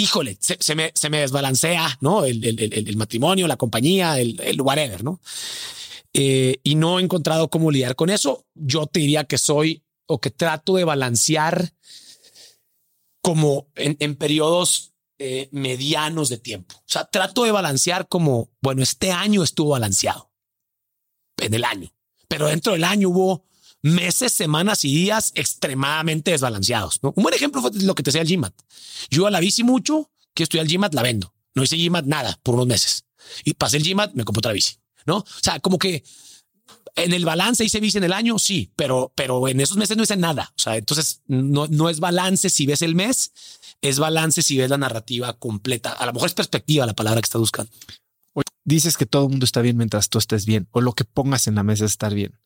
híjole, 0.00 0.36
se, 0.40 0.74
me, 0.74 0.92
se 0.94 1.10
me 1.10 1.20
desbalancea, 1.20 1.98
¿no? 2.00 2.24
El, 2.24 2.44
el, 2.44 2.60
el, 2.60 2.88
el 2.88 2.96
matrimonio, 2.96 3.46
la 3.46 3.56
compañía, 3.56 4.18
el, 4.18 4.40
el 4.40 4.60
whatever, 4.60 5.04
¿no? 5.04 5.20
Eh, 6.12 6.58
y 6.64 6.74
no 6.74 6.98
he 6.98 7.02
encontrado 7.02 7.50
cómo 7.50 7.70
lidiar 7.70 7.94
con 7.94 8.10
eso. 8.10 8.46
Yo 8.54 8.86
te 8.86 9.00
diría 9.00 9.24
que 9.24 9.38
soy 9.38 9.84
o 10.06 10.20
que 10.20 10.30
trato 10.30 10.74
de 10.74 10.84
balancear 10.84 11.72
como 13.22 13.68
en, 13.76 13.96
en 14.00 14.16
periodos 14.16 14.92
eh, 15.18 15.48
medianos 15.52 16.28
de 16.28 16.38
tiempo. 16.38 16.74
O 16.78 16.82
sea, 16.86 17.04
trato 17.04 17.44
de 17.44 17.52
balancear 17.52 18.08
como, 18.08 18.50
bueno, 18.60 18.82
este 18.82 19.12
año 19.12 19.44
estuvo 19.44 19.70
balanceado 19.70 20.32
en 21.36 21.54
el 21.54 21.64
año, 21.64 21.92
pero 22.26 22.46
dentro 22.48 22.72
del 22.72 22.84
año 22.84 23.10
hubo 23.10 23.44
meses, 23.82 24.32
semanas 24.32 24.84
y 24.84 24.94
días 24.94 25.32
extremadamente 25.34 26.30
desbalanceados. 26.32 27.00
Un 27.02 27.22
buen 27.22 27.34
ejemplo 27.34 27.60
fue 27.60 27.70
lo 27.74 27.94
que 27.94 28.02
te 28.02 28.10
decía 28.10 28.22
el 28.22 28.28
GMAT. 28.28 28.54
Yo 29.10 29.26
a 29.26 29.30
la 29.30 29.40
bici 29.40 29.64
mucho, 29.64 30.10
que 30.34 30.42
estoy 30.42 30.60
al 30.60 30.68
GMAT, 30.68 30.94
la 30.94 31.02
vendo. 31.02 31.34
No 31.54 31.62
hice 31.62 31.76
GMAT 31.76 32.04
nada 32.06 32.38
por 32.42 32.54
unos 32.54 32.66
meses. 32.66 33.04
Y 33.44 33.54
pasé 33.54 33.78
el 33.78 33.84
GMAT, 33.84 34.14
me 34.14 34.24
compré 34.24 34.40
otra 34.40 34.52
bici. 34.52 34.76
¿no? 35.06 35.18
O 35.18 35.26
sea, 35.42 35.60
como 35.60 35.78
que 35.78 36.04
en 36.96 37.12
el 37.12 37.24
balance 37.24 37.64
hice 37.64 37.80
bici 37.80 37.98
en 37.98 38.04
el 38.04 38.12
año, 38.12 38.38
sí, 38.38 38.70
pero, 38.76 39.12
pero 39.14 39.48
en 39.48 39.60
esos 39.60 39.76
meses 39.76 39.96
no 39.96 40.02
hice 40.02 40.16
nada. 40.16 40.52
O 40.56 40.60
sea, 40.60 40.76
entonces 40.76 41.22
no, 41.26 41.66
no 41.68 41.88
es 41.88 42.00
balance 42.00 42.50
si 42.50 42.66
ves 42.66 42.82
el 42.82 42.94
mes, 42.94 43.32
es 43.80 43.98
balance 43.98 44.42
si 44.42 44.58
ves 44.58 44.70
la 44.70 44.78
narrativa 44.78 45.32
completa. 45.34 45.92
A 45.92 46.06
lo 46.06 46.12
mejor 46.12 46.28
es 46.28 46.34
perspectiva 46.34 46.86
la 46.86 46.94
palabra 46.94 47.20
que 47.20 47.26
estás 47.26 47.40
buscando. 47.40 47.72
Dices 48.62 48.96
que 48.96 49.06
todo 49.06 49.24
el 49.24 49.30
mundo 49.30 49.44
está 49.44 49.62
bien 49.62 49.78
mientras 49.78 50.10
tú 50.10 50.18
estés 50.18 50.44
bien, 50.44 50.68
o 50.70 50.80
lo 50.80 50.92
que 50.92 51.04
pongas 51.04 51.46
en 51.46 51.54
la 51.54 51.62
mesa 51.62 51.86
es 51.86 51.92
estar 51.92 52.14
bien 52.14 52.38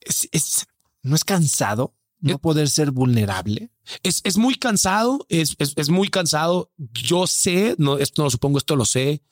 es, 0.00 0.28
es, 0.32 0.66
no 1.02 1.14
es 1.14 1.24
cansado 1.24 1.94
no 2.20 2.38
poder 2.38 2.68
ser 2.68 2.90
vulnerable. 2.90 3.70
Es, 4.02 4.20
es 4.24 4.36
muy 4.36 4.54
cansado, 4.56 5.24
es, 5.28 5.54
es, 5.58 5.72
es, 5.76 5.88
muy 5.88 6.08
cansado. 6.08 6.70
Yo 6.76 7.26
sé, 7.26 7.74
no, 7.78 7.98
esto 7.98 8.22
no 8.22 8.26
lo 8.26 8.30
supongo, 8.30 8.58
esto 8.58 8.76
lo 8.76 8.84
sé. 8.84 9.22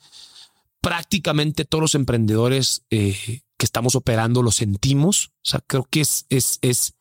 Prácticamente 0.81 1.65
todos 1.65 1.81
los 1.81 1.95
emprendedores 1.95 2.83
eh, 2.89 3.41
que 3.57 3.65
estamos 3.65 3.95
operando 3.95 4.41
lo 4.41 4.51
sentimos. 4.51 5.31
O 5.43 5.49
sea, 5.49 5.59
creo 5.65 5.87
que 5.89 6.01
es, 6.01 6.25
es, 6.29 6.59
es, 6.61 6.93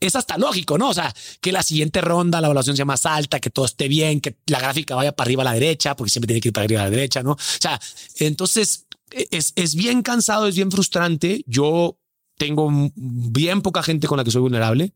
es 0.00 0.16
hasta 0.16 0.38
lógico, 0.38 0.78
¿no? 0.78 0.90
O 0.90 0.94
sea, 0.94 1.12
que 1.40 1.52
la 1.52 1.62
siguiente 1.62 2.00
ronda, 2.00 2.40
la 2.40 2.46
evaluación 2.46 2.76
sea 2.76 2.84
más 2.84 3.04
alta, 3.04 3.40
que 3.40 3.50
todo 3.50 3.64
esté 3.64 3.88
bien, 3.88 4.20
que 4.20 4.38
la 4.46 4.60
gráfica 4.60 4.94
vaya 4.94 5.12
para 5.12 5.26
arriba 5.26 5.42
a 5.42 5.46
la 5.46 5.54
derecha, 5.54 5.96
porque 5.96 6.10
siempre 6.10 6.28
tiene 6.28 6.40
que 6.40 6.48
ir 6.48 6.54
para 6.54 6.64
arriba 6.64 6.82
a 6.82 6.84
la 6.84 6.90
derecha, 6.90 7.22
¿no? 7.22 7.32
O 7.32 7.38
sea, 7.38 7.80
entonces 8.18 8.86
es, 9.10 9.52
es 9.56 9.74
bien 9.74 10.02
cansado, 10.02 10.46
es 10.46 10.54
bien 10.54 10.70
frustrante. 10.70 11.42
Yo 11.46 11.98
tengo 12.36 12.70
bien 12.94 13.62
poca 13.62 13.82
gente 13.82 14.06
con 14.06 14.18
la 14.18 14.24
que 14.24 14.30
soy 14.30 14.42
vulnerable. 14.42 14.92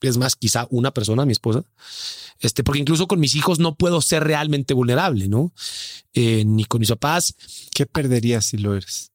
Es 0.00 0.16
más, 0.16 0.34
quizá 0.34 0.66
una 0.70 0.92
persona, 0.92 1.26
mi 1.26 1.32
esposa. 1.32 1.64
Este, 2.38 2.64
porque 2.64 2.80
incluso 2.80 3.06
con 3.06 3.20
mis 3.20 3.34
hijos 3.34 3.58
no 3.58 3.74
puedo 3.74 4.00
ser 4.00 4.24
realmente 4.24 4.72
vulnerable, 4.72 5.28
¿no? 5.28 5.52
Eh, 6.14 6.44
ni 6.44 6.64
con 6.64 6.80
mis 6.80 6.88
papás. 6.88 7.34
¿Qué 7.74 7.86
perderías 7.86 8.46
si 8.46 8.56
lo 8.56 8.74
eres? 8.74 9.12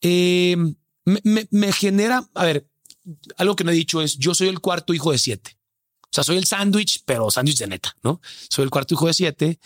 Eh, 0.00 0.56
me, 1.04 1.48
me, 1.50 1.72
genera, 1.72 2.28
a 2.34 2.44
ver, 2.44 2.68
algo 3.36 3.54
que 3.54 3.64
no 3.64 3.70
he 3.70 3.74
dicho 3.74 4.02
es, 4.02 4.18
yo 4.18 4.34
soy 4.34 4.48
el 4.48 4.60
cuarto 4.60 4.92
hijo 4.92 5.12
de 5.12 5.18
siete. 5.18 5.56
O 6.02 6.08
sea, 6.10 6.24
soy 6.24 6.36
el 6.36 6.46
sándwich, 6.46 7.02
pero 7.04 7.30
sándwich 7.30 7.58
de 7.58 7.68
neta, 7.68 7.96
¿no? 8.02 8.20
Soy 8.50 8.64
el 8.64 8.70
cuarto 8.70 8.94
hijo 8.94 9.06
de 9.06 9.14
siete 9.14 9.58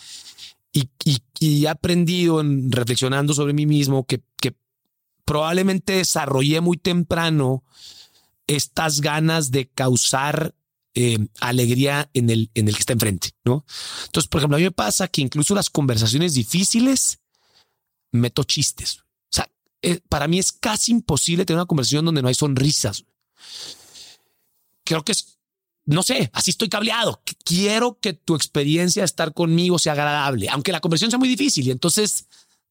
y, 0.73 0.89
y, 1.05 1.19
y 1.39 1.65
he 1.65 1.69
aprendido 1.69 2.41
en, 2.41 2.71
reflexionando 2.71 3.35
sobre 3.35 3.53
mí 3.53 3.67
mismo 3.67 4.05
que, 4.05 4.21
que 4.41 4.55
probablemente 5.25 5.95
desarrollé 5.95 6.61
muy 6.61 6.77
temprano 6.77 7.65
estas 8.47 9.01
ganas 9.01 9.51
de 9.51 9.69
causar 9.69 10.55
eh, 10.95 11.19
alegría 11.41 12.11
en 12.15 12.31
el, 12.31 12.51
en 12.55 12.67
el 12.67 12.75
que 12.75 12.81
está 12.81 12.93
enfrente, 12.93 13.31
¿no? 13.45 13.65
Entonces, 14.07 14.29
por 14.29 14.41
ejemplo, 14.41 14.57
a 14.57 14.59
mí 14.59 14.65
me 14.65 14.73
pasa 14.73 15.07
que 15.07 15.21
incluso 15.21 15.55
las 15.55 15.71
conversaciones 15.71 16.35
difíciles 16.35 17.21
meto 18.11 18.43
chistes. 18.43 18.99
O 18.99 19.31
sea, 19.31 19.49
eh, 19.83 20.01
para 20.09 20.27
mí 20.27 20.39
es 20.39 20.51
casi 20.51 20.91
imposible 20.91 21.45
tener 21.45 21.59
una 21.59 21.67
conversación 21.67 22.05
donde 22.05 22.23
no 22.23 22.29
hay 22.29 22.35
sonrisas. 22.35 23.05
Creo 24.83 25.05
que 25.05 25.13
es, 25.13 25.39
no 25.85 26.03
sé, 26.03 26.29
así 26.33 26.51
estoy 26.51 26.69
cableado. 26.69 27.23
Quiero 27.45 28.01
que 28.01 28.13
tu 28.13 28.35
experiencia 28.35 29.03
de 29.03 29.07
estar 29.07 29.33
conmigo 29.33 29.79
sea 29.79 29.93
agradable, 29.93 30.49
aunque 30.49 30.73
la 30.73 30.81
conversación 30.81 31.13
sea 31.13 31.19
muy 31.21 31.29
difícil. 31.29 31.69
Y 31.69 31.71
entonces 31.71 32.27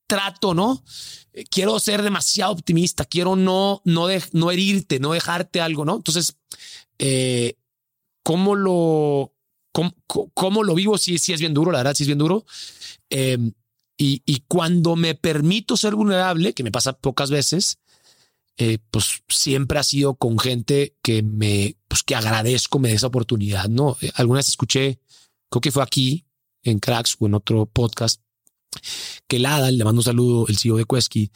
trato, 0.09 0.53
¿no? 0.53 0.83
Eh, 1.31 1.45
quiero 1.49 1.79
ser 1.79 2.01
demasiado 2.01 2.51
optimista, 2.51 3.05
quiero 3.05 3.37
no, 3.37 3.81
no, 3.85 4.07
no 4.33 4.51
herirte, 4.51 4.99
no 4.99 5.13
dejarte 5.13 5.61
algo, 5.61 5.85
¿no? 5.85 5.95
Entonces, 5.95 6.35
eh, 6.97 7.55
¿cómo 8.23 8.55
lo, 8.55 9.33
cómo, 9.71 9.95
cómo, 10.33 10.63
lo 10.63 10.75
vivo? 10.75 10.97
Sí, 10.97 11.17
sí 11.19 11.31
es 11.31 11.39
bien 11.39 11.53
duro, 11.53 11.71
la 11.71 11.79
verdad, 11.79 11.93
sí 11.93 12.03
es 12.03 12.07
bien 12.07 12.19
duro. 12.19 12.45
Eh, 13.09 13.37
y, 13.97 14.23
y, 14.25 14.43
cuando 14.47 14.95
me 14.95 15.13
permito 15.13 15.77
ser 15.77 15.93
vulnerable, 15.93 16.53
que 16.53 16.63
me 16.63 16.71
pasa 16.71 16.93
pocas 16.93 17.29
veces, 17.29 17.79
eh, 18.61 18.77
pues 18.91 19.23
siempre 19.29 19.79
ha 19.79 19.83
sido 19.83 20.15
con 20.15 20.37
gente 20.37 20.93
que 21.01 21.23
me, 21.23 21.77
pues 21.87 22.03
que 22.03 22.13
agradezco 22.13 22.77
me 22.77 22.89
dé 22.89 22.95
esa 22.95 23.07
oportunidad, 23.07 23.69
¿no? 23.69 23.95
Eh, 24.01 24.11
alguna 24.15 24.39
vez 24.39 24.49
escuché, 24.49 24.99
creo 25.49 25.61
que 25.61 25.71
fue 25.71 25.81
aquí 25.81 26.25
en 26.63 26.79
Cracks 26.79 27.15
o 27.19 27.27
en 27.27 27.35
otro 27.35 27.67
podcast, 27.67 28.21
que 29.27 29.37
el 29.37 29.45
Adal, 29.45 29.77
le 29.77 29.83
mando 29.83 29.99
un 29.99 30.03
saludo, 30.03 30.47
el 30.47 30.57
CEO 30.57 30.77
de 30.77 30.85
Quesky, 30.85 31.31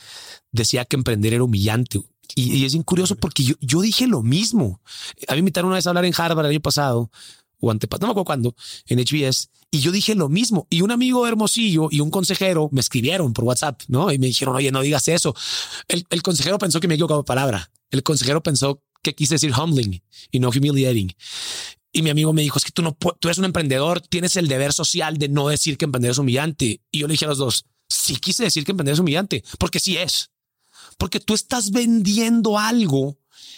decía 0.52 0.86
que 0.86 0.96
emprender 0.96 1.34
era 1.34 1.44
humillante. 1.44 2.02
Y, 2.36 2.66
es 2.66 2.74
bien 2.74 2.84
curioso 2.84 3.16
porque 3.16 3.44
yo, 3.44 3.56
yo 3.60 3.82
dije 3.82 4.08
lo 4.08 4.24
mismo. 4.24 4.82
A 5.28 5.34
mí 5.34 5.38
me 5.38 5.40
invitaron 5.40 5.68
una 5.68 5.76
vez 5.76 5.88
a 5.88 5.92
hablar 5.92 6.06
en 6.06 6.14
Harvard 6.16 6.46
el 6.46 6.52
año 6.52 6.62
pasado 6.62 7.12
o 7.60 7.72
antepasado, 7.72 8.08
no 8.08 8.08
me 8.08 8.12
acuerdo 8.12 8.26
cuándo, 8.26 8.56
en 8.88 9.00
HBS, 9.00 9.50
y 9.72 9.80
yo 9.80 9.92
dije 9.92 10.16
lo 10.16 10.28
mismo. 10.28 10.68
Y 10.70 10.82
un 10.82 10.92
amigo 10.92 11.26
Hermosillo 11.26 11.88
y 11.90 12.02
un 12.02 12.12
consejero 12.12 12.68
me 12.74 12.82
escribieron 12.82 13.32
por 13.32 13.46
WhatsApp, 13.46 13.82
¿no? 13.88 14.12
Y 14.12 14.20
me 14.20 14.28
dijeron, 14.28 14.56
oye, 14.56 14.72
no 14.72 14.82
digas 14.82 15.08
eso. 15.08 15.34
El, 15.88 16.06
el 16.10 16.22
consejero 16.22 16.58
pensó 16.58 16.82
que 16.82 16.88
me 16.90 16.96
equivocado 16.96 17.24
palabra. 17.24 17.72
El 17.90 18.04
consejero 18.04 18.44
pensó 18.44 18.82
que 19.02 19.16
quise 19.16 19.36
decir 19.36 19.54
humbling 19.58 20.02
y 20.32 20.40
no 20.40 20.50
humiliating. 20.50 21.16
Y 21.94 22.02
mi 22.02 22.10
amigo 22.10 22.34
me 22.34 22.42
dijo, 22.42 22.58
es 22.58 22.66
que 22.66 22.72
tú 22.72 22.82
no, 22.82 22.94
tú 22.94 23.28
eres 23.28 23.38
un 23.38 23.46
emprendedor, 23.46 24.02
tienes 24.02 24.36
el 24.36 24.48
deber 24.48 24.74
social 24.74 25.18
de 25.18 25.30
no 25.30 25.48
decir 25.48 25.78
que 25.78 25.86
emprender 25.86 26.12
es 26.12 26.18
humillante. 26.18 26.82
Y 26.92 27.00
yo 27.00 27.08
le 27.08 27.14
dije 27.14 27.26
a 27.26 27.30
los 27.30 27.38
dos, 27.38 27.66
sí 27.88 28.16
quise 28.18 28.44
decir 28.44 28.66
que 28.66 28.72
emprender 28.72 28.94
es 28.94 29.00
humillante, 29.00 29.44
porque 29.60 29.80
sí 29.80 29.96
es. 29.96 30.32
Porque 30.98 31.20
tú 31.20 31.36
estás 31.36 31.72
vendiendo 31.72 32.58
algo 32.58 33.18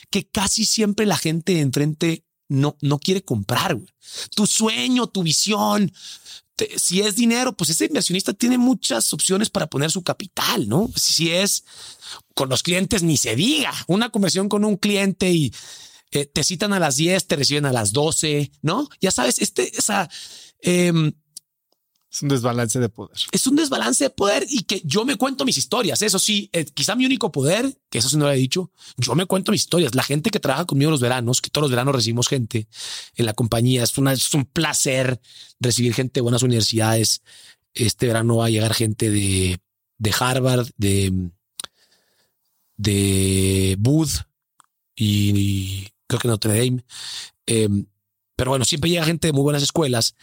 que 0.10 0.28
casi 0.28 0.66
siempre 0.66 1.06
la 1.06 1.18
gente 1.18 1.54
de 1.54 1.62
enfrente 1.62 2.26
no, 2.50 2.78
no 2.82 3.00
quiere 3.00 3.24
comprar. 3.24 3.80
Tu 4.36 4.46
sueño, 4.46 5.08
tu 5.08 5.24
visión, 5.24 5.92
si 6.78 7.02
es 7.02 7.16
dinero, 7.16 7.54
pues 7.54 7.70
ese 7.70 7.86
inversionista 7.86 8.34
tiene 8.34 8.58
muchas 8.58 9.12
opciones 9.14 9.50
para 9.50 9.68
poner 9.68 9.92
su 9.92 10.04
capital, 10.04 10.68
¿no? 10.70 10.90
Si 10.96 11.32
es 11.32 11.66
con 12.34 12.50
los 12.50 12.64
clientes, 12.64 13.04
ni 13.04 13.18
se 13.18 13.36
diga. 13.36 13.74
Una 13.88 14.10
conversión 14.10 14.48
con 14.48 14.64
un 14.64 14.78
cliente 14.78 15.32
y 15.32 15.54
eh, 16.12 16.26
te 16.26 16.44
citan 16.44 16.74
a 16.74 16.80
las 16.80 16.96
10, 16.98 17.28
te 17.28 17.36
reciben 17.36 17.66
a 17.66 17.74
las 17.74 17.94
12, 17.94 18.52
¿no? 18.62 18.90
Ya 19.02 19.12
sabes, 19.12 19.40
este, 19.40 19.78
esa... 19.78 20.10
Eh, 20.62 21.12
es 22.16 22.22
un 22.22 22.30
desbalance 22.30 22.80
de 22.80 22.88
poder. 22.88 23.18
Es 23.34 23.46
un 23.46 23.58
desbalance 23.58 24.06
de 24.06 24.10
poder 24.10 24.46
y 24.50 24.64
que 24.64 24.82
yo 24.86 25.04
me 25.04 25.18
cuento 25.18 25.44
mis 25.44 25.58
historias. 25.58 26.02
Eso 26.02 26.18
sí, 26.18 26.50
eh, 26.54 26.64
quizá 26.64 26.96
mi 26.96 27.06
único 27.06 27.30
poder, 27.30 27.78
que 27.90 27.98
eso 27.98 28.08
sí 28.08 28.16
no 28.16 28.24
lo 28.24 28.32
he 28.32 28.38
dicho, 28.38 28.72
yo 28.96 29.16
me 29.16 29.26
cuento 29.26 29.52
mis 29.52 29.64
historias. 29.64 29.96
La 29.96 30.04
gente 30.04 30.30
que 30.30 30.40
trabaja 30.40 30.64
conmigo 30.64 30.92
los 30.92 31.02
veranos, 31.02 31.42
que 31.42 31.50
todos 31.50 31.64
los 31.64 31.72
veranos 31.72 31.94
recibimos 31.94 32.30
gente 32.30 32.70
en 33.16 33.26
la 33.26 33.34
compañía, 33.34 33.84
es, 33.84 33.98
una, 33.98 34.14
es 34.14 34.34
un 34.34 34.46
placer 34.46 35.20
recibir 35.60 35.94
gente 35.94 36.14
de 36.14 36.22
buenas 36.22 36.44
universidades. 36.44 37.22
Este 37.74 38.08
verano 38.08 38.38
va 38.38 38.46
a 38.46 38.50
llegar 38.50 38.74
gente 38.74 39.10
de, 39.10 39.60
de 39.98 40.14
Harvard, 40.18 40.70
de, 40.78 41.32
de 42.78 43.76
Booth 43.78 44.22
y, 44.96 45.38
y 45.38 45.88
creo 46.08 46.20
que 46.20 46.28
Notre 46.28 46.54
Dame. 46.54 46.84
Eh, 47.48 47.70
pero 48.36 48.52
bueno, 48.52 48.66
siempre 48.66 48.90
llega 48.90 49.06
gente 49.06 49.28
de 49.28 49.34
muy 49.34 49.44
buenas 49.44 49.64
escuelas 49.64 50.16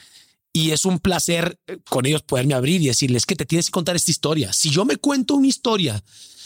y 0.52 0.70
es 0.70 0.84
un 0.84 0.98
placer 0.98 1.58
eh, 1.66 1.78
con 1.88 2.06
ellos 2.06 2.22
poderme 2.22 2.54
abrir 2.54 2.82
y 2.82 2.88
decirles 2.88 3.26
que 3.26 3.36
te 3.36 3.46
tienes 3.46 3.66
que 3.66 3.72
contar 3.72 3.96
esta 3.96 4.10
historia. 4.10 4.52
Si 4.52 4.70
yo 4.70 4.84
me 4.84 4.96
cuento 4.96 5.34
una 5.34 5.46
historia 5.46 6.02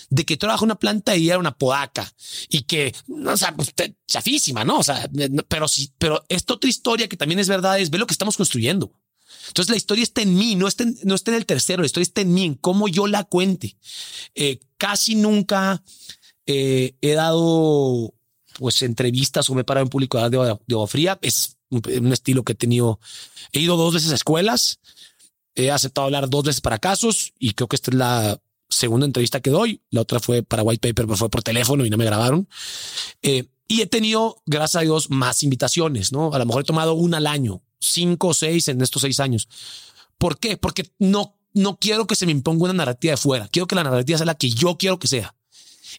de 0.09 0.25
que 0.25 0.37
trabajo 0.37 0.65
en 0.65 0.69
una 0.69 0.79
planta 0.79 1.17
y 1.17 1.29
era 1.29 1.39
una 1.39 1.57
podaca 1.57 2.13
y 2.49 2.63
que, 2.63 2.95
o 3.27 3.37
sea, 3.37 3.55
pues, 3.57 3.75
chafísima, 4.07 4.65
¿no? 4.65 4.79
O 4.79 4.83
sea, 4.85 5.11
pero 5.49 5.67
sí, 5.67 5.93
pero 5.99 6.25
esta 6.29 6.55
otra 6.55 6.71
historia 6.71 7.09
que 7.09 7.17
también 7.17 7.41
es 7.41 7.49
verdad 7.49 7.81
es 7.81 7.91
ver 7.91 8.01
lo 8.01 8.07
que 8.07 8.15
estamos 8.15 8.37
construyendo. 8.37 8.93
Entonces 9.49 9.71
la 9.71 9.77
historia 9.77 10.03
está 10.03 10.23
en 10.23 10.37
mí, 10.37 10.55
no 10.55 10.69
está 10.69 10.85
en, 10.85 10.97
no 11.05 11.15
está 11.15 11.31
en 11.33 11.39
el 11.39 11.47
tercero, 11.47 11.83
la 11.83 11.87
historia 11.87 12.05
está 12.05 12.21
en 12.21 12.33
mí, 12.33 12.45
en 12.45 12.55
cómo 12.55 12.89
yo 12.89 13.07
la 13.07 13.25
cuente. 13.25 13.77
Eh, 14.35 14.61
casi 14.77 15.17
nunca 15.17 15.83
eh, 16.47 16.97
he 17.01 17.15
dado 17.15 18.15
pues 18.59 18.83
entrevistas 18.83 19.49
o 19.51 19.55
me 19.55 19.63
he 19.63 19.65
parado 19.65 19.85
en 19.85 19.91
público 19.91 20.19
de, 20.19 20.39
de, 20.39 20.59
de 20.67 20.87
fría. 20.87 21.19
Es 21.23 21.57
un, 21.71 21.83
un 22.01 22.13
estilo 22.13 22.43
que 22.45 22.53
he 22.53 22.57
tenido 22.57 23.01
He 23.53 23.61
ido 23.61 23.77
dos 23.77 23.95
veces 23.95 24.13
a 24.13 24.15
escuelas, 24.15 24.81
he 25.55 25.71
aceptado 25.71 26.07
hablar 26.07 26.29
dos 26.29 26.45
veces 26.45 26.61
para 26.61 26.79
casos 26.79 27.33
y 27.39 27.53
creo 27.53 27.69
que 27.69 27.77
esta 27.77 27.91
es 27.91 27.97
la 27.97 28.41
segunda 28.69 29.07
entrevista 29.07 29.41
que 29.41 29.51
doy. 29.51 29.81
La 29.91 30.03
otra 30.03 30.21
fue 30.21 30.43
para 30.43 30.63
White 30.63 30.89
Paper, 30.89 31.07
pero 31.07 31.17
fue 31.17 31.31
por 31.31 31.43
teléfono 31.43 31.85
y 31.87 31.91
no 31.91 31.97
me 31.97 32.05
grabaron. 32.05 32.49
Eh, 33.23 33.47
y 33.69 33.81
he 33.81 33.87
tenido, 33.87 34.43
gracias 34.47 34.83
a 34.83 34.85
Dios, 34.85 35.11
más 35.11 35.43
invitaciones, 35.43 36.13
¿no? 36.13 36.33
A 36.33 36.39
lo 36.39 36.47
mejor 36.47 36.63
he 36.63 36.67
tomado 36.67 36.95
una 36.95 37.17
al 37.17 37.27
año, 37.27 37.63
cinco 37.81 38.29
o 38.29 38.35
seis 38.35 38.69
en 38.69 38.81
estos 38.81 39.03
seis 39.03 39.19
años. 39.21 39.49
¿Por 40.19 40.39
qué? 40.39 40.57
Porque 40.57 40.91
no, 40.99 41.37
no 41.53 41.79
quiero 41.79 42.07
que 42.07 42.17
se 42.17 42.27
me 42.27 42.33
imponga 42.33 42.65
una 42.65 42.75
narrativa 42.75 43.13
de 43.13 43.17
fuera. 43.17 43.49
Quiero 43.49 43.67
que 43.67 43.75
la 43.75 43.85
narrativa 43.85 44.19
sea 44.19 44.27
la 44.27 44.35
que 44.35 44.51
yo 44.51 44.77
quiero 44.77 44.99
que 44.99 45.09
sea. 45.09 45.35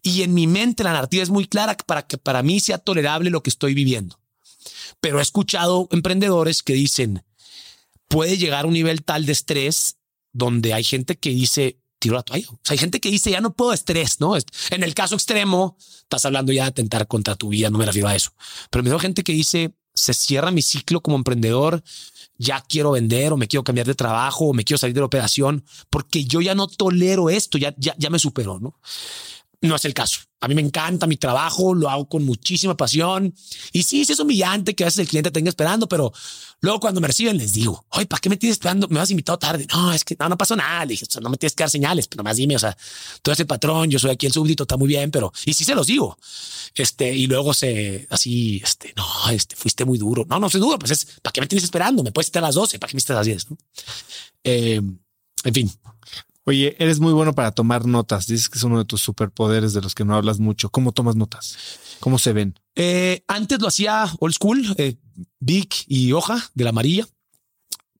Y 0.03 0.23
en 0.23 0.33
mi 0.33 0.47
mente 0.47 0.83
la 0.83 0.93
narrativa 0.93 1.23
es 1.23 1.29
muy 1.29 1.47
clara 1.47 1.75
para 1.85 2.05
que 2.05 2.17
para 2.17 2.43
mí 2.43 2.59
sea 2.59 2.77
tolerable 2.77 3.29
lo 3.29 3.43
que 3.43 3.49
estoy 3.49 3.73
viviendo. 3.73 4.19
Pero 4.99 5.19
he 5.19 5.21
escuchado 5.21 5.87
emprendedores 5.91 6.63
que 6.63 6.73
dicen, 6.73 7.23
puede 8.07 8.37
llegar 8.37 8.65
a 8.65 8.67
un 8.67 8.73
nivel 8.73 9.03
tal 9.03 9.25
de 9.25 9.33
estrés 9.33 9.97
donde 10.33 10.73
hay 10.73 10.83
gente 10.83 11.17
que 11.17 11.29
dice, 11.29 11.79
tiro 11.99 12.15
la 12.15 12.23
toalla. 12.23 12.47
O 12.49 12.59
sea, 12.63 12.73
hay 12.73 12.77
gente 12.77 12.99
que 12.99 13.09
dice, 13.09 13.31
ya 13.31 13.41
no 13.41 13.53
puedo 13.53 13.73
estrés, 13.73 14.19
¿no? 14.19 14.35
En 14.69 14.83
el 14.83 14.93
caso 14.93 15.15
extremo, 15.15 15.77
estás 15.79 16.25
hablando 16.25 16.51
ya 16.51 16.63
de 16.63 16.69
atentar 16.69 17.07
contra 17.07 17.35
tu 17.35 17.49
vida, 17.49 17.69
no 17.69 17.77
me 17.77 17.85
refiero 17.85 18.07
a 18.07 18.15
eso. 18.15 18.31
Pero 18.69 18.83
me 18.83 18.89
veo 18.89 18.99
gente 18.99 19.23
que 19.23 19.33
dice, 19.33 19.73
se 19.93 20.13
cierra 20.13 20.51
mi 20.51 20.61
ciclo 20.61 21.01
como 21.01 21.17
emprendedor, 21.17 21.83
ya 22.37 22.61
quiero 22.61 22.91
vender 22.91 23.33
o 23.33 23.37
me 23.37 23.47
quiero 23.47 23.63
cambiar 23.63 23.87
de 23.87 23.95
trabajo 23.95 24.45
o 24.45 24.53
me 24.53 24.63
quiero 24.63 24.77
salir 24.77 24.93
de 24.93 25.01
la 25.01 25.07
operación 25.07 25.65
porque 25.89 26.25
yo 26.25 26.39
ya 26.41 26.53
no 26.53 26.67
tolero 26.67 27.29
esto, 27.29 27.57
ya, 27.57 27.73
ya, 27.77 27.95
ya 27.97 28.11
me 28.11 28.19
superó, 28.19 28.59
¿no? 28.59 28.79
No 29.61 29.75
es 29.75 29.85
el 29.85 29.93
caso. 29.93 30.19
A 30.39 30.47
mí 30.47 30.53
me 30.53 30.61
encanta 30.61 31.07
mi 31.07 31.17
trabajo, 31.17 31.73
lo 31.73 31.89
hago 31.89 32.07
con 32.07 32.23
muchísima 32.23 32.77
pasión. 32.77 33.33
Y 33.71 33.81
sí, 33.81 34.05
sí 34.05 34.13
es 34.13 34.19
humillante 34.19 34.75
que 34.75 34.83
a 34.83 34.87
veces 34.87 34.99
el 34.99 35.07
cliente 35.07 35.31
tenga 35.31 35.49
esperando, 35.49 35.89
pero 35.89 36.13
luego 36.61 36.79
cuando 36.79 37.01
me 37.01 37.07
reciben 37.07 37.39
les 37.39 37.53
digo, 37.53 37.83
oye, 37.89 38.05
¿para 38.05 38.19
qué 38.19 38.29
me 38.29 38.37
tienes 38.37 38.55
esperando? 38.57 38.87
Me 38.87 38.99
has 38.99 39.09
invitado 39.09 39.39
tarde. 39.39 39.65
No, 39.73 39.91
es 39.91 40.03
que 40.03 40.15
no, 40.19 40.29
no 40.29 40.37
pasó 40.37 40.55
nada. 40.55 40.85
Le 40.85 40.91
dije, 40.91 41.05
o 41.09 41.11
sea, 41.11 41.21
no 41.21 41.29
me 41.29 41.37
tienes 41.37 41.55
que 41.55 41.63
dar 41.63 41.71
señales, 41.71 42.07
pero 42.07 42.23
más 42.23 42.37
dime, 42.37 42.55
o 42.55 42.59
sea, 42.59 42.77
tú 43.23 43.31
eres 43.31 43.39
el 43.39 43.47
patrón, 43.47 43.89
yo 43.89 43.97
soy 43.97 44.11
aquí 44.11 44.27
el 44.27 44.31
súbdito, 44.31 44.63
está 44.63 44.77
muy 44.77 44.89
bien, 44.89 45.09
pero 45.09 45.33
y 45.43 45.53
sí 45.53 45.63
se 45.63 45.73
los 45.73 45.87
digo. 45.87 46.15
Este, 46.75 47.11
y 47.15 47.25
luego 47.25 47.55
se 47.55 48.05
así, 48.11 48.61
este, 48.63 48.93
no, 48.95 49.05
este, 49.31 49.55
fuiste 49.55 49.85
muy 49.85 49.97
duro. 49.97 50.23
No, 50.29 50.39
no 50.39 50.51
soy 50.51 50.61
duro, 50.61 50.77
pues 50.77 50.91
es, 50.91 51.07
¿para 51.23 51.33
qué 51.33 51.41
me 51.41 51.47
tienes 51.47 51.63
esperando? 51.63 52.03
Me 52.03 52.11
puedes 52.11 52.27
estar 52.27 52.43
a 52.43 52.47
las 52.47 52.55
12, 52.55 52.77
¿para 52.77 52.89
qué 52.89 52.95
me 52.95 52.99
estás 52.99 53.15
a 53.15 53.19
las 53.21 53.25
10? 53.25 53.49
¿no? 53.49 53.57
Eh, 54.43 54.81
en 55.43 55.53
fin, 55.53 55.71
Oye, 56.47 56.77
eres 56.79 57.01
muy 57.01 57.11
bueno 57.11 57.35
para 57.35 57.51
tomar 57.51 57.85
notas. 57.85 58.25
Dices 58.25 58.47
que 58.47 58.57
es 58.57 58.63
uno 58.63 58.77
de 58.77 58.85
tus 58.85 59.01
superpoderes 59.01 59.73
de 59.73 59.81
los 59.81 59.93
que 59.93 60.05
no 60.05 60.15
hablas 60.15 60.39
mucho. 60.39 60.69
¿Cómo 60.69 60.93
tomas 60.93 61.17
notas? 61.17 61.57
¿Cómo 61.99 62.17
se 62.17 62.31
ven? 62.31 62.57
Eh, 62.73 63.21
antes 63.27 63.59
lo 63.59 63.67
hacía 63.67 64.09
old 64.19 64.33
school, 64.33 64.65
eh, 64.77 64.95
y 65.87 66.13
hoja 66.13 66.49
de 66.53 66.63
la 66.63 66.69
amarilla. 66.69 67.05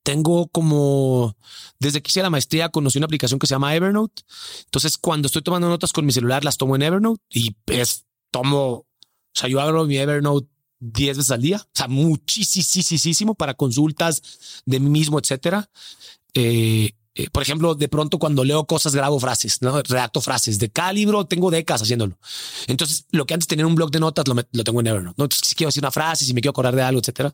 tengo 0.02 0.48
como, 0.48 1.36
desde 1.78 2.02
que 2.02 2.08
hice 2.08 2.22
la 2.22 2.30
maestría, 2.30 2.70
conocí 2.70 2.98
una 2.98 3.08
aplicación 3.08 3.38
que 3.38 3.48
se 3.48 3.56
llama 3.56 3.76
Evernote. 3.76 4.24
Entonces, 4.64 4.98
cuando 4.98 5.26
estoy 5.26 5.42
tomando 5.42 5.68
notas 5.68 5.92
con 5.92 6.06
mi 6.06 6.14
celular, 6.14 6.46
las 6.46 6.56
tomo 6.56 6.78
en 6.78 6.84
Evernote 6.84 7.22
y 7.30 7.54
es, 7.66 8.06
tomo, 8.32 8.66
o 8.66 8.86
sea, 9.34 9.50
yo 9.50 9.60
abro 9.60 9.86
mi 9.86 9.98
Evernote 9.98 10.48
10 10.80 11.18
veces 11.18 11.32
al 11.32 11.42
día, 11.42 11.58
o 11.58 11.70
sea, 11.74 11.90
muchísimo 11.90 13.36
para 13.36 13.56
consultas 13.56 14.62
de 14.66 14.80
mí 14.80 14.90
mismo, 14.90 15.20
etcétera. 15.20 15.70
Eh, 16.34 16.94
eh, 17.20 17.32
por 17.32 17.42
ejemplo, 17.42 17.74
de 17.74 17.88
pronto 17.88 18.20
cuando 18.20 18.44
leo 18.44 18.68
cosas 18.68 18.94
grabo 18.94 19.20
frases, 19.20 19.60
¿no? 19.64 19.82
redacto 19.82 20.22
frases. 20.22 20.60
De 20.60 20.70
cada 20.70 20.94
libro 20.94 21.26
tengo 21.26 21.50
décadas 21.50 21.82
haciéndolo. 21.82 22.20
Entonces, 22.68 23.06
lo 23.10 23.26
que 23.26 23.34
antes 23.34 23.48
tenía 23.48 23.66
un 23.66 23.74
blog 23.74 23.90
de 23.90 24.00
notas 24.00 24.26
lo, 24.28 24.64
tengo 24.64 24.82
en 24.82 24.88
Evernote. 24.88 25.16
¿no? 25.18 25.24
Entonces, 25.24 25.48
si 25.48 25.56
quiero 25.56 25.70
decir 25.70 25.82
una 25.82 25.90
frase, 25.90 26.26
si 26.26 26.36
me 26.36 26.42
quiero 26.42 26.52
acordar 26.52 26.76
de 26.76 26.84
algo, 26.84 27.00
etcétera. 27.00 27.34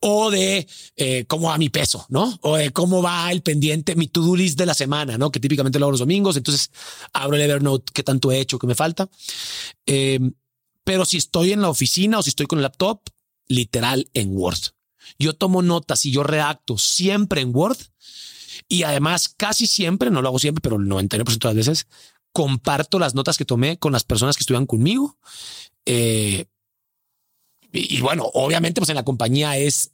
O 0.00 0.30
de 0.30 0.66
eh, 0.96 1.26
cómo 1.28 1.48
va 1.48 1.58
mi 1.58 1.68
peso, 1.68 2.06
¿no? 2.08 2.38
O 2.40 2.56
de 2.56 2.70
cómo 2.70 3.02
va 3.02 3.30
el 3.30 3.42
pendiente, 3.42 3.96
mi 3.96 4.08
to-do 4.08 4.34
list 4.34 4.56
de 4.58 4.64
la 4.64 4.72
semana, 4.72 5.18
¿no? 5.18 5.30
Que 5.30 5.40
típicamente 5.40 5.78
lo 5.78 5.84
hago 5.84 5.92
los 5.92 6.00
domingos. 6.00 6.38
Entonces, 6.38 6.70
abro 7.12 7.36
el 7.36 7.42
Evernote, 7.42 7.92
qué 7.92 8.02
tanto 8.02 8.32
he 8.32 8.40
hecho, 8.40 8.58
qué 8.58 8.66
me 8.66 8.74
falta. 8.74 9.10
Em, 9.84 10.32
pero 10.84 11.04
si 11.04 11.18
estoy 11.18 11.52
en 11.52 11.60
la 11.60 11.68
oficina 11.68 12.18
o 12.18 12.22
si 12.22 12.30
estoy 12.30 12.46
con 12.46 12.60
el 12.60 12.62
laptop, 12.62 13.02
literal 13.46 14.08
en 14.14 14.34
Word. 14.34 14.72
Yo 15.18 15.34
tomo 15.34 15.60
notas 15.60 16.06
y 16.06 16.12
yo 16.12 16.22
redacto 16.22 16.78
siempre 16.78 17.42
en 17.42 17.54
Word 17.54 17.76
y 18.68 18.82
además, 18.82 19.34
casi 19.36 19.66
siempre, 19.66 20.10
no 20.10 20.20
lo 20.20 20.28
hago 20.28 20.38
siempre, 20.38 20.60
pero 20.60 20.76
el 20.76 20.86
99% 20.86 21.38
de 21.38 21.48
las 21.48 21.56
veces, 21.56 21.86
comparto 22.32 22.98
las 22.98 23.14
notas 23.14 23.38
que 23.38 23.44
tomé 23.44 23.78
con 23.78 23.92
las 23.92 24.04
personas 24.04 24.36
que 24.36 24.42
estuvieron 24.42 24.66
conmigo. 24.66 25.16
Eh, 25.86 26.46
y, 27.72 28.00
bueno, 28.00 28.28
obviamente, 28.34 28.80
pues 28.80 28.90
en 28.90 28.96
la 28.96 29.04
compañía 29.04 29.56
es 29.56 29.92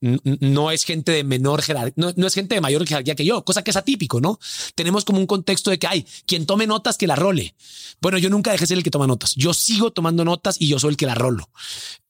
no 0.00 0.70
es 0.70 0.84
gente 0.84 1.10
de 1.10 1.24
menor 1.24 1.62
jerarquía, 1.62 2.12
no, 2.14 2.26
es 2.26 2.34
gente 2.34 2.54
de 2.54 2.60
mayor 2.60 2.86
jerarquía 2.86 3.14
que 3.14 3.24
yo, 3.24 3.44
cosa 3.44 3.64
que 3.64 3.70
es 3.70 3.76
atípico, 3.76 4.20
¿no? 4.20 4.38
Tenemos 4.74 5.06
como 5.06 5.18
un 5.18 5.26
contexto 5.26 5.70
de 5.70 5.78
que 5.78 5.86
hay 5.86 6.06
quien 6.26 6.44
tome 6.44 6.66
notas 6.66 6.98
que 6.98 7.06
la 7.06 7.16
role. 7.16 7.54
Bueno, 8.00 8.18
yo 8.18 8.28
nunca 8.28 8.52
dejé 8.52 8.66
ser 8.66 8.76
el 8.76 8.84
que 8.84 8.90
toma 8.90 9.06
notas. 9.06 9.34
Yo 9.36 9.54
sigo 9.54 9.92
tomando 9.92 10.24
notas 10.24 10.60
y 10.60 10.68
yo 10.68 10.78
soy 10.78 10.90
el 10.90 10.96
que 10.98 11.06
la 11.06 11.14
rolo. 11.14 11.50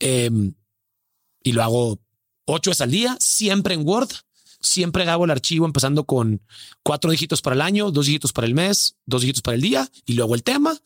Em, 0.01 0.55
y 1.45 1.53
lo 1.53 1.63
hago 1.63 2.01
ocho 2.45 2.71
veces 2.71 2.81
al 2.81 2.91
día, 2.91 3.17
siempre 3.21 3.75
en 3.75 3.87
Word 3.87 4.11
siempre 4.67 5.05
grabo 5.05 5.25
el 5.25 5.31
archivo 5.31 5.67
empezando 5.67 6.05
con 6.05 6.43
cuatro 6.83 7.11
dígitos 7.11 7.43
para 7.43 7.55
el 7.55 7.63
año, 7.63 7.91
dos 7.91 8.07
dígitos 8.07 8.33
para 8.33 8.47
el 8.47 8.55
mes, 8.55 8.97
dos 9.07 9.23
dígitos 9.23 9.43
para 9.43 9.55
el 9.55 9.61
día 9.61 9.91
y 10.05 10.15
luego 10.15 10.35
el 10.35 10.43
tema 10.43 10.79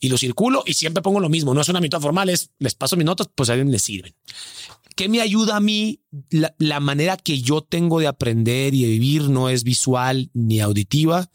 y 0.00 0.08
lo 0.08 0.18
circulo 0.18 0.62
y 0.66 0.74
siempre 0.74 1.02
pongo 1.02 1.20
lo 1.20 1.28
mismo. 1.28 1.54
No 1.54 1.60
es 1.60 1.68
una 1.68 1.80
mitad 1.80 2.00
formal, 2.00 2.28
es 2.28 2.50
les 2.58 2.74
paso 2.74 2.96
mis 2.96 3.06
notas, 3.06 3.28
pues 3.34 3.48
a 3.48 3.52
alguien 3.52 3.70
les 3.70 3.82
sirven. 3.82 4.14
¿Qué 4.94 5.10
me 5.10 5.20
ayuda 5.20 5.56
a 5.56 5.60
mí? 5.60 6.00
La, 6.30 6.80
manera 6.80 7.18
que 7.18 7.42
yo 7.42 7.60
tengo 7.60 8.00
de 8.00 8.06
aprender 8.06 8.74
y 8.74 8.82
de 8.82 8.88
vivir 8.88 9.28
no 9.28 9.50
es 9.50 9.62
visual 9.62 10.30
ni 10.32 10.60
auditiva. 10.60 11.30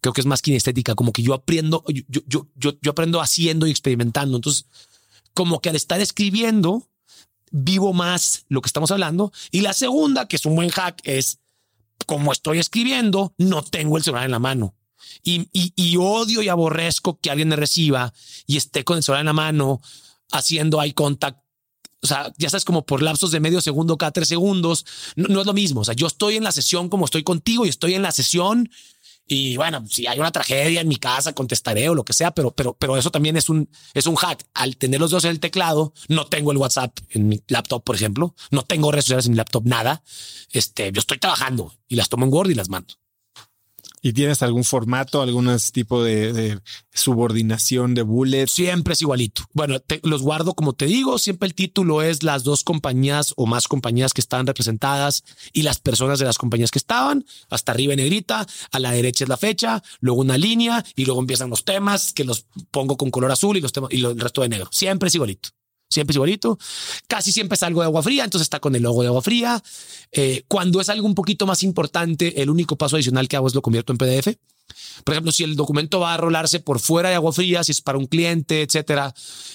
Creo 0.00 0.14
que 0.14 0.22
es 0.22 0.26
más 0.26 0.40
kinestética, 0.40 0.94
como 0.94 1.12
que 1.12 1.22
yo 1.22 1.34
aprendo, 1.34 1.84
yo, 1.88 2.22
yo, 2.26 2.48
yo, 2.56 2.72
yo 2.80 2.90
aprendo 2.90 3.20
haciendo 3.20 3.66
y 3.66 3.70
experimentando. 3.70 4.36
Entonces, 4.36 4.64
como 5.34 5.60
que 5.60 5.68
al 5.68 5.76
estar 5.76 6.00
escribiendo, 6.00 6.88
vivo 7.50 7.92
más 7.92 8.46
lo 8.48 8.62
que 8.62 8.68
estamos 8.68 8.90
hablando. 8.90 9.30
Y 9.50 9.60
la 9.60 9.74
segunda, 9.74 10.26
que 10.26 10.36
es 10.36 10.46
un 10.46 10.56
buen 10.56 10.70
hack, 10.70 11.00
es 11.04 11.38
como 12.06 12.32
estoy 12.32 12.58
escribiendo, 12.58 13.34
no 13.38 13.62
tengo 13.62 13.96
el 13.96 14.02
celular 14.02 14.24
en 14.24 14.32
la 14.32 14.38
mano. 14.38 14.74
Y, 15.24 15.96
odio 15.96 16.42
y 16.42 16.48
aborrezco 16.48 17.18
que 17.20 17.30
alguien 17.30 17.48
me 17.48 17.56
reciba 17.56 18.12
y 18.46 18.56
esté 18.56 18.84
con 18.84 18.96
el 18.96 19.02
celular 19.02 19.20
en 19.20 19.26
la 19.26 19.32
mano 19.32 19.80
haciendo 20.32 20.82
eye 20.82 20.94
contact. 20.94 21.38
O 22.02 22.06
sea, 22.06 22.32
ya 22.36 22.50
sabes, 22.50 22.64
como 22.64 22.84
por 22.84 23.02
lapsos 23.02 23.30
de 23.30 23.38
medio 23.38 23.60
segundo 23.60 23.96
cada 23.96 24.10
tres 24.10 24.28
segundos. 24.28 24.84
No, 25.14 25.28
no 25.28 25.40
es 25.40 25.46
lo 25.46 25.52
mismo. 25.52 25.82
O 25.82 25.84
sea, 25.84 25.94
yo 25.94 26.06
estoy 26.06 26.36
en 26.36 26.44
la 26.44 26.50
sesión 26.50 26.88
como 26.88 27.04
estoy 27.04 27.22
contigo 27.22 27.64
y 27.64 27.68
estoy 27.68 27.94
en 27.94 28.02
la 28.02 28.10
sesión 28.10 28.68
y 29.32 29.56
bueno, 29.56 29.82
si 29.88 30.06
hay 30.06 30.18
una 30.18 30.30
tragedia 30.30 30.82
en 30.82 30.88
mi 30.88 30.96
casa, 30.96 31.32
contestaré 31.32 31.88
o 31.88 31.94
lo 31.94 32.04
que 32.04 32.12
sea, 32.12 32.32
pero, 32.32 32.50
pero, 32.50 32.74
pero 32.74 32.98
eso 32.98 33.10
también 33.10 33.38
es 33.38 33.48
un, 33.48 33.66
es 33.94 34.06
un 34.06 34.16
hack. 34.16 34.44
Al 34.52 34.76
tener 34.76 35.00
los 35.00 35.10
dos 35.10 35.24
en 35.24 35.30
el 35.30 35.40
teclado, 35.40 35.94
no 36.08 36.26
tengo 36.26 36.52
el 36.52 36.58
WhatsApp 36.58 36.98
en 37.08 37.28
mi 37.28 37.42
laptop, 37.48 37.82
por 37.82 37.96
ejemplo, 37.96 38.34
no 38.50 38.62
tengo 38.62 38.92
redes 38.92 39.06
sociales 39.06 39.24
en 39.26 39.32
mi 39.32 39.38
laptop, 39.38 39.64
nada. 39.64 40.02
Este, 40.50 40.92
yo 40.92 41.00
estoy 41.00 41.16
trabajando 41.16 41.72
y 41.88 41.96
las 41.96 42.10
tomo 42.10 42.26
en 42.26 42.32
Word 42.32 42.50
y 42.50 42.54
las 42.54 42.68
mando. 42.68 42.94
¿Y 44.04 44.12
tienes 44.14 44.42
algún 44.42 44.64
formato, 44.64 45.22
algún 45.22 45.48
tipo 45.72 46.02
de, 46.02 46.58
subordinación 46.92 47.94
de 47.94 48.02
bullets? 48.02 48.50
Siempre 48.50 48.94
es 48.94 49.02
igualito. 49.02 49.44
Bueno, 49.52 49.80
los 50.02 50.22
guardo 50.22 50.54
como 50.54 50.72
te 50.72 50.86
digo, 50.86 51.18
siempre 51.18 51.46
el 51.46 51.54
título 51.54 52.02
es 52.02 52.24
las 52.24 52.42
dos 52.42 52.64
compañías 52.64 53.32
o 53.36 53.46
más 53.46 53.68
compañías 53.68 54.12
que 54.12 54.20
están 54.20 54.46
representadas 54.48 55.22
y 55.52 55.62
las 55.62 55.78
personas 55.78 56.18
de 56.18 56.24
las 56.24 56.36
compañías 56.36 56.72
que 56.72 56.80
estaban, 56.80 57.24
hasta 57.48 57.70
arriba 57.70 57.92
en 57.92 57.98
negrita, 57.98 58.44
a 58.72 58.78
la 58.80 58.90
derecha 58.90 59.24
es 59.24 59.28
la 59.28 59.36
fecha, 59.36 59.82
luego 60.00 60.20
una 60.20 60.36
línea 60.36 60.84
y 60.96 61.04
luego 61.04 61.20
empiezan 61.20 61.50
los 61.50 61.64
temas 61.64 62.12
que 62.12 62.24
los 62.24 62.46
pongo 62.72 62.96
con 62.96 63.12
color 63.12 63.30
azul 63.30 63.56
y 63.56 63.60
los 63.60 63.72
temas 63.72 63.92
y 63.92 64.04
el 64.04 64.18
resto 64.18 64.42
de 64.42 64.48
negro. 64.48 64.68
Siempre 64.72 65.10
es 65.10 65.14
igualito 65.14 65.50
siempre 65.92 66.12
es 66.12 66.16
igualito. 66.16 66.58
Casi 67.06 67.32
siempre 67.32 67.54
es 67.54 67.62
algo 67.62 67.80
de 67.80 67.86
agua 67.86 68.02
fría, 68.02 68.24
entonces 68.24 68.46
está 68.46 68.60
con 68.60 68.74
el 68.74 68.82
logo 68.82 69.02
de 69.02 69.08
agua 69.08 69.22
fría. 69.22 69.62
Eh, 70.10 70.44
cuando 70.48 70.80
es 70.80 70.88
algo 70.88 71.06
un 71.06 71.14
poquito 71.14 71.46
más 71.46 71.62
importante, 71.62 72.42
el 72.42 72.50
único 72.50 72.76
paso 72.76 72.96
adicional 72.96 73.28
que 73.28 73.36
hago 73.36 73.46
es 73.46 73.54
lo 73.54 73.62
convierto 73.62 73.92
en 73.92 73.98
PDF. 73.98 74.36
Por 75.04 75.14
ejemplo, 75.14 75.32
si 75.32 75.44
el 75.44 75.56
documento 75.56 76.00
va 76.00 76.14
a 76.14 76.16
rolarse 76.16 76.60
por 76.60 76.80
fuera 76.80 77.08
de 77.08 77.14
agua 77.16 77.32
fría, 77.32 77.64
si 77.64 77.72
es 77.72 77.80
para 77.80 77.98
un 77.98 78.06
cliente, 78.06 78.62
etcétera, 78.62 79.14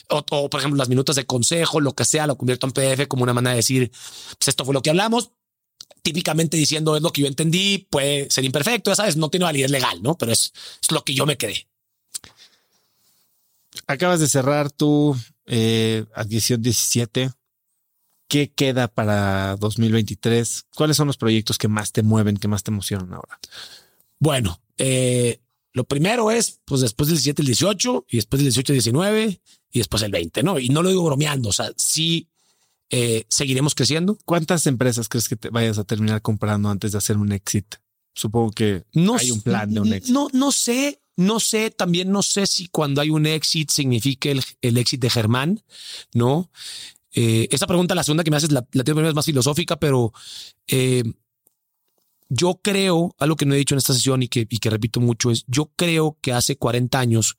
o, 0.09 0.26
por 0.26 0.59
ejemplo 0.59 0.77
las 0.77 0.89
minutas 0.89 1.15
de 1.15 1.26
consejo, 1.26 1.80
lo 1.80 1.93
que 1.93 2.05
sea, 2.05 2.27
lo 2.27 2.38
convierto 2.38 2.68
en 2.68 2.73
PDF 2.73 3.07
como 3.07 3.23
una 3.23 3.34
manera 3.34 3.51
de 3.51 3.57
decir, 3.57 3.91
pues 4.38 4.47
esto 4.47 4.65
fue 4.65 4.73
lo 4.73 4.81
que 4.81 4.89
hablamos. 4.89 5.31
Típicamente 6.01 6.57
diciendo 6.57 6.95
es 6.95 7.01
lo 7.01 7.11
que 7.11 7.22
yo 7.22 7.27
entendí, 7.27 7.88
puede 7.89 8.30
ser 8.30 8.45
imperfecto, 8.45 8.91
ya 8.91 8.95
sabes, 8.95 9.18
no 9.18 9.30
tiene 9.30 9.45
validez 9.45 9.72
legal, 9.72 10.01
no, 10.01 10.18
pero 10.18 10.31
es, 10.31 10.53
es 10.81 10.91
lo 10.91 11.03
que 11.03 11.14
yo 11.14 11.26
me 11.26 11.38
quedé. 11.38 11.68
Acabas 13.88 14.19
de 14.19 14.27
cerrar 14.27 14.72
tu 14.72 15.15
eh, 15.48 16.06
adquisición 16.14 16.61
17. 16.61 17.32
¿Qué 18.28 18.52
queda 18.52 18.90
para 18.90 19.56
2023? 19.56 20.65
¿Cuáles 20.76 20.98
son 20.98 21.07
los 21.07 21.18
proyectos 21.18 21.57
que 21.57 21.69
más 21.69 21.94
te 21.94 22.03
mueven, 22.03 22.38
que 22.38 22.49
más 22.49 22.64
te 22.64 22.72
emocionan 22.72 23.14
ahora? 23.14 23.40
Bueno, 24.19 24.61
eh, 24.78 25.40
lo 25.72 25.86
primero 25.86 26.30
es, 26.32 26.60
pues 26.65 26.82
después 26.82 27.07
del 27.07 27.18
17, 27.18 27.41
el 27.41 27.45
18, 27.48 28.06
y 28.10 28.18
después 28.18 28.40
del 28.40 28.48
18, 28.48 28.74
el 28.74 28.76
19, 28.78 29.41
y 29.72 29.80
después 29.80 30.03
el 30.03 30.11
20, 30.11 30.44
¿no? 30.44 30.60
Y 30.60 30.69
no 30.69 30.84
lo 30.84 30.90
digo 30.90 31.06
bromeando, 31.06 31.49
o 31.49 31.53
sea, 31.53 31.72
sí 31.78 32.28
eh, 32.90 33.26
seguiremos 33.30 33.76
creciendo. 33.76 34.18
¿Cuántas 34.26 34.65
empresas 34.68 35.10
crees 35.10 35.30
que 35.30 35.36
te 35.36 35.49
vayas 35.49 35.78
a 35.78 35.84
terminar 35.84 36.22
comprando 36.22 36.69
antes 36.69 36.94
de 36.94 36.98
hacer 36.98 37.18
un 37.18 37.32
exit? 37.32 37.76
Supongo 38.14 38.52
que 38.52 38.86
no 38.94 39.15
hay 39.15 39.32
un 39.32 39.41
plan 39.41 39.74
de 39.74 39.82
un 39.82 39.94
exit. 39.94 40.14
No, 40.14 40.30
no 40.34 40.52
sé, 40.52 41.02
no 41.18 41.39
sé, 41.39 41.72
también 41.72 42.11
no 42.11 42.22
sé 42.22 42.45
si 42.45 42.68
cuando 42.68 43.02
hay 43.02 43.10
un 43.10 43.26
exit 43.26 43.72
significa 43.72 44.30
el, 44.30 44.44
el 44.61 44.77
exit 44.77 45.02
de 45.02 45.10
Germán, 45.10 45.64
¿no? 46.14 46.49
Eh, 47.11 47.48
esa 47.52 47.65
pregunta, 47.65 47.95
la 47.95 48.03
segunda 48.03 48.23
que 48.23 48.30
me 48.30 48.38
haces, 48.38 48.52
la, 48.52 48.65
la 48.72 48.84
tengo 48.84 49.02
es 49.02 49.15
más 49.15 49.26
filosófica, 49.26 49.80
pero 49.80 50.14
eh, 50.68 51.03
yo 52.30 52.60
creo, 52.61 53.15
algo 53.18 53.35
que 53.35 53.48
no 53.48 53.56
he 53.56 53.57
dicho 53.57 53.73
en 53.73 53.80
esta 53.80 53.94
sesión 53.94 54.22
y 54.22 54.27
que, 54.27 54.45
y 54.48 54.60
que 54.60 54.69
repito 54.69 54.99
mucho, 54.99 55.31
es 55.31 55.44
yo 55.48 55.72
creo 55.76 56.18
que 56.22 56.34
hace 56.34 56.56
40 56.56 56.99
años, 56.99 57.35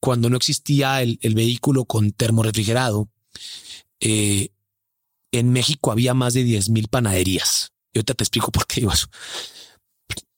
cuando 0.00 0.28
no 0.28 0.36
existía 0.36 1.00
el, 1.00 1.18
el 1.22 1.34
vehículo 1.34 1.86
con 1.86 2.12
termorefrigerado, 2.12 3.08
eh, 4.00 4.50
en 5.32 5.50
México 5.50 5.92
había 5.92 6.12
más 6.12 6.34
de 6.34 6.44
10 6.44 6.68
mil 6.68 6.88
panaderías. 6.88 7.72
Y 7.94 7.98
ahorita 7.98 8.14
te 8.14 8.24
explico 8.24 8.52
por 8.52 8.66
qué 8.66 8.80
digo 8.80 8.92
eso. 8.92 9.08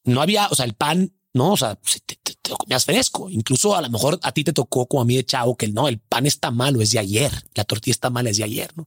No 0.05 0.23
había, 0.23 0.47
o 0.47 0.55
sea, 0.55 0.67
el 0.67 0.75
pan 0.75 1.13
no, 1.37 1.53
o 1.53 1.57
sea, 1.57 1.75
te, 1.75 2.17
te, 2.17 2.36
lo 2.51 2.57
comías 2.57 2.85
fresco. 2.85 3.31
Incluso 3.31 3.77
a 3.77 3.83
lo 3.83 3.91
mejor 3.91 4.19
a 4.23 4.33
ti 4.33 4.45
te 4.45 4.53
tocó 4.53 4.87
como 4.87 5.03
a 5.03 5.05
mí 5.05 5.17
de 5.17 5.25
chavo 5.25 5.57
que 5.57 5.69
no, 5.69 5.89
el 5.89 5.99
pan 5.99 6.27
está 6.27 6.51
malo, 6.51 6.81
es 6.81 6.91
de 6.91 6.99
ayer. 6.99 7.33
La 7.55 7.65
tortilla 7.65 7.93
está 7.93 8.11
mala, 8.11 8.31
es 8.31 8.37
de 8.37 8.45
ayer, 8.45 8.71
¿no? 8.77 8.87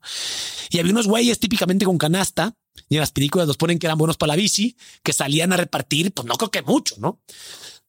Y 0.69 0.79
había 0.79 0.91
unos 0.91 1.07
güeyes 1.07 1.39
típicamente 1.39 1.85
con 1.85 1.97
canasta 1.97 2.55
y 2.87 2.95
en 2.95 3.01
las 3.01 3.11
películas 3.11 3.47
los 3.47 3.57
ponen 3.57 3.79
que 3.79 3.87
eran 3.87 3.97
buenos 3.97 4.17
para 4.17 4.33
la 4.33 4.35
bici, 4.35 4.75
que 5.03 5.13
salían 5.13 5.53
a 5.53 5.57
repartir, 5.57 6.11
pues 6.13 6.27
no 6.27 6.35
creo 6.35 6.51
que 6.51 6.61
mucho, 6.61 6.95
¿no? 6.99 7.21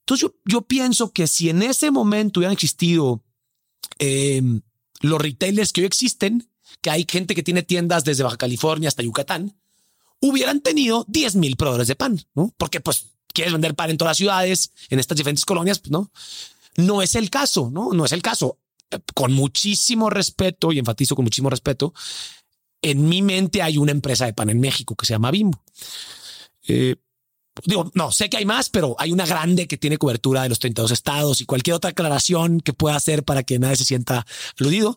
Entonces 0.01 0.23
yo, 0.23 0.35
yo 0.45 0.63
pienso 0.63 1.13
que 1.13 1.27
si 1.27 1.51
en 1.51 1.63
ese 1.63 1.91
momento 1.91 2.41
hubieran 2.41 2.55
existido 2.55 3.23
em, 3.99 4.63
los 5.01 5.21
retailers 5.21 5.73
que 5.73 5.83
hoy 5.83 5.87
existen, 5.87 6.51
que 6.81 6.91
hay 6.91 7.07
gente 7.09 7.35
que 7.35 7.43
tiene 7.43 7.63
tiendas 7.63 8.05
desde 8.05 8.25
Baja 8.25 8.37
California 8.37 8.89
hasta 8.89 9.03
Yucatán, 9.03 9.57
hubieran 10.21 10.61
tenido 10.61 11.05
10 11.09 11.37
mil 11.37 11.57
proveedores 11.57 11.89
de 11.89 11.97
pan, 11.97 12.21
¿no? 12.35 12.53
Porque 12.57 12.81
pues 12.81 13.07
quieres 13.33 13.53
vender 13.53 13.75
pan 13.75 13.91
en 13.91 13.97
todas 13.97 14.11
las 14.11 14.17
ciudades, 14.17 14.73
en 14.89 14.99
estas 14.99 15.17
diferentes 15.17 15.45
colonias, 15.45 15.79
pues 15.79 15.91
no. 15.91 16.11
No 16.77 17.03
es 17.03 17.15
el 17.15 17.31
caso, 17.31 17.71
no, 17.71 17.93
no 17.93 18.05
es 18.05 18.13
el 18.13 18.23
caso. 18.23 18.59
Con 19.15 19.33
muchísimo 19.33 20.11
respeto, 20.11 20.73
y 20.73 20.79
enfatizo 20.79 21.15
con 21.15 21.25
muchísimo 21.25 21.51
respeto, 21.51 21.93
en 22.83 23.09
mi 23.09 23.23
mente 23.23 23.63
hay 23.63 23.79
una 23.79 23.93
empresa 23.93 24.27
de 24.27 24.33
pan 24.33 24.51
en 24.51 24.61
México 24.61 24.95
que 24.97 25.07
se 25.07 25.15
llama 25.15 25.31
Bimbo. 25.31 25.63
Eh, 26.67 26.97
digo, 27.65 27.91
no, 27.95 28.11
sé 28.13 28.31
que 28.31 28.39
hay 28.39 28.45
más, 28.45 28.71
pero 28.71 28.97
hay 28.99 29.13
una 29.13 29.27
grande 29.27 29.69
que 29.69 29.77
tiene 29.77 29.99
cobertura 29.99 30.43
de 30.43 30.49
los 30.49 30.59
32 30.59 30.91
estados 30.91 31.41
y 31.41 31.47
cualquier 31.47 31.75
otra 31.75 31.91
aclaración 31.91 32.61
que 32.61 32.73
pueda 32.73 32.97
hacer 32.97 33.25
para 33.25 33.43
que 33.43 33.59
nadie 33.59 33.77
se 33.77 33.85
sienta 33.85 34.27
aludido. 34.59 34.97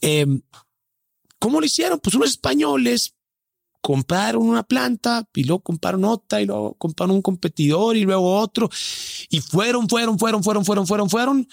Eh, 0.00 0.26
¿Cómo 1.38 1.60
lo 1.60 1.66
hicieron? 1.66 2.00
Pues 2.00 2.14
unos 2.16 2.30
españoles 2.30 3.14
compraron 3.80 4.42
una 4.42 4.62
planta 4.62 5.28
y 5.34 5.44
luego 5.44 5.62
compraron 5.62 6.04
otra 6.04 6.40
y 6.40 6.46
luego 6.46 6.74
compraron 6.74 7.16
un 7.16 7.22
competidor 7.22 7.96
y 7.96 8.04
luego 8.04 8.38
otro 8.38 8.68
y 9.30 9.40
fueron, 9.40 9.88
fueron, 9.88 10.18
fueron, 10.18 10.42
fueron, 10.42 10.64
fueron, 10.64 10.86
fueron, 10.86 11.10
fueron, 11.10 11.48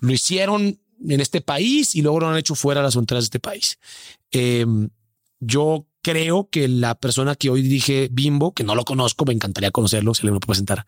lo 0.00 0.12
hicieron 0.12 0.80
en 1.08 1.20
este 1.20 1.40
país 1.40 1.94
y 1.94 2.02
luego 2.02 2.20
lo 2.20 2.28
han 2.28 2.38
hecho 2.38 2.54
fuera 2.54 2.80
de 2.80 2.84
las 2.84 2.94
fronteras 2.94 3.24
de 3.24 3.26
este 3.26 3.40
país. 3.40 3.78
Em, 4.30 4.90
yo 5.40 5.86
creo 6.02 6.48
que 6.50 6.68
la 6.68 6.94
persona 6.94 7.34
que 7.34 7.50
hoy 7.50 7.62
dirige 7.62 8.08
Bimbo, 8.10 8.52
que 8.52 8.64
no 8.64 8.74
lo 8.74 8.84
conozco, 8.84 9.24
me 9.24 9.32
encantaría 9.32 9.70
conocerlo, 9.70 10.14
se 10.14 10.24
le 10.24 10.30
puede 10.30 10.40
presentar, 10.40 10.86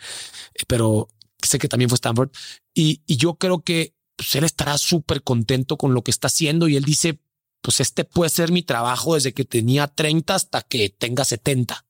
eh, 0.54 0.64
pero 0.66 1.08
sé 1.42 1.58
que 1.58 1.68
también 1.68 1.88
fue 1.88 1.96
Stanford 1.96 2.30
y, 2.74 3.02
y 3.06 3.16
yo 3.16 3.34
creo 3.34 3.62
que 3.62 3.94
pues, 4.16 4.34
él 4.36 4.44
estará 4.44 4.78
súper 4.78 5.22
contento 5.22 5.76
con 5.76 5.94
lo 5.94 6.02
que 6.02 6.10
está 6.10 6.28
haciendo 6.28 6.68
y 6.68 6.76
él 6.76 6.84
dice, 6.84 7.20
pues 7.62 7.80
este 7.80 8.04
puede 8.04 8.28
ser 8.28 8.52
mi 8.52 8.62
trabajo 8.62 9.14
desde 9.14 9.32
que 9.32 9.44
tenía 9.44 9.86
30 9.86 10.34
hasta 10.34 10.62
que 10.62 10.90
tenga 10.90 11.24
70. 11.24 11.86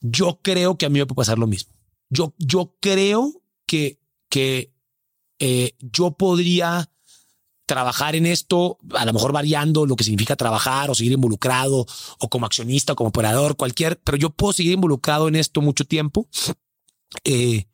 Yo 0.00 0.40
creo 0.42 0.78
que 0.78 0.86
a 0.86 0.88
mí 0.88 1.00
me 1.00 1.06
puede 1.06 1.16
pasar 1.16 1.38
lo 1.38 1.48
mismo. 1.48 1.74
Yo, 2.08 2.34
yo 2.38 2.76
creo 2.80 3.42
que, 3.66 4.00
que 4.30 4.72
eh, 5.40 5.76
yo 5.80 6.12
podría 6.12 6.90
trabajar 7.66 8.16
en 8.16 8.24
esto, 8.24 8.78
a 8.94 9.04
lo 9.04 9.12
mejor 9.12 9.32
variando 9.32 9.84
lo 9.84 9.94
que 9.94 10.04
significa 10.04 10.36
trabajar 10.36 10.88
o 10.90 10.94
seguir 10.94 11.12
involucrado 11.12 11.86
o 12.18 12.28
como 12.30 12.46
accionista 12.46 12.94
o 12.94 12.96
como 12.96 13.10
operador, 13.10 13.56
cualquier, 13.56 14.00
pero 14.00 14.16
yo 14.16 14.30
puedo 14.30 14.54
seguir 14.54 14.72
involucrado 14.72 15.28
en 15.28 15.36
esto 15.36 15.60
mucho 15.60 15.84
tiempo. 15.84 16.26
Eh, 17.24 17.66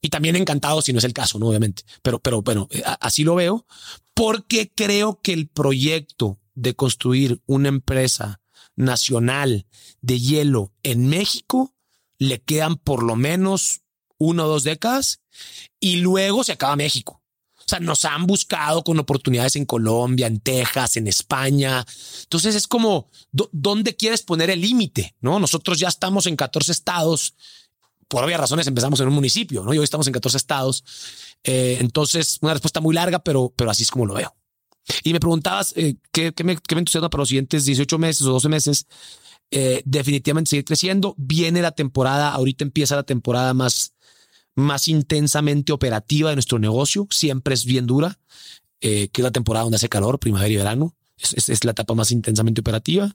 y 0.00 0.08
también 0.08 0.36
encantado 0.36 0.82
si 0.82 0.92
no 0.92 0.98
es 0.98 1.04
el 1.04 1.12
caso, 1.12 1.38
¿no? 1.38 1.48
Obviamente. 1.48 1.82
Pero, 2.02 2.18
pero 2.20 2.42
bueno, 2.42 2.68
eh, 2.70 2.82
así 3.00 3.24
lo 3.24 3.34
veo 3.34 3.66
porque 4.14 4.72
creo 4.74 5.20
que 5.22 5.32
el 5.32 5.48
proyecto 5.48 6.38
de 6.54 6.74
construir 6.74 7.40
una 7.46 7.68
empresa 7.68 8.40
nacional 8.76 9.66
de 10.00 10.20
hielo 10.20 10.72
en 10.82 11.08
México 11.08 11.74
le 12.18 12.40
quedan 12.40 12.76
por 12.76 13.02
lo 13.02 13.16
menos 13.16 13.80
una 14.18 14.44
o 14.44 14.48
dos 14.48 14.64
décadas 14.64 15.20
y 15.80 15.96
luego 15.96 16.44
se 16.44 16.52
acaba 16.52 16.76
México. 16.76 17.22
O 17.58 17.68
sea, 17.70 17.80
nos 17.80 18.04
han 18.04 18.26
buscado 18.26 18.82
con 18.82 18.98
oportunidades 18.98 19.54
en 19.56 19.64
Colombia, 19.64 20.26
en 20.26 20.40
Texas, 20.40 20.96
en 20.96 21.06
España. 21.06 21.86
Entonces 22.22 22.54
es 22.54 22.66
como, 22.66 23.10
¿dónde 23.30 23.96
quieres 23.96 24.22
poner 24.22 24.50
el 24.50 24.60
límite? 24.60 25.14
¿No? 25.20 25.38
Nosotros 25.38 25.78
ya 25.78 25.88
estamos 25.88 26.26
en 26.26 26.36
14 26.36 26.72
estados 26.72 27.34
por 28.10 28.24
obvias 28.24 28.40
razones 28.40 28.66
empezamos 28.66 28.98
en 28.98 29.06
un 29.06 29.14
municipio, 29.14 29.62
¿no? 29.62 29.72
Y 29.72 29.78
hoy 29.78 29.84
estamos 29.84 30.04
en 30.08 30.12
14 30.12 30.36
estados. 30.36 30.84
Eh, 31.44 31.78
entonces, 31.80 32.38
una 32.40 32.52
respuesta 32.52 32.80
muy 32.80 32.92
larga, 32.92 33.20
pero, 33.20 33.52
pero 33.54 33.70
así 33.70 33.84
es 33.84 33.90
como 33.90 34.04
lo 34.04 34.14
veo. 34.14 34.34
Y 35.04 35.12
me 35.12 35.20
preguntabas 35.20 35.72
eh, 35.76 35.94
¿qué, 36.10 36.32
me, 36.42 36.56
qué, 36.56 36.74
me, 36.74 36.80
entusiasma 36.80 37.08
para 37.08 37.22
los 37.22 37.28
siguientes 37.28 37.64
18 37.64 37.98
meses 37.98 38.26
o 38.26 38.32
12 38.32 38.48
meses. 38.48 38.86
Eh, 39.52 39.82
definitivamente 39.84 40.50
seguir 40.50 40.64
creciendo. 40.64 41.14
Viene 41.18 41.62
la 41.62 41.70
temporada, 41.70 42.32
ahorita 42.32 42.64
empieza 42.64 42.96
la 42.96 43.04
temporada 43.04 43.54
más, 43.54 43.94
más 44.56 44.88
intensamente 44.88 45.72
operativa 45.72 46.30
de 46.30 46.36
nuestro 46.36 46.58
negocio. 46.58 47.06
Siempre 47.10 47.54
es 47.54 47.64
bien 47.64 47.86
dura, 47.86 48.18
que 48.80 49.08
es 49.14 49.22
la 49.22 49.30
temporada 49.30 49.62
donde 49.62 49.76
hace 49.76 49.88
calor, 49.88 50.18
primavera 50.18 50.52
y 50.52 50.56
verano. 50.56 50.96
Es, 51.16 51.48
es, 51.48 51.64
la 51.64 51.70
etapa 51.72 51.94
más 51.94 52.10
intensamente 52.10 52.60
operativa 52.60 53.14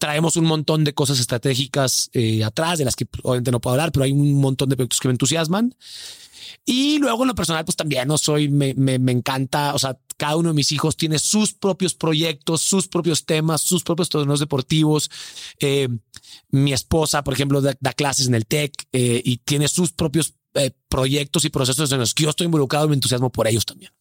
traemos 0.00 0.36
un 0.36 0.46
montón 0.46 0.82
de 0.82 0.94
cosas 0.94 1.20
estratégicas 1.20 2.08
eh, 2.14 2.42
atrás, 2.42 2.78
de 2.78 2.86
las 2.86 2.96
que 2.96 3.06
obviamente 3.22 3.50
no 3.50 3.60
puedo 3.60 3.74
hablar, 3.74 3.92
pero 3.92 4.04
hay 4.04 4.12
un 4.12 4.40
montón 4.40 4.70
de 4.70 4.76
proyectos 4.76 4.98
que 4.98 5.08
me 5.08 5.12
entusiasman. 5.12 5.76
Y 6.64 6.98
luego 6.98 7.22
en 7.22 7.28
lo 7.28 7.34
personal, 7.34 7.64
pues 7.66 7.76
también 7.76 8.08
no 8.08 8.16
soy, 8.16 8.48
me, 8.48 8.72
me, 8.74 8.98
me, 8.98 9.12
encanta, 9.12 9.74
o 9.74 9.78
sea, 9.78 9.98
cada 10.16 10.36
uno 10.36 10.48
de 10.48 10.54
mis 10.54 10.72
hijos 10.72 10.96
tiene 10.96 11.18
sus 11.18 11.52
propios 11.52 11.94
proyectos, 11.94 12.62
sus 12.62 12.88
propios 12.88 13.26
temas, 13.26 13.60
sus 13.60 13.82
propios 13.82 14.08
torneos 14.08 14.40
deportivos. 14.40 15.10
Eh, 15.58 15.88
mi 16.48 16.72
esposa, 16.72 17.22
por 17.22 17.34
ejemplo, 17.34 17.60
da, 17.60 17.74
da 17.78 17.92
clases 17.92 18.26
en 18.26 18.34
el 18.34 18.46
TEC 18.46 18.72
eh, 18.92 19.20
y 19.22 19.36
tiene 19.38 19.68
sus 19.68 19.92
propios 19.92 20.34
eh, 20.54 20.70
proyectos 20.88 21.44
y 21.44 21.50
procesos 21.50 21.92
en 21.92 22.00
los 22.00 22.14
que 22.14 22.24
yo 22.24 22.30
estoy 22.30 22.46
involucrado 22.46 22.86
y 22.86 22.88
me 22.88 22.94
entusiasmo 22.94 23.30
por 23.30 23.46
ellos 23.46 23.66
también. 23.66 23.92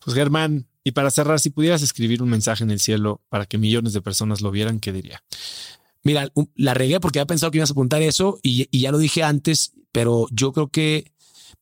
Pues 0.00 0.14
Germán, 0.16 0.66
y 0.82 0.92
para 0.92 1.10
cerrar, 1.10 1.40
si 1.40 1.50
pudieras 1.50 1.82
escribir 1.82 2.22
un 2.22 2.30
mensaje 2.30 2.64
en 2.64 2.70
el 2.70 2.80
cielo 2.80 3.20
para 3.28 3.46
que 3.46 3.58
millones 3.58 3.92
de 3.92 4.00
personas 4.00 4.40
lo 4.40 4.50
vieran, 4.50 4.80
¿qué 4.80 4.92
diría? 4.92 5.22
Mira, 6.02 6.32
la 6.54 6.74
regué 6.74 7.00
porque 7.00 7.18
había 7.18 7.26
pensado 7.26 7.50
que 7.50 7.58
ibas 7.58 7.70
a 7.70 7.72
apuntar 7.72 8.00
eso 8.00 8.38
y, 8.42 8.66
ya 8.78 8.90
lo 8.90 8.98
dije 8.98 9.22
antes, 9.22 9.72
pero 9.92 10.26
yo 10.30 10.52
creo 10.52 10.68
que 10.68 11.12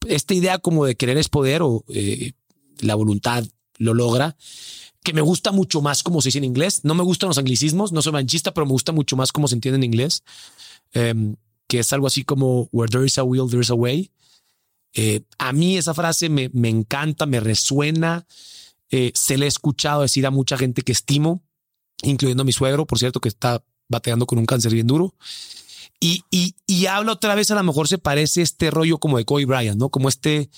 esta 0.06 0.34
idea 0.34 0.58
como 0.58 0.84
de 0.84 0.94
querer 0.94 1.18
es 1.18 1.28
poder 1.28 1.62
o 1.62 1.84
eh, 1.88 2.32
la 2.78 2.94
voluntad 2.94 3.44
lo 3.78 3.94
logra, 3.94 4.36
que 5.02 5.12
me 5.12 5.20
gusta 5.20 5.50
mucho 5.50 5.80
más 5.80 6.02
como 6.04 6.20
se 6.20 6.28
dice 6.28 6.38
en 6.38 6.44
inglés. 6.44 6.80
No 6.84 6.94
me 6.94 7.02
gustan 7.02 7.28
los 7.28 7.38
anglicismos, 7.38 7.90
no 7.90 8.02
soy 8.02 8.12
manchista, 8.12 8.54
pero 8.54 8.66
me 8.66 8.72
gusta 8.72 8.92
mucho 8.92 9.16
más 9.16 9.32
como 9.32 9.48
se 9.48 9.54
entiende 9.56 9.76
en 9.76 9.84
inglés, 9.84 10.22
em, 10.92 11.34
que 11.66 11.80
es 11.80 11.92
algo 11.92 12.06
así 12.06 12.22
como 12.22 12.68
where 12.70 12.90
there 12.90 13.04
is 13.04 13.18
a 13.18 13.24
will, 13.24 13.48
there 13.48 13.62
is 13.62 13.70
a 13.70 13.74
way. 13.74 14.12
Eh, 14.94 15.22
a 15.38 15.52
mí 15.52 15.76
esa 15.76 15.94
frase 15.94 16.28
me, 16.28 16.50
me 16.52 16.68
encanta, 16.68 17.26
me 17.26 17.40
resuena. 17.40 18.26
Eh, 18.90 19.12
se 19.14 19.36
le 19.36 19.44
he 19.44 19.48
escuchado 19.48 20.02
decir 20.02 20.26
a 20.26 20.30
mucha 20.30 20.56
gente 20.56 20.82
que 20.82 20.92
estimo, 20.92 21.42
incluyendo 22.02 22.42
a 22.42 22.46
mi 22.46 22.52
suegro, 22.52 22.86
por 22.86 22.98
cierto, 22.98 23.20
que 23.20 23.28
está 23.28 23.62
bateando 23.88 24.26
con 24.26 24.38
un 24.38 24.46
cáncer 24.46 24.72
bien 24.72 24.86
duro. 24.86 25.14
Y, 26.00 26.24
y, 26.30 26.54
y 26.66 26.86
habla 26.86 27.12
otra 27.12 27.34
vez, 27.34 27.50
a 27.50 27.56
lo 27.56 27.62
mejor 27.64 27.88
se 27.88 27.98
parece 27.98 28.42
este 28.42 28.70
rollo 28.70 28.98
como 28.98 29.18
de 29.18 29.24
Kobe 29.24 29.46
Bryant, 29.46 29.78
¿no? 29.78 29.88
Como 29.88 30.08
este, 30.08 30.48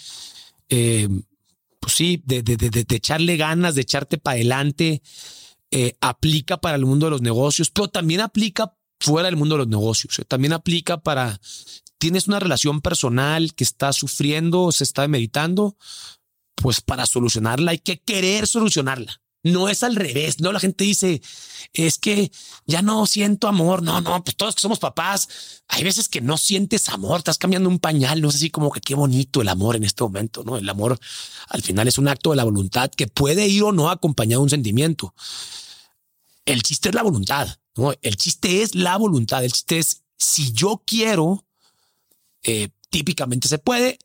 eh, 0.69 1.09
pues 1.81 1.95
sí, 1.95 2.23
de, 2.27 2.43
de, 2.43 2.57
de, 2.57 2.71
de, 2.71 2.97
echarle 2.97 3.37
ganas, 3.37 3.75
de 3.75 3.81
echarte 3.81 4.19
para 4.19 4.35
adelante, 4.35 5.03
eh, 5.71 5.97
aplica 6.01 6.59
para 6.59 6.77
el 6.77 6.85
mundo 6.85 7.07
de 7.07 7.11
los 7.11 7.23
negocios, 7.23 7.71
pero 7.71 7.89
también 7.89 8.21
aplica 8.21 8.75
fuera 9.01 9.27
del 9.27 9.37
mundo 9.37 9.55
de 9.55 9.61
los 9.61 9.69
negocios. 9.69 10.21
También 10.29 10.53
aplica 10.53 10.99
para, 10.99 11.41
tienes 11.99 12.29
una 12.29 12.39
relación 12.39 12.83
personal 12.83 13.55
que 13.55 13.65
está 13.65 13.93
sufriendo, 13.93 14.73
se 14.73 14.85
está 14.85 15.09
meditando, 15.09 15.77
pues 16.61 16.81
para 16.81 17.07
solucionarla 17.07 17.73
hay 17.73 17.79
que 17.79 18.01
querer 18.01 18.47
solucionarla. 18.47 19.21
No 19.43 19.71
es 19.71 19.83
al 19.83 19.97
revés, 19.97 20.41
no 20.41 20.53
la 20.53 20.61
gente 20.61 20.85
dice, 20.85 21.23
es 21.73 21.99
que 21.99 22.31
ya 22.67 22.83
no 22.83 23.07
siento 23.07 23.49
amor, 23.49 23.83
no, 23.83 24.03
no, 24.03 24.23
pues 24.23 24.37
todos 24.37 24.55
que 24.55 24.61
somos 24.61 24.79
papás, 24.79 25.63
hay 25.67 25.83
veces 25.83 26.11
que 26.11 26.21
no 26.21 26.37
sientes 26.37 26.91
amor, 26.91 27.19
estás 27.19 27.39
cambiando 27.39 27.71
un 27.71 27.79
pañal, 27.79 28.21
no 28.21 28.29
es 28.29 28.35
así 28.35 28.51
como 28.51 28.71
que 28.71 28.83
qué 28.83 28.95
bonito 28.95 29.41
el 29.41 29.49
amor 29.49 29.77
en 29.77 29.85
este 29.85 30.03
momento, 30.03 30.45
¿no? 30.45 30.59
El 30.59 30.69
amor 30.69 30.99
al 31.49 31.63
final 31.63 31.89
es 31.89 31.97
un 31.97 32.09
acto 32.09 32.31
de 32.31 32.37
la 32.37 32.45
voluntad 32.45 32.91
que 32.91 33.07
puede 33.07 33.49
ir 33.49 33.63
o 33.63 33.73
no 33.73 33.89
acompañado 33.89 34.41
de 34.41 34.45
un 34.45 34.51
sentimiento. 34.51 35.15
El 36.45 36.63
chiste 36.63 36.91
es 36.91 36.95
la 36.95 37.03
voluntad, 37.03 37.49
¿no? 37.77 37.95
El 38.03 38.17
chiste 38.17 38.61
es 38.61 38.75
la 38.75 38.99
voluntad, 38.99 39.43
el 39.43 39.53
chiste 39.53 39.79
es 39.79 40.03
si 40.19 40.53
yo 40.53 40.83
quiero, 40.85 41.47
eh, 42.43 42.69
típicamente 42.91 43.49
se 43.49 43.57
puede, 43.57 43.99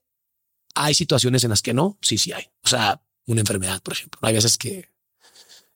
hay 0.75 0.93
situaciones 0.93 1.43
en 1.43 1.49
las 1.49 1.61
que 1.61 1.73
no, 1.73 1.97
sí, 2.01 2.17
sí 2.17 2.31
hay. 2.31 2.43
O 2.63 2.67
sea, 2.67 3.01
una 3.25 3.41
enfermedad, 3.41 3.81
por 3.81 3.93
ejemplo. 3.93 4.19
Hay 4.21 4.33
veces 4.33 4.57
que 4.57 4.89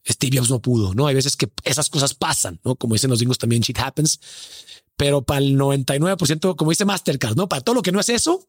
Steve 0.08 0.38
Jobs 0.38 0.50
no 0.50 0.62
pudo, 0.62 0.94
¿no? 0.94 1.08
Hay 1.08 1.16
veces 1.16 1.36
que 1.36 1.50
esas 1.64 1.90
cosas 1.90 2.14
pasan, 2.14 2.60
¿no? 2.64 2.76
Como 2.76 2.94
dicen 2.94 3.10
los 3.10 3.20
gringos 3.20 3.38
también, 3.38 3.62
shit 3.62 3.80
happens. 3.80 4.20
Pero 4.96 5.22
para 5.22 5.40
el 5.40 5.58
99%, 5.58 6.56
como 6.56 6.72
dice 6.72 6.86
Mastercard, 6.86 7.36
¿no? 7.36 7.48
Para 7.48 7.62
todo 7.62 7.76
lo 7.76 7.82
que 7.82 7.92
no 7.92 8.00
es 8.00 8.10
eso, 8.10 8.46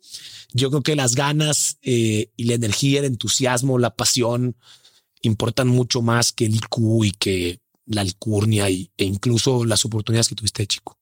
yo 0.53 0.71
creo 0.71 0.83
que 0.83 0.97
las 0.97 1.15
ganas 1.15 1.79
eh, 1.83 2.31
y 2.37 2.45
la 2.45 2.55
energía, 2.55 3.01
el 3.01 3.07
entusiasmo, 3.07 3.79
la 3.79 3.95
pasión 3.95 4.57
importan 5.23 5.69
mucho 5.69 6.03
más 6.03 6.33
que 6.33 6.47
el 6.47 6.57
IQ 6.57 7.05
y 7.05 7.11
que 7.13 7.61
la 7.87 8.01
alcurnia 8.01 8.69
y, 8.71 8.91
e 8.97 9.05
incluso 9.05 9.65
las 9.65 9.85
oportunidades 9.85 10.29
que 10.29 10.35
tuviste 10.35 10.63
de 10.63 10.67
chico. 10.67 11.00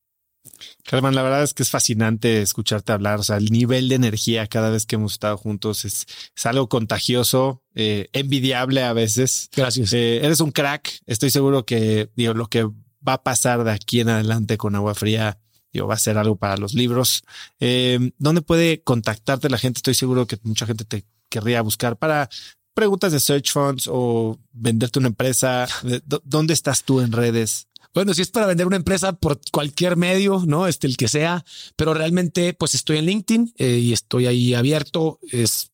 Germán, 0.85 1.15
la 1.15 1.23
verdad 1.23 1.43
es 1.43 1.55
que 1.55 1.63
es 1.63 1.71
fascinante 1.71 2.43
escucharte 2.43 2.93
hablar. 2.93 3.21
O 3.21 3.23
sea, 3.23 3.37
el 3.37 3.51
nivel 3.51 3.89
de 3.89 3.97
energía 3.97 4.47
cada 4.47 4.71
vez 4.71 4.87
que 4.87 4.97
hemos 4.97 5.13
estado 5.13 5.37
juntos 5.37 5.85
es, 5.85 6.07
es 6.37 6.47
algo 6.47 6.69
contagioso, 6.69 7.63
eh, 7.75 8.09
envidiable 8.13 8.83
a 8.83 8.93
veces. 8.93 9.51
Gracias. 9.55 9.93
Eh, 9.93 10.25
eres 10.25 10.41
un 10.41 10.53
crack. 10.53 11.01
Estoy 11.07 11.31
seguro 11.31 11.65
que 11.65 12.11
digo, 12.17 12.35
lo 12.35 12.49
que 12.49 12.65
va 12.65 13.15
a 13.15 13.23
pasar 13.23 13.65
de 13.65 13.73
aquí 13.73 14.01
en 14.01 14.09
adelante 14.09 14.57
con 14.57 14.75
agua 14.75 14.95
fría 14.95 15.39
digo, 15.73 15.87
va 15.87 15.95
a 15.95 15.99
ser 15.99 16.19
algo 16.19 16.37
para 16.37 16.57
los 16.57 16.75
libros. 16.75 17.23
Eh, 17.61 18.13
¿Dónde 18.19 18.43
puede 18.43 18.83
contactarte 18.83 19.51
la 19.51 19.59
gente? 19.59 19.79
Estoy 19.79 19.95
seguro 19.95 20.27
que 20.27 20.39
mucha 20.43 20.67
gente 20.67 20.85
te 20.85 21.05
querría 21.29 21.63
buscar 21.63 21.99
para 21.99 22.29
preguntas 22.75 23.13
de 23.13 23.21
search 23.21 23.53
funds 23.53 23.89
o 23.91 24.39
venderte 24.53 24.99
una 24.99 25.09
empresa. 25.09 25.67
¿Dónde 26.25 26.55
estás 26.55 26.85
tú 26.85 27.01
en 27.01 27.13
redes? 27.13 27.68
Bueno, 27.99 28.15
si 28.15 28.23
es 28.23 28.31
para 28.31 28.47
vender 28.47 28.65
una 28.65 28.77
empresa 28.77 29.13
por 29.13 29.41
cualquier 29.51 29.97
medio, 29.97 30.45
no, 30.47 30.69
este 30.69 30.87
el 30.87 30.97
que 30.97 31.09
sea, 31.09 31.45
pero 31.75 31.95
realmente, 31.95 32.55
pues 32.55 32.77
estoy 32.77 32.99
en 32.99 33.07
LinkedIn 33.07 33.55
eh, 33.57 33.81
y 33.83 33.93
estoy 33.93 34.27
ahí 34.27 34.55
abierto. 34.55 35.19
Es 35.33 35.73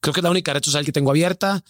creo 0.00 0.12
que 0.12 0.18
es 0.18 0.24
la 0.24 0.32
única 0.32 0.52
red 0.52 0.64
social 0.64 0.84
que 0.84 0.90
tengo 0.90 1.10
abierta. 1.10 1.62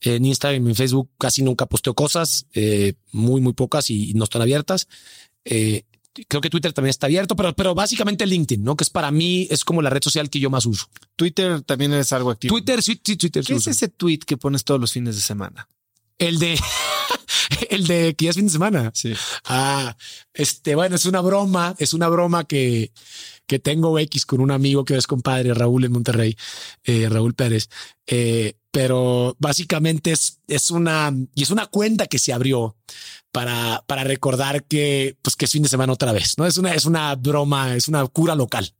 En 0.00 0.24
Instagram 0.24 0.64
y 0.64 0.70
en 0.70 0.76
Facebook 0.76 1.10
casi 1.18 1.42
nunca 1.42 1.66
posteo 1.66 1.92
cosas, 1.92 2.46
eh, 2.54 2.92
muy, 3.10 3.40
muy 3.40 3.52
pocas 3.52 3.90
y 3.90 4.14
no 4.14 4.22
están 4.22 4.42
abiertas. 4.42 4.86
Eh, 5.44 5.86
creo 6.28 6.40
que 6.40 6.48
Twitter 6.48 6.72
también 6.72 6.90
está 6.90 7.08
abierto, 7.08 7.34
pero, 7.34 7.52
pero 7.56 7.74
básicamente 7.74 8.24
LinkedIn, 8.24 8.62
¿no? 8.62 8.76
Que 8.76 8.84
es 8.84 8.90
para 8.90 9.10
mí, 9.10 9.48
es 9.50 9.64
como 9.64 9.82
la 9.82 9.90
red 9.90 10.04
social 10.04 10.30
que 10.30 10.38
yo 10.38 10.50
más 10.50 10.66
uso. 10.66 10.86
Twitter 11.16 11.62
también 11.62 11.92
es 11.94 12.12
algo 12.12 12.30
activo. 12.30 12.54
Twitter, 12.54 12.80
sí, 12.80 13.00
sí 13.04 13.16
Twitter. 13.16 13.42
¿Qué 13.42 13.54
es 13.54 13.66
ese 13.66 13.88
tweet 13.88 14.18
que 14.18 14.36
pones 14.36 14.62
todos 14.62 14.80
los 14.80 14.92
fines 14.92 15.16
de 15.16 15.20
semana? 15.20 15.66
El 16.18 16.38
de 16.38 16.58
el 17.70 17.86
de 17.86 18.14
que 18.14 18.26
ya 18.26 18.30
es 18.30 18.36
fin 18.36 18.46
de 18.46 18.52
semana. 18.52 18.90
Sí. 18.94 19.12
Ah, 19.44 19.96
este, 20.34 20.74
bueno, 20.74 20.96
es 20.96 21.06
una 21.06 21.20
broma, 21.20 21.74
es 21.78 21.94
una 21.94 22.08
broma 22.08 22.44
que, 22.44 22.92
que 23.46 23.58
tengo 23.58 23.98
X 23.98 24.26
con 24.26 24.40
un 24.40 24.50
amigo 24.50 24.84
que 24.84 24.96
es 24.96 25.06
compadre, 25.06 25.54
Raúl 25.54 25.84
en 25.84 25.92
Monterrey, 25.92 26.36
eh, 26.84 27.08
Raúl 27.08 27.34
Pérez. 27.34 27.68
Eh, 28.06 28.54
pero 28.70 29.36
básicamente 29.38 30.12
es, 30.12 30.40
es 30.48 30.70
una, 30.70 31.12
y 31.34 31.42
es 31.42 31.50
una 31.50 31.66
cuenta 31.66 32.06
que 32.06 32.18
se 32.18 32.32
abrió 32.32 32.76
para, 33.30 33.84
para 33.86 34.04
recordar 34.04 34.64
que, 34.64 35.16
pues 35.22 35.36
que 35.36 35.44
es 35.44 35.52
fin 35.52 35.62
de 35.62 35.68
semana 35.68 35.92
otra 35.92 36.12
vez, 36.12 36.38
¿no? 36.38 36.46
Es 36.46 36.56
una, 36.56 36.74
es 36.74 36.86
una 36.86 37.14
broma, 37.14 37.76
es 37.76 37.88
una 37.88 38.06
cura 38.06 38.34
local. 38.34 38.74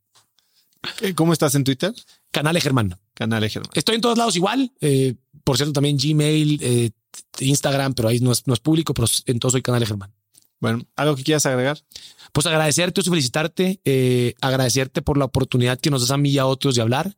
Eh, 1.01 1.13
¿Cómo 1.13 1.33
estás 1.33 1.55
en 1.55 1.63
Twitter? 1.63 1.93
Canal 2.31 2.59
Germán. 2.59 2.99
Canal 3.13 3.47
Germán. 3.49 3.71
Estoy 3.73 3.95
en 3.95 4.01
todos 4.01 4.17
lados 4.17 4.35
igual. 4.35 4.71
Eh, 4.81 5.15
por 5.43 5.57
cierto, 5.57 5.73
también 5.73 5.97
Gmail, 5.97 6.59
eh, 6.61 6.91
Instagram, 7.39 7.93
pero 7.93 8.09
ahí 8.09 8.19
no 8.19 8.31
es, 8.31 8.47
no 8.47 8.53
es 8.53 8.59
público, 8.59 8.93
pero 8.93 9.07
en 9.25 9.39
todo 9.39 9.51
soy 9.51 9.61
Canal 9.61 9.85
Germán. 9.85 10.13
Bueno, 10.59 10.85
¿algo 10.95 11.15
que 11.15 11.23
quieras 11.23 11.45
agregar? 11.45 11.83
Pues 12.31 12.45
agradecerte 12.45 13.01
y 13.01 13.03
felicitarte, 13.03 13.81
eh, 13.83 14.33
agradecerte 14.39 15.01
por 15.01 15.17
la 15.17 15.25
oportunidad 15.25 15.79
que 15.79 15.89
nos 15.89 16.01
das 16.01 16.11
a 16.11 16.17
mí 16.17 16.29
y 16.29 16.37
a 16.37 16.45
otros 16.45 16.75
de 16.75 16.81
hablar 16.81 17.17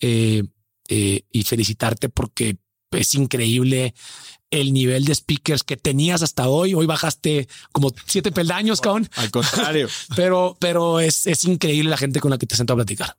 eh, 0.00 0.42
eh, 0.88 1.22
y 1.32 1.44
felicitarte 1.44 2.10
porque 2.10 2.58
es 2.90 3.14
increíble 3.14 3.94
el 4.50 4.72
nivel 4.72 5.06
de 5.06 5.14
speakers 5.14 5.64
que 5.64 5.76
tenías 5.76 6.22
hasta 6.22 6.48
hoy. 6.48 6.74
Hoy 6.74 6.84
bajaste 6.84 7.48
como 7.72 7.90
siete 8.06 8.30
peldaños, 8.32 8.80
cabrón. 8.82 9.08
Al 9.16 9.30
contrario. 9.30 9.88
pero, 10.14 10.56
pero 10.60 11.00
es, 11.00 11.26
es 11.26 11.44
increíble 11.46 11.88
la 11.88 11.96
gente 11.96 12.20
con 12.20 12.30
la 12.30 12.38
que 12.38 12.46
te 12.46 12.54
siento 12.54 12.74
a 12.74 12.76
platicar. 12.76 13.16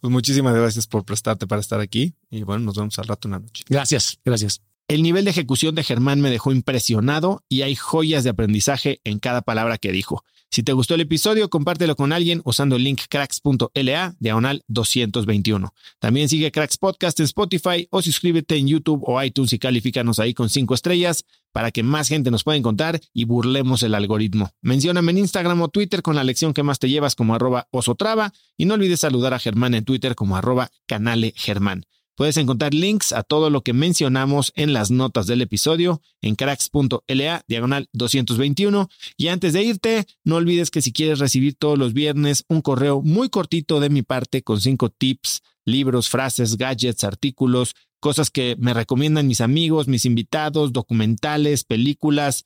Pues 0.00 0.12
muchísimas 0.12 0.54
gracias 0.54 0.86
por 0.86 1.04
prestarte 1.04 1.46
para 1.46 1.60
estar 1.60 1.80
aquí 1.80 2.14
y 2.30 2.42
bueno, 2.42 2.64
nos 2.64 2.74
vemos 2.74 2.98
al 2.98 3.06
rato 3.06 3.28
una 3.28 3.38
noche. 3.38 3.64
Gracias, 3.68 4.18
gracias. 4.24 4.60
El 4.86 5.02
nivel 5.02 5.24
de 5.24 5.30
ejecución 5.30 5.74
de 5.74 5.82
Germán 5.82 6.20
me 6.20 6.30
dejó 6.30 6.52
impresionado 6.52 7.42
y 7.48 7.62
hay 7.62 7.74
joyas 7.74 8.22
de 8.22 8.30
aprendizaje 8.30 9.00
en 9.04 9.18
cada 9.18 9.40
palabra 9.40 9.78
que 9.78 9.92
dijo. 9.92 10.24
Si 10.50 10.62
te 10.62 10.74
gustó 10.74 10.94
el 10.94 11.00
episodio, 11.00 11.48
compártelo 11.48 11.96
con 11.96 12.12
alguien 12.12 12.42
usando 12.44 12.76
el 12.76 12.84
link 12.84 13.00
cracks.la 13.08 14.14
diagonal 14.20 14.62
221. 14.68 15.72
También 15.98 16.28
sigue 16.28 16.52
Cracks 16.52 16.76
Podcast 16.76 17.18
en 17.18 17.24
Spotify 17.24 17.88
o 17.90 18.02
suscríbete 18.02 18.56
en 18.56 18.68
YouTube 18.68 19.02
o 19.06 19.20
iTunes 19.22 19.54
y 19.54 19.58
califícanos 19.58 20.18
ahí 20.18 20.34
con 20.34 20.50
cinco 20.50 20.74
estrellas 20.74 21.24
para 21.50 21.70
que 21.70 21.82
más 21.82 22.08
gente 22.08 22.30
nos 22.30 22.44
pueda 22.44 22.58
encontrar 22.58 23.00
y 23.14 23.24
burlemos 23.24 23.82
el 23.82 23.94
algoritmo. 23.94 24.50
Mencióname 24.60 25.12
en 25.12 25.18
Instagram 25.18 25.62
o 25.62 25.68
Twitter 25.68 26.02
con 26.02 26.14
la 26.14 26.24
lección 26.24 26.52
que 26.52 26.62
más 26.62 26.78
te 26.78 26.90
llevas 26.90 27.16
como 27.16 27.34
arroba 27.34 27.68
osotrava 27.70 28.34
y 28.58 28.66
no 28.66 28.74
olvides 28.74 29.00
saludar 29.00 29.32
a 29.32 29.38
Germán 29.38 29.74
en 29.74 29.84
Twitter 29.84 30.14
como 30.14 30.36
arroba 30.36 30.70
canale 30.86 31.32
Germán. 31.36 31.86
Puedes 32.16 32.36
encontrar 32.36 32.74
links 32.74 33.12
a 33.12 33.24
todo 33.24 33.50
lo 33.50 33.62
que 33.62 33.72
mencionamos 33.72 34.52
en 34.54 34.72
las 34.72 34.90
notas 34.92 35.26
del 35.26 35.42
episodio 35.42 36.00
en 36.22 36.36
cracks.la 36.36 37.44
diagonal 37.48 37.88
221. 37.92 38.88
Y 39.16 39.28
antes 39.28 39.52
de 39.52 39.62
irte, 39.64 40.06
no 40.22 40.36
olvides 40.36 40.70
que 40.70 40.80
si 40.80 40.92
quieres 40.92 41.18
recibir 41.18 41.56
todos 41.56 41.76
los 41.76 41.92
viernes 41.92 42.44
un 42.48 42.62
correo 42.62 43.02
muy 43.02 43.30
cortito 43.30 43.80
de 43.80 43.90
mi 43.90 44.02
parte 44.02 44.42
con 44.42 44.60
cinco 44.60 44.90
tips, 44.90 45.42
libros, 45.64 46.08
frases, 46.08 46.56
gadgets, 46.56 47.02
artículos, 47.02 47.74
cosas 47.98 48.30
que 48.30 48.54
me 48.60 48.74
recomiendan 48.74 49.26
mis 49.26 49.40
amigos, 49.40 49.88
mis 49.88 50.04
invitados, 50.04 50.72
documentales, 50.72 51.64
películas, 51.64 52.44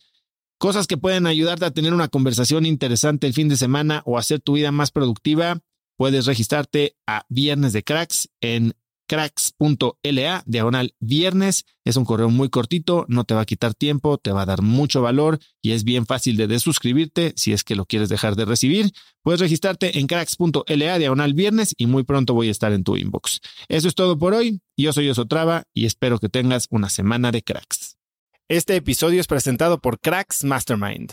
cosas 0.58 0.86
que 0.86 0.96
pueden 0.96 1.26
ayudarte 1.26 1.66
a 1.66 1.70
tener 1.72 1.92
una 1.92 2.08
conversación 2.08 2.64
interesante 2.64 3.26
el 3.26 3.34
fin 3.34 3.48
de 3.48 3.56
semana 3.56 4.02
o 4.06 4.18
hacer 4.18 4.40
tu 4.40 4.54
vida 4.54 4.72
más 4.72 4.92
productiva, 4.92 5.60
puedes 5.96 6.26
registrarte 6.26 6.96
a 7.06 7.26
Viernes 7.28 7.72
de 7.72 7.82
Cracks 7.84 8.30
en 8.40 8.74
cracks.la 9.08 10.42
diagonal 10.46 10.94
viernes. 11.00 11.64
Es 11.84 11.96
un 11.96 12.04
correo 12.04 12.28
muy 12.28 12.50
cortito, 12.50 13.06
no 13.08 13.24
te 13.24 13.34
va 13.34 13.40
a 13.40 13.46
quitar 13.46 13.74
tiempo, 13.74 14.18
te 14.18 14.30
va 14.30 14.42
a 14.42 14.46
dar 14.46 14.62
mucho 14.62 15.02
valor 15.02 15.38
y 15.62 15.72
es 15.72 15.82
bien 15.82 16.06
fácil 16.06 16.36
de 16.36 16.46
desuscribirte 16.46 17.32
si 17.34 17.52
es 17.52 17.64
que 17.64 17.74
lo 17.74 17.86
quieres 17.86 18.08
dejar 18.08 18.36
de 18.36 18.44
recibir. 18.44 18.92
Puedes 19.22 19.40
registrarte 19.40 19.98
en 19.98 20.06
cracks.la 20.06 20.98
diagonal 20.98 21.34
viernes 21.34 21.74
y 21.76 21.86
muy 21.86 22.04
pronto 22.04 22.34
voy 22.34 22.48
a 22.48 22.52
estar 22.52 22.72
en 22.72 22.84
tu 22.84 22.96
inbox. 22.96 23.40
Eso 23.68 23.88
es 23.88 23.94
todo 23.94 24.18
por 24.18 24.34
hoy. 24.34 24.60
Yo 24.76 24.92
soy 24.92 25.08
Osotrava 25.08 25.64
y 25.74 25.86
espero 25.86 26.18
que 26.18 26.28
tengas 26.28 26.68
una 26.70 26.88
semana 26.88 27.32
de 27.32 27.42
cracks. 27.42 27.96
Este 28.48 28.76
episodio 28.76 29.20
es 29.20 29.26
presentado 29.26 29.80
por 29.80 29.98
Cracks 29.98 30.44
Mastermind. 30.44 31.12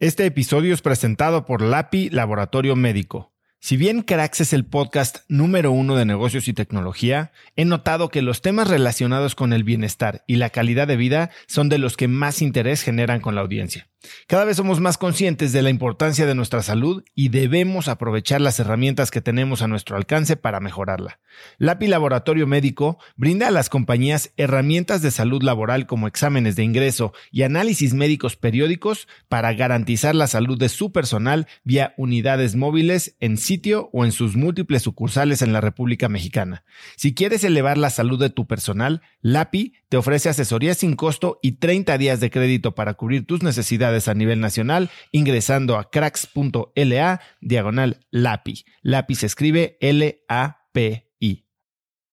Este 0.00 0.26
episodio 0.26 0.74
es 0.74 0.82
presentado 0.82 1.44
por 1.44 1.62
LAPI 1.62 2.10
Laboratorio 2.10 2.74
Médico. 2.74 3.33
Si 3.64 3.78
bien 3.78 4.02
Cracks 4.02 4.42
es 4.42 4.52
el 4.52 4.66
podcast 4.66 5.20
número 5.26 5.72
uno 5.72 5.96
de 5.96 6.04
negocios 6.04 6.48
y 6.48 6.52
tecnología, 6.52 7.32
he 7.56 7.64
notado 7.64 8.10
que 8.10 8.20
los 8.20 8.42
temas 8.42 8.68
relacionados 8.68 9.34
con 9.34 9.54
el 9.54 9.64
bienestar 9.64 10.22
y 10.26 10.36
la 10.36 10.50
calidad 10.50 10.86
de 10.86 10.98
vida 10.98 11.30
son 11.46 11.70
de 11.70 11.78
los 11.78 11.96
que 11.96 12.06
más 12.06 12.42
interés 12.42 12.82
generan 12.82 13.22
con 13.22 13.34
la 13.34 13.40
audiencia. 13.40 13.88
Cada 14.26 14.44
vez 14.44 14.56
somos 14.56 14.80
más 14.80 14.98
conscientes 14.98 15.52
de 15.52 15.62
la 15.62 15.70
importancia 15.70 16.26
de 16.26 16.34
nuestra 16.34 16.62
salud 16.62 17.04
y 17.14 17.28
debemos 17.28 17.88
aprovechar 17.88 18.40
las 18.40 18.58
herramientas 18.60 19.10
que 19.10 19.20
tenemos 19.20 19.62
a 19.62 19.68
nuestro 19.68 19.96
alcance 19.96 20.36
para 20.36 20.60
mejorarla. 20.60 21.20
LAPI 21.58 21.88
Laboratorio 21.88 22.46
Médico 22.46 22.98
brinda 23.16 23.48
a 23.48 23.50
las 23.50 23.68
compañías 23.68 24.30
herramientas 24.36 25.02
de 25.02 25.10
salud 25.10 25.42
laboral 25.42 25.86
como 25.86 26.06
exámenes 26.06 26.56
de 26.56 26.64
ingreso 26.64 27.12
y 27.30 27.42
análisis 27.42 27.94
médicos 27.94 28.36
periódicos 28.36 29.08
para 29.28 29.52
garantizar 29.52 30.14
la 30.14 30.26
salud 30.26 30.58
de 30.58 30.68
su 30.68 30.92
personal 30.92 31.46
vía 31.64 31.94
unidades 31.96 32.56
móviles 32.56 33.16
en 33.20 33.36
sitio 33.54 33.88
o 33.92 34.04
en 34.04 34.10
sus 34.10 34.34
múltiples 34.34 34.82
sucursales 34.82 35.40
en 35.40 35.52
la 35.52 35.60
República 35.60 36.08
Mexicana. 36.08 36.64
Si 36.96 37.14
quieres 37.14 37.44
elevar 37.44 37.78
la 37.78 37.90
salud 37.90 38.18
de 38.18 38.28
tu 38.30 38.48
personal, 38.48 39.00
LAPI 39.20 39.74
te 39.88 39.96
ofrece 39.96 40.28
asesoría 40.28 40.74
sin 40.74 40.96
costo 40.96 41.38
y 41.40 41.52
30 41.52 41.96
días 41.98 42.18
de 42.18 42.30
crédito 42.30 42.74
para 42.74 42.94
cubrir 42.94 43.26
tus 43.26 43.44
necesidades 43.44 44.08
a 44.08 44.14
nivel 44.14 44.40
nacional 44.40 44.90
ingresando 45.12 45.78
a 45.78 45.88
cracks.la 45.88 47.20
diagonal 47.40 48.00
LAPI. 48.10 48.64
LAPI 48.82 49.14
se 49.14 49.26
escribe 49.26 49.78
L-A-P-I. 49.80 51.03